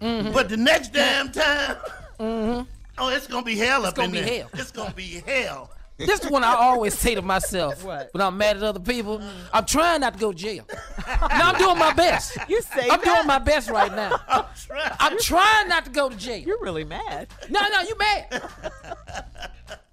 mm-hmm. 0.00 0.32
but 0.32 0.48
the 0.50 0.56
next 0.58 0.92
damn 0.92 1.32
time, 1.32 1.76
mm-hmm. 2.20 2.62
oh, 2.98 3.08
it's 3.08 3.26
gonna 3.26 3.44
be 3.44 3.56
hell 3.56 3.86
up 3.86 3.94
gonna 3.94 4.06
in 4.08 4.12
be 4.12 4.20
there. 4.20 4.40
hell. 4.42 4.50
It's 4.54 4.70
gonna 4.70 4.92
be 4.94 5.22
hell. 5.26 5.70
This 5.98 6.22
is 6.24 6.30
one 6.30 6.44
I 6.44 6.54
always 6.54 6.96
say 6.96 7.14
to 7.16 7.22
myself 7.22 7.84
What? 7.84 8.10
when 8.12 8.22
I'm 8.22 8.38
mad 8.38 8.56
at 8.56 8.62
other 8.62 8.78
people. 8.80 9.20
I'm 9.52 9.66
trying 9.66 10.00
not 10.00 10.14
to 10.14 10.18
go 10.18 10.30
to 10.32 10.38
jail. 10.38 10.64
now 11.06 11.50
I'm 11.52 11.58
doing 11.58 11.76
my 11.78 11.92
best. 11.92 12.36
You 12.48 12.62
say 12.62 12.82
I'm 12.88 13.00
that? 13.00 13.04
doing 13.04 13.26
my 13.26 13.38
best 13.40 13.68
right 13.68 13.92
now. 13.94 14.16
I'm 14.28 14.44
trying. 14.66 14.92
I'm 15.00 15.18
trying 15.18 15.68
not 15.68 15.84
to 15.86 15.90
go 15.90 16.08
to 16.08 16.16
jail. 16.16 16.38
You're 16.46 16.60
really 16.60 16.84
mad. 16.84 17.26
No, 17.50 17.60
no, 17.72 17.80
you 17.82 17.96
mad. 17.98 18.42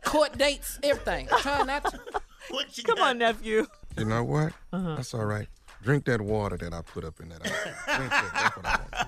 Court 0.04 0.38
dates, 0.38 0.80
everything. 0.84 1.28
I'm 1.32 1.40
trying 1.42 1.68
not 1.68 1.86
to. 1.86 2.00
What 2.52 2.78
you 2.78 2.84
Come 2.84 2.98
got? 2.98 3.08
on, 3.10 3.18
nephew. 3.18 3.66
You 3.98 4.06
know 4.06 4.24
what? 4.24 4.54
Uh-huh. 4.72 4.96
That's 4.98 5.16
all 5.16 5.26
right. 5.26 5.48
Drink 5.82 6.06
that 6.06 6.22
water 6.22 6.58
that 6.58 6.76
I 6.76 6.82
put 6.84 7.04
up 7.04 7.20
in 7.20 7.30
that. 7.30 7.42
Drink 7.42 7.56
that. 8.12 8.32
That's 8.34 8.56
what 8.56 8.66
I 8.66 9.06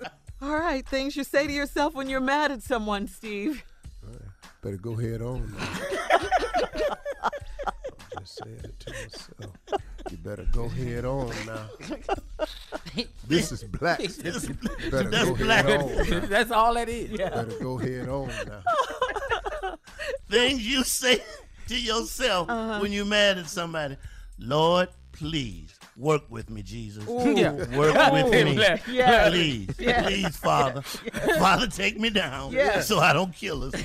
want. 0.00 0.12
All 0.40 0.58
right, 0.58 0.86
things 0.88 1.14
you 1.14 1.22
say 1.24 1.46
to 1.46 1.52
yourself 1.52 1.92
when 1.94 2.08
you're 2.08 2.20
mad 2.22 2.50
at 2.50 2.62
someone, 2.62 3.06
Steve. 3.06 3.62
Better 4.62 4.76
go 4.76 4.96
head 4.96 5.22
on 5.22 5.52
now. 5.56 5.68
I'm 8.12 8.20
just 8.20 8.40
saying 8.42 8.60
it 8.64 8.80
to 8.80 8.90
myself. 8.92 9.54
You 10.10 10.16
better 10.18 10.46
go 10.52 10.68
head 10.68 11.04
on 11.04 11.32
now. 11.46 11.66
This 13.26 13.52
is 13.52 13.62
black. 13.64 14.00
You 14.00 14.08
better 14.90 15.10
That's 15.10 15.24
go 15.28 15.36
black. 15.36 15.64
head 15.64 15.80
on 15.80 15.96
now. 16.10 16.20
That's 16.26 16.50
all 16.50 16.74
that 16.74 16.88
is. 16.88 17.16
Better 17.16 17.44
go 17.60 17.76
head 17.78 18.08
on 18.08 18.28
now. 18.46 19.76
Things 20.28 20.66
you 20.66 20.82
say 20.82 21.22
to 21.68 21.80
yourself 21.80 22.50
Uh-huh. 22.50 22.80
when 22.80 22.90
you're 22.92 23.04
mad 23.04 23.38
at 23.38 23.48
somebody. 23.48 23.96
Lord, 24.40 24.88
please 25.12 25.77
work 25.98 26.22
with 26.30 26.48
me, 26.48 26.62
Jesus. 26.62 27.04
Yeah. 27.08 27.52
Work 27.76 28.12
with 28.12 28.30
me. 28.32 28.54
Yeah. 28.94 29.28
Please, 29.28 29.68
Yeah. 29.78 30.02
please, 30.02 30.36
Father. 30.36 30.80
Father, 31.38 31.66
take 31.66 31.98
me 31.98 32.08
down 32.10 32.52
Yeah. 32.52 32.80
so 32.80 33.00
I 33.00 33.12
don't 33.12 33.34
kill 33.34 33.64
us. 33.64 33.72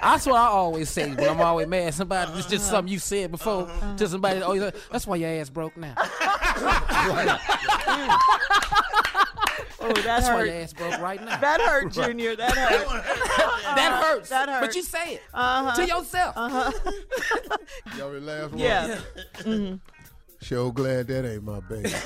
That's 0.00 0.26
what 0.26 0.36
I 0.36 0.46
always 0.46 0.88
say 0.88 1.10
when 1.10 1.28
I'm 1.28 1.40
always 1.40 1.66
mad 1.66 1.88
at 1.88 1.94
somebody. 1.94 2.32
It's 2.38 2.46
just 2.48 2.68
something 2.68 2.92
you 2.92 2.98
said 2.98 3.30
before 3.32 3.68
to 3.96 4.08
somebody. 4.08 4.40
Oh, 4.42 4.52
you- 4.52 4.70
that's 4.90 5.06
why 5.06 5.16
your 5.16 5.30
ass 5.30 5.50
broke 5.50 5.76
now. 5.76 5.94
Oh, 9.84 9.88
that 9.88 10.04
That's 10.04 10.28
why 10.28 10.44
your 10.44 10.46
hurt. 10.54 10.62
ass 10.62 10.72
broke 10.72 10.98
right 11.00 11.20
now. 11.24 11.36
That 11.38 11.60
hurt, 11.60 11.90
Junior. 11.92 12.36
That 12.36 12.52
hurt. 12.56 13.04
That 13.76 14.02
hurts. 14.04 14.28
That 14.28 14.48
hurt. 14.48 14.60
But 14.60 14.76
you 14.76 14.82
say 14.82 15.14
it 15.14 15.22
Uh-huh. 15.34 15.74
to 15.74 15.86
yourself. 15.86 16.36
Y'all 17.98 18.10
ready 18.12 18.24
last? 18.24 18.54
Yeah. 18.54 18.91
Mhm. 19.38 19.80
Sure 20.40 20.72
glad 20.72 21.06
that 21.08 21.24
ain't 21.30 21.44
my 21.44 21.60
baby. 21.60 21.92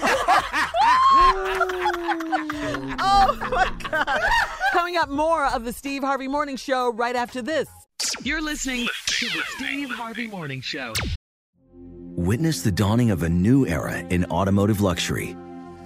Oh 2.99 3.37
my 3.51 3.73
God. 3.91 4.21
Coming 4.73 4.97
up, 4.97 5.09
more 5.09 5.47
of 5.47 5.65
the 5.65 5.73
Steve 5.73 6.03
Harvey 6.03 6.29
Morning 6.29 6.57
Show 6.57 6.93
right 6.93 7.17
after 7.17 7.41
this. 7.43 7.69
You're 8.23 8.43
listening 8.43 8.87
to 9.07 9.27
the 9.27 9.43
Steve 9.57 9.91
Harvey 9.91 10.27
Morning 10.27 10.61
Show. 10.61 10.93
Witness 11.73 12.63
the 12.63 12.73
dawning 12.73 13.11
of 13.11 13.23
a 13.23 13.29
new 13.29 13.67
era 13.67 13.99
in 13.99 14.25
automotive 14.27 14.81
luxury 14.81 15.37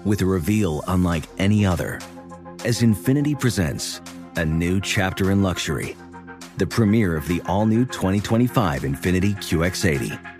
with 0.05 0.23
a 0.23 0.27
reveal 0.27 0.83
unlike 0.89 1.25
any 1.39 1.65
other 1.67 2.01
as 2.65 2.81
Infiniti 2.81 3.39
presents 3.39 4.01
a 4.37 4.45
new 4.45 4.81
chapter 4.81 5.31
in 5.31 5.43
luxury, 5.43 5.97
the 6.59 6.67
premiere 6.67 7.17
of 7.17 7.27
the 7.29 7.41
all 7.47 7.67
new 7.67 7.85
2025 7.85 8.83
Infiniti 8.83 9.35
QX80. 9.37 10.40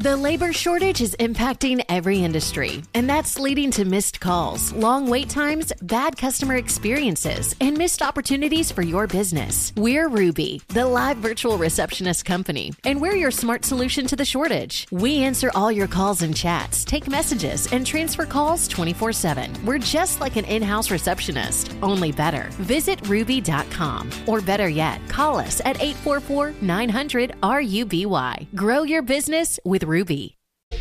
The 0.00 0.16
labor 0.16 0.54
shortage 0.54 1.02
is 1.02 1.14
impacting 1.20 1.84
every 1.90 2.24
industry, 2.24 2.82
and 2.94 3.06
that's 3.06 3.38
leading 3.38 3.70
to 3.72 3.84
missed 3.84 4.18
calls, 4.18 4.72
long 4.72 5.10
wait 5.10 5.28
times, 5.28 5.74
bad 5.82 6.16
customer 6.16 6.56
experiences, 6.56 7.54
and 7.60 7.76
missed 7.76 8.00
opportunities 8.00 8.72
for 8.72 8.80
your 8.80 9.06
business. 9.06 9.74
We're 9.76 10.08
Ruby, 10.08 10.62
the 10.68 10.86
live 10.86 11.18
virtual 11.18 11.58
receptionist 11.58 12.24
company, 12.24 12.72
and 12.82 12.98
we're 12.98 13.14
your 13.14 13.30
smart 13.30 13.66
solution 13.66 14.06
to 14.06 14.16
the 14.16 14.24
shortage. 14.24 14.86
We 14.90 15.18
answer 15.18 15.50
all 15.54 15.70
your 15.70 15.86
calls 15.86 16.22
and 16.22 16.34
chats, 16.34 16.82
take 16.82 17.06
messages, 17.06 17.70
and 17.70 17.86
transfer 17.86 18.24
calls 18.24 18.68
24 18.68 19.12
7. 19.12 19.66
We're 19.66 19.76
just 19.76 20.18
like 20.18 20.36
an 20.36 20.46
in 20.46 20.62
house 20.62 20.90
receptionist, 20.90 21.74
only 21.82 22.10
better. 22.10 22.48
Visit 22.52 23.06
ruby.com, 23.06 24.08
or 24.26 24.40
better 24.40 24.70
yet, 24.70 24.98
call 25.10 25.36
us 25.36 25.60
at 25.66 25.78
844 25.78 26.54
900 26.62 27.34
RUBY. 27.42 28.54
Grow 28.54 28.82
your 28.84 29.02
business 29.02 29.60
with 29.62 29.89
Ruby. 29.90 30.38
The 30.70 30.78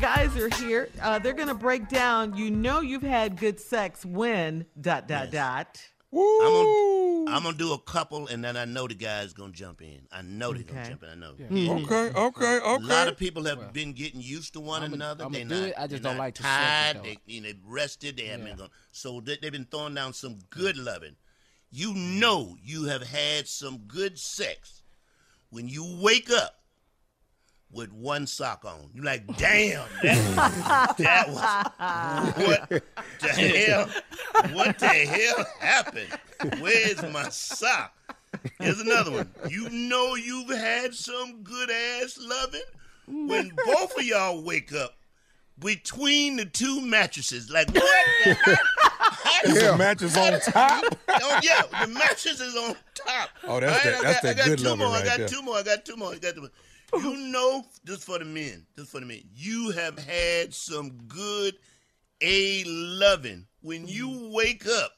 guys 0.00 0.34
are 0.38 0.48
here. 0.48 0.88
Uh, 1.02 1.18
they're 1.18 1.34
going 1.34 1.48
to 1.48 1.54
break 1.54 1.90
down. 1.90 2.34
You 2.38 2.50
know 2.50 2.80
you've 2.80 3.02
had 3.02 3.36
good 3.36 3.60
sex 3.60 4.06
when 4.06 4.64
dot 4.80 5.08
dot 5.08 5.30
dot. 5.30 5.78
I'm 6.14 6.18
gonna, 6.18 7.30
I'm 7.36 7.42
gonna 7.42 7.56
do 7.56 7.72
a 7.72 7.78
couple, 7.78 8.26
and 8.28 8.44
then 8.44 8.54
I 8.58 8.66
know 8.66 8.86
the 8.86 8.92
guy's 8.94 9.32
gonna 9.32 9.52
jump 9.52 9.80
in. 9.80 10.00
I 10.12 10.20
know 10.20 10.52
they're 10.52 10.62
gonna 10.62 10.86
jump 10.86 11.02
in. 11.04 11.08
I 11.08 11.14
know. 11.14 11.32
Mm. 11.50 11.84
Okay, 11.84 12.18
okay, 12.18 12.58
A 12.64 12.78
lot 12.80 13.08
of 13.08 13.16
people 13.16 13.44
have 13.44 13.72
been 13.72 13.94
getting 13.94 14.20
used 14.20 14.52
to 14.52 14.60
one 14.60 14.82
I'ma- 14.82 14.94
another. 14.94 15.24
I'ma 15.24 15.32
they 15.32 15.44
do 15.44 15.48
not, 15.60 15.68
it. 15.68 15.74
I 15.78 15.86
just 15.86 16.02
don't 16.02 16.16
not 16.16 16.22
like 16.22 16.34
to 16.34 16.42
suck 16.42 16.50
it, 16.50 16.54
tired. 16.54 16.96
though. 16.98 17.02
They, 17.04 17.16
you 17.26 17.40
know, 17.40 17.48
they 17.48 17.54
rested. 17.66 18.18
They 18.18 18.26
haven't 18.26 18.44
Yeah. 18.46 18.52
been 18.52 18.58
going. 18.58 18.70
So 18.90 19.20
they, 19.22 19.38
they've 19.40 19.50
been 19.52 19.64
throwing 19.70 19.94
down 19.94 20.12
some 20.12 20.38
good 20.50 20.76
loving. 20.76 21.16
You 21.70 21.94
know, 21.94 22.56
you 22.62 22.84
have 22.84 23.04
had 23.06 23.48
some 23.48 23.78
good 23.88 24.18
sex 24.18 24.82
when 25.48 25.66
you 25.66 25.96
wake 25.98 26.28
up 26.30 26.56
with 27.72 27.92
one 27.92 28.26
sock 28.26 28.64
on. 28.64 28.90
You're 28.94 29.04
like, 29.04 29.26
damn, 29.38 29.86
that, 30.02 30.94
that 30.98 31.28
was 31.28 32.46
what 32.46 32.68
the 33.20 33.28
hell? 33.66 33.88
What 34.54 34.78
the 34.78 34.88
hell 34.88 35.46
happened? 35.60 36.08
Where's 36.60 37.02
my 37.02 37.28
sock? 37.30 37.94
Here's 38.60 38.80
another 38.80 39.10
one. 39.12 39.30
You 39.48 39.68
know 39.70 40.14
you've 40.14 40.50
had 40.50 40.94
some 40.94 41.42
good 41.42 41.70
ass 41.70 42.18
loving 42.20 42.62
when 43.28 43.52
both 43.66 43.96
of 43.98 44.04
y'all 44.04 44.42
wake 44.42 44.72
up 44.74 44.94
between 45.58 46.36
the 46.36 46.44
two 46.44 46.80
mattresses. 46.80 47.50
Like 47.50 47.68
what? 47.74 48.04
The 48.24 48.34
heck? 48.34 48.58
How 48.88 49.40
Is 49.44 49.54
did- 49.54 49.72
the 49.72 49.76
mattress 49.76 50.16
on 50.16 50.40
top? 50.40 50.84
Oh 51.08 51.40
yeah, 51.42 51.62
the 51.84 51.92
mattress 51.92 52.40
is 52.40 52.56
on 52.56 52.74
top. 52.94 53.30
Oh, 53.44 53.60
that's 53.60 53.84
Right? 53.84 53.92
that- 53.94 54.00
I 54.00 54.02
that's 54.02 54.14
got, 54.14 54.22
that 54.22 54.28
I 54.30 54.34
got 54.34 54.46
good 54.46 54.58
two 54.58 54.64
loving 54.64 54.78
more. 54.86 54.88
I 54.88 54.98
right 55.00 55.04
got 55.04 55.18
there. 55.18 55.28
two 55.28 55.42
more. 55.42 55.56
I 55.56 55.62
got 55.62 55.84
two 55.84 55.96
more. 55.96 56.12
I 56.12 56.18
got 56.18 56.34
two 56.34 56.40
more. 56.40 56.50
You 56.94 57.16
know, 57.16 57.64
just 57.86 58.04
for 58.04 58.18
the 58.18 58.24
men, 58.24 58.66
just 58.76 58.90
for 58.90 59.00
the 59.00 59.06
men, 59.06 59.22
you 59.34 59.70
have 59.70 59.98
had 59.98 60.52
some 60.54 60.90
good 61.08 61.54
a 62.20 62.64
loving. 62.64 63.46
When 63.62 63.86
you 63.88 64.30
wake 64.34 64.66
up, 64.66 64.92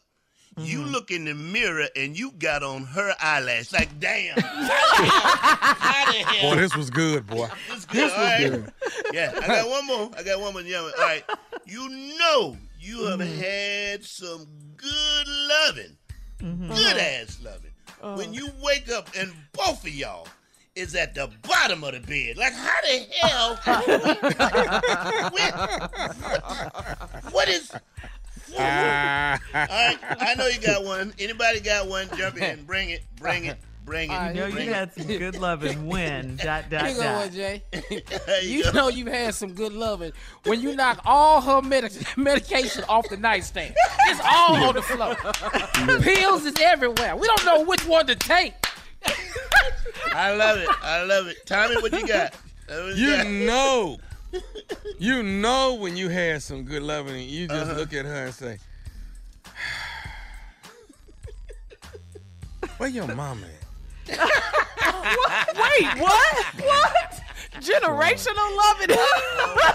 You 0.57 0.81
Mm-hmm. 0.81 0.91
look 0.93 1.11
in 1.11 1.25
the 1.25 1.35
mirror 1.35 1.89
and 1.97 2.17
you 2.19 2.31
got 2.33 2.63
on 2.63 2.85
her 2.85 3.13
eyelash. 3.21 3.73
Like, 3.73 3.99
damn. 3.99 4.37
How 4.39 5.03
the 5.03 5.07
hell? 5.09 5.21
How 5.77 6.13
the 6.13 6.19
hell? 6.19 6.51
Boy, 6.51 6.57
this 6.61 6.77
was 6.77 6.91
good, 6.91 7.27
boy. 7.27 7.49
This 7.91 8.17
was 8.17 8.33
good. 8.39 8.73
Yeah, 9.13 9.33
I 9.43 9.47
got 9.49 9.69
one 9.69 9.87
more. 9.87 10.11
I 10.17 10.23
got 10.23 10.41
one 10.41 10.53
more. 10.53 10.63
Yeah, 10.63 10.79
all 10.79 10.91
right. 10.99 11.25
You 11.67 11.89
know 12.19 12.57
you 12.79 13.07
have 13.07 13.19
Mm-hmm. 13.21 13.41
had 13.41 14.05
some 14.05 14.47
good 14.77 15.27
loving, 15.29 15.97
Mm-hmm. 16.41 16.69
good 16.69 16.97
ass 16.99 17.39
loving. 17.43 17.71
Uh. 18.03 18.15
When 18.17 18.33
you 18.35 18.49
wake 18.63 18.89
up 18.91 19.09
and 19.17 19.33
both 19.53 19.83
of 19.85 19.93
y'all 19.95 20.29
is 20.75 20.95
at 20.95 21.15
the 21.15 21.31
bottom 21.43 21.85
of 21.85 21.93
the 21.93 22.01
bed. 22.01 22.37
Like, 22.37 22.53
how 22.53 22.81
the 22.83 23.07
hell? 23.21 23.57
what 27.31 27.49
is? 27.49 27.71
Ah. 28.59 29.39
All 29.55 29.61
right, 29.61 29.99
I 30.21 30.35
know 30.37 30.47
you 30.47 30.61
got 30.61 30.85
one. 30.85 31.13
Anybody 31.19 31.61
got 31.61 31.89
one? 31.89 32.09
Jump 32.17 32.41
in. 32.41 32.65
Bring 32.65 32.91
it. 32.91 33.03
Bring 33.21 33.45
it. 33.47 33.57
Bring 33.85 34.11
it. 34.11 34.15
I 34.15 34.33
know 34.33 34.51
bring 34.51 34.65
you 34.67 34.71
it. 34.73 34.75
had 34.75 34.95
some 34.95 35.07
good 35.07 35.37
loving 35.39 35.87
when 35.87 36.37
dot 36.43 36.71
dot 36.71 36.87
Here 36.87 36.91
you 36.91 36.97
go, 36.97 37.03
dot. 37.03 37.33
Jay. 37.33 37.63
You 37.91 38.01
You 38.43 38.73
know 38.73 38.89
you've 38.89 39.09
had 39.09 39.35
some 39.35 39.53
good 39.53 39.73
loving 39.75 40.13
when 40.45 40.61
you 40.61 40.75
knock 40.75 41.01
all 41.05 41.41
her 41.43 41.61
medic- 41.61 42.17
medication 42.17 42.83
off 42.89 43.07
the 43.11 43.17
nightstand. 43.19 43.75
It's 44.07 44.21
all 44.25 44.57
on 44.57 44.75
the 44.75 44.83
floor. 44.83 45.15
Pills 46.01 46.47
is 46.47 46.55
everywhere. 46.61 47.15
We 47.17 47.27
don't 47.27 47.45
know 47.45 47.63
which 47.65 47.85
one 47.87 48.07
to 48.07 48.17
take. 48.17 48.55
I 50.15 50.35
love 50.35 50.59
it. 50.59 50.69
I 50.83 51.03
love 51.03 51.27
it. 51.27 51.37
Tommy, 51.47 51.77
what 51.83 51.93
you 51.93 52.07
got? 52.07 52.35
What 52.69 52.97
You 52.97 53.17
got? 53.17 53.27
know, 53.27 53.99
you 54.99 55.23
know 55.23 55.75
when 55.75 55.97
you 55.97 56.09
had 56.09 56.43
some 56.43 56.63
good 56.65 56.83
loving, 56.83 57.15
and 57.17 57.25
you 57.25 57.47
just 57.49 57.71
Uh-huh. 57.71 57.79
look 57.81 57.93
at 57.93 58.05
her 58.05 58.27
and 58.27 58.35
say, 58.35 58.59
"Where 62.79 62.89
your 62.89 63.07
mama 63.15 63.47
at?" 63.47 64.19
Wait, 65.57 66.01
what? 66.01 66.45
What? 66.59 67.21
Generational 67.61 68.57
loving. 68.57 68.97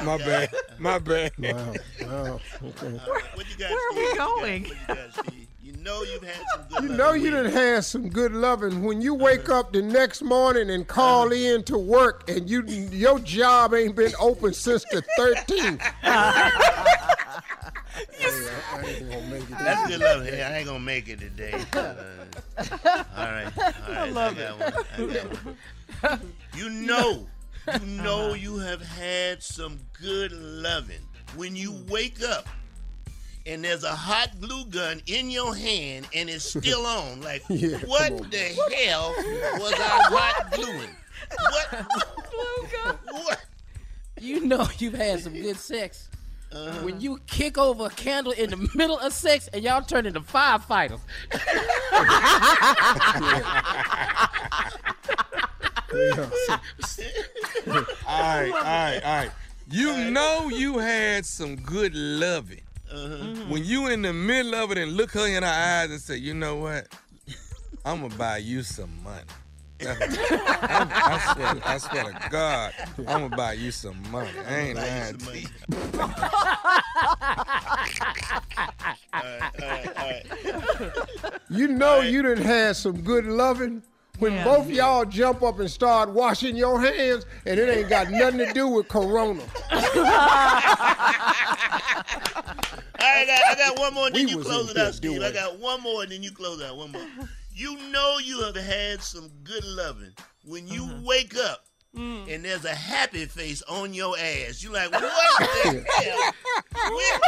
My 0.06 0.18
bad. 0.18 0.50
My 0.78 1.00
bad. 1.00 1.32
Wow. 1.40 1.74
Wow. 2.02 2.40
Okay. 2.64 3.00
What 3.34 3.46
you 3.50 3.58
got, 3.58 3.72
Where 3.72 3.90
are 3.90 3.92
Steve? 3.92 3.98
we 3.98 4.04
What 4.04 4.12
you 4.12 4.16
got? 4.16 4.40
going? 4.40 5.48
What 5.80 5.80
you 5.80 5.80
got, 5.80 5.80
Steve? 5.80 5.80
You 5.80 5.80
know 5.80 6.04
you've 6.04 6.24
had 6.24 6.46
some 6.46 6.62
good 6.70 6.84
You 6.84 6.90
loving 6.90 6.98
know 6.98 7.14
you 7.14 7.32
done 7.32 7.46
had 7.46 7.86
some 7.86 8.10
good 8.10 8.34
loving 8.34 8.84
when 8.84 9.02
you 9.02 9.16
uh-huh. 9.16 9.26
wake 9.26 9.50
up 9.50 9.74
the 9.74 9.82
next 9.82 10.22
morning 10.22 10.70
and 10.70 10.88
call 10.88 11.26
uh-huh. 11.26 11.36
in 11.36 11.64
to 11.64 11.78
work 11.78 12.30
and 12.30 12.50
you 12.50 12.64
your 12.64 13.20
job 13.20 13.74
ain't 13.74 13.96
been 13.96 14.14
open 14.20 14.54
since 14.54 14.84
the 14.86 15.04
13th. 15.18 15.82
I 16.10 17.42
ain't 18.86 19.10
gonna 19.10 19.28
make 19.28 19.44
it. 19.44 19.50
That's 19.50 19.90
good 19.90 20.00
love. 20.00 20.26
Hey, 20.26 20.44
I 20.44 20.58
ain't 20.58 20.68
gonna 20.68 20.80
make 20.80 21.10
it 21.10 21.20
today. 21.20 21.64
Uh, 22.60 23.04
all 23.16 23.26
right, 23.26 23.48
all 23.58 23.64
right. 23.64 23.76
I 23.88 24.10
love 24.10 24.38
got 24.38 24.60
One. 24.60 24.74
I 24.98 25.14
got 25.14 25.46
one. 25.46 25.56
You 26.58 26.70
know, 26.70 27.26
you 27.80 27.86
know, 27.86 28.34
you 28.34 28.58
have 28.58 28.82
had 28.82 29.42
some 29.42 29.80
good 29.94 30.34
loving 30.34 31.00
when 31.36 31.56
you 31.56 31.72
mm. 31.72 31.86
Mm. 31.86 31.90
wake 31.90 32.22
up 32.24 32.50
and 33.50 33.64
there's 33.64 33.84
a 33.84 33.96
hot 33.96 34.30
glue 34.40 34.66
gun 34.66 35.02
in 35.08 35.30
your 35.30 35.56
hand 35.56 36.08
and 36.16 36.30
it's 36.30 36.46
still 36.58 36.86
on. 36.86 37.22
Like, 37.22 37.44
Yeah, 37.50 37.78
what 37.80 38.12
on. 38.12 38.30
the 38.30 38.38
hell 38.86 39.14
was 39.60 39.74
I 39.74 39.78
hot 40.10 40.52
gluing? 40.54 40.90
What? 41.42 41.72
Blue 42.32 42.68
gun? 42.84 42.98
What? 43.12 43.42
You 44.22 44.46
know 44.46 44.68
you've 44.78 44.94
had 44.94 45.20
some 45.22 45.34
good 45.34 45.58
sex 45.58 46.10
Uh-huh. 46.52 46.80
when 46.86 47.00
you 47.02 47.20
kick 47.28 47.58
over 47.58 47.86
a 47.86 47.90
candle 47.90 48.32
in 48.34 48.50
the 48.50 48.70
middle 48.76 48.98
of 49.00 49.14
sex 49.14 49.48
and 49.54 49.64
y'all 49.64 49.82
turn 49.84 50.06
into 50.06 50.22
firefighters. 50.22 51.00
All 57.68 57.74
right, 58.08 58.52
all 58.52 58.64
right, 58.64 59.02
all 59.04 59.16
right. 59.18 59.32
You 59.72 60.10
know 60.12 60.50
you 60.50 60.80
had 60.80 61.26
some 61.26 61.56
good 61.58 61.94
loving 61.96 62.62
Mm-hmm. 62.94 63.24
Mm-hmm. 63.24 63.50
when 63.52 63.64
you 63.66 63.88
in 63.88 64.02
the 64.02 64.14
middle 64.14 64.56
of 64.56 64.72
it 64.72 64.78
and 64.80 64.94
look 64.94 65.12
her 65.12 65.28
in 65.28 65.44
her 65.44 65.50
eyes 65.50 65.92
and 65.92 66.02
say, 66.02 66.18
"You 66.18 66.34
know 66.34 66.56
what? 66.58 66.88
I'm 67.86 68.02
gonna 68.02 68.16
buy 68.16 68.38
you 68.38 68.64
some 68.64 68.92
money." 69.04 69.22
I'm- 69.82 69.98
I, 70.92 71.34
swear, 71.34 71.62
I 71.66 71.78
swear 71.78 72.04
to 72.06 72.30
God, 72.30 72.74
I'm 73.00 73.22
gonna 73.30 73.38
buy 73.38 73.54
you 73.54 73.72
some 73.72 74.02
money. 74.12 74.30
I 74.48 74.56
ain't 74.60 74.76
lying 74.78 75.18
to 75.18 75.40
you. 75.40 75.48
All 79.12 79.22
right, 79.24 79.42
all 79.62 79.68
right, 79.70 79.98
all 79.98 80.10
right. 80.10 81.34
You 81.50 81.68
know 81.68 82.02
you 82.02 82.22
done 82.22 82.38
had 82.38 82.76
some 82.76 83.02
good 83.02 83.26
loving 83.26 83.82
when 84.20 84.34
Yeah. 84.34 84.44
both 84.44 84.70
y'all 84.70 85.06
jump 85.06 85.42
up 85.44 85.60
and 85.60 85.70
start 85.70 86.10
washing 86.10 86.56
your 86.56 86.80
hands 86.82 87.26
and 87.46 87.60
it 87.60 87.70
ain't 87.70 87.90
got 87.90 88.10
nothing 88.12 88.40
to 88.40 88.54
do 88.54 88.68
with 88.68 88.88
corona. 88.88 89.42
All 93.02 93.06
right, 93.06 93.24
I 93.24 93.26
got, 93.26 93.42
I 93.52 93.56
got 93.70 93.80
one 93.80 93.94
more, 93.94 94.08
and 94.08 94.16
then 94.16 94.26
We 94.26 94.32
you 94.32 94.42
close 94.42 94.70
it 94.70 94.78
out, 94.78 94.84
here 94.84 94.94
Steve. 94.94 95.22
I 95.22 95.32
got 95.32 95.58
one 95.60 95.82
more, 95.82 96.04
and 96.04 96.12
then 96.12 96.22
you 96.22 96.32
close 96.32 96.62
out. 96.62 96.76
One 96.78 96.92
more. 96.92 97.06
You 97.54 97.78
know 97.92 98.18
you 98.24 98.42
have 98.44 98.56
had 98.56 99.02
some 99.02 99.30
good 99.44 99.64
loving 99.66 100.14
when 100.44 100.68
you 100.68 100.84
Uh-huh. 100.84 101.02
wake 101.06 101.36
up 101.38 101.66
Mm. 101.98 102.32
and 102.36 102.46
there's 102.46 102.66
a 102.66 102.76
happy 102.76 103.26
face 103.26 103.64
on 103.64 103.96
your 103.96 104.16
ass. 104.20 104.62
You 104.64 104.70
like, 104.72 104.92
what 104.92 105.02
the 105.02 105.08
hell? 105.98 106.34
Where, 106.92 107.20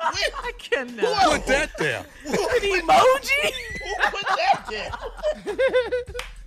where, 0.00 0.32
I 0.44 0.52
cannot. 0.58 1.30
Put 1.32 1.46
that 1.46 1.70
there. 1.78 2.04
An 2.26 2.34
emoji? 2.34 3.52
who 3.82 3.94
put 4.10 4.26
that 4.28 4.66
there? 4.68 4.90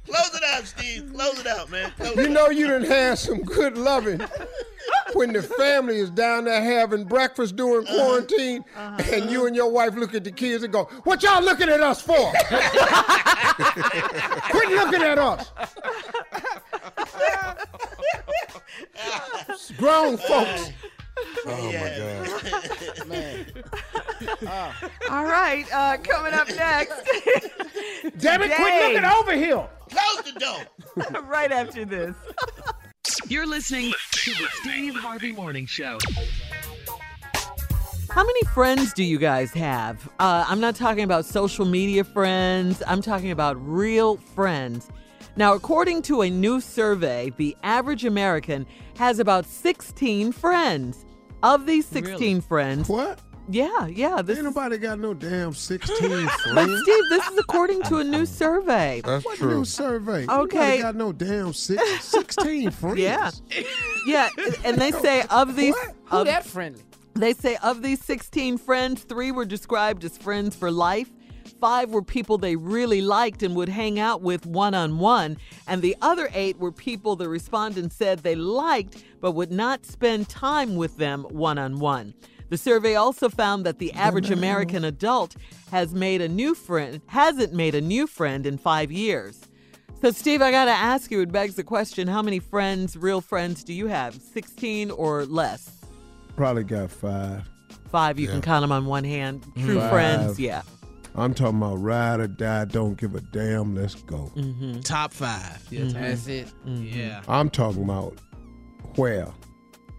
Close 0.06 0.36
it 0.36 0.44
out, 0.54 0.66
Steve. 0.66 1.12
Close 1.12 1.40
it 1.40 1.48
out, 1.48 1.72
man. 1.72 1.92
Close 1.98 2.16
You 2.16 2.30
know 2.30 2.46
out. 2.46 2.56
you 2.56 2.68
done 2.68 2.84
had 2.84 3.18
some 3.18 3.42
good 3.42 3.76
loving 3.80 4.22
when 5.14 5.34
the 5.34 5.42
family 5.42 5.98
is 5.98 6.12
down 6.12 6.44
there 6.46 6.62
having 6.64 7.06
breakfast 7.06 7.56
during 7.56 7.88
Uh-huh. 7.88 7.96
quarantine 7.98 8.64
and 8.78 9.32
you 9.32 9.48
and 9.48 9.56
your 9.56 9.72
wife 9.72 9.96
look 9.96 10.14
at 10.14 10.24
the 10.24 10.32
kids 10.32 10.64
and 10.64 10.72
go, 10.72 10.84
What 11.06 11.24
y'all 11.24 11.42
looking 11.44 11.70
at 11.70 11.80
us 11.82 12.00
for? 12.00 12.14
Quit 14.52 14.70
looking 14.70 15.02
at 15.02 15.18
us. 15.18 15.52
Grown 19.78 20.18
folks. 20.18 20.72
Oh 21.46 21.72
my 21.72 21.72
God. 21.98 23.08
Man. 23.08 23.46
All 25.10 25.26
right, 25.26 25.66
uh, 25.74 25.98
coming 25.98 26.34
up 26.34 26.48
next. 26.50 26.94
Damn 28.18 28.42
it, 28.42 28.52
quit 28.56 28.94
looking 28.94 29.06
over 29.06 29.34
here. 29.34 29.68
Close 29.90 30.34
the 30.34 30.40
door. 30.40 31.22
right 31.24 31.52
after 31.52 31.86
this. 31.86 32.16
You're 33.28 33.48
listening 33.48 33.94
to 34.12 34.32
the 34.32 34.48
Steve 34.62 34.96
Harvey 34.96 35.32
Morning 35.32 35.66
Show. 35.66 35.98
How 38.10 38.26
many 38.26 38.44
friends 38.54 38.94
do 38.94 39.04
you 39.04 39.18
guys 39.18 39.52
have? 39.54 40.08
Uh, 40.20 40.46
I'm 40.48 40.60
not 40.60 40.76
talking 40.76 41.04
about 41.04 41.26
social 41.26 41.66
media 41.66 42.04
friends, 42.04 42.82
I'm 42.88 43.02
talking 43.02 43.32
about 43.32 43.58
real 43.60 44.18
friends. 44.18 44.90
Now, 45.38 45.54
according 45.54 46.02
to 46.04 46.22
a 46.22 46.30
new 46.30 46.62
survey, 46.62 47.32
the 47.38 47.56
average 47.64 48.06
American 48.06 48.66
has 48.98 49.20
about 49.20 49.46
16 49.46 50.32
friends. 50.32 51.06
Of 51.44 51.68
these 51.68 51.86
16 51.86 52.42
friends, 52.42 52.90
What? 52.90 53.20
yeah, 53.50 53.86
yeah, 53.86 54.24
this 54.24 54.40
Ain't 54.40 54.48
is, 54.48 54.56
nobody 54.56 54.78
got 54.80 54.98
no 54.98 55.14
damn 55.14 55.54
16 55.54 55.96
friends. 56.10 56.32
but. 56.56 56.68
Steve, 56.80 57.04
this 57.12 57.28
is 57.28 57.38
according 57.38 57.84
to 57.84 57.98
a 57.98 58.04
new 58.04 58.26
survey. 58.42 59.02
That's 59.06 59.24
What 59.24 59.38
true. 59.38 59.58
new 59.60 59.66
survey? 59.66 60.26
Okay. 60.28 60.58
Nobody 60.58 60.82
got 60.82 60.96
no 60.96 61.12
damn 61.12 61.54
six, 61.54 61.84
16 62.06 62.72
friends. 62.72 62.98
Yeah, 63.00 63.30
yeah, 64.08 64.30
and 64.64 64.78
they 64.80 64.92
say 64.92 65.24
of 65.30 65.56
these, 65.56 65.76
Who 66.06 66.18
of, 66.18 66.26
that 66.26 66.46
friendly? 66.46 66.82
They 67.14 67.34
say 67.34 67.58
of 67.62 67.84
these 67.84 68.04
16 68.04 68.58
friends, 68.58 69.04
three 69.04 69.32
were 69.32 69.46
described 69.46 70.04
as 70.04 70.18
friends 70.18 70.56
for 70.56 70.72
life. 70.72 71.12
Five 71.60 71.92
were 71.92 72.02
people 72.02 72.38
they 72.38 72.56
really 72.56 73.02
liked 73.02 73.42
and 73.42 73.56
would 73.56 73.70
hang 73.70 74.00
out 74.00 74.22
with 74.22 74.46
one 74.46 74.74
on 74.74 75.00
one. 75.00 75.38
And 75.68 75.82
the 75.82 75.96
other 76.02 76.30
eight 76.34 76.58
were 76.58 76.72
people 76.72 77.16
the 77.16 77.30
respondents 77.30 77.96
said 77.96 78.20
they 78.20 78.36
liked 78.36 79.04
but 79.22 79.32
would 79.32 79.52
not 79.52 79.86
spend 79.86 80.30
time 80.30 80.76
with 80.76 80.98
them 80.98 81.24
one 81.24 81.58
on 81.58 81.80
one. 81.80 82.14
The 82.50 82.58
survey 82.58 82.96
also 82.96 83.30
found 83.30 83.66
that 83.66 83.80
the 83.80 83.92
average 83.94 84.30
American 84.30 84.84
adult 84.84 85.36
has 85.72 85.94
made 85.94 86.22
a 86.22 86.28
new 86.28 86.54
friend, 86.54 87.02
hasn't 87.08 87.54
made 87.54 87.74
a 87.74 87.82
new 87.82 88.06
friend 88.06 88.46
in 88.46 88.58
five 88.58 88.92
years. 88.92 89.42
So, 90.02 90.12
Steve, 90.12 90.42
I 90.42 90.52
got 90.52 90.66
to 90.66 90.72
ask 90.72 91.10
you, 91.10 91.22
it 91.22 91.32
begs 91.32 91.56
the 91.56 91.64
question 91.64 92.08
how 92.08 92.22
many 92.22 92.40
friends, 92.40 92.96
real 92.96 93.22
friends, 93.22 93.64
do 93.64 93.74
you 93.74 93.88
have? 93.88 94.14
16 94.14 94.92
or 94.92 95.26
less? 95.26 95.72
Probably 96.36 96.64
got 96.64 96.92
five. 96.92 97.50
Five, 97.90 98.20
you 98.20 98.28
can 98.28 98.42
count 98.42 98.62
them 98.62 98.72
on 98.72 98.86
one 98.86 99.06
hand. 99.06 99.44
True 99.58 99.80
Five. 99.80 99.90
friends, 99.90 100.40
yeah. 100.40 100.62
I'm 101.18 101.34
talking 101.34 101.58
about 101.58 101.76
ride 101.76 102.20
or 102.20 102.28
die, 102.28 102.66
don't 102.66 102.96
give 102.98 103.16
a 103.16 103.22
damn, 103.22 103.76
let's 103.76 103.96
go. 103.96 104.32
Mm-hmm. 104.36 104.82
Top 104.82 105.14
five. 105.14 105.66
Yeah, 105.70 105.86
That's 105.86 106.28
it. 106.28 106.52
yeah. 106.66 107.22
I'm 107.28 107.50
talking 107.50 107.84
about 107.84 108.18
where 108.96 109.28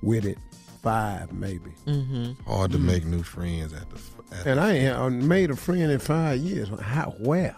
with 0.03 0.27
it, 0.27 0.39
five 0.83 1.33
maybe. 1.33 1.71
Mm-hmm. 1.87 2.33
Hard 2.51 2.73
to 2.73 2.79
make 2.79 3.05
new 3.07 3.23
friends 3.23 3.73
at 3.73 3.89
the 3.91 3.99
And 4.45 4.61
I 4.61 4.73
ain't 4.75 4.95
uh, 4.97 5.09
made 5.11 5.51
a 5.51 5.57
friend 5.57 5.91
in 5.91 5.99
five 5.99 6.39
years. 6.39 6.69
How? 6.81 7.15
Where? 7.19 7.57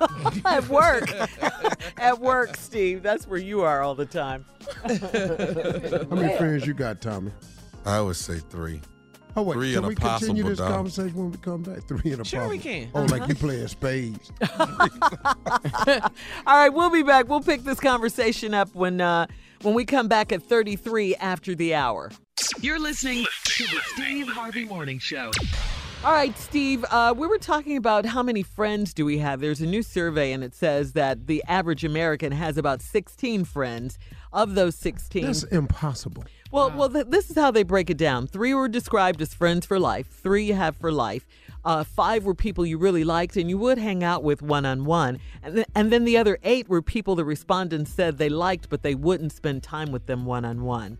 At 0.44 0.68
work. 0.68 1.10
At 1.98 2.20
work, 2.20 2.56
Steve. 2.56 3.02
That's 3.02 3.26
where 3.26 3.38
you 3.38 3.62
are 3.62 3.82
all 3.82 3.94
the 3.94 4.06
time. 4.06 4.44
How 4.82 4.88
many 6.16 6.36
friends 6.38 6.66
you 6.66 6.74
got, 6.74 7.00
Tommy? 7.00 7.30
I 7.84 8.00
would 8.00 8.16
say 8.16 8.40
three. 8.50 8.80
Oh 9.38 9.42
wait, 9.42 9.54
Three 9.54 9.68
can 9.74 9.78
and 9.78 9.86
we 9.88 9.92
a 9.94 9.96
possible 9.96 10.28
continue 10.28 10.44
this 10.44 10.58
dog. 10.58 10.70
conversation 10.72 11.14
when 11.14 11.30
we 11.30 11.36
come 11.38 11.62
back? 11.62 11.82
Three 11.84 12.12
and 12.12 12.22
a 12.22 12.24
Sure 12.24 12.48
we 12.48 12.58
can. 12.58 12.88
Oh, 12.94 13.02
like 13.04 13.28
you 13.28 13.34
playing 13.34 13.68
spades. 13.68 14.32
All 14.58 16.10
right, 16.46 16.70
we'll 16.70 16.90
be 16.90 17.02
back. 17.02 17.28
We'll 17.28 17.42
pick 17.42 17.62
this 17.64 17.78
conversation 17.78 18.54
up 18.54 18.74
when 18.74 19.00
uh, 19.00 19.26
when 19.62 19.74
we 19.74 19.84
come 19.84 20.08
back 20.08 20.32
at 20.32 20.42
33 20.42 21.16
after 21.16 21.54
the 21.54 21.74
hour. 21.74 22.10
You're 22.60 22.78
listening 22.78 23.26
to 23.44 23.64
the 23.64 23.80
Steve 23.86 24.28
Harvey 24.28 24.64
Morning 24.64 24.98
Show. 24.98 25.30
All 26.04 26.12
right, 26.12 26.36
Steve, 26.38 26.84
uh, 26.90 27.14
we 27.16 27.26
were 27.26 27.38
talking 27.38 27.76
about 27.76 28.04
how 28.06 28.22
many 28.22 28.42
friends 28.42 28.94
do 28.94 29.04
we 29.04 29.18
have. 29.18 29.40
There's 29.40 29.60
a 29.60 29.66
new 29.66 29.82
survey, 29.82 30.32
and 30.32 30.44
it 30.44 30.54
says 30.54 30.92
that 30.92 31.26
the 31.26 31.42
average 31.48 31.84
American 31.84 32.32
has 32.32 32.56
about 32.58 32.80
16 32.80 33.44
friends. 33.44 33.98
Of 34.32 34.54
those 34.54 34.74
16, 34.76 35.24
That's 35.24 35.44
impossible. 35.44 36.24
Well, 36.50 36.70
well, 36.70 36.88
th- 36.88 37.06
this 37.08 37.30
is 37.30 37.36
how 37.36 37.50
they 37.50 37.62
break 37.62 37.90
it 37.90 37.96
down. 37.96 38.26
Three 38.26 38.54
were 38.54 38.68
described 38.68 39.20
as 39.20 39.34
friends 39.34 39.66
for 39.66 39.78
life. 39.78 40.06
Three 40.08 40.44
you 40.44 40.54
have 40.54 40.76
for 40.76 40.92
life. 40.92 41.26
Uh, 41.64 41.82
five 41.82 42.24
were 42.24 42.34
people 42.34 42.64
you 42.64 42.78
really 42.78 43.02
liked 43.02 43.36
and 43.36 43.50
you 43.50 43.58
would 43.58 43.76
hang 43.76 44.04
out 44.04 44.22
with 44.22 44.40
one 44.40 44.64
on 44.64 44.84
one, 44.84 45.18
and 45.74 45.92
then 45.92 46.04
the 46.04 46.16
other 46.16 46.38
eight 46.44 46.68
were 46.68 46.80
people 46.80 47.16
the 47.16 47.24
respondents 47.24 47.90
said 47.90 48.18
they 48.18 48.28
liked, 48.28 48.68
but 48.68 48.82
they 48.82 48.94
wouldn't 48.94 49.32
spend 49.32 49.64
time 49.64 49.90
with 49.90 50.06
them 50.06 50.24
one 50.26 50.44
on 50.44 50.62
one. 50.62 50.98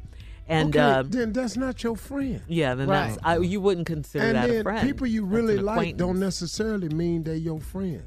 And 0.48 0.76
okay, 0.76 0.84
uh, 0.84 1.02
then 1.04 1.32
that's 1.32 1.56
not 1.56 1.82
your 1.82 1.96
friend. 1.96 2.40
yeah, 2.46 2.74
then 2.74 2.88
that's 2.88 3.18
I, 3.24 3.38
you 3.38 3.60
wouldn't 3.60 3.86
consider 3.86 4.24
and 4.26 4.36
that 4.36 4.48
then 4.48 4.60
a 4.60 4.62
friend. 4.62 4.86
people 4.86 5.06
you 5.06 5.24
really 5.24 5.56
like 5.56 5.96
don't 5.96 6.20
necessarily 6.20 6.88
mean 6.88 7.24
they're 7.24 7.34
your 7.34 7.60
friends. 7.60 8.02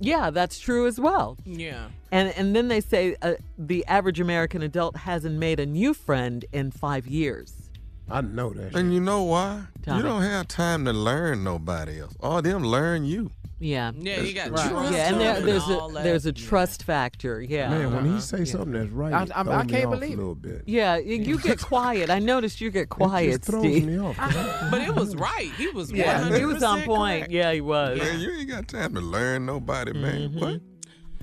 Yeah, 0.00 0.30
that's 0.30 0.58
true 0.58 0.86
as 0.86 0.98
well. 0.98 1.36
Yeah. 1.44 1.88
And 2.10 2.32
and 2.36 2.54
then 2.56 2.68
they 2.68 2.80
say 2.80 3.16
uh, 3.22 3.34
the 3.56 3.84
average 3.86 4.20
American 4.20 4.62
adult 4.62 4.96
hasn't 4.96 5.38
made 5.38 5.60
a 5.60 5.66
new 5.66 5.94
friend 5.94 6.44
in 6.52 6.70
five 6.70 7.06
years. 7.06 7.70
I 8.10 8.20
know 8.20 8.50
that. 8.50 8.74
And 8.74 8.92
you 8.92 9.00
know 9.00 9.22
why? 9.22 9.64
Tell 9.82 9.96
you 9.96 10.02
me. 10.02 10.08
don't 10.08 10.22
have 10.22 10.48
time 10.48 10.84
to 10.84 10.92
learn 10.92 11.44
nobody 11.44 12.00
else. 12.00 12.14
All 12.20 12.42
them 12.42 12.62
learn 12.62 13.04
you. 13.04 13.30
Yeah. 13.62 13.92
Yeah, 13.96 14.20
you 14.20 14.34
got 14.34 14.50
Right. 14.50 14.68
trust 14.70 14.92
Yeah, 14.92 15.08
and 15.08 15.20
there, 15.20 15.40
there's 15.40 15.68
a 15.68 15.88
there's 16.02 16.26
a 16.26 16.32
trust 16.32 16.82
factor. 16.82 17.40
Yeah. 17.40 17.68
Man, 17.70 17.94
when 17.94 18.04
Uh-huh. 18.06 18.14
he 18.16 18.20
say 18.20 18.44
something 18.44 18.72
that's 18.72 18.90
right, 18.90 19.12
I- 19.12 19.34
I'm- 19.38 19.48
I 19.48 19.64
can't 19.64 19.86
off 19.86 19.92
believe 19.92 20.10
a 20.10 20.12
it. 20.12 20.16
little 20.18 20.34
bit. 20.34 20.62
Yeah, 20.66 20.94
y- 20.96 21.00
you 21.02 21.38
get 21.38 21.60
quiet. 21.60 22.10
I 22.10 22.18
noticed 22.18 22.60
you 22.60 22.70
get 22.70 22.88
quiet, 22.88 23.28
it 23.28 23.30
just 23.38 23.44
throws 23.44 23.62
Steve. 23.62 23.86
me 23.86 23.98
off. 23.98 24.16
But 24.70 24.80
it 24.82 24.94
was 24.94 25.14
right. 25.16 25.50
He 25.56 25.68
was 25.68 25.92
Yeah, 25.92 26.20
100% 26.22 26.38
he 26.38 26.44
was 26.44 26.62
on 26.62 26.82
point. 26.82 27.20
correct. 27.22 27.32
Yeah, 27.32 27.52
he 27.52 27.60
was. 27.60 27.98
Man, 27.98 28.20
you 28.20 28.30
ain't 28.32 28.48
got 28.48 28.68
time 28.68 28.94
to 28.94 29.00
learn 29.00 29.46
nobody, 29.46 29.92
man. 29.92 30.30
Mm-hmm. 30.30 30.38
What? 30.40 30.60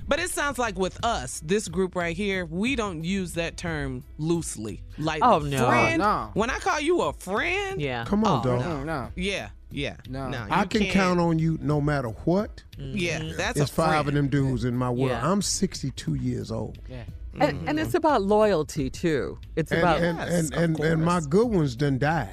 But 0.08 0.18
it 0.18 0.30
sounds 0.30 0.58
like 0.58 0.76
with 0.76 0.98
us, 1.04 1.40
this 1.44 1.68
group 1.68 1.94
right 1.94 2.16
here, 2.16 2.44
we 2.44 2.74
don't 2.74 3.04
use 3.04 3.34
that 3.34 3.56
term 3.56 4.02
loosely. 4.18 4.82
Like 4.98 5.22
Oh, 5.22 5.38
no. 5.38 5.66
friend. 5.68 5.98
No. 6.00 6.30
When 6.34 6.50
I 6.50 6.58
call 6.58 6.80
you 6.80 7.02
a 7.02 7.12
friend, 7.12 7.80
Yeah. 7.80 8.04
Come 8.06 8.24
on, 8.24 8.40
Oh, 8.40 8.42
dog. 8.56 8.60
No, 8.60 8.82
no. 8.82 9.08
yeah, 9.14 9.50
yeah, 9.70 9.96
No. 10.08 10.28
no. 10.28 10.46
I 10.50 10.64
can 10.66 10.82
can't- 10.82 10.92
count 10.92 11.20
on 11.20 11.38
you 11.38 11.58
no 11.60 11.80
matter 11.80 12.08
what. 12.08 12.62
Mm-hmm. 12.78 12.96
Yeah, 12.96 13.32
that's 13.36 13.58
It's 13.60 13.70
a 13.70 13.74
five 13.74 14.04
friend. 14.04 14.08
of 14.08 14.14
them 14.14 14.28
dudes 14.28 14.64
in 14.64 14.76
my 14.76 14.90
world. 14.90 15.10
Yeah. 15.10 15.30
I'm 15.30 15.42
62 15.42 16.14
years 16.14 16.50
old. 16.50 16.78
Yeah. 16.88 17.04
Mm-hmm. 17.34 17.42
And, 17.42 17.68
and 17.68 17.80
it's 17.80 17.94
about 17.94 18.22
loyalty 18.22 18.90
too. 18.90 19.38
It's 19.56 19.70
And, 19.70 19.80
about 19.80 20.00
and, 20.00 20.18
Yes, 20.18 20.28
and, 20.50 20.52
of 20.54 20.62
and, 20.62 20.80
and 20.80 21.04
my 21.04 21.20
good 21.20 21.46
ones 21.46 21.76
done 21.76 21.98
died. 21.98 22.30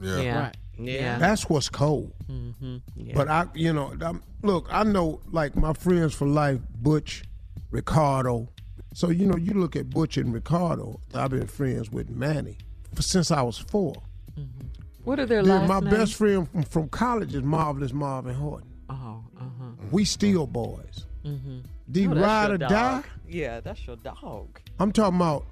Yeah. 0.00 0.20
yeah. 0.20 0.40
Right. 0.44 0.56
Yeah. 0.78 1.18
That's 1.18 1.48
what's 1.48 1.68
cold. 1.68 2.12
Mm-hmm. 2.30 2.76
But 3.14 3.28
I, 3.28 3.46
you 3.54 3.72
know, 3.72 3.94
I'm, 4.00 4.22
look, 4.42 4.68
I 4.70 4.84
know 4.84 5.20
like 5.32 5.56
my 5.56 5.72
friends 5.72 6.14
for 6.14 6.26
life, 6.28 6.60
Butch, 6.80 7.24
Ricardo. 7.72 8.48
So 8.94 9.10
you 9.10 9.26
know, 9.26 9.36
you 9.36 9.54
look 9.54 9.74
at 9.76 9.90
Butch 9.90 10.16
and 10.16 10.32
Ricardo. 10.32 11.00
I've 11.14 11.30
been 11.30 11.46
friends 11.48 11.90
with 11.90 12.08
Manny 12.10 12.58
for, 12.94 13.02
since 13.02 13.30
I 13.32 13.42
was 13.42 13.58
four. 13.58 13.94
Mm-hmm. 14.38 14.66
What 15.08 15.18
are 15.20 15.26
their 15.26 15.42
Then 15.42 15.66
last 15.66 15.68
my 15.68 15.80
names? 15.80 15.96
best 15.96 16.14
friend 16.16 16.48
from, 16.50 16.62
from 16.64 16.88
college 16.90 17.34
is 17.34 17.42
Marvelous 17.42 17.92
Marvin 17.92 18.34
Horton. 18.34 18.68
Oh, 18.90 19.24
uh-huh. 19.38 19.64
We 19.90 20.04
still 20.04 20.46
boys. 20.46 21.06
Mm-hmm. 21.24 21.58
D 21.90 22.06
Oh, 22.06 22.10
ride 22.14 22.46
your 22.48 22.54
or 22.54 22.58
dog. 22.58 22.70
die. 22.70 23.02
Yeah, 23.28 23.60
that's 23.60 23.86
your 23.86 23.96
dog. 23.96 24.60
I'm 24.78 24.92
talking 24.92 25.16
about 25.16 25.46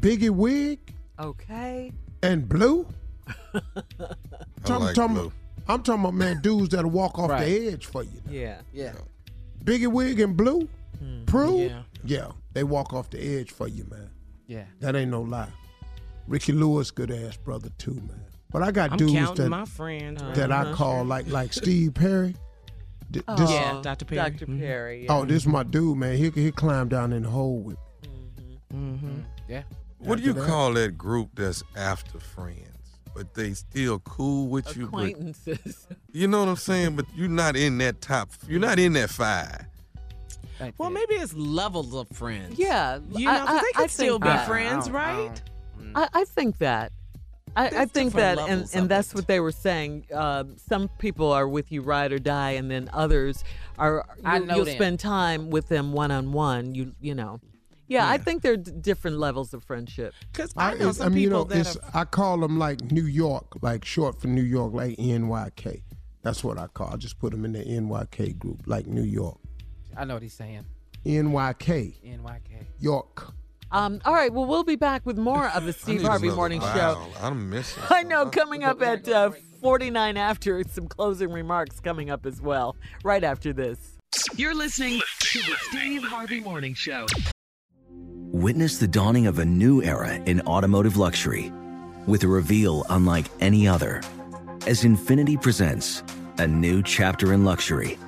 Biggie 0.00 0.30
Wig 0.30 0.78
Okay. 1.18 1.92
and 2.22 2.48
Blue. 2.48 2.86
I 3.54 3.60
Talking- 4.64 4.86
like 4.86 4.94
talking 4.94 5.14
blue. 5.14 5.22
about- 5.26 5.32
I'm 5.68 5.82
talking 5.82 6.00
about 6.02 6.14
man 6.14 6.40
dudes 6.42 6.68
that'll 6.70 6.90
walk 6.90 7.18
off 7.18 7.30
Right. 7.30 7.44
the 7.44 7.68
edge 7.72 7.86
for 7.86 8.02
you. 8.04 8.20
Yeah. 8.30 8.60
Yeah. 8.72 8.92
Biggie 9.64 9.90
Wig 9.92 10.20
and 10.20 10.36
Blue, 10.36 10.68
Prue, 11.26 11.62
Yeah. 11.64 11.82
yeah, 12.04 12.28
they 12.52 12.62
walk 12.64 12.92
off 12.94 13.10
the 13.10 13.18
edge 13.20 13.50
for 13.50 13.66
you, 13.68 13.84
man. 13.90 14.10
Yeah. 14.46 14.64
That 14.80 14.94
ain't 14.94 15.10
no 15.10 15.22
lie. 15.22 15.48
Ricky 16.28 16.52
Lewis, 16.52 16.90
good 16.92 17.10
ass 17.10 17.36
brother 17.36 17.70
too, 17.78 17.94
man. 17.94 18.25
But 18.50 18.62
I 18.62 18.70
got 18.70 18.92
I'm 18.92 18.96
dudes 18.98 19.32
that 19.34 19.48
my 19.48 19.64
friends. 19.64 20.22
right 20.22 20.34
that 20.34 20.52
I 20.52 20.62
uh-huh. 20.62 20.74
call 20.74 21.04
like 21.04 21.28
like 21.28 21.52
Steve 21.52 21.94
Perry. 21.94 22.34
Th- 23.12 23.24
Oh, 23.28 23.36
this- 23.36 23.50
Yeah, 23.50 23.80
Dr. 23.82 24.04
Perry. 24.04 24.30
Dr. 24.30 24.46
Perry. 24.46 24.96
Mm-hmm. 24.98 25.04
Yeah. 25.04 25.12
oh, 25.18 25.24
this 25.24 25.42
is 25.42 25.46
my 25.46 25.62
dude, 25.62 25.96
man. 25.98 26.16
He 26.16 26.30
he 26.30 26.50
climbed 26.52 26.90
down 26.90 27.12
in 27.12 27.22
the 27.24 27.28
hole 27.30 27.58
with. 27.58 27.76
Mm-hmm. 28.72 28.76
mm-hmm. 28.94 29.20
Yeah. 29.48 29.62
What 29.98 30.18
do 30.18 30.24
you 30.24 30.32
that- 30.32 30.46
call 30.46 30.72
that 30.74 30.96
group 30.98 31.30
that's 31.34 31.62
after 31.76 32.18
friends, 32.18 32.98
but 33.14 33.34
they 33.34 33.52
still 33.54 33.98
cool 34.00 34.48
with 34.48 34.76
you? 34.76 34.86
But 34.86 34.98
Acquaintances. 34.98 35.86
you 36.12 36.28
know 36.28 36.40
what 36.40 36.48
I'm 36.48 36.56
saying? 36.56 36.96
But 36.96 37.06
you're 37.14 37.28
not 37.28 37.56
in 37.56 37.78
that 37.78 38.00
top. 38.00 38.30
You're 38.48 38.60
not 38.60 38.78
in 38.78 38.92
that 38.94 39.10
five. 39.10 39.66
Thank 40.58 40.74
Well, 40.78 40.88
you. 40.88 40.94
maybe 40.94 41.14
it's 41.16 41.34
levels 41.34 41.94
of 41.94 42.08
friends. 42.16 42.58
yeah. 42.58 42.98
You 43.10 43.26
know, 43.26 43.32
'cause 43.32 43.48
I, 43.48 43.52
they 43.52 43.58
I, 43.58 43.72
could 43.74 43.84
I 43.84 43.86
still 43.88 44.18
be 44.18 44.28
that. 44.28 44.46
friends, 44.46 44.88
I 44.88 44.92
right? 44.92 45.42
I, 45.94 46.08
I 46.14 46.24
think 46.24 46.58
that. 46.58 46.92
I, 47.56 47.66
I 47.68 47.86
think 47.86 48.12
that, 48.12 48.38
and, 48.38 48.68
and 48.74 48.88
that's 48.88 49.08
it. 49.08 49.14
what 49.14 49.26
they 49.26 49.40
were 49.40 49.50
saying. 49.50 50.06
Uh, 50.14 50.44
some 50.68 50.88
people 50.98 51.32
are 51.32 51.48
with 51.48 51.72
you 51.72 51.80
ride 51.80 52.12
or 52.12 52.18
die, 52.18 52.52
and 52.52 52.70
then 52.70 52.90
others 52.92 53.42
are. 53.78 54.04
I 54.24 54.38
you, 54.38 54.44
know 54.44 54.56
you'll 54.56 54.64
them. 54.66 54.74
spend 54.74 55.00
time 55.00 55.48
with 55.48 55.68
them 55.68 55.92
one 55.92 56.10
on 56.10 56.32
one. 56.32 56.74
You 56.74 56.94
you 57.00 57.14
know, 57.14 57.40
yeah, 57.88 58.08
I 58.08 58.18
think 58.18 58.42
there 58.42 58.52
are 58.52 58.58
d- 58.58 58.72
different 58.72 59.18
levels 59.18 59.54
of 59.54 59.64
friendship. 59.64 60.12
Because 60.32 60.52
I, 60.56 60.72
know 60.72 60.76
it's- 60.76 60.96
some 60.98 61.14
mean, 61.14 61.22
you 61.22 61.28
people 61.30 61.44
know, 61.44 61.50
that 61.50 61.58
it's, 61.60 61.74
have. 61.84 61.96
I 61.96 62.04
call 62.04 62.38
them 62.38 62.58
like 62.58 62.92
New 62.92 63.06
York, 63.06 63.46
like 63.62 63.84
short 63.86 64.20
for 64.20 64.28
New 64.28 64.42
York, 64.42 64.74
like 64.74 64.96
NYK. 64.98 65.82
That's 66.22 66.44
what 66.44 66.58
I 66.58 66.66
call. 66.66 66.90
I 66.92 66.96
just 66.96 67.18
put 67.18 67.30
them 67.30 67.44
in 67.44 67.52
the 67.52 67.64
NYK 67.64 68.38
group, 68.38 68.62
like 68.66 68.86
New 68.86 69.02
York. 69.04 69.38
I 69.96 70.04
know 70.04 70.14
what 70.14 70.22
he's 70.22 70.34
saying. 70.34 70.66
NYK, 71.06 71.94
NYK. 72.04 72.66
York. 72.80 73.32
Um, 73.72 74.00
all 74.04 74.14
right, 74.14 74.32
well, 74.32 74.46
we'll 74.46 74.64
be 74.64 74.76
back 74.76 75.04
with 75.04 75.18
more 75.18 75.48
of 75.48 75.64
the 75.64 75.72
Steve 75.74 76.02
Harvey 76.02 76.28
another 76.28 76.36
Morning 76.36 76.60
Show. 76.60 77.06
I'm 77.20 77.50
missing. 77.50 77.82
I 77.90 78.02
know, 78.02 78.26
coming 78.26 78.64
up 78.64 78.80
at 78.82 79.08
uh, 79.08 79.30
49 79.60 80.16
after, 80.16 80.62
some 80.64 80.88
closing 80.88 81.30
remarks 81.30 81.80
coming 81.80 82.10
up 82.10 82.26
as 82.26 82.40
well, 82.40 82.76
right 83.04 83.24
after 83.24 83.52
this. 83.52 83.98
You're 84.36 84.54
listening 84.54 85.00
to 85.18 85.38
the 85.40 85.56
Steve 85.68 86.02
Harvey 86.04 86.40
Morning 86.40 86.74
Show. 86.74 87.06
Witness 87.88 88.78
the 88.78 88.88
dawning 88.88 89.26
of 89.26 89.38
a 89.38 89.44
new 89.44 89.82
era 89.82 90.14
in 90.14 90.40
automotive 90.42 90.96
luxury 90.96 91.52
with 92.06 92.22
a 92.22 92.28
reveal 92.28 92.84
unlike 92.90 93.26
any 93.40 93.66
other 93.66 94.02
as 94.66 94.82
Infiniti 94.82 95.40
presents 95.40 96.02
a 96.38 96.46
new 96.46 96.82
chapter 96.82 97.32
in 97.32 97.44
luxury, 97.44 97.98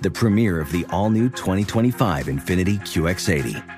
the 0.00 0.10
premiere 0.10 0.60
of 0.60 0.72
the 0.72 0.84
all 0.90 1.10
new 1.10 1.28
2025 1.28 2.26
Infiniti 2.26 2.78
QX80. 2.80 3.77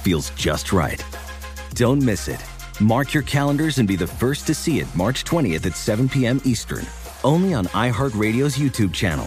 feels 0.00 0.30
just 0.30 0.72
right. 0.72 1.04
Don't 1.74 2.02
miss 2.02 2.26
it. 2.28 2.44
Mark 2.80 3.14
your 3.14 3.22
calendars 3.22 3.78
and 3.78 3.86
be 3.86 3.94
the 3.96 4.06
first 4.06 4.46
to 4.46 4.54
see 4.54 4.80
it 4.80 4.94
March 4.94 5.24
20th 5.24 5.66
at 5.66 5.76
7 5.76 6.08
p.m. 6.08 6.40
Eastern, 6.44 6.86
only 7.24 7.52
on 7.54 7.66
iHeartRadio's 7.66 8.56
YouTube 8.56 8.92
channel. 8.92 9.26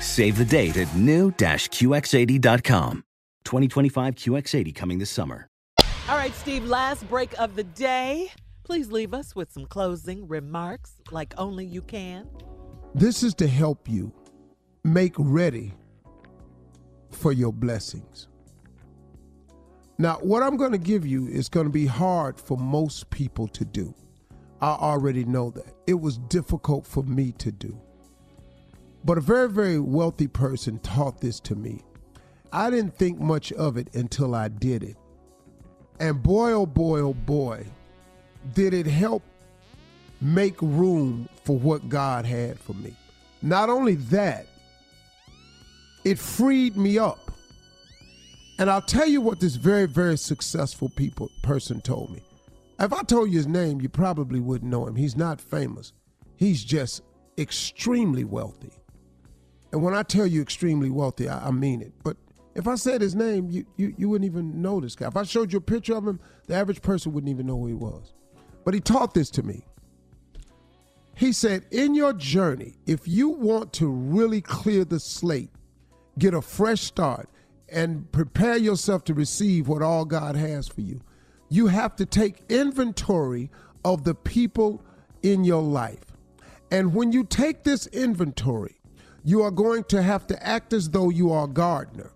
Save 0.00 0.38
the 0.38 0.44
date 0.44 0.76
at 0.76 0.94
new-QX80.com. 0.94 3.04
2025 3.44 4.14
QX80 4.14 4.74
coming 4.74 4.98
this 4.98 5.10
summer. 5.10 5.46
All 6.08 6.16
right, 6.16 6.34
Steve, 6.34 6.64
last 6.64 7.08
break 7.08 7.38
of 7.38 7.56
the 7.56 7.64
day. 7.64 8.30
Please 8.64 8.90
leave 8.90 9.14
us 9.14 9.34
with 9.34 9.50
some 9.50 9.66
closing 9.66 10.28
remarks 10.28 10.94
like 11.10 11.34
only 11.38 11.64
you 11.64 11.82
can. 11.82 12.28
This 12.94 13.22
is 13.22 13.34
to 13.34 13.48
help 13.48 13.88
you 13.88 14.12
make 14.84 15.14
ready 15.18 15.72
for 17.10 17.32
your 17.32 17.52
blessings. 17.52 18.29
Now, 20.00 20.14
what 20.22 20.42
I'm 20.42 20.56
going 20.56 20.72
to 20.72 20.78
give 20.78 21.04
you 21.04 21.26
is 21.26 21.50
going 21.50 21.66
to 21.66 21.70
be 21.70 21.84
hard 21.84 22.40
for 22.40 22.56
most 22.56 23.10
people 23.10 23.46
to 23.48 23.66
do. 23.66 23.94
I 24.62 24.70
already 24.70 25.26
know 25.26 25.50
that. 25.50 25.74
It 25.86 26.00
was 26.00 26.16
difficult 26.16 26.86
for 26.86 27.02
me 27.02 27.32
to 27.32 27.52
do. 27.52 27.78
But 29.04 29.18
a 29.18 29.20
very, 29.20 29.50
very 29.50 29.78
wealthy 29.78 30.26
person 30.26 30.78
taught 30.78 31.20
this 31.20 31.38
to 31.40 31.54
me. 31.54 31.84
I 32.50 32.70
didn't 32.70 32.96
think 32.96 33.20
much 33.20 33.52
of 33.52 33.76
it 33.76 33.94
until 33.94 34.34
I 34.34 34.48
did 34.48 34.82
it. 34.84 34.96
And 35.98 36.22
boy, 36.22 36.52
oh 36.52 36.64
boy, 36.64 37.00
oh 37.00 37.12
boy, 37.12 37.66
did 38.54 38.72
it 38.72 38.86
help 38.86 39.22
make 40.22 40.56
room 40.62 41.28
for 41.44 41.58
what 41.58 41.90
God 41.90 42.24
had 42.24 42.58
for 42.58 42.72
me. 42.72 42.96
Not 43.42 43.68
only 43.68 43.96
that, 43.96 44.46
it 46.06 46.18
freed 46.18 46.78
me 46.78 46.98
up. 46.98 47.29
And 48.60 48.70
I'll 48.70 48.82
tell 48.82 49.06
you 49.06 49.22
what 49.22 49.40
this 49.40 49.56
very, 49.56 49.86
very 49.86 50.18
successful 50.18 50.90
people 50.90 51.30
person 51.40 51.80
told 51.80 52.10
me. 52.10 52.20
If 52.78 52.92
I 52.92 53.02
told 53.02 53.30
you 53.30 53.38
his 53.38 53.46
name, 53.46 53.80
you 53.80 53.88
probably 53.88 54.38
wouldn't 54.38 54.70
know 54.70 54.86
him. 54.86 54.96
He's 54.96 55.16
not 55.16 55.40
famous. 55.40 55.94
He's 56.36 56.62
just 56.62 57.00
extremely 57.38 58.24
wealthy. 58.24 58.72
And 59.72 59.82
when 59.82 59.94
I 59.94 60.02
tell 60.02 60.26
you 60.26 60.42
extremely 60.42 60.90
wealthy, 60.90 61.26
I, 61.26 61.48
I 61.48 61.50
mean 61.52 61.80
it. 61.80 61.94
But 62.04 62.18
if 62.54 62.68
I 62.68 62.74
said 62.74 63.00
his 63.00 63.14
name, 63.14 63.48
you, 63.48 63.64
you 63.76 63.94
you 63.96 64.10
wouldn't 64.10 64.30
even 64.30 64.60
know 64.60 64.78
this 64.78 64.94
guy. 64.94 65.08
If 65.08 65.16
I 65.16 65.22
showed 65.22 65.52
you 65.54 65.58
a 65.58 65.62
picture 65.62 65.96
of 65.96 66.06
him, 66.06 66.20
the 66.46 66.54
average 66.54 66.82
person 66.82 67.14
wouldn't 67.14 67.30
even 67.30 67.46
know 67.46 67.56
who 67.56 67.66
he 67.68 67.72
was. 67.72 68.12
But 68.66 68.74
he 68.74 68.80
taught 68.80 69.14
this 69.14 69.30
to 69.30 69.42
me. 69.42 69.64
He 71.14 71.32
said, 71.32 71.64
in 71.70 71.94
your 71.94 72.12
journey, 72.12 72.74
if 72.86 73.08
you 73.08 73.30
want 73.30 73.72
to 73.74 73.88
really 73.88 74.42
clear 74.42 74.84
the 74.84 75.00
slate, 75.00 75.50
get 76.18 76.34
a 76.34 76.42
fresh 76.42 76.82
start, 76.82 77.26
and 77.70 78.10
prepare 78.12 78.56
yourself 78.56 79.04
to 79.04 79.14
receive 79.14 79.68
what 79.68 79.82
all 79.82 80.04
God 80.04 80.36
has 80.36 80.68
for 80.68 80.80
you, 80.80 81.00
you 81.48 81.68
have 81.68 81.96
to 81.96 82.06
take 82.06 82.42
inventory 82.48 83.50
of 83.84 84.04
the 84.04 84.14
people 84.14 84.82
in 85.22 85.44
your 85.44 85.62
life. 85.62 86.04
And 86.70 86.94
when 86.94 87.12
you 87.12 87.24
take 87.24 87.64
this 87.64 87.86
inventory, 87.88 88.76
you 89.24 89.42
are 89.42 89.50
going 89.50 89.84
to 89.84 90.02
have 90.02 90.26
to 90.28 90.46
act 90.46 90.72
as 90.72 90.90
though 90.90 91.10
you 91.10 91.32
are 91.32 91.44
a 91.44 91.48
gardener. 91.48 92.12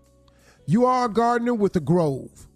You 0.66 0.86
are 0.86 1.06
a 1.06 1.12
gardener 1.12 1.54
with 1.54 1.76
a 1.76 1.80
grove, 1.80 2.48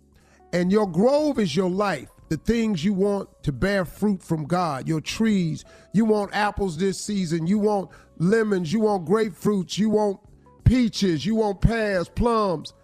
and 0.53 0.73
your 0.73 0.87
grove 0.87 1.39
is 1.39 1.55
your 1.55 1.69
life 1.69 2.09
the 2.29 2.37
things 2.37 2.85
you 2.85 2.93
want 2.93 3.29
to 3.43 3.53
bear 3.53 3.85
fruit 3.85 4.23
from 4.23 4.45
God, 4.45 4.87
your 4.87 5.01
trees. 5.01 5.65
You 5.93 6.05
want 6.05 6.35
apples 6.35 6.77
this 6.77 7.01
season, 7.01 7.47
you 7.47 7.59
want 7.59 7.91
lemons, 8.19 8.73
you 8.73 8.81
want 8.81 9.07
grapefruits, 9.07 9.79
you 9.79 9.91
want 9.91 10.20
peaches, 10.65 11.25
you 11.25 11.37
want 11.37 11.61
pears, 11.61 12.09
plums. 12.09 12.75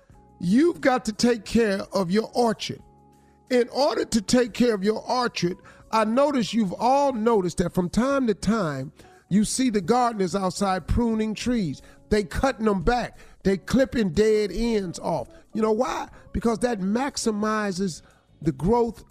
You've 0.46 0.82
got 0.82 1.06
to 1.06 1.12
take 1.14 1.46
care 1.46 1.80
of 1.94 2.10
your 2.10 2.30
orchard. 2.34 2.82
In 3.48 3.66
order 3.70 4.04
to 4.04 4.20
take 4.20 4.52
care 4.52 4.74
of 4.74 4.84
your 4.84 5.02
orchard, 5.10 5.56
I 5.90 6.04
notice 6.04 6.52
you've 6.52 6.74
all 6.74 7.14
noticed 7.14 7.56
that 7.58 7.72
from 7.72 7.88
time 7.88 8.26
to 8.26 8.34
time, 8.34 8.92
you 9.30 9.46
see 9.46 9.70
the 9.70 9.80
gardeners 9.80 10.36
outside 10.36 10.86
pruning 10.86 11.34
trees. 11.34 11.80
They 12.10 12.24
cutting 12.24 12.66
them 12.66 12.82
back. 12.82 13.16
They 13.42 13.56
clipping 13.56 14.10
dead 14.10 14.50
ends 14.52 14.98
off. 14.98 15.28
You 15.54 15.62
know 15.62 15.72
why? 15.72 16.10
Because 16.34 16.58
that 16.58 16.78
maximizes 16.80 18.02
the 18.42 18.52
growth 18.52 19.02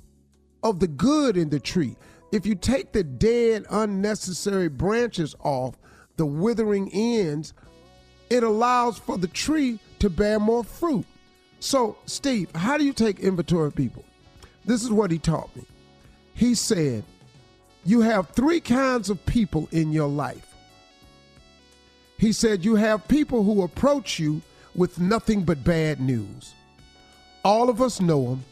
of 0.62 0.80
the 0.80 0.88
good 0.88 1.36
in 1.36 1.50
the 1.50 1.60
tree. 1.60 1.96
If 2.32 2.46
you 2.46 2.54
take 2.54 2.92
the 2.92 3.04
dead, 3.04 3.66
unnecessary 3.72 4.70
branches 4.70 5.34
off, 5.40 5.80
the 6.18 6.28
withering 6.28 6.92
ends, 6.94 7.56
it 8.30 8.44
allows 8.44 9.00
for 9.00 9.18
the 9.18 9.28
tree 9.28 9.80
to 9.98 10.12
bear 10.12 10.40
more 10.40 10.64
fruit. 10.64 11.08
So, 11.64 11.96
Steve, 12.06 12.50
how 12.54 12.78
do 12.78 12.84
you 12.84 12.92
take 12.92 13.22
inventory 13.22 13.68
of 13.68 13.76
people? 13.76 14.04
This 14.66 14.84
is 14.84 14.92
what 14.92 15.12
he 15.12 15.18
taught 15.18 15.56
me. 15.56 15.64
He 16.34 16.56
said, 16.56 17.06
You 17.86 18.02
have 18.02 18.32
three 18.32 18.60
kinds 18.60 19.10
of 19.10 19.26
people 19.26 19.70
in 19.72 19.94
your 19.94 20.10
life. 20.10 20.54
He 22.18 22.34
said, 22.34 22.66
You 22.66 22.76
have 22.76 23.08
people 23.08 23.44
who 23.44 23.64
approach 23.64 24.20
you 24.20 24.42
with 24.76 25.00
nothing 25.00 25.44
but 25.44 25.64
bad 25.64 26.02
news. 26.02 26.54
All 27.46 27.70
of 27.70 27.82
us 27.82 28.02
know 28.02 28.32
them. 28.32 28.44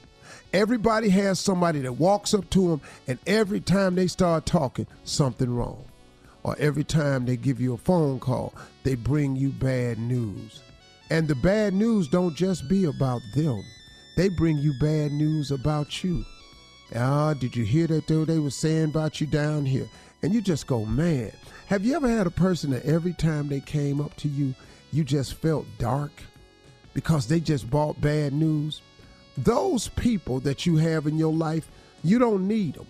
Everybody 0.54 1.10
has 1.10 1.38
somebody 1.38 1.82
that 1.82 1.92
walks 1.92 2.34
up 2.34 2.50
to 2.52 2.70
them, 2.70 2.82
and 3.10 3.20
every 3.28 3.60
time 3.60 3.96
they 3.96 4.08
start 4.08 4.46
talking, 4.46 4.88
something 5.04 5.54
wrong. 5.54 5.84
Or 6.44 6.56
every 6.58 6.86
time 6.86 7.26
they 7.26 7.36
give 7.36 7.60
you 7.60 7.74
a 7.74 7.78
phone 7.78 8.22
call, 8.22 8.54
they 8.84 8.96
bring 8.96 9.36
you 9.36 9.50
bad 9.50 10.00
news. 10.00 10.62
And 11.12 11.28
the 11.28 11.36
bad 11.36 11.76
news 11.76 12.08
don't 12.08 12.36
just 12.36 12.68
be 12.68 12.86
about 12.86 13.22
them. 13.36 13.64
They 14.18 14.30
bring 14.30 14.58
you 14.58 14.74
bad 14.80 15.12
news 15.12 15.52
about 15.52 16.04
you. 16.04 16.26
Ah, 16.96 17.36
did 17.36 17.56
you 17.56 17.64
hear 17.64 17.86
that 17.88 18.08
though 18.08 18.26
they 18.26 18.40
were 18.40 18.50
saying 18.50 18.86
about 18.86 19.22
you 19.22 19.28
down 19.28 19.66
here? 19.66 19.88
And 20.24 20.34
you 20.34 20.42
just 20.42 20.66
go, 20.66 20.86
man. 20.86 21.32
Have 21.68 21.86
you 21.86 21.96
ever 21.96 22.10
had 22.10 22.26
a 22.26 22.32
person 22.32 22.72
that 22.72 22.86
every 22.86 23.14
time 23.14 23.48
they 23.48 23.60
came 23.60 24.02
up 24.02 24.18
to 24.18 24.28
you, 24.28 24.56
you 24.92 25.04
just 25.04 25.36
felt 25.36 25.68
dark 25.78 26.12
because 26.96 27.28
they 27.28 27.40
just 27.40 27.70
brought 27.70 28.02
bad 28.02 28.34
news? 28.34 28.82
those 29.38 29.88
people 29.90 30.40
that 30.42 30.66
you 30.66 30.78
have 30.78 31.08
in 31.08 31.18
your 31.18 31.34
life, 31.34 31.70
you 32.04 32.20
don't 32.20 32.48
need 32.48 32.76
them. 32.76 32.88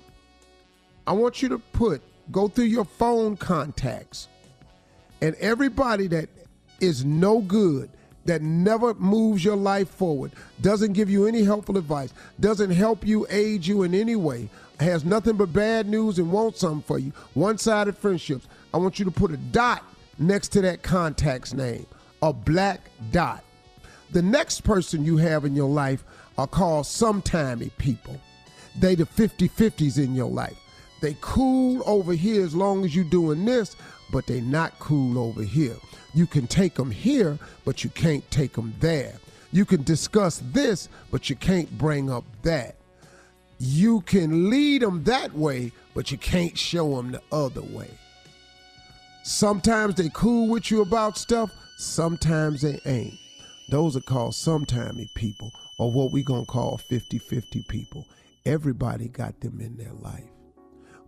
I 1.06 1.14
want 1.14 1.42
you 1.42 1.50
to 1.50 1.60
put, 1.60 2.02
go 2.32 2.48
through 2.48 2.66
your 2.66 2.86
phone 2.86 3.38
contacts, 3.38 4.28
and 5.22 5.36
everybody 5.36 6.08
that 6.08 6.30
is 6.80 7.06
no 7.06 7.42
good, 7.42 7.90
that 8.26 8.42
never 8.42 8.94
moves 8.96 9.44
your 9.44 9.56
life 9.56 9.90
forward, 9.90 10.32
doesn't 10.62 10.94
give 10.94 11.10
you 11.10 11.26
any 11.28 11.44
helpful 11.44 11.78
advice, 11.78 12.14
doesn't 12.40 12.72
help 12.72 13.06
you, 13.06 13.26
aid 13.30 13.66
you 13.66 13.84
in 13.84 13.94
any 13.94 14.16
way, 14.16 14.50
has 14.80 15.06
nothing 15.06 15.38
but 15.38 15.54
bad 15.54 15.88
news 15.88 16.20
and 16.20 16.32
wants 16.32 16.60
something 16.60 16.82
for 16.82 17.00
you, 17.00 17.12
one 17.34 17.58
sided 17.58 17.98
friendships. 17.98 18.48
I 18.74 18.78
want 18.78 19.00
you 19.00 19.06
to 19.06 19.12
put 19.12 19.32
a 19.32 19.38
dot 19.38 19.84
next 20.20 20.50
to 20.50 20.62
that 20.62 20.84
contact's 20.84 21.54
name, 21.54 21.86
a 22.22 22.34
black 22.34 22.82
dot. 23.12 23.44
The 24.12 24.22
next 24.22 24.62
person 24.62 25.06
you 25.06 25.18
have 25.18 25.46
in 25.46 25.56
your 25.56 25.70
life 25.70 26.04
are 26.38 26.48
called 26.48 26.86
sometimey 26.86 27.72
people. 27.78 28.20
They 28.80 28.96
the 28.96 29.06
50-50s 29.06 29.98
in 30.04 30.16
your 30.16 30.30
life. 30.30 30.58
They 31.02 31.18
cool 31.22 31.82
over 31.86 32.14
here 32.14 32.44
as 32.44 32.56
long 32.56 32.86
as 32.86 32.96
you're 32.96 33.06
doing 33.06 33.44
this, 33.46 33.76
but 34.12 34.28
they 34.28 34.42
not 34.42 34.78
cool 34.80 35.18
over 35.18 35.44
here. 35.44 35.76
You 36.14 36.26
can 36.26 36.48
take 36.48 36.76
them 36.76 36.92
here, 36.92 37.40
but 37.66 37.84
you 37.84 37.90
can't 37.90 38.30
take 38.32 38.54
them 38.54 38.74
there. 38.80 39.14
You 39.52 39.66
can 39.66 39.84
discuss 39.84 40.42
this, 40.52 40.90
but 41.10 41.30
you 41.30 41.36
can't 41.36 41.78
bring 41.78 42.10
up 42.10 42.26
that. 42.44 42.76
You 43.60 44.02
can 44.02 44.50
lead 44.50 44.82
them 44.82 45.04
that 45.04 45.34
way, 45.34 45.72
but 45.94 46.12
you 46.12 46.18
can't 46.18 46.58
show 46.58 46.96
them 46.96 47.12
the 47.12 47.22
other 47.32 47.62
way. 47.62 47.90
Sometimes 49.24 49.96
they 49.96 50.10
cool 50.14 50.48
with 50.48 50.72
you 50.72 50.82
about 50.82 51.18
stuff, 51.18 51.52
sometimes 51.78 52.62
they 52.62 52.80
ain't. 52.86 53.14
Those 53.70 53.96
are 53.96 54.02
called 54.02 54.34
sometimey 54.34 55.14
people 55.14 55.52
or 55.78 55.92
what 55.92 56.12
we 56.12 56.24
to 56.24 56.44
call 56.46 56.80
50-50 56.90 57.68
people. 57.68 58.06
Everybody 58.46 59.08
got 59.08 59.40
them 59.40 59.62
in 59.62 59.78
their 59.78 59.94
life. 59.94 60.30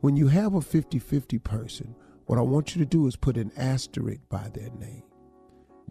When 0.02 0.16
you 0.16 0.28
have 0.28 0.54
a 0.54 0.60
50-50 0.60 1.44
person, 1.44 1.96
what 2.34 2.40
I 2.40 2.50
want 2.50 2.76
you 2.76 2.80
to 2.80 2.90
do 2.90 3.06
is 3.06 3.16
put 3.16 3.38
an 3.38 3.52
asterisk 3.56 4.22
by 4.28 4.50
their 4.56 4.72
name. 4.80 5.04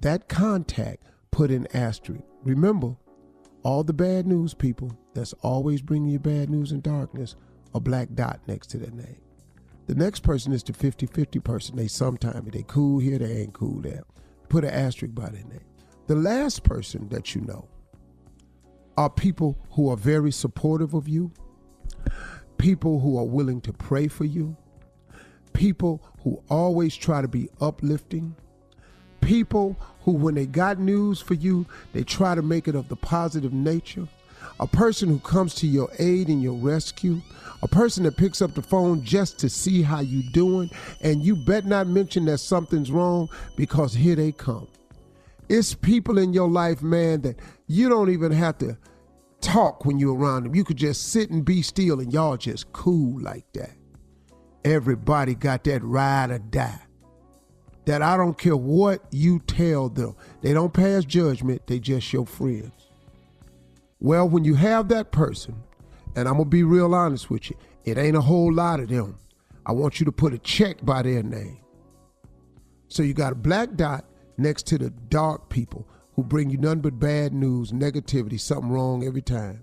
That 0.00 0.28
contact, 0.28 1.04
put 1.30 1.52
an 1.52 1.68
asterisk. 1.72 2.24
Remember, 2.42 2.96
all 3.62 3.84
the 3.84 3.92
bad 3.92 4.26
news 4.26 4.52
people 4.52 4.90
that's 5.14 5.34
always 5.34 5.82
bringing 5.82 6.08
you 6.08 6.18
bad 6.18 6.50
news 6.50 6.72
and 6.72 6.82
darkness, 6.82 7.36
a 7.76 7.78
black 7.78 8.08
dot 8.14 8.40
next 8.48 8.70
to 8.70 8.78
their 8.78 8.90
name. 8.90 9.20
The 9.86 9.94
next 9.94 10.24
person 10.24 10.52
is 10.52 10.64
the 10.64 10.72
50 10.72 11.06
50 11.06 11.38
person. 11.38 11.76
They 11.76 11.86
sometimes 11.86 12.50
they 12.50 12.64
cool 12.66 12.98
here, 12.98 13.20
they 13.20 13.42
ain't 13.42 13.52
cool 13.52 13.80
there. 13.80 14.02
Put 14.48 14.64
an 14.64 14.70
asterisk 14.70 15.14
by 15.14 15.28
their 15.28 15.44
name. 15.44 15.64
The 16.08 16.16
last 16.16 16.64
person 16.64 17.08
that 17.10 17.36
you 17.36 17.42
know 17.42 17.68
are 18.96 19.10
people 19.10 19.56
who 19.70 19.90
are 19.90 19.96
very 19.96 20.32
supportive 20.32 20.92
of 20.92 21.06
you, 21.06 21.30
people 22.58 22.98
who 22.98 23.16
are 23.16 23.24
willing 23.24 23.60
to 23.60 23.72
pray 23.72 24.08
for 24.08 24.24
you, 24.24 24.56
people 25.52 26.02
who 26.22 26.42
always 26.48 26.94
try 26.96 27.20
to 27.20 27.28
be 27.28 27.48
uplifting, 27.60 28.34
people 29.20 29.76
who, 30.02 30.12
when 30.12 30.34
they 30.34 30.46
got 30.46 30.78
news 30.78 31.20
for 31.20 31.34
you, 31.34 31.66
they 31.92 32.02
try 32.02 32.34
to 32.34 32.42
make 32.42 32.68
it 32.68 32.74
of 32.74 32.88
the 32.88 32.96
positive 32.96 33.52
nature, 33.52 34.06
a 34.60 34.66
person 34.66 35.08
who 35.08 35.18
comes 35.20 35.54
to 35.54 35.66
your 35.66 35.90
aid 35.98 36.28
and 36.28 36.42
your 36.42 36.54
rescue, 36.54 37.20
a 37.62 37.68
person 37.68 38.02
that 38.04 38.16
picks 38.16 38.42
up 38.42 38.54
the 38.54 38.62
phone 38.62 39.04
just 39.04 39.38
to 39.38 39.48
see 39.48 39.82
how 39.82 40.00
you 40.00 40.22
doing, 40.30 40.70
and 41.00 41.22
you 41.22 41.36
bet 41.36 41.64
not 41.64 41.86
mention 41.86 42.24
that 42.24 42.38
something's 42.38 42.90
wrong 42.90 43.28
because 43.56 43.94
here 43.94 44.16
they 44.16 44.32
come. 44.32 44.66
It's 45.48 45.74
people 45.74 46.18
in 46.18 46.32
your 46.32 46.48
life, 46.48 46.82
man, 46.82 47.22
that 47.22 47.38
you 47.66 47.88
don't 47.88 48.10
even 48.10 48.32
have 48.32 48.58
to 48.58 48.76
talk 49.40 49.84
when 49.84 49.98
you're 49.98 50.16
around 50.16 50.44
them. 50.44 50.54
You 50.54 50.64
could 50.64 50.76
just 50.76 51.10
sit 51.12 51.30
and 51.30 51.44
be 51.44 51.62
still, 51.62 52.00
and 52.00 52.12
y'all 52.12 52.36
just 52.36 52.72
cool 52.72 53.20
like 53.20 53.44
that. 53.52 53.70
Everybody 54.64 55.34
got 55.34 55.64
that 55.64 55.82
ride 55.84 56.30
or 56.30 56.38
die. 56.38 56.80
that 57.86 58.02
I 58.02 58.16
don't 58.16 58.38
care 58.38 58.56
what 58.56 59.02
you 59.10 59.40
tell 59.40 59.88
them. 59.88 60.16
They 60.42 60.52
don't 60.54 60.72
pass 60.72 61.04
judgment, 61.04 61.66
they 61.66 61.80
just 61.80 62.12
your 62.12 62.26
friends. 62.26 62.90
Well, 64.00 64.28
when 64.28 64.44
you 64.44 64.54
have 64.56 64.88
that 64.88 65.12
person, 65.12 65.56
and 66.16 66.28
I'm 66.28 66.34
gonna 66.34 66.46
be 66.46 66.64
real 66.64 66.94
honest 66.94 67.30
with 67.30 67.50
you, 67.50 67.56
it 67.84 67.98
ain't 67.98 68.16
a 68.16 68.20
whole 68.20 68.52
lot 68.52 68.80
of 68.80 68.88
them. 68.88 69.18
I 69.66 69.72
want 69.72 70.00
you 70.00 70.06
to 70.06 70.12
put 70.12 70.34
a 70.34 70.38
check 70.38 70.84
by 70.84 71.02
their 71.02 71.22
name. 71.22 71.58
So 72.88 73.02
you 73.02 73.14
got 73.14 73.32
a 73.32 73.36
black 73.36 73.74
dot 73.74 74.04
next 74.38 74.66
to 74.68 74.78
the 74.78 74.90
dark 74.90 75.48
people 75.48 75.88
who 76.14 76.24
bring 76.24 76.50
you 76.50 76.58
nothing 76.58 76.80
but 76.80 77.00
bad 77.00 77.32
news, 77.32 77.72
negativity, 77.72 78.38
something 78.40 78.70
wrong 78.70 79.04
every 79.04 79.22
time. 79.22 79.62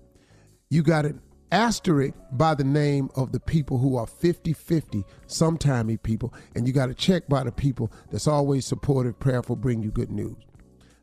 You 0.70 0.82
got 0.82 1.06
an 1.06 1.20
asterisk 1.52 2.14
by 2.32 2.54
the 2.54 2.64
name 2.64 3.10
of 3.16 3.32
the 3.32 3.40
people 3.40 3.78
who 3.78 3.96
are 3.96 4.06
50 4.06 4.52
50, 4.52 5.04
sometimey 5.26 6.02
people, 6.02 6.32
and 6.54 6.66
you 6.66 6.72
got 6.72 6.86
to 6.86 6.94
check 6.94 7.28
by 7.28 7.44
the 7.44 7.52
people 7.52 7.90
that's 8.10 8.26
always 8.26 8.66
supportive, 8.66 9.18
prayerful, 9.18 9.56
bring 9.56 9.82
you 9.82 9.90
good 9.90 10.10
news. 10.10 10.36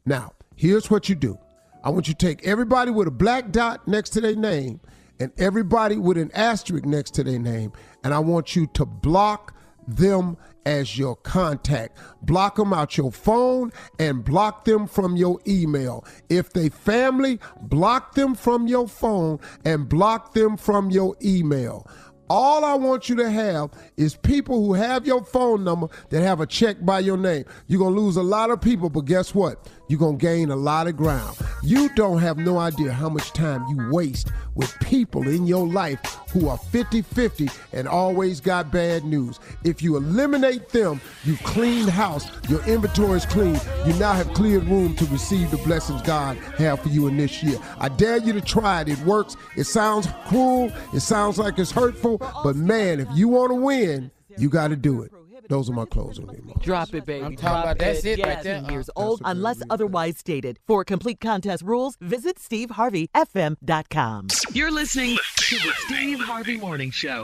Now, 0.05 0.33
here's 0.55 0.89
what 0.89 1.09
you 1.09 1.15
do 1.15 1.37
I 1.83 1.89
want 1.89 2.07
you 2.07 2.13
to 2.13 2.25
take 2.25 2.45
everybody 2.45 2.91
with 2.91 3.07
a 3.07 3.11
black 3.11 3.51
dot 3.51 3.87
next 3.87 4.11
to 4.11 4.21
their 4.21 4.35
name 4.35 4.79
and 5.19 5.31
everybody 5.37 5.97
with 5.97 6.17
an 6.17 6.31
asterisk 6.33 6.85
next 6.85 7.11
to 7.15 7.23
their 7.23 7.39
name, 7.39 7.73
and 8.03 8.13
I 8.13 8.19
want 8.19 8.55
you 8.55 8.67
to 8.67 8.85
block 8.85 9.56
them 9.87 10.37
as 10.65 10.97
your 10.97 11.15
contact. 11.15 11.97
Block 12.21 12.57
them 12.57 12.73
out 12.73 12.97
your 12.97 13.11
phone 13.11 13.71
and 13.99 14.23
block 14.23 14.65
them 14.65 14.85
from 14.85 15.15
your 15.15 15.39
email. 15.47 16.05
If 16.29 16.51
they 16.51 16.69
family, 16.69 17.39
block 17.61 18.15
them 18.15 18.35
from 18.35 18.67
your 18.67 18.87
phone 18.87 19.39
and 19.65 19.87
block 19.87 20.33
them 20.33 20.57
from 20.57 20.89
your 20.89 21.15
email. 21.23 21.87
All 22.29 22.65
I 22.65 22.73
want 22.73 23.07
you 23.07 23.15
to 23.15 23.29
have 23.29 23.71
is 23.95 24.15
people 24.17 24.65
who 24.65 24.73
have 24.73 25.07
your 25.07 25.23
phone 25.23 25.63
number 25.63 25.87
that 26.09 26.21
have 26.21 26.41
a 26.41 26.45
check 26.45 26.83
by 26.85 26.99
your 26.99 27.15
name. 27.15 27.45
You're 27.67 27.79
going 27.79 27.95
to 27.95 28.01
lose 28.01 28.17
a 28.17 28.23
lot 28.23 28.51
of 28.51 28.59
people, 28.59 28.89
but 28.89 29.05
guess 29.05 29.33
what? 29.33 29.69
You're 29.87 29.99
going 29.99 30.17
to 30.17 30.21
gain 30.21 30.51
a 30.51 30.55
lot 30.55 30.87
of 30.87 30.97
ground. 30.97 31.37
You 31.63 31.89
don't 31.95 32.19
have 32.19 32.37
no 32.37 32.57
idea 32.57 32.91
how 32.91 33.09
much 33.09 33.31
time 33.31 33.65
you 33.69 33.89
waste 33.89 34.31
with 34.55 34.77
people 34.79 35.27
in 35.27 35.47
your 35.47 35.67
life 35.67 35.99
who 36.31 36.49
are 36.49 36.57
50 36.57 37.01
50 37.01 37.49
and 37.73 37.87
always 37.87 38.41
got 38.41 38.71
bad 38.71 39.05
news. 39.05 39.39
If 39.63 39.81
you 39.81 39.95
eliminate 39.95 40.69
them, 40.69 40.99
you 41.23 41.37
clean 41.37 41.87
house, 41.87 42.27
your 42.49 42.63
inventory 42.65 43.17
is 43.17 43.25
clean. 43.25 43.59
You 43.85 43.93
now 43.93 44.13
have 44.13 44.33
cleared 44.33 44.65
room 44.65 44.95
to 44.97 45.05
receive 45.05 45.51
the 45.51 45.57
blessings 45.57 46.01
God 46.01 46.37
have 46.57 46.81
for 46.81 46.89
you 46.89 47.07
in 47.07 47.17
this 47.17 47.41
year. 47.41 47.57
I 47.79 47.89
dare 47.89 48.17
you 48.17 48.33
to 48.33 48.41
try 48.41 48.81
it. 48.81 48.89
It 48.89 48.99
works. 48.99 49.35
It 49.55 49.65
sounds 49.65 50.07
cruel. 50.27 50.71
It 50.93 50.99
sounds 51.01 51.37
like 51.37 51.59
it's 51.59 51.71
hurtful. 51.71 52.17
But 52.43 52.55
man, 52.55 52.99
if 52.99 53.07
you 53.13 53.29
want 53.29 53.51
to 53.51 53.55
win, 53.55 54.11
you 54.37 54.49
got 54.49 54.69
to 54.69 54.75
do 54.75 55.01
it. 55.01 55.11
Those 55.49 55.69
are 55.69 55.73
my 55.73 55.85
closing 55.85 56.27
remarks. 56.27 56.65
Drop 56.65 56.93
it, 56.93 57.05
baby. 57.05 57.25
I'm 57.25 57.35
talking 57.35 57.63
about 57.63 57.77
that's 57.79 58.03
it 58.05 58.21
right 58.23 58.43
there. 58.43 58.63
Years 58.69 58.89
Uh, 58.89 59.01
old, 59.01 59.21
unless 59.23 59.61
otherwise 59.69 60.17
stated. 60.17 60.59
For 60.67 60.83
complete 60.83 61.19
contest 61.21 61.63
rules, 61.63 61.95
visit 62.01 62.37
SteveHarveyFM.com. 62.37 64.27
You're 64.53 64.71
listening 64.71 65.17
to 65.37 65.55
the 65.55 65.71
Steve 65.85 66.19
Harvey 66.19 66.57
Morning 66.57 66.91
Show. 66.91 67.23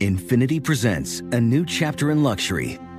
Infiniti 0.00 0.62
presents 0.62 1.20
a 1.20 1.40
new 1.40 1.64
chapter 1.64 2.10
in 2.10 2.22
luxury, 2.22 2.78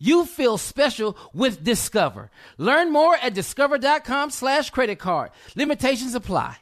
you 0.00 0.26
feel 0.26 0.58
special 0.58 1.16
with 1.32 1.62
Discover. 1.62 2.30
Learn 2.58 2.92
more 2.92 3.14
at 3.14 3.34
discover.com 3.34 4.30
slash 4.30 4.70
credit 4.70 4.98
card. 4.98 5.30
Limitations 5.54 6.14
apply. 6.16 6.56